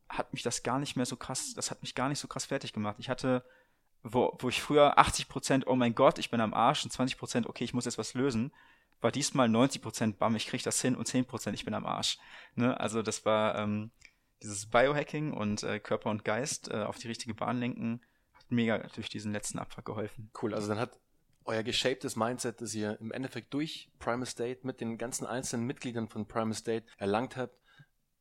hat 0.10 0.34
mich 0.34 0.44
das 0.44 0.64
gar 0.64 0.80
nicht 0.80 0.96
mehr 0.96 1.06
so 1.06 1.16
krass, 1.16 1.54
das 1.56 1.72
hat 1.72 1.82
mich 1.82 1.96
gar 1.96 2.10
nicht 2.10 2.20
so 2.20 2.28
krass 2.28 2.46
fertig 2.46 2.74
gemacht. 2.74 2.98
Ich 3.00 3.10
hatte, 3.10 3.44
wo, 4.04 4.36
wo 4.40 4.50
ich 4.50 4.62
früher 4.62 5.00
80 5.00 5.30
Prozent, 5.30 5.68
oh 5.68 5.76
mein 5.76 5.96
Gott, 5.96 6.20
ich 6.20 6.30
bin 6.30 6.42
am 6.42 6.54
Arsch 6.54 6.84
und 6.84 6.92
20 6.92 7.18
Prozent, 7.18 7.48
okay, 7.48 7.64
ich 7.64 7.74
muss 7.74 7.86
jetzt 7.86 7.98
was 7.98 8.14
lösen, 8.14 8.52
war 9.02 9.12
diesmal 9.12 9.50
90 9.50 9.82
Prozent, 9.82 10.20
bam, 10.20 10.36
ich 10.36 10.48
krieg 10.48 10.64
das 10.64 10.82
hin 10.82 10.96
und 10.96 11.08
10 11.08 11.26
Prozent, 11.26 11.56
ich 11.56 11.66
bin 11.66 11.74
am 11.74 11.86
Arsch. 11.86 12.18
Ne? 12.56 12.80
Also 12.80 13.02
das 13.02 13.26
war 13.26 13.58
ähm, 13.58 13.92
dieses 14.42 14.70
Biohacking 14.70 15.34
und 15.34 15.64
äh, 15.64 15.80
Körper 15.80 16.10
und 16.10 16.24
Geist 16.24 16.70
äh, 16.70 16.84
auf 16.84 16.98
die 16.98 17.08
richtige 17.08 17.34
Bahn 17.34 17.60
lenken, 17.60 18.02
hat 18.46 18.52
mega 18.52 18.78
durch 18.78 19.10
diesen 19.10 19.32
letzten 19.32 19.60
Abfuck 19.60 19.86
geholfen. 19.86 20.32
Cool, 20.42 20.54
also 20.54 20.68
dann 20.68 20.80
hat 20.80 21.00
euer 21.46 21.64
geshaptes 21.64 22.16
Mindset, 22.16 22.62
das 22.62 22.74
ihr 22.74 23.00
im 23.00 23.12
Endeffekt 23.12 23.54
durch 23.54 23.92
Prime 24.00 24.26
State 24.26 24.62
mit 24.64 24.82
den 24.82 24.98
ganzen 24.98 25.26
einzelnen 25.26 25.66
Mitgliedern 25.66 26.08
von 26.08 26.28
Prime 26.28 26.54
State 26.54 26.86
erlangt 26.98 27.38
habt, 27.38 27.60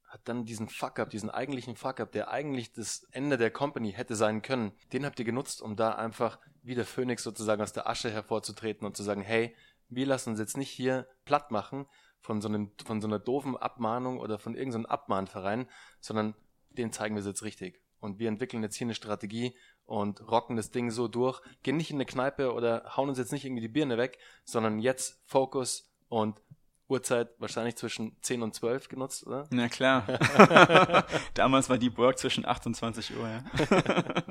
hat 0.06 0.28
dann 0.28 0.44
diesen 0.44 0.68
Fuck-up, 0.68 1.10
diesen 1.10 1.30
eigentlichen 1.30 1.74
Fuck-up, 1.74 2.12
der 2.12 2.30
eigentlich 2.30 2.72
das 2.72 3.04
Ende 3.10 3.36
der 3.36 3.50
Company 3.50 3.92
hätte 3.92 4.14
sein 4.14 4.42
können, 4.42 4.72
den 4.92 5.04
habt 5.04 5.18
ihr 5.18 5.24
genutzt, 5.24 5.60
um 5.60 5.74
da 5.74 5.94
einfach 5.94 6.38
wie 6.62 6.74
der 6.74 6.84
Phönix 6.84 7.22
sozusagen 7.22 7.62
aus 7.62 7.72
der 7.72 7.88
Asche 7.88 8.10
hervorzutreten 8.10 8.86
und 8.86 8.96
zu 8.96 9.02
sagen, 9.02 9.22
hey, 9.22 9.56
wir 9.88 10.06
lassen 10.06 10.30
uns 10.30 10.38
jetzt 10.38 10.56
nicht 10.56 10.70
hier 10.70 11.08
platt 11.24 11.50
machen 11.50 11.86
von 12.20 12.40
so, 12.40 12.48
einem, 12.48 12.72
von 12.84 13.00
so 13.00 13.08
einer 13.08 13.18
doofen 13.18 13.56
Abmahnung 13.56 14.18
oder 14.18 14.38
von 14.38 14.54
irgendeinem 14.54 14.86
Abmahnverein, 14.86 15.68
sondern 16.00 16.34
den 16.70 16.92
zeigen 16.92 17.16
wir 17.16 17.20
es 17.20 17.26
jetzt 17.26 17.42
richtig. 17.42 17.82
Und 17.98 18.18
wir 18.18 18.28
entwickeln 18.28 18.62
jetzt 18.62 18.76
hier 18.76 18.86
eine 18.86 18.94
Strategie 18.94 19.56
und 19.86 20.28
rocken 20.30 20.56
das 20.56 20.70
Ding 20.70 20.90
so 20.90 21.08
durch, 21.08 21.40
gehen 21.62 21.76
nicht 21.76 21.90
in 21.90 21.96
eine 21.96 22.06
Kneipe 22.06 22.52
oder 22.52 22.96
hauen 22.96 23.08
uns 23.08 23.18
jetzt 23.18 23.32
nicht 23.32 23.44
irgendwie 23.44 23.62
die 23.62 23.68
Birne 23.68 23.98
weg, 23.98 24.18
sondern 24.44 24.78
jetzt 24.78 25.20
Fokus 25.26 25.90
und 26.08 26.40
Uhrzeit 26.86 27.30
wahrscheinlich 27.38 27.76
zwischen 27.76 28.16
10 28.20 28.42
und 28.42 28.54
12 28.54 28.88
genutzt, 28.88 29.26
oder? 29.26 29.46
Na 29.50 29.68
klar. 29.68 30.06
Damals 31.34 31.70
war 31.70 31.78
die 31.78 31.96
Work 31.96 32.18
zwischen 32.18 32.44
8 32.44 32.66
und 32.66 32.74
20 32.74 33.16
Uhr, 33.16 33.26
ja. 33.26 33.44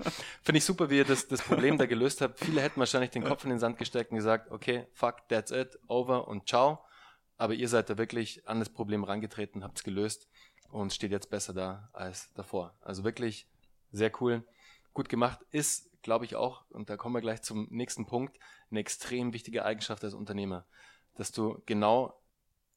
Finde 0.43 0.57
ich 0.57 0.65
super, 0.65 0.89
wie 0.89 0.97
ihr 0.97 1.05
das, 1.05 1.27
das 1.27 1.41
Problem 1.41 1.77
da 1.77 1.87
gelöst 1.87 2.21
habt. 2.21 2.39
Viele 2.39 2.61
hätten 2.61 2.79
wahrscheinlich 2.79 3.09
den 3.09 3.23
Kopf 3.23 3.43
in 3.43 3.49
den 3.49 3.59
Sand 3.59 3.77
gesteckt 3.77 4.11
und 4.11 4.17
gesagt, 4.17 4.51
okay, 4.51 4.87
fuck, 4.93 5.27
that's 5.29 5.51
it, 5.51 5.79
over 5.87 6.27
und 6.27 6.47
ciao. 6.47 6.79
Aber 7.37 7.55
ihr 7.55 7.67
seid 7.67 7.89
da 7.89 7.97
wirklich 7.97 8.47
an 8.47 8.59
das 8.59 8.69
Problem 8.69 9.03
rangetreten, 9.03 9.63
habt 9.63 9.79
es 9.79 9.83
gelöst 9.83 10.29
und 10.69 10.93
steht 10.93 11.11
jetzt 11.11 11.31
besser 11.31 11.53
da 11.53 11.89
als 11.91 12.31
davor. 12.33 12.75
Also 12.81 13.03
wirklich 13.03 13.47
sehr 13.91 14.11
cool. 14.21 14.43
Gut 14.93 15.09
gemacht 15.09 15.39
ist, 15.51 15.89
glaube 16.01 16.25
ich 16.25 16.35
auch, 16.35 16.69
und 16.69 16.89
da 16.89 16.97
kommen 16.97 17.15
wir 17.15 17.21
gleich 17.21 17.41
zum 17.41 17.67
nächsten 17.71 18.05
Punkt, 18.05 18.37
eine 18.69 18.79
extrem 18.79 19.33
wichtige 19.33 19.65
Eigenschaft 19.65 20.03
als 20.03 20.13
Unternehmer. 20.13 20.65
Dass 21.15 21.31
du 21.31 21.61
genau 21.65 22.23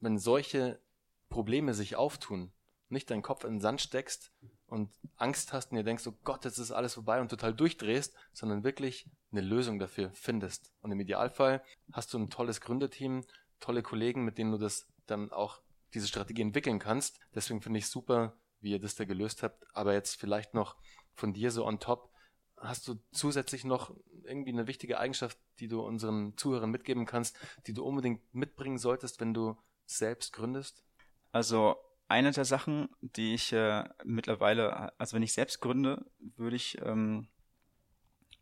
wenn 0.01 0.19
solche 0.19 0.81
Probleme 1.29 1.75
sich 1.75 1.97
auftun, 1.97 2.53
nicht 2.89 3.11
deinen 3.11 3.23
Kopf 3.23 3.45
in 3.45 3.55
den 3.55 3.61
Sand 3.61 3.81
steckst 3.81 4.33
und 4.67 4.93
Angst 5.17 5.53
hast 5.53 5.71
und 5.71 5.77
dir 5.77 5.85
denkst, 5.85 6.07
oh 6.07 6.15
Gott, 6.23 6.45
jetzt 6.45 6.59
ist 6.59 6.71
alles 6.71 6.95
vorbei 6.95 7.21
und 7.21 7.29
total 7.29 7.55
durchdrehst, 7.55 8.15
sondern 8.33 8.65
wirklich 8.65 9.09
eine 9.33 9.41
Lösung 9.41 9.79
dafür 9.79 10.11
findest. 10.13 10.73
Und 10.83 10.93
im 10.93 11.01
Idealfall 11.01 11.63
hast 11.93 12.13
du 12.15 12.19
ein 12.19 12.31
tolles 12.31 12.61
Gründerteam, 12.61 13.25
tolle 13.59 13.83
Kollegen, 13.83 14.25
mit 14.25 14.39
denen 14.39 14.53
du 14.53 14.59
das 14.59 14.87
dann 15.07 15.33
auch 15.33 15.61
diese 15.95 16.07
Strategie 16.09 16.43
entwickeln 16.43 16.79
kannst. 16.79 17.19
Deswegen 17.35 17.61
finde 17.61 17.79
ich 17.79 17.89
super, 17.89 18.37
wie 18.61 18.73
ihr 18.73 18.81
das 18.81 18.95
da 18.95 19.05
gelöst 19.05 19.43
habt. 19.43 19.65
Aber 19.75 19.95
jetzt 19.95 20.17
vielleicht 20.21 20.55
noch 20.55 20.77
von 21.17 21.33
dir 21.33 21.51
so 21.51 21.67
on 21.67 21.81
top. 21.81 22.11
Hast 22.59 22.89
du 22.89 22.95
zusätzlich 23.11 23.65
noch 23.65 23.95
irgendwie 24.25 24.53
eine 24.53 24.67
wichtige 24.67 24.99
Eigenschaft, 24.99 25.39
die 25.59 25.69
du 25.69 25.83
unseren 25.83 26.37
Zuhörern 26.37 26.71
mitgeben 26.71 27.05
kannst, 27.05 27.39
die 27.67 27.75
du 27.75 27.85
unbedingt 27.85 28.23
mitbringen 28.35 28.79
solltest, 28.79 29.21
wenn 29.21 29.35
du 29.35 29.57
selbst 29.85 30.33
gründest? 30.33 30.85
Also 31.33 31.77
eine 32.09 32.31
der 32.31 32.45
Sachen, 32.45 32.89
die 33.01 33.35
ich 33.35 33.53
äh, 33.53 33.85
mittlerweile, 34.05 34.99
also 34.99 35.17
wenn 35.17 35.23
ich 35.23 35.33
selbst 35.33 35.61
gründe, 35.61 36.07
würde 36.19 36.57
ich, 36.57 36.79
ähm, 36.83 37.29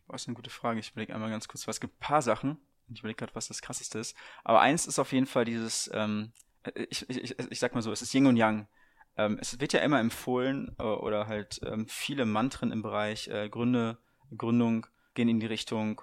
was 0.06 0.22
ist 0.22 0.28
eine 0.28 0.36
gute 0.36 0.50
Frage, 0.50 0.80
ich 0.80 0.92
überlege 0.92 1.14
einmal 1.14 1.30
ganz 1.30 1.48
kurz, 1.48 1.66
was 1.66 1.80
gibt 1.80 1.94
ein 1.96 2.00
paar 2.00 2.22
Sachen, 2.22 2.58
ich 2.88 3.00
überlege 3.00 3.18
gerade, 3.18 3.34
was 3.34 3.48
das 3.48 3.62
krasseste 3.62 3.98
ist, 3.98 4.16
aber 4.44 4.60
eins 4.60 4.86
ist 4.86 4.98
auf 4.98 5.12
jeden 5.12 5.26
Fall 5.26 5.44
dieses, 5.44 5.90
ähm, 5.92 6.32
ich, 6.74 7.08
ich, 7.08 7.22
ich, 7.22 7.38
ich 7.38 7.58
sag 7.58 7.74
mal 7.74 7.82
so, 7.82 7.90
es 7.90 8.02
ist 8.02 8.14
Yin 8.14 8.26
und 8.26 8.36
Yang. 8.36 8.68
Ähm, 9.16 9.38
es 9.40 9.60
wird 9.60 9.72
ja 9.72 9.80
immer 9.80 10.00
empfohlen, 10.00 10.74
äh, 10.78 10.82
oder 10.82 11.26
halt 11.26 11.60
ähm, 11.64 11.86
viele 11.88 12.26
Mantren 12.26 12.72
im 12.72 12.82
Bereich 12.82 13.28
äh, 13.28 13.48
Gründe, 13.48 13.98
Gründung 14.36 14.86
gehen 15.14 15.28
in 15.28 15.40
die 15.40 15.46
Richtung, 15.46 16.00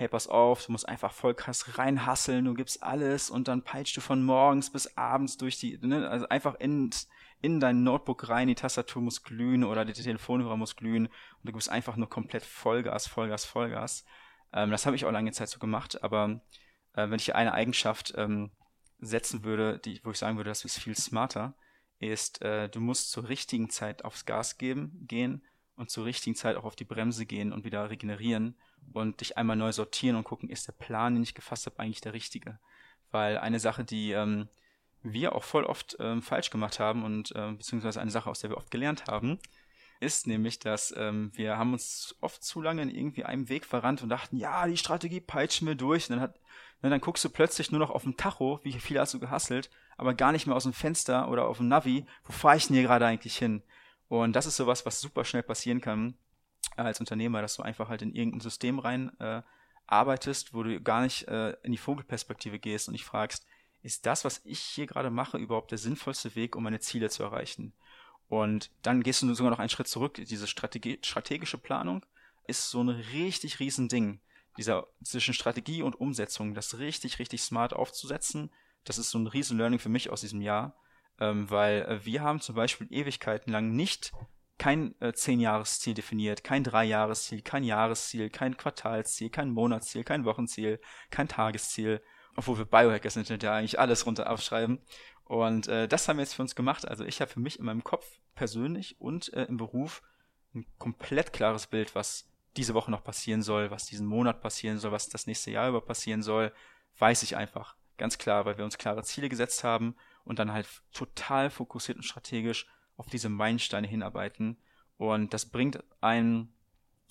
hey, 0.00 0.08
pass 0.08 0.28
auf, 0.28 0.64
du 0.64 0.72
musst 0.72 0.88
einfach 0.88 1.12
voll 1.12 1.34
krass 1.34 1.76
reinhasseln, 1.78 2.46
du 2.46 2.54
gibst 2.54 2.82
alles 2.82 3.28
und 3.28 3.48
dann 3.48 3.62
peitschst 3.62 3.98
du 3.98 4.00
von 4.00 4.22
morgens 4.22 4.70
bis 4.70 4.96
abends 4.96 5.36
durch 5.36 5.58
die, 5.58 5.78
ne, 5.82 6.08
also 6.08 6.26
einfach 6.28 6.54
in, 6.54 6.90
in 7.42 7.60
dein 7.60 7.82
Notebook 7.82 8.28
rein, 8.28 8.48
die 8.48 8.54
Tastatur 8.54 9.02
muss 9.02 9.22
glühen 9.22 9.62
oder 9.62 9.84
der 9.84 9.94
Telefonhörer 9.94 10.56
muss 10.56 10.76
glühen 10.76 11.06
und 11.06 11.44
du 11.44 11.52
gibst 11.52 11.68
einfach 11.68 11.96
nur 11.96 12.08
komplett 12.08 12.44
Vollgas, 12.44 13.06
Vollgas, 13.06 13.44
Vollgas. 13.44 14.04
Ähm, 14.52 14.70
das 14.70 14.86
habe 14.86 14.96
ich 14.96 15.04
auch 15.04 15.12
lange 15.12 15.32
Zeit 15.32 15.50
so 15.50 15.58
gemacht, 15.58 16.02
aber 16.02 16.40
äh, 16.94 17.10
wenn 17.10 17.16
ich 17.16 17.34
eine 17.34 17.52
Eigenschaft 17.52 18.14
ähm, 18.16 18.50
setzen 19.00 19.44
würde, 19.44 19.78
die, 19.78 20.00
wo 20.02 20.10
ich 20.10 20.18
sagen 20.18 20.38
würde, 20.38 20.50
das 20.50 20.64
ist 20.64 20.78
viel 20.78 20.96
smarter, 20.96 21.54
ist, 22.00 22.42
äh, 22.42 22.68
du 22.68 22.80
musst 22.80 23.10
zur 23.10 23.28
richtigen 23.28 23.70
Zeit 23.70 24.04
aufs 24.04 24.24
Gas 24.24 24.58
geben, 24.58 25.04
gehen 25.06 25.42
und 25.76 25.90
zur 25.90 26.04
richtigen 26.04 26.34
Zeit 26.34 26.56
auch 26.56 26.64
auf 26.64 26.76
die 26.76 26.84
Bremse 26.84 27.26
gehen 27.26 27.52
und 27.52 27.64
wieder 27.64 27.88
regenerieren 27.90 28.56
und 28.92 29.20
dich 29.20 29.36
einmal 29.36 29.56
neu 29.56 29.72
sortieren 29.72 30.16
und 30.16 30.24
gucken, 30.24 30.48
ist 30.48 30.66
der 30.66 30.72
Plan, 30.72 31.14
den 31.14 31.22
ich 31.22 31.34
gefasst 31.34 31.66
habe, 31.66 31.78
eigentlich 31.78 32.00
der 32.00 32.14
richtige? 32.14 32.58
Weil 33.10 33.38
eine 33.38 33.60
Sache, 33.60 33.84
die 33.84 34.12
ähm, 34.12 34.48
wir 35.02 35.34
auch 35.34 35.44
voll 35.44 35.64
oft 35.64 35.96
ähm, 36.00 36.22
falsch 36.22 36.50
gemacht 36.50 36.80
haben 36.80 37.04
und 37.04 37.34
äh, 37.34 37.52
beziehungsweise 37.52 38.00
eine 38.00 38.10
Sache, 38.10 38.30
aus 38.30 38.40
der 38.40 38.50
wir 38.50 38.56
oft 38.56 38.70
gelernt 38.70 39.04
haben, 39.06 39.38
ist 40.00 40.26
nämlich, 40.26 40.58
dass 40.58 40.94
ähm, 40.96 41.30
wir 41.34 41.58
haben 41.58 41.74
uns 41.74 42.16
oft 42.20 42.42
zu 42.42 42.62
lange 42.62 42.82
in 42.82 42.90
irgendwie 42.90 43.24
einem 43.24 43.48
Weg 43.50 43.66
verrannt 43.66 44.02
und 44.02 44.08
dachten, 44.08 44.36
ja, 44.36 44.66
die 44.66 44.78
Strategie 44.78 45.20
peitschen 45.20 45.68
wir 45.68 45.74
durch. 45.74 46.08
Und 46.08 46.16
dann 46.16 46.20
hat, 46.20 46.40
ne, 46.82 46.88
dann 46.88 47.02
guckst 47.02 47.24
du 47.24 47.28
plötzlich 47.28 47.70
nur 47.70 47.80
noch 47.80 47.90
auf 47.90 48.04
dem 48.04 48.16
Tacho, 48.16 48.60
wie 48.62 48.72
viel 48.72 48.98
hast 48.98 49.12
du 49.12 49.20
gehasselt, 49.20 49.70
aber 50.00 50.14
gar 50.14 50.32
nicht 50.32 50.46
mehr 50.46 50.56
aus 50.56 50.62
dem 50.62 50.72
Fenster 50.72 51.28
oder 51.28 51.46
auf 51.46 51.58
dem 51.58 51.68
Navi, 51.68 52.06
wo 52.24 52.32
fahre 52.32 52.56
ich 52.56 52.66
denn 52.66 52.74
hier 52.74 52.84
gerade 52.84 53.04
eigentlich 53.04 53.36
hin? 53.36 53.62
Und 54.08 54.34
das 54.34 54.46
ist 54.46 54.56
sowas, 54.56 54.86
was 54.86 54.98
super 54.98 55.26
schnell 55.26 55.42
passieren 55.42 55.82
kann, 55.82 56.14
als 56.74 57.00
Unternehmer, 57.00 57.42
dass 57.42 57.56
du 57.56 57.62
einfach 57.62 57.90
halt 57.90 58.00
in 58.00 58.14
irgendein 58.14 58.40
System 58.40 58.78
rein 58.78 59.12
äh, 59.20 59.42
arbeitest, 59.86 60.54
wo 60.54 60.62
du 60.62 60.80
gar 60.80 61.02
nicht 61.02 61.28
äh, 61.28 61.50
in 61.64 61.72
die 61.72 61.78
Vogelperspektive 61.78 62.58
gehst 62.58 62.88
und 62.88 62.94
dich 62.94 63.04
fragst, 63.04 63.46
ist 63.82 64.06
das, 64.06 64.24
was 64.24 64.40
ich 64.44 64.60
hier 64.60 64.86
gerade 64.86 65.10
mache, 65.10 65.36
überhaupt 65.36 65.70
der 65.70 65.76
sinnvollste 65.78 66.34
Weg, 66.34 66.56
um 66.56 66.62
meine 66.62 66.80
Ziele 66.80 67.10
zu 67.10 67.22
erreichen? 67.22 67.74
Und 68.30 68.70
dann 68.80 69.02
gehst 69.02 69.20
du 69.20 69.34
sogar 69.34 69.50
noch 69.50 69.58
einen 69.58 69.68
Schritt 69.68 69.88
zurück. 69.88 70.14
Diese 70.14 70.46
Strategie, 70.46 70.98
strategische 71.02 71.58
Planung 71.58 72.06
ist 72.46 72.70
so 72.70 72.82
ein 72.82 72.88
richtig 72.88 73.60
riesen 73.60 73.90
Ding. 73.90 74.20
Dieser 74.56 74.86
zwischen 75.04 75.34
Strategie 75.34 75.82
und 75.82 76.00
Umsetzung, 76.00 76.54
das 76.54 76.78
richtig, 76.78 77.18
richtig 77.18 77.42
smart 77.42 77.74
aufzusetzen, 77.74 78.50
das 78.84 78.98
ist 78.98 79.10
so 79.10 79.18
ein 79.18 79.26
riesen 79.26 79.58
Learning 79.58 79.78
für 79.78 79.88
mich 79.88 80.10
aus 80.10 80.20
diesem 80.20 80.40
Jahr, 80.40 80.76
ähm, 81.18 81.50
weil 81.50 81.82
äh, 81.82 82.04
wir 82.04 82.22
haben 82.22 82.40
zum 82.40 82.54
Beispiel 82.54 82.86
Ewigkeiten 82.90 83.52
lang 83.52 83.72
nicht 83.72 84.12
kein 84.58 84.94
äh, 85.00 85.14
Zehn-Jahres-Ziel 85.14 85.94
definiert, 85.94 86.44
kein 86.44 86.62
Drei-Jahres-Ziel, 86.64 87.40
kein 87.40 87.64
Jahresziel, 87.64 88.28
kein 88.28 88.56
Quartalsziel, 88.56 89.30
kein 89.30 89.50
Monatsziel, 89.50 90.04
kein 90.04 90.24
Wochenziel, 90.26 90.80
kein 91.10 91.28
Tagesziel, 91.28 92.02
obwohl 92.36 92.58
wir 92.58 92.66
Biohackers 92.66 93.14
sind 93.14 93.30
und 93.30 93.42
ja 93.42 93.54
eigentlich 93.54 93.78
alles 93.80 94.04
runter 94.04 94.30
aufschreiben. 94.30 94.80
Und 95.24 95.68
äh, 95.68 95.88
das 95.88 96.08
haben 96.08 96.18
wir 96.18 96.24
jetzt 96.24 96.34
für 96.34 96.42
uns 96.42 96.54
gemacht. 96.54 96.86
Also 96.86 97.04
ich 97.04 97.20
habe 97.20 97.30
für 97.30 97.40
mich 97.40 97.58
in 97.58 97.64
meinem 97.64 97.84
Kopf 97.84 98.06
persönlich 98.34 99.00
und 99.00 99.32
äh, 99.32 99.44
im 99.44 99.56
Beruf 99.56 100.02
ein 100.54 100.66
komplett 100.78 101.32
klares 101.32 101.66
Bild, 101.66 101.94
was 101.94 102.28
diese 102.56 102.74
Woche 102.74 102.90
noch 102.90 103.04
passieren 103.04 103.42
soll, 103.42 103.70
was 103.70 103.86
diesen 103.86 104.06
Monat 104.06 104.42
passieren 104.42 104.78
soll, 104.78 104.92
was 104.92 105.08
das 105.08 105.26
nächste 105.26 105.52
Jahr 105.52 105.68
über 105.68 105.80
passieren 105.80 106.22
soll, 106.22 106.52
weiß 106.98 107.22
ich 107.22 107.36
einfach. 107.36 107.76
Ganz 108.00 108.16
klar, 108.16 108.46
weil 108.46 108.56
wir 108.56 108.64
uns 108.64 108.78
klare 108.78 109.02
Ziele 109.02 109.28
gesetzt 109.28 109.62
haben 109.62 109.94
und 110.24 110.38
dann 110.38 110.54
halt 110.54 110.66
total 110.94 111.50
fokussiert 111.50 111.98
und 111.98 112.02
strategisch 112.02 112.66
auf 112.96 113.10
diese 113.10 113.28
Meilensteine 113.28 113.86
hinarbeiten. 113.86 114.56
Und 114.96 115.34
das 115.34 115.44
bringt 115.44 115.84
einen 116.00 116.50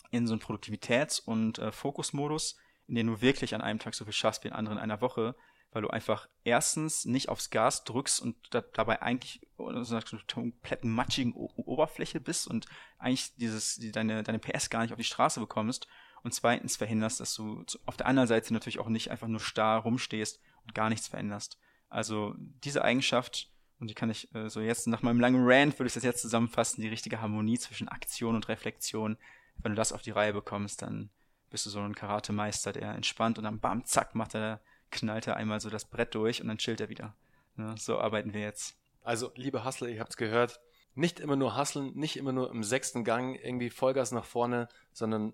in 0.09 0.25
so 0.25 0.33
einen 0.33 0.41
Produktivitäts- 0.41 1.21
und 1.23 1.59
äh, 1.59 1.71
Fokusmodus, 1.71 2.57
in 2.87 2.95
dem 2.95 3.05
du 3.05 3.21
wirklich 3.21 3.53
an 3.53 3.61
einem 3.61 3.77
Tag 3.77 3.93
so 3.93 4.03
viel 4.03 4.13
schaffst 4.13 4.43
wie 4.43 4.47
in 4.47 4.53
anderen 4.55 4.79
in 4.79 4.83
einer 4.83 4.99
Woche, 4.99 5.35
weil 5.69 5.83
du 5.83 5.89
einfach 5.89 6.27
erstens 6.43 7.05
nicht 7.05 7.29
aufs 7.29 7.51
Gas 7.51 7.83
drückst 7.83 8.19
und 8.19 8.35
da, 8.49 8.61
dabei 8.61 9.03
eigentlich 9.03 9.47
so 9.57 9.67
einer 9.67 10.03
kompletten 10.33 10.89
matschigen 10.89 11.33
o 11.35 11.51
Oberfläche 11.55 12.19
bist 12.19 12.47
und 12.47 12.65
eigentlich 12.97 13.35
dieses, 13.35 13.75
die, 13.75 13.91
deine, 13.91 14.23
deine 14.23 14.39
PS 14.39 14.71
gar 14.71 14.81
nicht 14.81 14.91
auf 14.91 14.97
die 14.97 15.03
Straße 15.03 15.39
bekommst 15.39 15.87
und 16.23 16.33
zweitens 16.33 16.77
verhinderst, 16.77 17.19
dass 17.19 17.35
du 17.35 17.63
auf 17.85 17.95
der 17.95 18.07
anderen 18.07 18.27
Seite 18.27 18.51
natürlich 18.55 18.79
auch 18.79 18.89
nicht 18.89 19.11
einfach 19.11 19.27
nur 19.27 19.39
starr 19.39 19.83
rumstehst 19.83 20.41
und 20.64 20.76
gar 20.76 20.89
nichts 20.89 21.07
veränderst. 21.07 21.57
Also 21.89 22.36
diese 22.38 22.84
Eigenschaft 22.84 23.49
und 23.80 23.89
die 23.89 23.95
kann 23.95 24.10
ich 24.10 24.34
äh, 24.36 24.49
so 24.49 24.62
jetzt 24.62 24.88
nach 24.88 25.01
meinem 25.01 25.20
langen 25.20 25.43
Rant 25.45 25.80
würde 25.80 25.88
ich 25.88 25.93
das 25.93 26.03
jetzt 26.03 26.22
zusammenfassen, 26.22 26.82
die 26.82 26.89
richtige 26.89 27.22
Harmonie 27.22 27.57
zwischen 27.57 27.88
Aktion 27.88 28.36
und 28.36 28.47
Reflexion. 28.49 29.18
Wenn 29.57 29.72
du 29.72 29.76
das 29.76 29.93
auf 29.93 30.01
die 30.01 30.12
Reihe 30.12 30.34
bekommst, 30.34 30.82
dann 30.82 31.10
bist 31.49 31.66
du 31.66 31.70
so 31.70 31.80
ein 31.80 31.95
Karate-Meister, 31.95 32.74
der 32.74 32.93
entspannt 32.93 33.38
und 33.38 33.45
dann 33.45 33.60
bam, 33.60 33.86
zack, 33.86 34.16
macht 34.16 34.36
er, 34.36 34.62
knallt 34.91 35.28
er 35.28 35.38
einmal 35.38 35.60
so 35.60 35.70
das 35.70 35.86
Brett 35.86 36.14
durch 36.14 36.41
und 36.41 36.47
dann 36.47 36.57
chillt 36.57 36.82
er 36.82 36.89
wieder. 36.89 37.16
Ja, 37.57 37.76
so 37.78 37.99
arbeiten 37.99 38.34
wir 38.34 38.41
jetzt. 38.41 38.76
Also, 39.01 39.32
liebe 39.36 39.66
Hustler, 39.66 39.88
ihr 39.88 39.99
habt's 39.99 40.18
gehört, 40.18 40.60
nicht 40.93 41.20
immer 41.20 41.36
nur 41.36 41.57
hustlen, 41.57 41.93
nicht 41.95 42.18
immer 42.18 42.32
nur 42.32 42.51
im 42.51 42.64
sechsten 42.64 43.03
Gang 43.03 43.36
irgendwie 43.36 43.70
Vollgas 43.70 44.12
nach 44.12 44.26
vorne, 44.26 44.68
sondern 44.91 45.34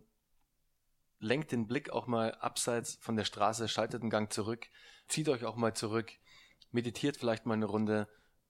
lenkt 1.20 1.52
den 1.52 1.68
Blick 1.68 1.90
auch 1.90 2.08
mal 2.08 2.34
abseits 2.36 2.98
von 3.02 3.16
der 3.16 3.26
Straße, 3.26 3.68
schaltet 3.68 4.02
einen 4.02 4.10
Gang 4.10 4.32
zurück, 4.32 4.68
zieht 5.08 5.30
euch 5.30 5.46
auch 5.46 5.56
mal 5.56 5.74
zurück, 5.74 6.12
meditiert 6.72 7.18
vielleicht 7.18 7.46
mal 7.46 7.54
eine 7.54 7.66
Runde, 7.66 8.08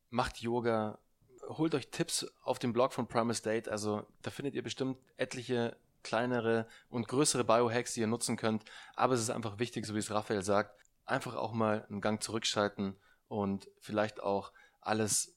macht 0.09 0.41
Yoga, 0.41 0.99
holt 1.47 1.75
euch 1.75 1.89
Tipps 1.89 2.25
auf 2.41 2.59
dem 2.59 2.73
Blog 2.73 2.93
von 2.93 3.07
Primal 3.07 3.35
State. 3.35 3.71
Also 3.71 4.05
da 4.21 4.31
findet 4.31 4.55
ihr 4.55 4.63
bestimmt 4.63 4.97
etliche 5.17 5.77
kleinere 6.03 6.67
und 6.89 7.07
größere 7.07 7.43
Biohacks, 7.43 7.93
die 7.93 8.01
ihr 8.01 8.07
nutzen 8.07 8.37
könnt. 8.37 8.63
Aber 8.95 9.13
es 9.13 9.21
ist 9.21 9.29
einfach 9.29 9.59
wichtig, 9.59 9.85
so 9.85 9.95
wie 9.95 9.99
es 9.99 10.11
Raphael 10.11 10.43
sagt, 10.43 10.75
einfach 11.05 11.35
auch 11.35 11.51
mal 11.51 11.85
einen 11.89 12.01
Gang 12.01 12.21
zurückschalten 12.21 12.95
und 13.27 13.67
vielleicht 13.79 14.21
auch 14.21 14.51
alles 14.81 15.35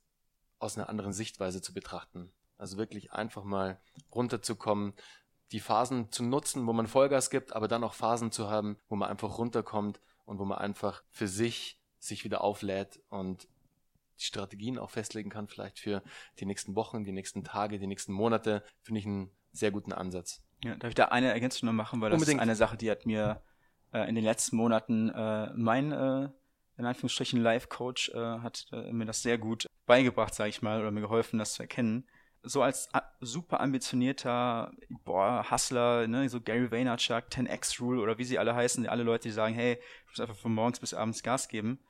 aus 0.58 0.76
einer 0.76 0.88
anderen 0.88 1.12
Sichtweise 1.12 1.62
zu 1.62 1.72
betrachten. 1.72 2.32
Also 2.58 2.76
wirklich 2.76 3.12
einfach 3.12 3.44
mal 3.44 3.80
runterzukommen, 4.12 4.94
die 5.52 5.60
Phasen 5.60 6.10
zu 6.12 6.22
nutzen, 6.22 6.66
wo 6.66 6.72
man 6.72 6.86
Vollgas 6.86 7.30
gibt, 7.30 7.54
aber 7.54 7.68
dann 7.68 7.84
auch 7.84 7.94
Phasen 7.94 8.30
zu 8.30 8.50
haben, 8.50 8.76
wo 8.88 8.96
man 8.96 9.08
einfach 9.08 9.38
runterkommt 9.38 10.00
und 10.24 10.38
wo 10.38 10.44
man 10.44 10.58
einfach 10.58 11.02
für 11.10 11.28
sich 11.28 11.80
sich 11.98 12.24
wieder 12.24 12.42
auflädt 12.42 13.00
und 13.08 13.48
die 14.20 14.24
Strategien 14.24 14.78
auch 14.78 14.90
festlegen 14.90 15.30
kann, 15.30 15.48
vielleicht 15.48 15.78
für 15.78 16.02
die 16.38 16.46
nächsten 16.46 16.74
Wochen, 16.74 17.04
die 17.04 17.12
nächsten 17.12 17.44
Tage, 17.44 17.78
die 17.78 17.86
nächsten 17.86 18.12
Monate, 18.12 18.62
finde 18.82 19.00
ich 19.00 19.06
einen 19.06 19.30
sehr 19.52 19.70
guten 19.70 19.92
Ansatz. 19.92 20.42
Ja, 20.62 20.74
darf 20.76 20.90
ich 20.90 20.94
da 20.94 21.06
eine 21.06 21.32
Ergänzung 21.32 21.66
noch 21.66 21.72
machen, 21.72 22.00
weil 22.00 22.10
das 22.10 22.20
Unbedingt. 22.20 22.40
ist 22.40 22.42
eine 22.42 22.56
Sache, 22.56 22.76
die 22.76 22.90
hat 22.90 23.06
mir 23.06 23.42
äh, 23.92 24.08
in 24.08 24.14
den 24.14 24.24
letzten 24.24 24.56
Monaten 24.56 25.08
äh, 25.08 25.52
mein 25.54 25.92
äh, 25.92 26.28
in 26.78 26.86
Anführungsstrichen 26.86 27.40
Life-Coach 27.40 28.10
äh, 28.10 28.38
hat 28.38 28.66
äh, 28.72 28.92
mir 28.92 29.04
das 29.04 29.22
sehr 29.22 29.36
gut 29.36 29.66
beigebracht, 29.86 30.32
sage 30.32 30.50
ich 30.50 30.62
mal, 30.62 30.80
oder 30.80 30.92
mir 30.92 31.00
geholfen, 31.00 31.38
das 31.38 31.54
zu 31.54 31.62
erkennen. 31.62 32.06
So 32.42 32.62
als 32.62 32.88
super 33.20 33.60
ambitionierter 33.60 34.72
boah, 35.04 35.50
Hustler, 35.50 36.06
ne, 36.06 36.28
so 36.28 36.40
Gary 36.40 36.70
Vaynerchuk, 36.70 37.24
10x 37.30 37.80
Rule 37.80 38.00
oder 38.00 38.18
wie 38.18 38.24
sie 38.24 38.38
alle 38.38 38.54
heißen, 38.54 38.86
alle 38.86 39.02
Leute, 39.02 39.28
die 39.28 39.34
sagen, 39.34 39.54
hey, 39.54 39.78
ich 40.04 40.10
muss 40.10 40.20
einfach 40.20 40.40
von 40.40 40.54
morgens 40.54 40.80
bis 40.80 40.94
abends 40.94 41.22
Gas 41.22 41.48
geben 41.48 41.80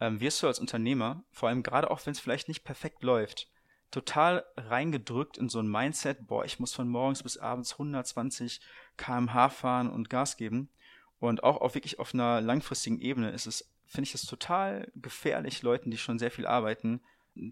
ähm, 0.00 0.20
wirst 0.20 0.42
du 0.42 0.46
als 0.46 0.58
Unternehmer, 0.58 1.24
vor 1.30 1.48
allem 1.48 1.62
gerade 1.62 1.90
auch 1.90 2.04
wenn 2.04 2.12
es 2.12 2.20
vielleicht 2.20 2.48
nicht 2.48 2.64
perfekt 2.64 3.02
läuft, 3.02 3.50
total 3.90 4.44
reingedrückt 4.56 5.38
in 5.38 5.48
so 5.48 5.60
ein 5.60 5.70
Mindset, 5.70 6.26
boah, 6.26 6.44
ich 6.44 6.58
muss 6.58 6.74
von 6.74 6.88
morgens 6.88 7.22
bis 7.22 7.38
abends 7.38 7.72
120 7.72 8.60
kmh 8.96 9.48
fahren 9.48 9.90
und 9.90 10.10
Gas 10.10 10.36
geben. 10.36 10.70
Und 11.18 11.44
auch 11.44 11.60
auf 11.60 11.74
wirklich 11.74 11.98
auf 11.98 12.12
einer 12.12 12.40
langfristigen 12.40 13.00
Ebene 13.00 13.30
ist 13.30 13.46
es, 13.46 13.72
finde 13.86 14.08
ich 14.08 14.14
es 14.14 14.26
total 14.26 14.90
gefährlich, 14.96 15.62
Leuten, 15.62 15.90
die 15.90 15.96
schon 15.96 16.18
sehr 16.18 16.30
viel 16.30 16.46
arbeiten, 16.46 17.00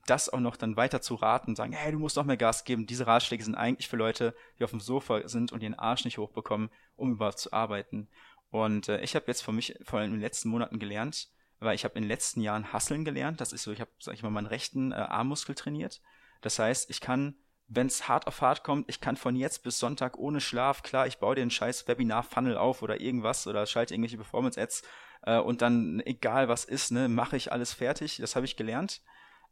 das 0.06 0.28
auch 0.28 0.40
noch 0.40 0.56
dann 0.56 0.76
weiter 0.76 1.00
zu 1.00 1.14
raten 1.14 1.54
sagen, 1.54 1.72
hey, 1.72 1.92
du 1.92 1.98
musst 1.98 2.16
noch 2.16 2.24
mehr 2.24 2.36
Gas 2.36 2.64
geben. 2.64 2.86
Diese 2.86 3.06
Ratschläge 3.06 3.44
sind 3.44 3.54
eigentlich 3.54 3.88
für 3.88 3.96
Leute, 3.96 4.34
die 4.58 4.64
auf 4.64 4.70
dem 4.70 4.80
Sofa 4.80 5.28
sind 5.28 5.52
und 5.52 5.62
ihren 5.62 5.74
Arsch 5.74 6.04
nicht 6.04 6.18
hochbekommen, 6.18 6.70
um 6.96 7.12
überhaupt 7.12 7.38
zu 7.38 7.52
arbeiten. 7.52 8.08
Und 8.50 8.88
äh, 8.88 9.00
ich 9.00 9.14
habe 9.14 9.26
jetzt 9.26 9.42
für 9.42 9.52
mich 9.52 9.76
vor 9.82 9.98
allem 9.98 10.10
in 10.10 10.16
den 10.16 10.22
letzten 10.22 10.48
Monaten 10.48 10.78
gelernt, 10.78 11.28
weil 11.60 11.74
ich 11.74 11.84
habe 11.84 11.94
in 11.96 12.02
den 12.02 12.08
letzten 12.08 12.40
Jahren 12.40 12.72
Hasseln 12.72 13.04
gelernt. 13.04 13.40
Das 13.40 13.52
ist 13.52 13.64
so, 13.64 13.72
ich 13.72 13.80
habe, 13.80 13.90
sag 13.98 14.14
ich 14.14 14.22
mal, 14.22 14.30
meinen 14.30 14.46
rechten 14.46 14.92
äh, 14.92 14.96
Armmuskel 14.96 15.54
trainiert. 15.54 16.00
Das 16.40 16.58
heißt, 16.58 16.88
ich 16.88 17.00
kann, 17.00 17.36
wenn 17.66 17.86
es 17.86 18.08
hart 18.08 18.26
auf 18.26 18.40
hart 18.40 18.64
kommt, 18.64 18.88
ich 18.88 19.00
kann 19.00 19.16
von 19.16 19.36
jetzt 19.36 19.64
bis 19.64 19.78
Sonntag 19.78 20.18
ohne 20.18 20.40
Schlaf, 20.40 20.82
klar, 20.82 21.06
ich 21.06 21.18
baue 21.18 21.36
einen 21.36 21.50
scheiß 21.50 21.88
Webinar-Funnel 21.88 22.56
auf 22.56 22.82
oder 22.82 23.00
irgendwas 23.00 23.46
oder 23.46 23.66
schalte 23.66 23.94
irgendwelche 23.94 24.16
Performance-Ads 24.16 24.82
äh, 25.22 25.38
und 25.38 25.62
dann, 25.62 26.00
egal 26.04 26.48
was 26.48 26.64
ist, 26.64 26.92
ne, 26.92 27.08
mache 27.08 27.36
ich 27.36 27.52
alles 27.52 27.72
fertig. 27.72 28.18
Das 28.18 28.36
habe 28.36 28.46
ich 28.46 28.56
gelernt. 28.56 29.02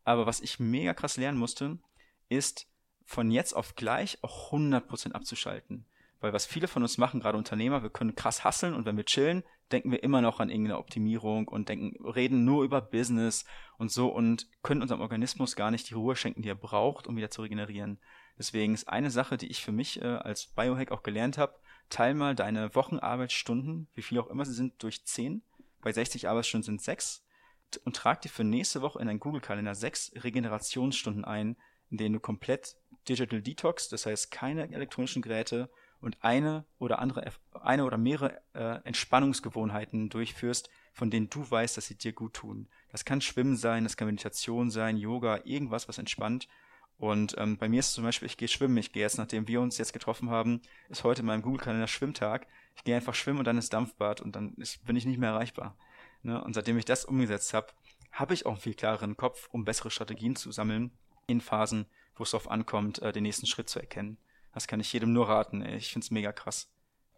Aber 0.05 0.27
was 0.27 0.41
ich 0.41 0.59
mega 0.59 0.95
krass 0.95 1.17
lernen 1.17 1.39
musste, 1.39 1.79
ist 2.29 2.67
von 3.05 3.31
jetzt 3.31 3.55
auf 3.55 3.75
gleich 3.75 4.19
auch 4.23 4.53
100% 4.53 5.13
abzuschalten. 5.13 5.87
Weil 6.21 6.33
was 6.33 6.47
viele 6.47 6.69
von 6.69 6.83
uns 6.83 6.99
machen, 6.99 7.21
gerade 7.21 7.37
Unternehmer, 7.37 7.83
wir 7.83 7.91
können 7.91 8.15
krass 8.15 8.45
hasseln 8.45 8.75
und 8.75 8.87
wenn 8.87 8.97
wir 8.97 9.05
chillen, 9.05 9.43
denken 9.73 9.91
wir 9.91 10.03
immer 10.03 10.21
noch 10.21 10.39
an 10.39 10.51
irgendeine 10.51 10.79
Optimierung 10.79 11.49
und 11.49 11.69
denken, 11.69 12.07
reden 12.07 12.45
nur 12.45 12.63
über 12.63 12.81
Business 12.81 13.45
und 13.79 13.91
so 13.91 14.09
und 14.09 14.47
können 14.63 14.83
unserem 14.83 15.01
Organismus 15.01 15.57
gar 15.57 15.71
nicht 15.71 15.91
die 15.91 15.95
Ruhe 15.95 16.15
schenken, 16.15 16.43
die 16.43 16.49
er 16.49 16.55
braucht, 16.55 17.07
um 17.07 17.17
wieder 17.17 17.31
zu 17.31 17.43
regenerieren. 17.43 17.99
Deswegen 18.39 18.75
ist 18.75 18.89
eine 18.89 19.11
Sache, 19.11 19.37
die 19.37 19.49
ich 19.49 19.63
für 19.63 19.73
mich 19.73 20.01
äh, 20.01 20.07
als 20.07 20.47
Biohack 20.47 20.93
auch 20.93 21.03
gelernt 21.03 21.39
habe, 21.39 21.59
teil 21.89 22.15
mal 22.15 22.35
deine 22.35 22.75
Wochenarbeitsstunden, 22.75 23.89
wie 23.95 24.03
viel 24.03 24.19
auch 24.19 24.29
immer 24.29 24.45
sie 24.45 24.55
sind, 24.55 24.83
durch 24.83 25.05
10. 25.05 25.43
Bei 25.81 25.93
60 25.93 26.29
Arbeitsstunden 26.29 26.65
sind 26.65 26.83
6. 26.83 27.25
Und 27.79 27.97
trag 27.97 28.21
dir 28.23 28.29
für 28.29 28.45
nächste 28.45 28.83
Woche 28.83 28.99
in 28.99 29.07
deinen 29.07 29.21
Google-Kalender 29.21 29.75
6 29.75 30.13
Regenerationsstunden 30.17 31.25
ein, 31.25 31.57
in 31.91 31.97
denen 31.97 32.15
du 32.15 32.21
komplett 32.21 32.77
Digital 33.09 33.43
Detox, 33.43 33.89
das 33.89 34.07
heißt 34.07 34.31
keine 34.31 34.73
elektronischen 34.73 35.23
Geräte 35.23 35.69
und 36.01 36.17
eine 36.23 36.65
oder 36.79 36.99
andere, 36.99 37.25
eine 37.53 37.85
oder 37.85 37.99
mehrere 37.99 38.41
äh, 38.55 38.81
Entspannungsgewohnheiten 38.85 40.09
durchführst, 40.09 40.71
von 40.93 41.11
denen 41.11 41.31
du 41.31 41.49
weißt, 41.49 41.77
dass 41.77 41.87
sie 41.87 41.97
dir 41.97 42.13
gut 42.13 42.35
tun. 42.35 42.69
Das 42.91 43.05
kann 43.05 43.21
Schwimmen 43.21 43.57
sein, 43.57 43.85
das 43.85 43.97
kann 43.97 44.07
Meditation 44.07 44.71
sein, 44.71 44.97
Yoga, 44.97 45.41
irgendwas, 45.45 45.89
was 45.89 45.99
entspannt. 45.99 46.49
Und 46.99 47.35
ähm, 47.39 47.57
bei 47.57 47.69
mir 47.69 47.81
ist 47.81 47.95
zum 47.95 48.05
Beispiel, 48.05 48.27
ich 48.27 48.37
gehe 48.37 48.49
schwimmen. 48.49 48.77
Ich 48.77 48.93
gehe 48.93 49.03
jetzt, 49.03 49.19
nachdem 49.19 49.49
wir 49.49 49.61
uns 49.61 49.79
jetzt 49.79 49.93
getroffen 49.93 50.31
haben, 50.31 50.61
ist 50.89 51.03
heute 51.03 51.23
in 51.23 51.27
meinem 51.27 51.43
Google-Kalender 51.43 51.89
Schwimmtag. 51.89 52.47
Ich 52.77 52.85
gehe 52.85 52.95
einfach 52.95 53.15
schwimmen 53.15 53.41
und 53.41 53.45
dann 53.45 53.59
ist 53.59 53.73
Dampfbad 53.73 54.21
und 54.21 54.37
dann 54.37 54.55
ist, 54.55 54.85
bin 54.87 54.95
ich 54.95 55.05
nicht 55.05 55.19
mehr 55.19 55.31
erreichbar. 55.31 55.77
Ne? 56.23 56.43
Und 56.43 56.55
seitdem 56.55 56.79
ich 56.79 56.85
das 56.85 57.05
umgesetzt 57.05 57.55
habe, 57.55 57.69
habe 58.11 58.35
ich 58.35 58.47
auch 58.47 58.53
einen 58.53 58.61
viel 58.61 58.75
klareren 58.75 59.17
Kopf, 59.17 59.49
um 59.51 59.65
bessere 59.65 59.91
Strategien 59.91 60.37
zu 60.37 60.53
sammeln 60.53 60.91
in 61.27 61.41
Phasen, 61.41 61.87
wo 62.17 62.25
es 62.25 62.31
darauf 62.31 62.51
ankommt, 62.51 63.01
äh, 63.01 63.13
den 63.13 63.23
nächsten 63.23 63.47
Schritt 63.47 63.69
zu 63.69 63.81
erkennen. 63.81 64.19
Das 64.53 64.67
kann 64.67 64.81
ich 64.81 64.93
jedem 64.93 65.13
nur 65.13 65.29
raten. 65.29 65.63
Ey. 65.63 65.77
Ich 65.77 65.93
finde 65.93 66.05
es 66.05 66.11
mega 66.11 66.33
krass. 66.33 66.69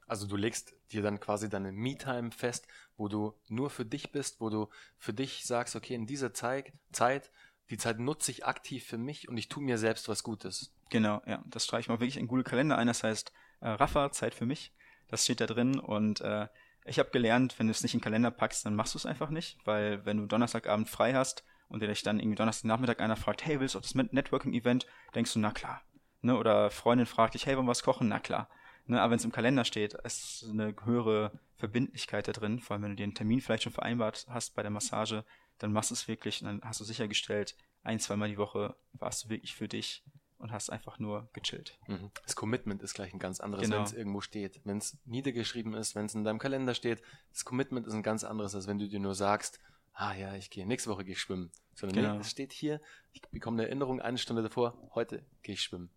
Also 0.07 0.27
du 0.27 0.37
legst 0.37 0.75
dir 0.93 1.03
dann 1.03 1.19
quasi 1.19 1.49
deine 1.49 1.73
Me-Time 1.73 2.31
fest, 2.31 2.67
wo 2.97 3.09
du 3.09 3.35
nur 3.49 3.71
für 3.71 3.85
dich 3.85 4.13
bist, 4.13 4.41
wo 4.41 4.51
du 4.51 4.69
für 4.99 5.15
dich 5.15 5.45
sagst, 5.45 5.75
okay, 5.77 5.95
in 5.95 6.07
dieser 6.07 6.35
Zeit, 6.35 6.73
Zeit 6.93 7.31
die 7.71 7.79
Zeit 7.79 7.99
nutze 7.99 8.31
ich 8.31 8.45
aktiv 8.45 8.85
für 8.85 8.99
mich 8.99 9.29
und 9.29 9.39
ich 9.39 9.49
tue 9.49 9.63
mir 9.63 9.79
selbst 9.79 10.09
was 10.09 10.23
Gutes. 10.23 10.75
Genau, 10.91 11.23
ja. 11.27 11.43
Das 11.47 11.65
streiche 11.65 11.81
ich 11.81 11.89
mal 11.89 12.01
wirklich 12.01 12.19
in 12.19 12.29
Google 12.29 12.45
Kalender 12.45 12.77
ein. 12.77 12.87
Das 12.87 13.03
heißt, 13.03 13.33
äh, 13.61 13.69
Rafa, 13.69 14.13
Zeit 14.13 14.35
für 14.35 14.47
mich. 14.47 14.73
Das 15.09 15.25
steht 15.25 15.41
da 15.41 15.47
drin 15.47 15.79
und 15.79 16.21
äh, 16.21 16.49
ich 16.85 16.99
habe 16.99 17.11
gelernt, 17.11 17.59
wenn 17.59 17.67
du 17.67 17.71
es 17.71 17.83
nicht 17.83 17.95
in 17.95 18.01
den 18.01 18.05
Kalender 18.05 18.31
packst, 18.31 18.67
dann 18.67 18.75
machst 18.75 18.95
du 18.95 18.99
es 18.99 19.07
einfach 19.07 19.31
nicht, 19.31 19.59
weil 19.65 20.05
wenn 20.05 20.19
du 20.19 20.27
Donnerstagabend 20.27 20.89
frei 20.89 21.15
hast 21.15 21.45
und 21.69 21.81
dir 21.81 21.89
dich 21.89 22.03
dann 22.03 22.21
irgendwie 22.21 22.37
Donnerstagnachmittag 22.37 23.01
einer 23.01 23.17
fragt, 23.17 23.45
hey, 23.45 23.59
willst 23.59 23.75
du 23.75 23.79
auf 23.79 23.85
das 23.85 23.95
Networking-Event? 23.95 24.87
Denkst 25.15 25.33
du, 25.33 25.39
na 25.39 25.51
klar. 25.51 25.83
Ne? 26.21 26.37
Oder 26.37 26.71
Freundin 26.71 27.07
fragt 27.07 27.35
dich, 27.35 27.47
hey, 27.47 27.57
wollen 27.57 27.67
wir 27.67 27.71
was 27.71 27.83
kochen? 27.83 28.09
Na 28.09 28.19
klar. 28.19 28.49
Ne? 28.87 29.01
Aber 29.01 29.13
wenn 29.13 29.19
es 29.19 29.25
im 29.25 29.33
Kalender 29.33 29.65
steht, 29.65 29.95
ist 29.95 30.47
eine 30.51 30.75
höhere 30.85 31.33
Verbindlichkeit 31.57 32.29
da 32.29 32.33
drin, 32.33 32.61
vor 32.61 32.75
allem 32.75 32.83
wenn 32.83 32.97
du 32.97 33.03
einen 33.03 33.15
Termin 33.15 33.41
vielleicht 33.41 33.63
schon 33.63 33.73
vereinbart 33.73 34.27
hast 34.29 34.55
bei 34.55 34.63
der 34.63 34.71
Massage, 34.71 35.25
dann 35.59 35.73
machst 35.73 35.91
du 35.91 35.95
es 35.95 36.09
wirklich 36.09 36.43
und 36.43 36.49
dann 36.49 36.69
hast 36.69 36.81
du 36.81 36.85
sichergestellt, 36.85 37.57
ein, 37.83 38.01
zweimal 38.01 38.29
die 38.29 38.39
Woche 38.39 38.75
warst 38.93 39.25
du 39.25 39.29
wirklich 39.29 39.55
für 39.55 39.69
dich 39.69 40.03
und 40.39 40.53
hast 40.53 40.71
einfach 40.71 40.99
nur 40.99 41.29
gechillt. 41.33 41.79
Mhm. 41.87 42.11
Das 42.25 42.37
Commitment 42.37 42.83
ist 42.83 42.95
gleich 42.95 43.13
ein 43.13 43.19
ganz 43.19 43.41
anderes, 43.41 43.65
genau. 43.65 43.77
wenn 43.77 43.85
es 43.85 43.93
irgendwo 43.93 44.21
steht. 44.21 44.61
Wenn 44.65 44.79
es 44.79 44.99
niedergeschrieben 45.05 45.75
ist, 45.75 45.95
wenn 45.95 46.07
es 46.07 46.15
in 46.15 46.25
deinem 46.25 46.39
Kalender 46.39 46.75
steht, 46.75 47.03
das 47.33 47.45
Commitment 47.45 47.87
ist 47.87 47.95
ein 47.95 48.03
ganz 48.03 48.25
anderes, 48.25 48.55
als 48.55 48.67
wenn 48.67 48.79
du 48.79 48.89
dir 48.89 49.01
nur 49.01 49.15
sagst, 49.15 49.61
ah 49.95 50.15
ja, 50.15 50.35
ich 50.35 50.51
gehe, 50.51 50.67
nächste 50.67 50.91
Woche 50.91 51.05
gehe 51.05 51.15
ich 51.15 51.21
schwimmen. 51.21 51.51
Sondern 51.75 51.97
genau. 51.97 52.15
nee, 52.15 52.21
es 52.21 52.31
steht 52.31 52.53
hier, 52.53 52.81
ich 53.13 53.23
bekomme 53.23 53.59
eine 53.59 53.69
Erinnerung 53.69 54.01
eine 54.01 54.19
Stunde 54.19 54.43
davor, 54.43 54.77
heute 54.95 55.25
gehe 55.43 55.55
ich 55.55 55.63
schwimmen. 55.63 55.91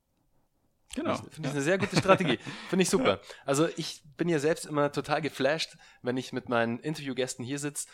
Genau. 0.96 1.16
Finde 1.16 1.30
ich, 1.30 1.36
find 1.36 1.46
ich 1.48 1.52
eine 1.52 1.62
sehr 1.62 1.78
gute 1.78 1.98
Strategie. 1.98 2.38
Finde 2.70 2.84
ich 2.84 2.90
super. 2.90 3.20
Also 3.46 3.68
ich 3.76 4.04
bin 4.16 4.30
ja 4.30 4.40
selbst 4.40 4.66
immer 4.66 4.92
total 4.92 5.22
geflasht, 5.22 5.78
wenn 6.02 6.18
ich 6.18 6.32
mit 6.32 6.50
meinen 6.50 6.80
Interviewgästen 6.80 7.44
hier 7.44 7.60
sitze, 7.60 7.88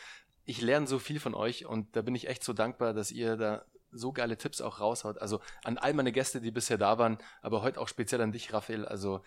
ich 0.46 0.62
lerne 0.62 0.88
so 0.88 1.00
viel 1.00 1.20
von 1.20 1.34
euch 1.34 1.66
und 1.66 1.96
da 1.96 2.02
bin 2.02 2.16
ich 2.16 2.28
echt 2.28 2.44
so 2.44 2.54
dankbar, 2.54 2.94
dass 2.94 3.12
ihr 3.12 3.38
da 3.38 3.66
so 3.94 4.12
geile 4.12 4.38
Tipps 4.38 4.62
auch 4.62 4.80
raushaut. 4.80 5.20
Also 5.20 5.40
an 5.64 5.78
all 5.78 5.94
meine 5.94 6.12
Gäste, 6.12 6.42
die 6.42 6.52
bisher 6.52 6.78
da 6.78 6.98
waren, 6.98 7.18
aber 7.42 7.62
heute 7.62 7.80
auch 7.80 7.88
speziell 7.88 8.22
an 8.22 8.32
dich, 8.32 8.54
Raphael. 8.54 8.86
Also 8.86 9.22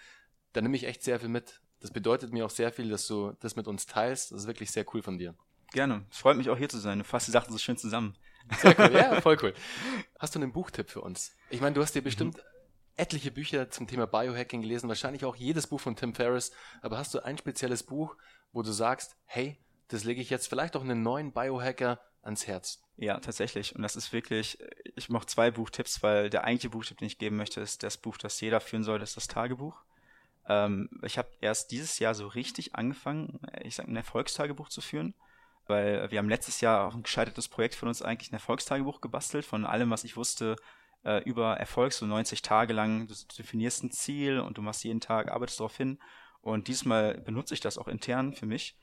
da 0.53 0.61
nehme 0.61 0.77
ich 0.77 0.85
echt 0.85 1.03
sehr 1.03 1.21
viel 1.21 1.29
mit. 1.29 1.61
Das 1.81 1.91
bedeutet 1.91 2.33
mir 2.33 2.47
auch 2.47 2.51
sehr 2.51 2.73
viel, 2.73 2.89
dass 2.89 3.07
du 3.07 3.33
das 3.41 3.57
mit 3.57 3.69
uns 3.69 3.87
teilst. 3.87 4.33
Das 4.33 4.43
ist 4.43 4.47
wirklich 4.47 4.71
sehr 4.71 4.85
cool 4.95 5.03
von 5.03 5.19
dir. 5.19 5.35
Gerne. 5.73 6.07
Es 6.11 6.19
freut 6.19 6.37
mich 6.37 6.49
auch 6.51 6.57
hier 6.57 6.69
zu 6.69 6.79
sein. 6.79 6.99
Du 6.99 7.05
fasst 7.05 7.27
die 7.27 7.33
Sachen 7.33 7.53
so 7.53 7.59
schön 7.59 7.77
zusammen. 7.77 8.17
Sehr 8.61 8.79
cool. 8.79 8.93
Ja, 8.93 9.21
voll 9.21 9.37
cool. 9.43 9.55
Hast 10.19 10.35
du 10.35 10.39
einen 10.39 10.53
Buchtipp 10.53 10.91
für 10.91 11.01
uns? 11.01 11.37
Ich 11.51 11.61
meine, 11.61 11.75
du 11.75 11.83
hast 11.83 11.95
dir 11.95 12.03
bestimmt 12.03 12.37
mhm. 12.37 12.43
etliche 12.97 13.31
Bücher 13.31 13.71
zum 13.71 13.87
Thema 13.87 14.07
Biohacking 14.07 14.63
gelesen, 14.63 14.89
wahrscheinlich 14.89 15.25
auch 15.25 15.37
jedes 15.37 15.67
Buch 15.67 15.81
von 15.81 15.97
Tim 15.97 16.15
Ferriss. 16.15 16.53
Aber 16.83 16.99
hast 16.99 17.13
du 17.15 17.25
ein 17.25 17.37
spezielles 17.37 17.83
Buch, 17.83 18.17
wo 18.53 18.63
du 18.63 18.73
sagst, 18.73 19.17
hey, 19.25 19.59
das 19.89 20.05
lege 20.05 20.21
ich 20.21 20.31
jetzt 20.31 20.49
vielleicht 20.49 20.77
auch 20.77 20.83
einen 20.83 21.03
neuen 21.03 21.33
Biohacker 21.33 22.01
ans 22.27 22.47
Herz. 22.47 22.83
Ja, 22.97 23.19
tatsächlich. 23.21 23.75
Und 23.75 23.83
das 23.83 23.97
ist 23.97 24.13
wirklich, 24.13 24.59
ich 24.95 25.09
mache 25.09 25.27
zwei 25.27 25.51
Buchtipps, 25.51 26.03
weil 26.03 26.31
der 26.31 26.45
eigentliche 26.45 26.71
Buchtipp, 26.71 26.99
den 26.99 27.07
ich 27.07 27.19
geben 27.19 27.37
möchte, 27.37 27.61
ist 27.61 27.83
das 27.83 27.97
Buch, 27.97 28.17
das 28.17 28.41
jeder 28.41 28.61
führen 28.61 28.85
soll, 28.85 28.99
das 28.99 29.11
ist 29.11 29.17
das 29.17 29.29
Tagebuch. 29.29 29.77
Ähm, 30.49 30.89
ich 31.03 31.19
habe 31.19 31.29
erst 31.41 31.71
dieses 31.71 31.99
Jahr 31.99 32.15
so 32.15 32.27
richtig 32.27 32.75
angefangen, 32.75 33.41
ich 33.63 33.77
sage, 33.77 33.91
ein 33.91 33.97
Erfolgstagebuch 33.97 34.69
zu 34.69 34.81
führen, 34.81 35.15
weil 35.67 36.11
wir 36.11 36.19
haben 36.19 36.29
letztes 36.29 36.61
Jahr 36.61 36.87
auch 36.87 36.95
ein 36.95 37.03
gescheitertes 37.03 37.49
Projekt 37.49 37.75
von 37.75 37.89
uns 37.89 38.03
eigentlich 38.03 38.31
ein 38.33 38.37
Erfolgstagebuch 38.37 39.01
gebastelt, 39.01 39.45
von 39.45 39.65
allem, 39.67 39.91
was 39.91 40.05
ich 40.05 40.17
wusste 40.17 40.57
äh, 41.05 41.23
über 41.25 41.57
Erfolg, 41.57 41.93
so 41.93 42.07
90 42.07 42.43
Tage 42.43 42.73
lang. 42.73 43.09
Du 43.09 43.15
definierst 43.39 43.83
ein 43.85 43.91
Ziel 43.91 44.41
und 44.41 44.59
du 44.59 44.63
machst 44.63 44.85
jeden 44.85 45.01
Tag, 45.01 45.31
arbeitest 45.31 45.61
darauf 45.61 45.77
hin. 45.77 45.99
Und 46.41 46.69
diesmal 46.69 47.19
benutze 47.19 47.55
ich 47.55 47.61
das 47.61 47.77
auch 47.77 47.89
intern 47.89 48.33
für 48.33 48.47
mich 48.47 48.77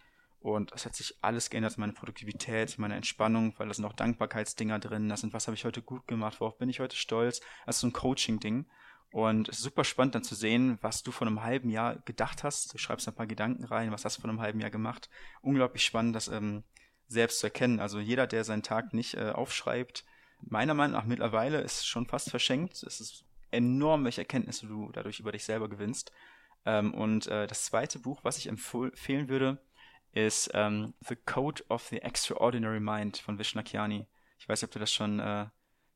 und 0.43 0.73
es 0.73 0.85
hat 0.85 0.93
sich 0.93 1.15
alles 1.21 1.49
geändert, 1.49 1.77
meine 1.77 1.93
Produktivität, 1.93 2.77
meine 2.77 2.95
Entspannung, 2.95 3.53
weil 3.57 3.69
da 3.69 3.73
sind 3.73 3.85
auch 3.85 3.93
Dankbarkeitsdinger 3.93 4.77
drin, 4.77 5.07
da 5.07 5.15
sind, 5.15 5.33
was 5.33 5.47
habe 5.47 5.55
ich 5.55 5.63
heute 5.63 5.81
gut 5.81 6.05
gemacht, 6.05 6.41
worauf 6.41 6.57
bin 6.57 6.67
ich 6.67 6.81
heute 6.81 6.97
stolz. 6.97 7.39
Also 7.65 7.79
so 7.79 7.87
ein 7.87 7.93
Coaching-Ding. 7.93 8.65
Und 9.13 9.47
es 9.47 9.59
ist 9.59 9.63
super 9.63 9.85
spannend 9.85 10.15
dann 10.15 10.23
zu 10.25 10.35
sehen, 10.35 10.79
was 10.81 11.01
du 11.01 11.11
vor 11.11 11.27
einem 11.27 11.43
halben 11.43 11.69
Jahr 11.69 11.95
gedacht 12.03 12.43
hast. 12.43 12.73
Du 12.73 12.77
schreibst 12.77 13.07
ein 13.07 13.15
paar 13.15 13.25
Gedanken 13.25 13.63
rein, 13.63 13.93
was 13.93 14.03
hast 14.03 14.17
du 14.17 14.21
vor 14.21 14.29
einem 14.29 14.41
halben 14.41 14.59
Jahr 14.59 14.69
gemacht. 14.69 15.09
Unglaublich 15.41 15.85
spannend, 15.85 16.13
das 16.13 16.27
ähm, 16.27 16.63
selbst 17.07 17.39
zu 17.39 17.47
erkennen. 17.47 17.79
Also 17.79 17.99
jeder, 17.99 18.27
der 18.27 18.43
seinen 18.43 18.63
Tag 18.63 18.93
nicht 18.93 19.13
äh, 19.13 19.29
aufschreibt, 19.29 20.03
meiner 20.41 20.73
Meinung 20.73 20.97
nach 20.97 21.05
mittlerweile 21.05 21.61
ist 21.61 21.87
schon 21.87 22.05
fast 22.05 22.29
verschenkt. 22.29 22.83
Es 22.83 22.99
ist 22.99 23.23
enorm, 23.51 24.03
welche 24.03 24.21
Erkenntnisse 24.21 24.67
du 24.67 24.91
dadurch 24.91 25.21
über 25.21 25.31
dich 25.31 25.45
selber 25.45 25.69
gewinnst. 25.69 26.11
Ähm, 26.65 26.93
und 26.93 27.27
äh, 27.27 27.47
das 27.47 27.63
zweite 27.63 27.99
Buch, 27.99 28.25
was 28.25 28.37
ich 28.37 28.47
empfehlen 28.47 29.29
würde, 29.29 29.61
ist 30.13 30.49
ähm, 30.53 30.93
The 31.07 31.15
Code 31.15 31.63
of 31.69 31.87
the 31.87 32.01
Extraordinary 32.01 32.79
Mind 32.79 33.17
von 33.17 33.37
Vishnakhiani. 33.37 34.07
Ich 34.37 34.47
weiß 34.47 34.61
nicht, 34.61 34.69
ob 34.69 34.73
du 34.73 34.79
das 34.79 34.93
schon 34.93 35.19
äh, 35.19 35.47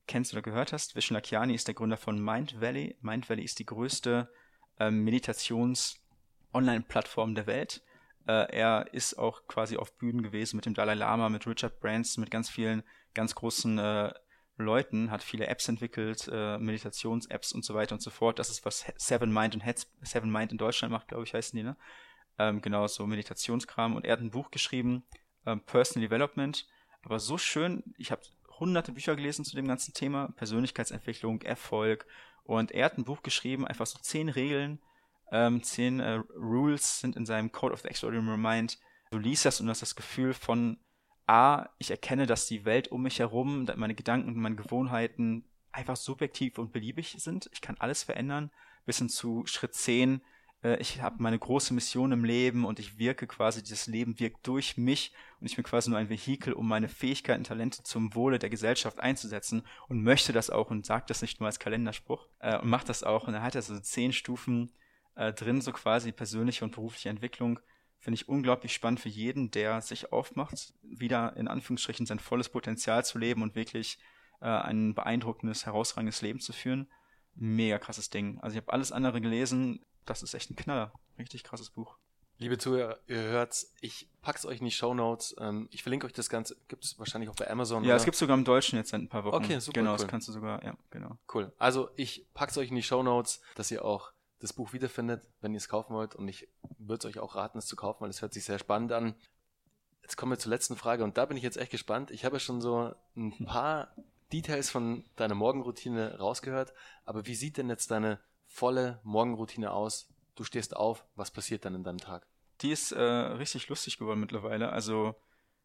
kennst 0.08 0.34
oder 0.34 0.42
gehört 0.42 0.74
hast. 0.74 0.96
Vishnakhiani 0.96 1.54
ist 1.54 1.68
der 1.68 1.76
Gründer 1.76 1.98
von 1.98 2.20
Mind 2.20 2.60
Valley. 2.60 2.98
Mind 3.02 3.30
Valley 3.30 3.44
ist 3.44 3.60
die 3.60 3.66
größte 3.66 4.34
ähm, 4.80 5.04
Meditations-Online-Plattform 5.04 7.36
der 7.36 7.46
Welt. 7.46 7.84
Äh, 8.28 8.56
er 8.56 8.88
ist 8.92 9.20
auch 9.20 9.46
quasi 9.48 9.78
auf 9.78 9.96
Bühnen 9.98 10.24
gewesen 10.24 10.56
mit 10.56 10.66
dem 10.66 10.74
Dalai 10.74 10.96
Lama, 10.96 11.30
mit 11.30 11.46
Richard 11.46 11.80
Branson, 11.80 12.22
mit 12.22 12.32
ganz 12.32 12.50
vielen 12.50 12.82
ganz 13.14 13.36
großen 13.36 13.78
äh, 13.78 14.12
Leuten, 14.58 15.12
hat 15.12 15.22
viele 15.22 15.46
Apps 15.48 15.70
entwickelt, 15.70 16.28
äh, 16.32 16.58
Meditations-Apps 16.58 17.54
und 17.54 17.64
so 17.64 17.76
weiter 17.76 17.94
und 17.94 18.02
so 18.02 18.10
fort. 18.10 18.40
Das 18.40 18.50
ist, 18.50 18.66
was 18.66 18.92
Seven 18.98 19.32
Mind 19.32 19.54
und 19.54 19.64
Seven 20.02 20.32
Mind 20.32 20.52
in 20.52 20.58
Deutschland 20.58 20.92
macht, 20.92 21.10
glaube 21.10 21.26
ich, 21.26 21.34
heißen 21.34 21.56
die, 21.56 21.62
ne? 21.64 21.78
Ähm, 22.40 22.62
genau 22.62 22.88
so 22.88 23.06
Meditationskram. 23.06 23.96
Und 23.96 24.06
er 24.06 24.14
hat 24.14 24.22
ein 24.22 24.32
Buch 24.32 24.52
geschrieben, 24.52 25.04
ähm, 25.46 25.62
Personal 25.62 26.08
Development, 26.08 26.68
aber 27.04 27.20
so 27.20 27.38
schön. 27.38 27.84
Ich 27.98 28.12
habe 28.12 28.22
hunderte 28.60 28.92
Bücher 28.92 29.16
gelesen 29.16 29.46
zu 29.46 29.56
dem 29.56 29.68
ganzen 29.68 29.94
Thema, 29.94 30.30
Persönlichkeitsentwicklung, 30.36 31.42
Erfolg. 31.42 32.06
Und 32.44 32.72
er 32.72 32.86
hat 32.86 32.98
ein 32.98 33.06
Buch 33.06 33.22
geschrieben, 33.24 33.68
einfach 33.68 33.88
so 33.88 34.00
zehn 34.00 34.30
Regeln, 34.30 34.80
ähm, 35.32 35.64
zehn 35.64 36.00
äh, 36.00 36.22
Rules 36.36 37.00
sind 37.02 37.16
in 37.16 37.26
seinem 37.26 37.52
Code 37.52 37.74
of 37.74 37.82
the 37.82 37.90
Extraordinary 37.90 38.38
Mind. 38.38 38.80
Du 39.12 39.18
liest 39.18 39.46
das 39.46 39.60
und 39.62 39.70
hast 39.70 39.82
das 39.82 39.96
Gefühl 39.96 40.34
von, 40.34 40.80
A, 41.26 41.70
ich 41.78 41.92
erkenne, 41.92 42.26
dass 42.26 42.48
die 42.48 42.64
Welt 42.64 42.88
um 42.90 43.04
mich 43.04 43.20
herum, 43.20 43.68
meine 43.76 43.96
Gedanken 43.96 44.30
und 44.30 44.38
meine 44.38 44.56
Gewohnheiten 44.56 45.44
einfach 45.74 45.98
subjektiv 45.98 46.58
und 46.58 46.72
beliebig 46.72 47.16
sind. 47.20 47.50
Ich 47.52 47.62
kann 47.62 47.76
alles 47.80 48.04
verändern. 48.04 48.50
Bis 48.86 49.00
hin 49.00 49.10
zu 49.10 49.46
Schritt 49.46 49.74
10, 49.76 50.22
äh, 50.64 50.78
ich 50.80 51.02
habe 51.02 51.22
meine 51.22 51.40
große 51.40 51.74
Mission 51.74 52.12
im 52.12 52.26
Leben 52.26 52.66
und 52.66 52.80
ich 52.80 52.98
wirke 52.98 53.28
quasi, 53.28 53.62
dieses 53.62 53.88
Leben 53.88 54.20
wirkt 54.20 54.46
durch 54.48 54.78
mich 54.78 55.14
und 55.40 55.48
ich 55.48 55.56
bin 55.56 55.66
quasi 55.66 55.90
nur 55.90 56.00
ein 56.00 56.10
Vehikel, 56.10 56.54
um 56.54 56.68
meine 56.68 56.90
Fähigkeiten, 56.90 57.44
Talente 57.44 57.84
zum 57.84 58.16
Wohle 58.16 58.40
der 58.40 58.50
Gesellschaft 58.50 59.00
einzusetzen 59.00 59.64
und 59.88 60.04
möchte 60.04 60.34
das 60.34 60.50
auch 60.50 60.72
und 60.72 60.86
sagt 60.86 61.10
das 61.10 61.22
nicht 61.22 61.40
nur 61.40 61.48
als 61.48 61.60
Kalenderspruch 61.60 62.28
äh, 62.40 62.58
und 62.58 62.70
macht 62.70 62.90
das 62.90 63.04
auch 63.04 63.28
und 63.28 63.34
er 63.34 63.44
hat 63.44 63.56
also 63.56 63.76
so 63.76 63.82
zehn 63.82 64.14
Stufen 64.14 64.72
äh, 65.16 65.34
drin, 65.34 65.62
so 65.62 65.72
quasi 65.72 66.12
persönliche 66.12 66.64
und 66.64 66.72
berufliche 66.72 67.10
Entwicklung. 67.10 67.60
Finde 68.00 68.16
ich 68.16 68.30
unglaublich 68.30 68.74
spannend 68.74 69.00
für 69.00 69.10
jeden, 69.10 69.50
der 69.50 69.82
sich 69.82 70.12
aufmacht, 70.12 70.74
wieder 70.84 71.36
in 71.36 71.48
Anführungsstrichen 71.48 72.06
sein 72.06 72.20
volles 72.20 72.50
Potenzial 72.50 73.04
zu 73.04 73.18
leben 73.18 73.42
und 73.42 73.56
wirklich 73.56 73.98
äh, 74.40 74.46
ein 74.46 74.94
beeindruckendes, 74.94 75.66
herausragendes 75.66 76.22
Leben 76.22 76.40
zu 76.40 76.54
führen. 76.54 76.88
Mega 77.34 77.80
krasses 77.80 78.10
Ding. 78.10 78.40
Also 78.40 78.56
ich 78.56 78.62
habe 78.62 78.74
alles 78.74 78.92
andere 78.92 79.20
gelesen. 79.20 79.80
Das 80.08 80.24
ist 80.24 80.34
echt 80.34 80.50
ein 80.50 80.56
Knaller. 80.56 80.94
Richtig 81.20 81.44
krasses 81.44 81.70
Buch. 81.70 81.98
Liebe 82.40 82.58
Zuhörer, 82.58 83.00
ihr 83.08 83.18
hört's, 83.18 83.74
ich 83.82 84.08
pack's 84.22 84.46
euch 84.46 84.60
in 84.60 84.66
die 84.66 84.72
Show 84.72 84.94
Notes. 84.94 85.36
Ähm, 85.40 85.68
ich 85.72 85.82
verlinke 85.82 86.06
euch 86.06 86.14
das 86.14 86.30
Ganze, 86.30 86.56
gibt's 86.68 86.98
wahrscheinlich 86.98 87.30
auch 87.30 87.36
bei 87.36 87.50
Amazon. 87.50 87.84
Ja, 87.84 87.90
oder? 87.90 87.96
es 87.98 88.06
gibt's 88.06 88.20
sogar 88.20 88.38
im 88.38 88.46
Deutschen 88.46 88.78
jetzt 88.78 88.90
seit 88.90 89.02
ein 89.02 89.10
paar 89.10 89.26
Wochen. 89.26 89.44
Okay, 89.44 89.60
super. 89.60 89.80
Genau, 89.80 89.92
cool. 89.92 89.98
das 89.98 90.08
kannst 90.08 90.28
du 90.28 90.32
sogar, 90.32 90.64
ja, 90.64 90.78
genau. 90.92 91.18
Cool. 91.34 91.52
Also 91.58 91.90
ich 91.96 92.26
pack's 92.34 92.58
euch 92.58 92.70
in 92.70 92.76
die 92.76 92.84
Show 92.84 93.04
Notes, 93.04 93.42
dass 93.56 93.70
ihr 93.72 93.84
auch 93.84 94.12
das 94.40 94.54
Buch 94.54 94.72
wiederfindet, 94.72 95.28
wenn 95.42 95.54
ihr 95.54 95.58
es 95.58 95.68
kaufen 95.68 95.94
wollt. 95.94 96.16
Und 96.16 96.28
ich 96.28 96.48
würde 96.78 97.08
es 97.08 97.16
euch 97.16 97.20
auch 97.20 97.36
raten, 97.36 97.58
es 97.58 97.66
zu 97.66 97.76
kaufen, 97.76 98.02
weil 98.02 98.12
es 98.12 98.22
hört 98.22 98.34
sich 98.34 98.46
sehr 98.46 98.60
spannend 98.60 98.92
an. 98.92 99.16
Jetzt 100.04 100.16
kommen 100.16 100.32
wir 100.32 100.40
zur 100.40 100.52
letzten 100.52 100.78
Frage 100.78 101.04
und 101.04 101.18
da 101.18 101.26
bin 101.26 101.36
ich 101.36 101.44
jetzt 101.44 101.58
echt 101.58 101.72
gespannt. 101.72 102.12
Ich 102.12 102.24
habe 102.24 102.36
ja 102.36 102.40
schon 102.40 102.62
so 102.62 102.94
ein 103.18 103.46
paar 103.46 103.94
Details 104.32 104.70
von 104.70 105.04
deiner 105.16 105.36
Morgenroutine 105.36 106.20
rausgehört, 106.20 106.74
aber 107.04 107.26
wie 107.26 107.36
sieht 107.36 107.58
denn 107.58 107.70
jetzt 107.70 107.92
deine 107.92 108.20
volle 108.58 109.00
Morgenroutine 109.04 109.72
aus? 109.72 110.10
Du 110.36 110.44
stehst 110.44 110.76
auf, 110.76 111.06
was 111.16 111.32
passiert 111.32 111.64
dann 111.64 111.76
in 111.76 111.84
deinem 111.84 112.00
Tag? 112.00 112.26
Die 112.62 112.72
ist 112.72 112.92
äh, 112.92 113.02
richtig 113.02 113.70
lustig 113.70 113.98
geworden 113.98 114.20
mittlerweile. 114.20 114.72
Also 114.72 115.16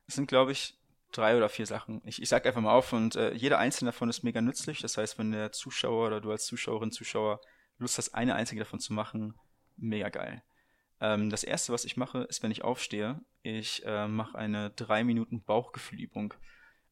es 0.07 0.15
sind, 0.15 0.29
glaube 0.29 0.53
ich, 0.53 0.79
drei 1.11 1.37
oder 1.37 1.49
vier 1.49 1.67
Sachen. 1.67 2.03
Ich, 2.05 2.21
ich 2.21 2.29
sag 2.29 2.47
einfach 2.47 2.61
mal 2.61 2.75
auf 2.75 2.93
und 2.93 3.17
äh, 3.17 3.33
jeder 3.33 3.59
einzelne 3.59 3.93
davon 3.93 4.11
ist 4.11 4.25
mega 4.25 4.43
nützlich. 4.43 4.81
Das 4.81 4.99
heißt, 4.99 5.19
wenn 5.19 5.33
der 5.33 5.53
Zuschauer 5.53 6.09
oder 6.09 6.21
du 6.21 6.31
als 6.31 6.45
Zuschauerin, 6.45 6.91
Zuschauer 6.91 7.41
Lust 7.79 7.97
hast, 7.97 8.15
eine 8.15 8.35
einzige 8.35 8.61
davon 8.61 8.79
zu 8.79 8.93
machen, 8.93 9.35
mega 9.77 10.11
geil. 10.11 10.43
Ähm, 11.01 11.31
das 11.31 11.45
erste, 11.45 11.73
was 11.73 11.87
ich 11.87 11.97
mache, 11.97 12.25
ist, 12.25 12.43
wenn 12.43 12.51
ich 12.51 12.63
aufstehe, 12.63 13.21
ich 13.43 13.85
äh, 13.87 14.07
mache 14.07 14.37
eine 14.37 14.71
drei 14.71 15.03
Minuten 15.03 15.43
Bauchgefühlübung. 15.43 16.35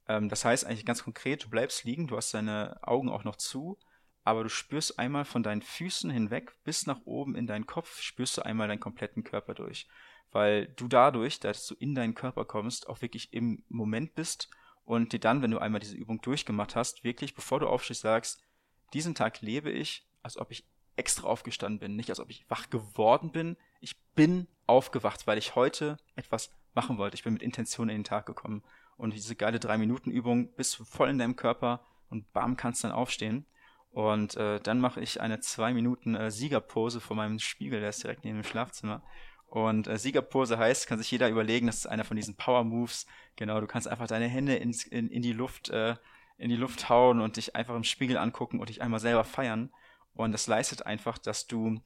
Ähm, 0.08 0.30
das 0.30 0.46
heißt 0.46 0.64
eigentlich 0.64 0.86
ganz 0.86 1.04
konkret, 1.04 1.44
du 1.44 1.50
bleibst 1.50 1.84
liegen, 1.84 2.06
du 2.06 2.16
hast 2.16 2.32
deine 2.32 2.78
Augen 2.82 3.10
auch 3.10 3.24
noch 3.24 3.36
zu, 3.36 3.78
aber 4.24 4.42
du 4.42 4.48
spürst 4.48 4.98
einmal 4.98 5.24
von 5.24 5.42
deinen 5.42 5.62
Füßen 5.62 6.10
hinweg 6.10 6.54
bis 6.64 6.86
nach 6.86 7.00
oben 7.04 7.34
in 7.34 7.46
deinen 7.46 7.66
Kopf, 7.66 8.00
spürst 8.00 8.36
du 8.36 8.42
einmal 8.42 8.68
deinen 8.68 8.80
kompletten 8.80 9.24
Körper 9.24 9.54
durch. 9.54 9.88
Weil 10.30 10.66
du 10.66 10.88
dadurch, 10.88 11.40
dass 11.40 11.66
du 11.66 11.74
in 11.74 11.94
deinen 11.94 12.14
Körper 12.14 12.44
kommst, 12.44 12.88
auch 12.88 13.02
wirklich 13.02 13.32
im 13.32 13.64
Moment 13.68 14.14
bist 14.14 14.50
und 14.84 15.12
dir 15.12 15.20
dann, 15.20 15.42
wenn 15.42 15.50
du 15.50 15.58
einmal 15.58 15.80
diese 15.80 15.96
Übung 15.96 16.20
durchgemacht 16.20 16.76
hast, 16.76 17.02
wirklich, 17.04 17.34
bevor 17.34 17.60
du 17.60 17.68
aufstehst, 17.68 18.02
sagst, 18.02 18.42
diesen 18.92 19.14
Tag 19.14 19.40
lebe 19.40 19.70
ich, 19.70 20.06
als 20.22 20.36
ob 20.36 20.50
ich 20.50 20.66
extra 20.96 21.26
aufgestanden 21.26 21.80
bin, 21.80 21.96
nicht 21.96 22.10
als 22.10 22.20
ob 22.20 22.30
ich 22.30 22.48
wach 22.48 22.68
geworden 22.70 23.32
bin. 23.32 23.56
Ich 23.80 23.98
bin 24.14 24.46
aufgewacht, 24.66 25.26
weil 25.26 25.38
ich 25.38 25.54
heute 25.54 25.96
etwas 26.14 26.52
machen 26.74 26.98
wollte. 26.98 27.14
Ich 27.14 27.24
bin 27.24 27.32
mit 27.32 27.42
Intention 27.42 27.88
in 27.88 27.98
den 27.98 28.04
Tag 28.04 28.26
gekommen. 28.26 28.62
Und 28.96 29.14
diese 29.14 29.34
geile 29.34 29.58
3-Minuten-Übung 29.58 30.52
bist 30.54 30.78
du 30.78 30.84
voll 30.84 31.08
in 31.08 31.18
deinem 31.18 31.36
Körper 31.36 31.86
und 32.10 32.30
bam, 32.32 32.56
kannst 32.56 32.84
dann 32.84 32.92
aufstehen. 32.92 33.46
Und 33.92 34.36
äh, 34.36 34.60
dann 34.60 34.80
mache 34.80 35.00
ich 35.00 35.20
eine 35.20 35.40
2 35.40 35.72
Minuten 35.74 36.14
äh, 36.14 36.30
Siegerpose 36.30 37.00
vor 37.00 37.16
meinem 37.16 37.38
Spiegel, 37.38 37.80
der 37.80 37.88
ist 37.88 38.02
direkt 38.02 38.24
neben 38.24 38.38
dem 38.38 38.44
Schlafzimmer. 38.44 39.02
Und 39.48 39.88
äh, 39.88 39.98
Siegerpose 39.98 40.58
heißt, 40.58 40.86
kann 40.86 40.98
sich 40.98 41.10
jeder 41.10 41.28
überlegen, 41.28 41.66
das 41.66 41.78
ist 41.78 41.86
einer 41.86 42.04
von 42.04 42.16
diesen 42.16 42.36
Power 42.36 42.62
Moves. 42.62 43.06
Genau, 43.34 43.60
du 43.60 43.66
kannst 43.66 43.88
einfach 43.88 44.06
deine 44.06 44.28
Hände 44.28 44.54
ins, 44.54 44.84
in, 44.84 45.08
in 45.08 45.22
die 45.22 45.32
Luft, 45.32 45.70
äh, 45.70 45.96
in 46.38 46.50
die 46.50 46.56
Luft 46.56 46.88
hauen 46.88 47.20
und 47.20 47.36
dich 47.36 47.56
einfach 47.56 47.74
im 47.74 47.82
Spiegel 47.82 48.16
angucken 48.16 48.60
und 48.60 48.68
dich 48.68 48.80
einmal 48.80 49.00
selber 49.00 49.24
feiern. 49.24 49.70
Und 50.14 50.32
das 50.32 50.46
leistet 50.46 50.86
einfach, 50.86 51.18
dass 51.18 51.48
du 51.48 51.80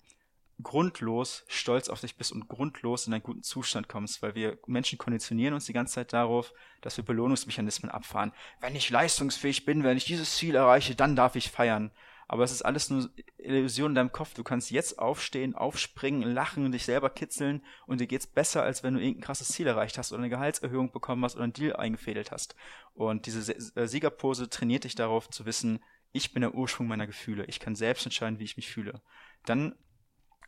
grundlos 0.63 1.45
stolz 1.49 1.89
auf 1.89 2.01
dich 2.01 2.17
bist 2.17 2.33
und 2.33 2.49
grundlos 2.49 3.07
in 3.07 3.13
einen 3.13 3.23
guten 3.23 3.43
Zustand 3.43 3.89
kommst, 3.89 4.23
weil 4.23 4.35
wir 4.35 4.59
Menschen 4.67 4.99
konditionieren 4.99 5.55
uns 5.55 5.67
die 5.67 5.73
ganze 5.73 5.95
Zeit 5.95 6.13
darauf, 6.13 6.53
dass 6.81 6.97
wir 6.97 7.05
Belohnungsmechanismen 7.05 7.91
abfahren. 7.91 8.33
Wenn 8.61 8.77
ich 8.77 8.91
leistungsfähig 8.91 9.65
bin, 9.65 9.83
wenn 9.83 9.97
ich 9.97 10.05
dieses 10.05 10.37
Ziel 10.37 10.55
erreiche, 10.55 10.95
dann 10.95 11.17
darf 11.17 11.37
ich 11.37 11.51
feiern. 11.51 11.91
Aber 12.27 12.45
es 12.45 12.53
ist 12.53 12.63
alles 12.63 12.89
nur 12.89 13.11
Illusion 13.37 13.91
in 13.91 13.95
deinem 13.97 14.13
Kopf. 14.13 14.35
Du 14.35 14.45
kannst 14.45 14.71
jetzt 14.71 14.99
aufstehen, 14.99 15.55
aufspringen, 15.55 16.23
lachen, 16.23 16.73
dich 16.73 16.85
selber 16.85 17.11
kitzeln 17.11 17.63
und 17.87 18.01
dir 18.01 18.07
geht's 18.07 18.27
besser, 18.27 18.63
als 18.63 18.83
wenn 18.83 18.95
du 18.95 19.01
irgendein 19.01 19.25
krasses 19.25 19.49
Ziel 19.49 19.67
erreicht 19.67 19.99
hast 19.99 20.13
oder 20.13 20.21
eine 20.21 20.31
Gehaltserhöhung 20.31 20.91
bekommen 20.91 21.25
hast 21.25 21.35
oder 21.35 21.45
einen 21.45 21.53
Deal 21.53 21.77
eingefädelt 21.77 22.31
hast. 22.31 22.57
Und 22.95 23.27
diese 23.27 23.53
äh, 23.53 23.87
Siegerpose 23.87 24.49
trainiert 24.49 24.85
dich 24.85 24.95
darauf 24.95 25.29
zu 25.29 25.45
wissen, 25.45 25.81
ich 26.13 26.33
bin 26.33 26.43
der 26.43 26.55
Ursprung 26.55 26.87
meiner 26.87 27.09
Gefühle. 27.09 27.45
Ich 27.47 27.59
kann 27.59 27.75
selbst 27.75 28.07
entscheiden, 28.07 28.39
wie 28.39 28.45
ich 28.45 28.57
mich 28.57 28.71
fühle. 28.71 29.03
Dann 29.45 29.75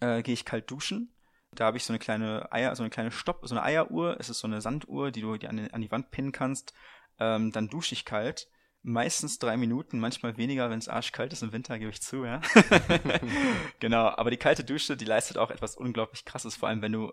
äh, 0.00 0.22
gehe 0.22 0.34
ich 0.34 0.44
kalt 0.44 0.70
duschen. 0.70 1.12
Da 1.52 1.66
habe 1.66 1.76
ich 1.76 1.84
so 1.84 1.92
eine 1.92 1.98
kleine 1.98 2.52
Eier, 2.52 2.74
so 2.76 2.82
eine 2.82 2.90
kleine 2.90 3.10
Stopp, 3.10 3.40
so 3.42 3.54
eine 3.54 3.62
Eieruhr. 3.62 4.16
Es 4.18 4.28
ist 4.28 4.40
so 4.40 4.46
eine 4.46 4.60
Sanduhr, 4.60 5.10
die 5.10 5.22
du 5.22 5.36
die 5.36 5.48
an, 5.48 5.70
an 5.70 5.80
die 5.80 5.90
Wand 5.90 6.10
pinnen 6.10 6.32
kannst. 6.32 6.74
Ähm, 7.18 7.52
dann 7.52 7.68
dusche 7.68 7.94
ich 7.94 8.04
kalt. 8.04 8.48
Meistens 8.82 9.38
drei 9.38 9.56
Minuten, 9.56 9.98
manchmal 9.98 10.36
weniger, 10.36 10.70
wenn 10.70 10.78
es 10.78 10.88
arschkalt 10.88 11.32
ist 11.32 11.42
im 11.42 11.52
Winter, 11.52 11.78
gebe 11.78 11.90
ich 11.90 12.02
zu, 12.02 12.24
ja. 12.24 12.40
genau, 13.80 14.06
aber 14.06 14.30
die 14.30 14.36
kalte 14.36 14.62
Dusche, 14.62 14.96
die 14.96 15.04
leistet 15.04 15.38
auch 15.38 15.50
etwas 15.50 15.76
unglaublich 15.76 16.24
krasses, 16.24 16.54
vor 16.54 16.68
allem 16.68 16.82
wenn 16.82 16.92
du 16.92 17.12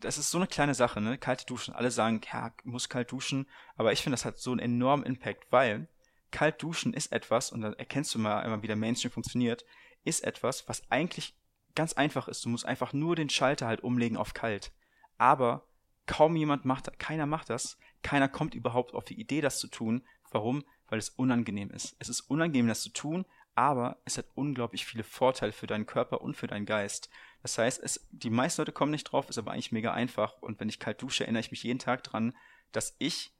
das 0.00 0.18
ist 0.18 0.30
so 0.30 0.38
eine 0.38 0.46
kleine 0.46 0.74
Sache, 0.74 1.00
ne? 1.00 1.18
Kalte 1.18 1.46
Duschen. 1.46 1.74
Alle 1.74 1.90
sagen, 1.90 2.20
ja, 2.32 2.52
muss 2.64 2.88
kalt 2.88 3.10
duschen. 3.10 3.46
Aber 3.76 3.92
ich 3.92 4.02
finde, 4.02 4.14
das 4.14 4.24
hat 4.24 4.38
so 4.38 4.52
einen 4.52 4.60
enormen 4.60 5.04
Impact, 5.04 5.50
weil 5.50 5.88
kalt 6.30 6.62
duschen 6.62 6.94
ist 6.94 7.12
etwas, 7.12 7.50
und 7.50 7.62
da 7.62 7.72
erkennst 7.72 8.14
du 8.14 8.18
mal 8.18 8.42
immer, 8.42 8.62
wie 8.62 8.66
der 8.66 8.76
Mainstream 8.76 9.10
funktioniert, 9.10 9.64
ist 10.04 10.24
etwas, 10.24 10.68
was 10.68 10.82
eigentlich 10.90 11.34
ganz 11.78 11.92
einfach 11.92 12.26
ist. 12.26 12.44
Du 12.44 12.48
musst 12.48 12.66
einfach 12.66 12.92
nur 12.92 13.14
den 13.14 13.30
Schalter 13.30 13.68
halt 13.68 13.84
umlegen 13.84 14.16
auf 14.16 14.34
kalt. 14.34 14.72
Aber 15.16 15.68
kaum 16.06 16.34
jemand 16.34 16.64
macht 16.64 16.98
keiner 16.98 17.24
macht 17.24 17.50
das, 17.50 17.78
keiner 18.02 18.28
kommt 18.28 18.56
überhaupt 18.56 18.94
auf 18.94 19.04
die 19.04 19.20
Idee, 19.20 19.40
das 19.40 19.60
zu 19.60 19.68
tun. 19.68 20.04
Warum? 20.32 20.64
Weil 20.88 20.98
es 20.98 21.10
unangenehm 21.10 21.70
ist. 21.70 21.94
Es 22.00 22.08
ist 22.08 22.22
unangenehm, 22.22 22.66
das 22.66 22.82
zu 22.82 22.90
tun, 22.90 23.26
aber 23.54 24.02
es 24.04 24.18
hat 24.18 24.26
unglaublich 24.34 24.86
viele 24.86 25.04
Vorteile 25.04 25.52
für 25.52 25.68
deinen 25.68 25.86
Körper 25.86 26.20
und 26.20 26.36
für 26.36 26.48
deinen 26.48 26.66
Geist. 26.66 27.10
Das 27.42 27.56
heißt, 27.56 27.80
es, 27.80 28.08
die 28.10 28.30
meisten 28.30 28.60
Leute 28.60 28.72
kommen 28.72 28.90
nicht 28.90 29.04
drauf, 29.04 29.28
ist 29.28 29.38
aber 29.38 29.52
eigentlich 29.52 29.70
mega 29.70 29.92
einfach. 29.92 30.42
Und 30.42 30.58
wenn 30.58 30.68
ich 30.68 30.80
kalt 30.80 31.00
dusche, 31.00 31.22
erinnere 31.22 31.42
ich 31.42 31.52
mich 31.52 31.62
jeden 31.62 31.78
Tag 31.78 32.02
dran, 32.02 32.36
dass 32.72 32.96
ich 32.98 33.32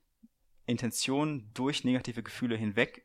Intention 0.66 1.50
durch 1.54 1.82
negative 1.82 2.22
Gefühle 2.22 2.54
hinweg 2.54 3.04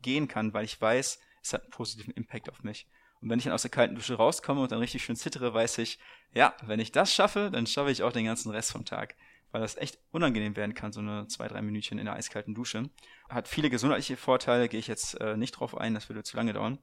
gehen 0.00 0.26
kann, 0.26 0.54
weil 0.54 0.64
ich 0.64 0.80
weiß, 0.80 1.20
es 1.42 1.52
hat 1.52 1.64
einen 1.64 1.70
positiven 1.70 2.14
Impact 2.14 2.48
auf 2.48 2.62
mich. 2.62 2.88
Und 3.24 3.30
wenn 3.30 3.38
ich 3.38 3.46
dann 3.46 3.54
aus 3.54 3.62
der 3.62 3.70
kalten 3.70 3.94
Dusche 3.94 4.16
rauskomme 4.16 4.60
und 4.60 4.70
dann 4.70 4.80
richtig 4.80 5.02
schön 5.02 5.16
zittere, 5.16 5.54
weiß 5.54 5.78
ich, 5.78 5.98
ja, 6.34 6.54
wenn 6.62 6.78
ich 6.78 6.92
das 6.92 7.14
schaffe, 7.14 7.48
dann 7.50 7.66
schaffe 7.66 7.90
ich 7.90 8.02
auch 8.02 8.12
den 8.12 8.26
ganzen 8.26 8.50
Rest 8.50 8.70
vom 8.70 8.84
Tag. 8.84 9.14
Weil 9.50 9.62
das 9.62 9.78
echt 9.78 9.98
unangenehm 10.10 10.56
werden 10.56 10.74
kann, 10.74 10.92
so 10.92 11.00
eine 11.00 11.26
zwei, 11.26 11.48
drei 11.48 11.62
Minütchen 11.62 11.98
in 11.98 12.04
der 12.04 12.16
eiskalten 12.16 12.54
Dusche. 12.54 12.90
Hat 13.30 13.48
viele 13.48 13.70
gesundheitliche 13.70 14.18
Vorteile, 14.18 14.68
gehe 14.68 14.78
ich 14.78 14.88
jetzt 14.88 15.18
äh, 15.22 15.38
nicht 15.38 15.52
drauf 15.52 15.74
ein, 15.74 15.94
das 15.94 16.10
würde 16.10 16.22
zu 16.22 16.36
lange 16.36 16.52
dauern. 16.52 16.78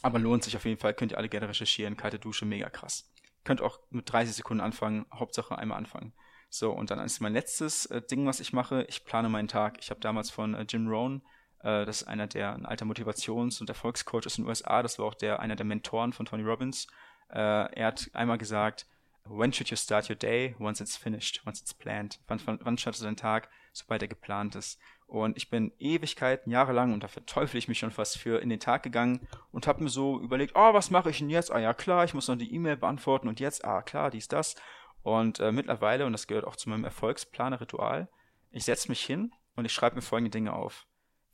Aber 0.00 0.20
lohnt 0.20 0.44
sich 0.44 0.54
auf 0.54 0.64
jeden 0.64 0.78
Fall, 0.78 0.94
könnt 0.94 1.10
ihr 1.10 1.18
alle 1.18 1.28
gerne 1.28 1.48
recherchieren. 1.48 1.96
Kalte 1.96 2.20
Dusche, 2.20 2.44
mega 2.44 2.70
krass. 2.70 3.10
Könnt 3.42 3.60
auch 3.60 3.80
mit 3.90 4.12
30 4.12 4.36
Sekunden 4.36 4.60
anfangen, 4.60 5.06
Hauptsache 5.12 5.58
einmal 5.58 5.78
anfangen. 5.78 6.12
So, 6.50 6.70
und 6.70 6.92
dann 6.92 7.00
ist 7.00 7.18
mein 7.18 7.32
letztes 7.32 7.86
äh, 7.86 8.00
Ding, 8.00 8.26
was 8.26 8.38
ich 8.38 8.52
mache. 8.52 8.84
Ich 8.84 9.04
plane 9.04 9.28
meinen 9.28 9.48
Tag. 9.48 9.78
Ich 9.80 9.90
habe 9.90 9.98
damals 9.98 10.30
von 10.30 10.54
äh, 10.54 10.66
Jim 10.68 10.86
Rohn, 10.86 11.20
äh, 11.60 11.84
das 11.84 12.02
ist 12.02 12.08
einer 12.08 12.26
der, 12.26 12.54
ein 12.54 12.66
alter 12.66 12.84
Motivations- 12.84 13.60
und 13.60 13.68
Erfolgscoaches 13.68 14.38
in 14.38 14.44
den 14.44 14.48
USA, 14.48 14.82
das 14.82 14.98
war 14.98 15.06
auch 15.06 15.14
der, 15.14 15.40
einer 15.40 15.56
der 15.56 15.66
Mentoren 15.66 16.12
von 16.12 16.26
Tony 16.26 16.42
Robbins. 16.42 16.86
Äh, 17.30 17.38
er 17.38 17.86
hat 17.86 18.10
einmal 18.12 18.38
gesagt, 18.38 18.86
when 19.24 19.52
should 19.52 19.70
you 19.70 19.76
start 19.76 20.08
your 20.08 20.16
day? 20.16 20.54
Once 20.58 20.80
it's 20.80 20.96
finished, 20.96 21.42
once 21.46 21.60
it's 21.60 21.74
planned. 21.74 22.18
Wann, 22.28 22.40
wann, 22.46 22.58
wann 22.62 22.78
startest 22.78 23.02
du 23.02 23.06
deinen 23.06 23.16
Tag? 23.16 23.48
Sobald 23.72 24.02
er 24.02 24.08
geplant 24.08 24.54
ist. 24.54 24.80
Und 25.06 25.36
ich 25.36 25.48
bin 25.48 25.72
Ewigkeiten, 25.78 26.50
jahrelang, 26.50 26.92
und 26.92 27.02
da 27.02 27.08
verteufel 27.08 27.56
ich 27.56 27.68
mich 27.68 27.78
schon 27.78 27.90
fast 27.90 28.18
für, 28.18 28.40
in 28.42 28.50
den 28.50 28.60
Tag 28.60 28.82
gegangen 28.82 29.26
und 29.52 29.66
habe 29.66 29.82
mir 29.82 29.88
so 29.88 30.20
überlegt, 30.20 30.52
oh, 30.54 30.74
was 30.74 30.90
mache 30.90 31.10
ich 31.10 31.18
denn 31.18 31.30
jetzt? 31.30 31.50
Ah 31.50 31.58
ja, 31.58 31.72
klar, 31.72 32.04
ich 32.04 32.14
muss 32.14 32.28
noch 32.28 32.36
die 32.36 32.54
E-Mail 32.54 32.76
beantworten 32.76 33.28
und 33.28 33.40
jetzt, 33.40 33.64
ah, 33.64 33.82
klar, 33.82 34.10
dies, 34.10 34.28
das. 34.28 34.54
Und 35.02 35.40
äh, 35.40 35.52
mittlerweile, 35.52 36.04
und 36.04 36.12
das 36.12 36.26
gehört 36.26 36.44
auch 36.44 36.56
zu 36.56 36.68
meinem 36.68 36.84
Erfolgsplaner-Ritual, 36.84 38.08
ich 38.50 38.64
setze 38.64 38.88
mich 38.88 39.00
hin 39.00 39.32
und 39.56 39.64
ich 39.64 39.72
schreibe 39.72 39.96
mir 39.96 40.02
folgende 40.02 40.30
Dinge 40.30 40.52
auf. 40.52 40.86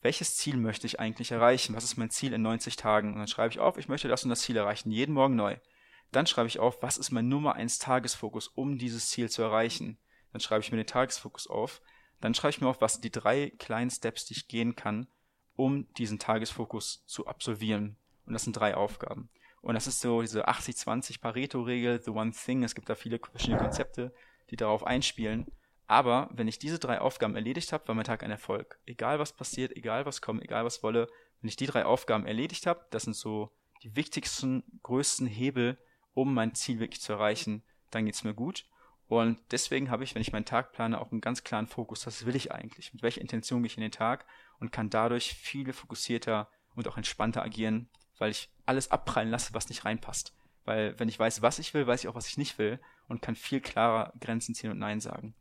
Welches 0.04 0.36
Ziel 0.36 0.58
möchte 0.58 0.86
ich 0.86 1.00
eigentlich 1.00 1.30
erreichen? 1.32 1.74
Was 1.74 1.82
ist 1.82 1.96
mein 1.96 2.10
Ziel 2.10 2.34
in 2.34 2.42
90 2.42 2.76
Tagen? 2.76 3.14
Und 3.14 3.20
dann 3.20 3.26
schreibe 3.26 3.48
ich 3.48 3.58
auf, 3.58 3.78
ich 3.78 3.88
möchte 3.88 4.06
das 4.06 4.22
und 4.22 4.28
das 4.28 4.42
Ziel 4.42 4.54
erreichen, 4.54 4.90
jeden 4.90 5.14
Morgen 5.14 5.34
neu. 5.34 5.56
Dann 6.12 6.26
schreibe 6.26 6.46
ich 6.46 6.58
auf, 6.58 6.82
was 6.82 6.98
ist 6.98 7.10
mein 7.10 7.30
Nummer 7.30 7.54
1 7.54 7.78
Tagesfokus, 7.78 8.48
um 8.48 8.76
dieses 8.76 9.08
Ziel 9.08 9.30
zu 9.30 9.40
erreichen. 9.40 9.96
Dann 10.30 10.42
schreibe 10.42 10.60
ich 10.60 10.70
mir 10.70 10.76
den 10.76 10.86
Tagesfokus 10.86 11.46
auf. 11.46 11.80
Dann 12.20 12.34
schreibe 12.34 12.50
ich 12.50 12.60
mir 12.60 12.68
auf, 12.68 12.82
was 12.82 12.92
sind 12.92 13.04
die 13.06 13.10
drei 13.10 13.54
kleinen 13.58 13.88
Steps, 13.88 14.26
die 14.26 14.34
ich 14.34 14.46
gehen 14.46 14.76
kann, 14.76 15.06
um 15.56 15.90
diesen 15.94 16.18
Tagesfokus 16.18 17.02
zu 17.06 17.26
absolvieren. 17.26 17.96
Und 18.26 18.34
das 18.34 18.44
sind 18.44 18.58
drei 18.58 18.76
Aufgaben. 18.76 19.30
Und 19.62 19.72
das 19.72 19.86
ist 19.86 20.02
so 20.02 20.20
diese 20.20 20.46
80-20 20.46 21.22
Pareto-Regel, 21.22 22.02
The 22.02 22.10
One 22.10 22.32
Thing. 22.32 22.62
Es 22.62 22.74
gibt 22.74 22.90
da 22.90 22.94
viele 22.94 23.18
verschiedene 23.18 23.62
Konzepte, 23.62 24.12
die 24.50 24.56
darauf 24.56 24.86
einspielen. 24.86 25.46
Aber 25.86 26.30
wenn 26.32 26.48
ich 26.48 26.58
diese 26.58 26.78
drei 26.78 27.00
Aufgaben 27.00 27.36
erledigt 27.36 27.72
habe, 27.72 27.86
war 27.88 27.94
mein 27.94 28.04
Tag 28.04 28.22
ein 28.22 28.30
Erfolg. 28.30 28.78
Egal 28.86 29.18
was 29.18 29.32
passiert, 29.32 29.76
egal 29.76 30.06
was 30.06 30.22
kommt, 30.22 30.42
egal 30.42 30.64
was 30.64 30.82
wolle, 30.82 31.08
wenn 31.40 31.48
ich 31.48 31.56
die 31.56 31.66
drei 31.66 31.84
Aufgaben 31.84 32.26
erledigt 32.26 32.66
habe, 32.66 32.86
das 32.90 33.02
sind 33.02 33.14
so 33.14 33.52
die 33.82 33.94
wichtigsten, 33.94 34.62
größten 34.82 35.26
Hebel, 35.26 35.76
um 36.14 36.32
mein 36.32 36.54
Ziel 36.54 36.80
wirklich 36.80 37.02
zu 37.02 37.12
erreichen, 37.12 37.62
dann 37.90 38.06
geht's 38.06 38.24
mir 38.24 38.34
gut. 38.34 38.64
Und 39.08 39.38
deswegen 39.50 39.90
habe 39.90 40.04
ich, 40.04 40.14
wenn 40.14 40.22
ich 40.22 40.32
meinen 40.32 40.46
Tag 40.46 40.72
plane, 40.72 40.98
auch 40.98 41.12
einen 41.12 41.20
ganz 41.20 41.44
klaren 41.44 41.66
Fokus. 41.66 42.06
Was 42.06 42.24
will 42.24 42.34
ich 42.34 42.52
eigentlich? 42.52 42.94
Mit 42.94 43.02
welcher 43.02 43.20
Intention 43.20 43.62
gehe 43.62 43.66
ich 43.66 43.76
in 43.76 43.82
den 43.82 43.92
Tag? 43.92 44.24
Und 44.58 44.72
kann 44.72 44.88
dadurch 44.88 45.34
viel 45.34 45.70
fokussierter 45.72 46.48
und 46.74 46.88
auch 46.88 46.96
entspannter 46.96 47.42
agieren, 47.42 47.90
weil 48.18 48.30
ich 48.30 48.48
alles 48.64 48.90
abprallen 48.90 49.30
lasse, 49.30 49.52
was 49.52 49.68
nicht 49.68 49.84
reinpasst. 49.84 50.34
Weil 50.64 50.98
wenn 50.98 51.10
ich 51.10 51.18
weiß, 51.18 51.42
was 51.42 51.58
ich 51.58 51.74
will, 51.74 51.86
weiß 51.86 52.04
ich 52.04 52.08
auch, 52.08 52.14
was 52.14 52.28
ich 52.28 52.38
nicht 52.38 52.56
will 52.56 52.80
und 53.08 53.20
kann 53.20 53.36
viel 53.36 53.60
klarer 53.60 54.14
Grenzen 54.20 54.54
ziehen 54.54 54.70
und 54.70 54.78
Nein 54.78 55.00
sagen. 55.00 55.34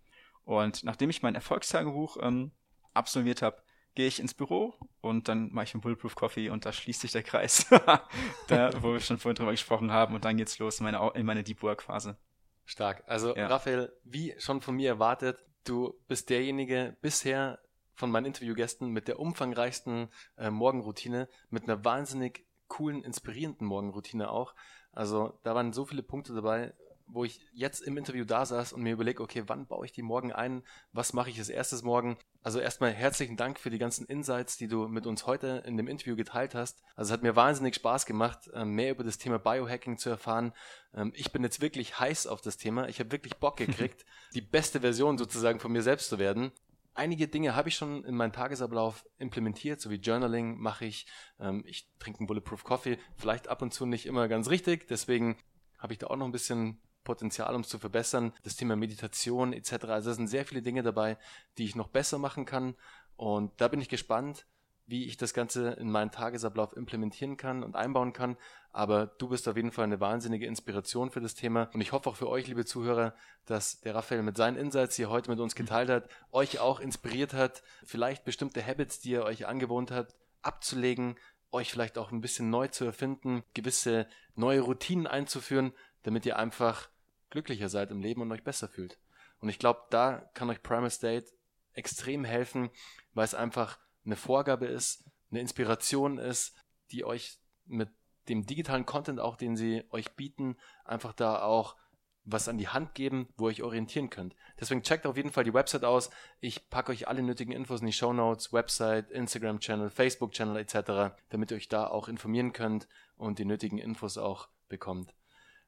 Und 0.44 0.84
nachdem 0.84 1.10
ich 1.10 1.22
mein 1.22 1.36
Erfolgstagebuch 1.36 2.18
ähm, 2.22 2.52
absolviert 2.94 3.42
habe, 3.42 3.64
gehe 3.96 4.08
ich 4.08 4.20
ins 4.20 4.34
Büro 4.34 4.74
und 5.02 5.28
dann 5.28 5.52
mache 5.52 5.66
ich 5.66 5.74
einen 5.74 5.82
Bulletproof 5.82 6.16
Coffee 6.16 6.50
und 6.50 6.66
da 6.66 6.74
schließt 6.74 7.02
sich 7.02 7.12
der 7.12 7.24
Kreis, 7.24 7.68
da, 8.48 8.72
wo 8.82 8.94
wir 8.94 9.00
schon 9.00 9.20
vorhin 9.20 9.36
drüber 9.36 9.52
gesprochen 9.52 9.92
haben 9.92 10.16
und 10.16 10.26
dann 10.26 10.38
geht's 10.38 10.58
los 10.60 10.80
in 10.80 10.86
meine, 10.86 11.12
in 11.14 11.26
meine 11.26 11.44
Deep 11.44 11.62
Work 11.62 11.84
Phase. 11.84 12.18
Stark. 12.66 13.04
Also 13.08 13.36
ja. 13.36 13.48
Raphael, 13.48 13.94
wie 14.04 14.34
schon 14.40 14.62
von 14.62 14.76
mir 14.76 14.90
erwartet, 14.90 15.44
du 15.64 15.94
bist 16.08 16.30
derjenige 16.30 16.98
bisher 17.02 17.60
von 17.94 18.10
meinen 18.10 18.28
Interviewgästen 18.28 18.90
mit 18.90 19.08
der 19.08 19.20
umfangreichsten 19.20 20.10
äh, 20.38 20.50
Morgenroutine, 20.50 21.30
mit 21.50 21.64
einer 21.64 21.86
wahnsinnig 21.86 22.48
coolen, 22.68 23.04
inspirierenden 23.04 23.68
Morgenroutine 23.68 24.32
auch. 24.32 24.56
Also 24.92 25.40
da 25.44 25.54
waren 25.54 25.74
so 25.74 25.86
viele 25.86 26.04
Punkte 26.04 26.34
dabei, 26.34 26.74
wo 27.06 27.24
ich 27.24 27.40
jetzt 27.54 27.82
im 27.82 27.98
Interview 27.98 28.26
da 28.26 28.46
saß 28.46 28.74
und 28.74 28.82
mir 28.82 28.94
überlege, 28.94 29.22
okay, 29.22 29.44
wann 29.48 29.68
baue 29.68 29.86
ich 29.86 29.92
die 29.92 30.02
morgen 30.02 30.32
ein? 30.32 30.64
Was 30.92 31.14
mache 31.14 31.30
ich 31.30 31.38
als 31.40 31.50
erstes 31.50 31.84
morgen? 31.84 32.18
Also 32.42 32.60
erstmal 32.60 32.92
herzlichen 32.92 33.38
Dank 33.38 33.60
für 33.60 33.70
die 33.70 33.78
ganzen 33.78 34.06
Insights, 34.06 34.58
die 34.58 34.68
du 34.68 34.88
mit 34.88 35.06
uns 35.06 35.28
heute 35.28 35.64
in 35.66 35.78
dem 35.78 35.88
Interview 35.88 36.16
geteilt 36.16 36.56
hast. 36.56 36.82
Also 36.96 37.10
es 37.10 37.14
hat 37.14 37.24
mir 37.24 37.36
wahnsinnig 37.36 37.76
Spaß 37.76 38.06
gemacht, 38.06 38.50
ähm, 38.54 38.72
mehr 38.72 38.92
über 38.92 39.04
das 39.04 39.18
Thema 39.18 39.40
Biohacking 39.40 39.98
zu 39.98 40.10
erfahren. 40.10 40.54
Ähm, 40.94 41.12
ich 41.16 41.32
bin 41.32 41.44
jetzt 41.44 41.62
wirklich 41.62 42.00
heiß 42.00 42.28
auf 42.28 42.42
das 42.42 42.58
Thema. 42.58 42.88
Ich 42.88 43.00
habe 43.00 43.12
wirklich 43.12 43.38
Bock 43.38 43.58
gekriegt, 43.58 44.06
die 44.34 44.42
beste 44.42 44.82
Version 44.82 45.18
sozusagen 45.18 45.60
von 45.60 45.72
mir 45.72 45.84
selbst 45.84 46.10
zu 46.10 46.20
werden. 46.20 46.52
Einige 46.96 47.28
Dinge 47.28 47.56
habe 47.56 47.70
ich 47.70 47.76
schon 47.76 48.04
in 48.04 48.16
meinen 48.16 48.34
Tagesablauf 48.34 49.04
implementiert, 49.18 49.82
so 49.82 49.90
wie 49.90 49.96
Journaling 49.96 50.60
mache 50.60 50.86
ich. 50.86 51.08
Ähm, 51.40 51.64
ich 51.66 51.90
trinke 52.00 52.20
einen 52.20 52.28
Bulletproof 52.28 52.64
Coffee, 52.64 53.00
vielleicht 53.18 53.48
ab 53.48 53.62
und 53.62 53.74
zu 53.74 53.86
nicht 53.86 54.06
immer 54.06 54.28
ganz 54.28 54.50
richtig. 54.50 54.88
Deswegen 54.88 55.38
habe 55.80 55.94
ich 55.94 56.00
da 56.00 56.08
auch 56.08 56.16
noch 56.16 56.26
ein 56.26 56.32
bisschen 56.32 56.80
Potenzial, 57.04 57.54
um 57.56 57.62
es 57.62 57.70
zu 57.70 57.80
verbessern. 57.80 58.34
Das 58.44 58.56
Thema 58.56 58.76
Meditation 58.76 59.54
etc. 59.54 59.86
Also 59.86 60.12
es 60.12 60.18
sind 60.18 60.28
sehr 60.28 60.46
viele 60.46 60.62
Dinge 60.62 60.84
dabei, 60.84 61.18
die 61.58 61.66
ich 61.66 61.76
noch 61.76 61.90
besser 61.90 62.18
machen 62.18 62.46
kann. 62.46 62.76
Und 63.16 63.52
da 63.62 63.68
bin 63.68 63.82
ich 63.82 63.90
gespannt, 63.90 64.46
wie 64.86 65.06
ich 65.06 65.18
das 65.18 65.34
Ganze 65.34 65.72
in 65.72 65.90
meinen 65.90 66.12
Tagesablauf 66.12 66.76
implementieren 66.76 67.38
kann 67.38 67.64
und 67.64 67.76
einbauen 67.76 68.14
kann. 68.14 68.38
Aber 68.72 69.06
du 69.06 69.30
bist 69.30 69.48
auf 69.48 69.56
jeden 69.56 69.72
Fall 69.72 69.86
eine 69.86 70.00
wahnsinnige 70.00 70.46
Inspiration 70.46 71.10
für 71.10 71.22
das 71.22 71.36
Thema. 71.36 71.70
Und 71.74 71.82
ich 71.82 71.92
hoffe 71.92 72.10
auch 72.10 72.16
für 72.16 72.28
euch, 72.28 72.48
liebe 72.48 72.66
Zuhörer, 72.66 73.16
dass 73.46 73.80
der 73.82 73.96
Raphael 73.96 74.24
mit 74.24 74.36
seinen 74.36 74.58
Insights, 74.58 74.96
die 74.96 75.04
er 75.04 75.10
heute 75.10 75.30
mit 75.30 75.40
uns 75.40 75.56
geteilt 75.56 75.90
hat, 75.90 76.10
euch 76.32 76.60
auch 76.60 76.80
inspiriert 76.80 77.34
hat, 77.34 77.64
vielleicht 77.86 78.26
bestimmte 78.26 78.66
Habits, 78.66 79.00
die 79.00 79.14
er 79.14 79.24
euch 79.24 79.48
angewohnt 79.48 79.92
hat, 79.92 80.16
abzulegen, 80.42 81.16
euch 81.52 81.72
vielleicht 81.72 81.98
auch 81.98 82.12
ein 82.12 82.22
bisschen 82.22 82.50
neu 82.50 82.68
zu 82.68 82.84
erfinden, 82.84 83.44
gewisse 83.54 84.08
neue 84.36 84.62
Routinen 84.62 85.08
einzuführen, 85.08 85.72
damit 86.02 86.26
ihr 86.26 86.38
einfach 86.38 86.90
glücklicher 87.34 87.68
seid 87.68 87.92
im 87.92 88.02
Leben 88.02 88.22
und 88.22 88.32
euch 88.32 88.44
besser 88.44 88.70
fühlt. 88.70 89.00
Und 89.40 89.50
ich 89.50 89.60
glaube, 89.60 89.82
da 89.90 90.30
kann 90.34 90.50
euch 90.50 90.62
Primal 90.62 90.92
State 90.92 91.26
extrem 91.74 92.24
helfen, 92.24 92.70
weil 93.14 93.26
es 93.26 93.34
einfach 93.34 93.80
eine 94.06 94.16
Vorgabe 94.16 94.68
ist, 94.68 95.04
eine 95.32 95.42
Inspiration 95.42 96.20
ist, 96.20 96.56
die 96.92 97.04
euch 97.04 97.40
mit 97.66 97.90
dem 98.30 98.46
digitalen 98.46 98.86
Content 98.86 99.20
auch, 99.20 99.36
den 99.36 99.58
sie 99.58 99.84
euch 99.90 100.12
bieten, 100.16 100.58
einfach 100.86 101.12
da 101.12 101.42
auch 101.42 101.76
was 102.24 102.48
an 102.48 102.58
die 102.58 102.70
Hand 102.70 102.94
geben, 102.94 103.28
wo 103.36 103.50
ihr 103.50 103.56
euch 103.56 103.64
orientieren 103.64 104.10
könnt. 104.10 104.36
Deswegen 104.60 104.84
checkt 104.84 105.06
auf 105.06 105.18
jeden 105.18 105.32
Fall 105.32 105.44
die 105.44 105.54
Website 105.54 105.84
aus. 105.84 106.10
Ich 106.40 106.70
packe 106.70 106.92
euch 106.92 107.08
alle 107.08 107.24
nötigen 107.24 107.52
Infos 107.52 107.82
in 107.82 107.88
die 107.88 107.94
Show 107.94 108.14
Notes, 108.14 108.54
Website, 108.54 109.12
Instagram-Channel, 109.12 109.90
Facebook-Channel 109.90 110.58
etc., 110.58 111.16
damit 111.30 111.52
ihr 111.52 111.58
euch 111.58 111.68
da 111.68 111.88
auch 111.88 112.08
informieren 112.08 112.54
könnt 112.54 112.88
und 113.18 113.40
die 113.40 113.46
nötigen 113.46 113.80
Infos 113.80 114.18
auch 114.18 114.48
bekommt. 114.70 115.14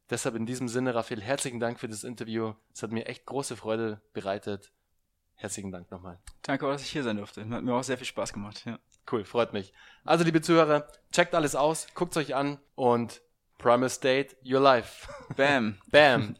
Deshalb 0.09 0.35
in 0.35 0.45
diesem 0.45 0.67
Sinne, 0.67 0.93
Raphael, 0.93 1.21
herzlichen 1.21 1.59
Dank 1.59 1.79
für 1.79 1.87
das 1.87 2.03
Interview. 2.03 2.53
Es 2.73 2.83
hat 2.83 2.91
mir 2.91 3.07
echt 3.07 3.25
große 3.25 3.55
Freude 3.57 4.01
bereitet. 4.13 4.71
Herzlichen 5.33 5.71
Dank 5.71 5.89
nochmal. 5.91 6.19
Danke, 6.43 6.67
dass 6.67 6.83
ich 6.83 6.91
hier 6.91 7.03
sein 7.03 7.17
durfte. 7.17 7.47
Hat 7.49 7.63
mir 7.63 7.73
auch 7.73 7.83
sehr 7.83 7.97
viel 7.97 8.07
Spaß 8.07 8.31
gemacht. 8.31 8.63
Ja. 8.65 8.79
Cool, 9.11 9.25
freut 9.25 9.53
mich. 9.53 9.73
Also, 10.03 10.23
liebe 10.23 10.41
Zuhörer, 10.41 10.87
checkt 11.11 11.35
alles 11.35 11.55
aus, 11.55 11.87
guckt 11.93 12.15
es 12.15 12.17
euch 12.17 12.35
an 12.35 12.59
und 12.75 13.21
Primal 13.57 13.89
State 13.89 14.35
Your 14.43 14.61
Life. 14.61 15.07
Bam. 15.35 15.77
Bam. 15.91 16.35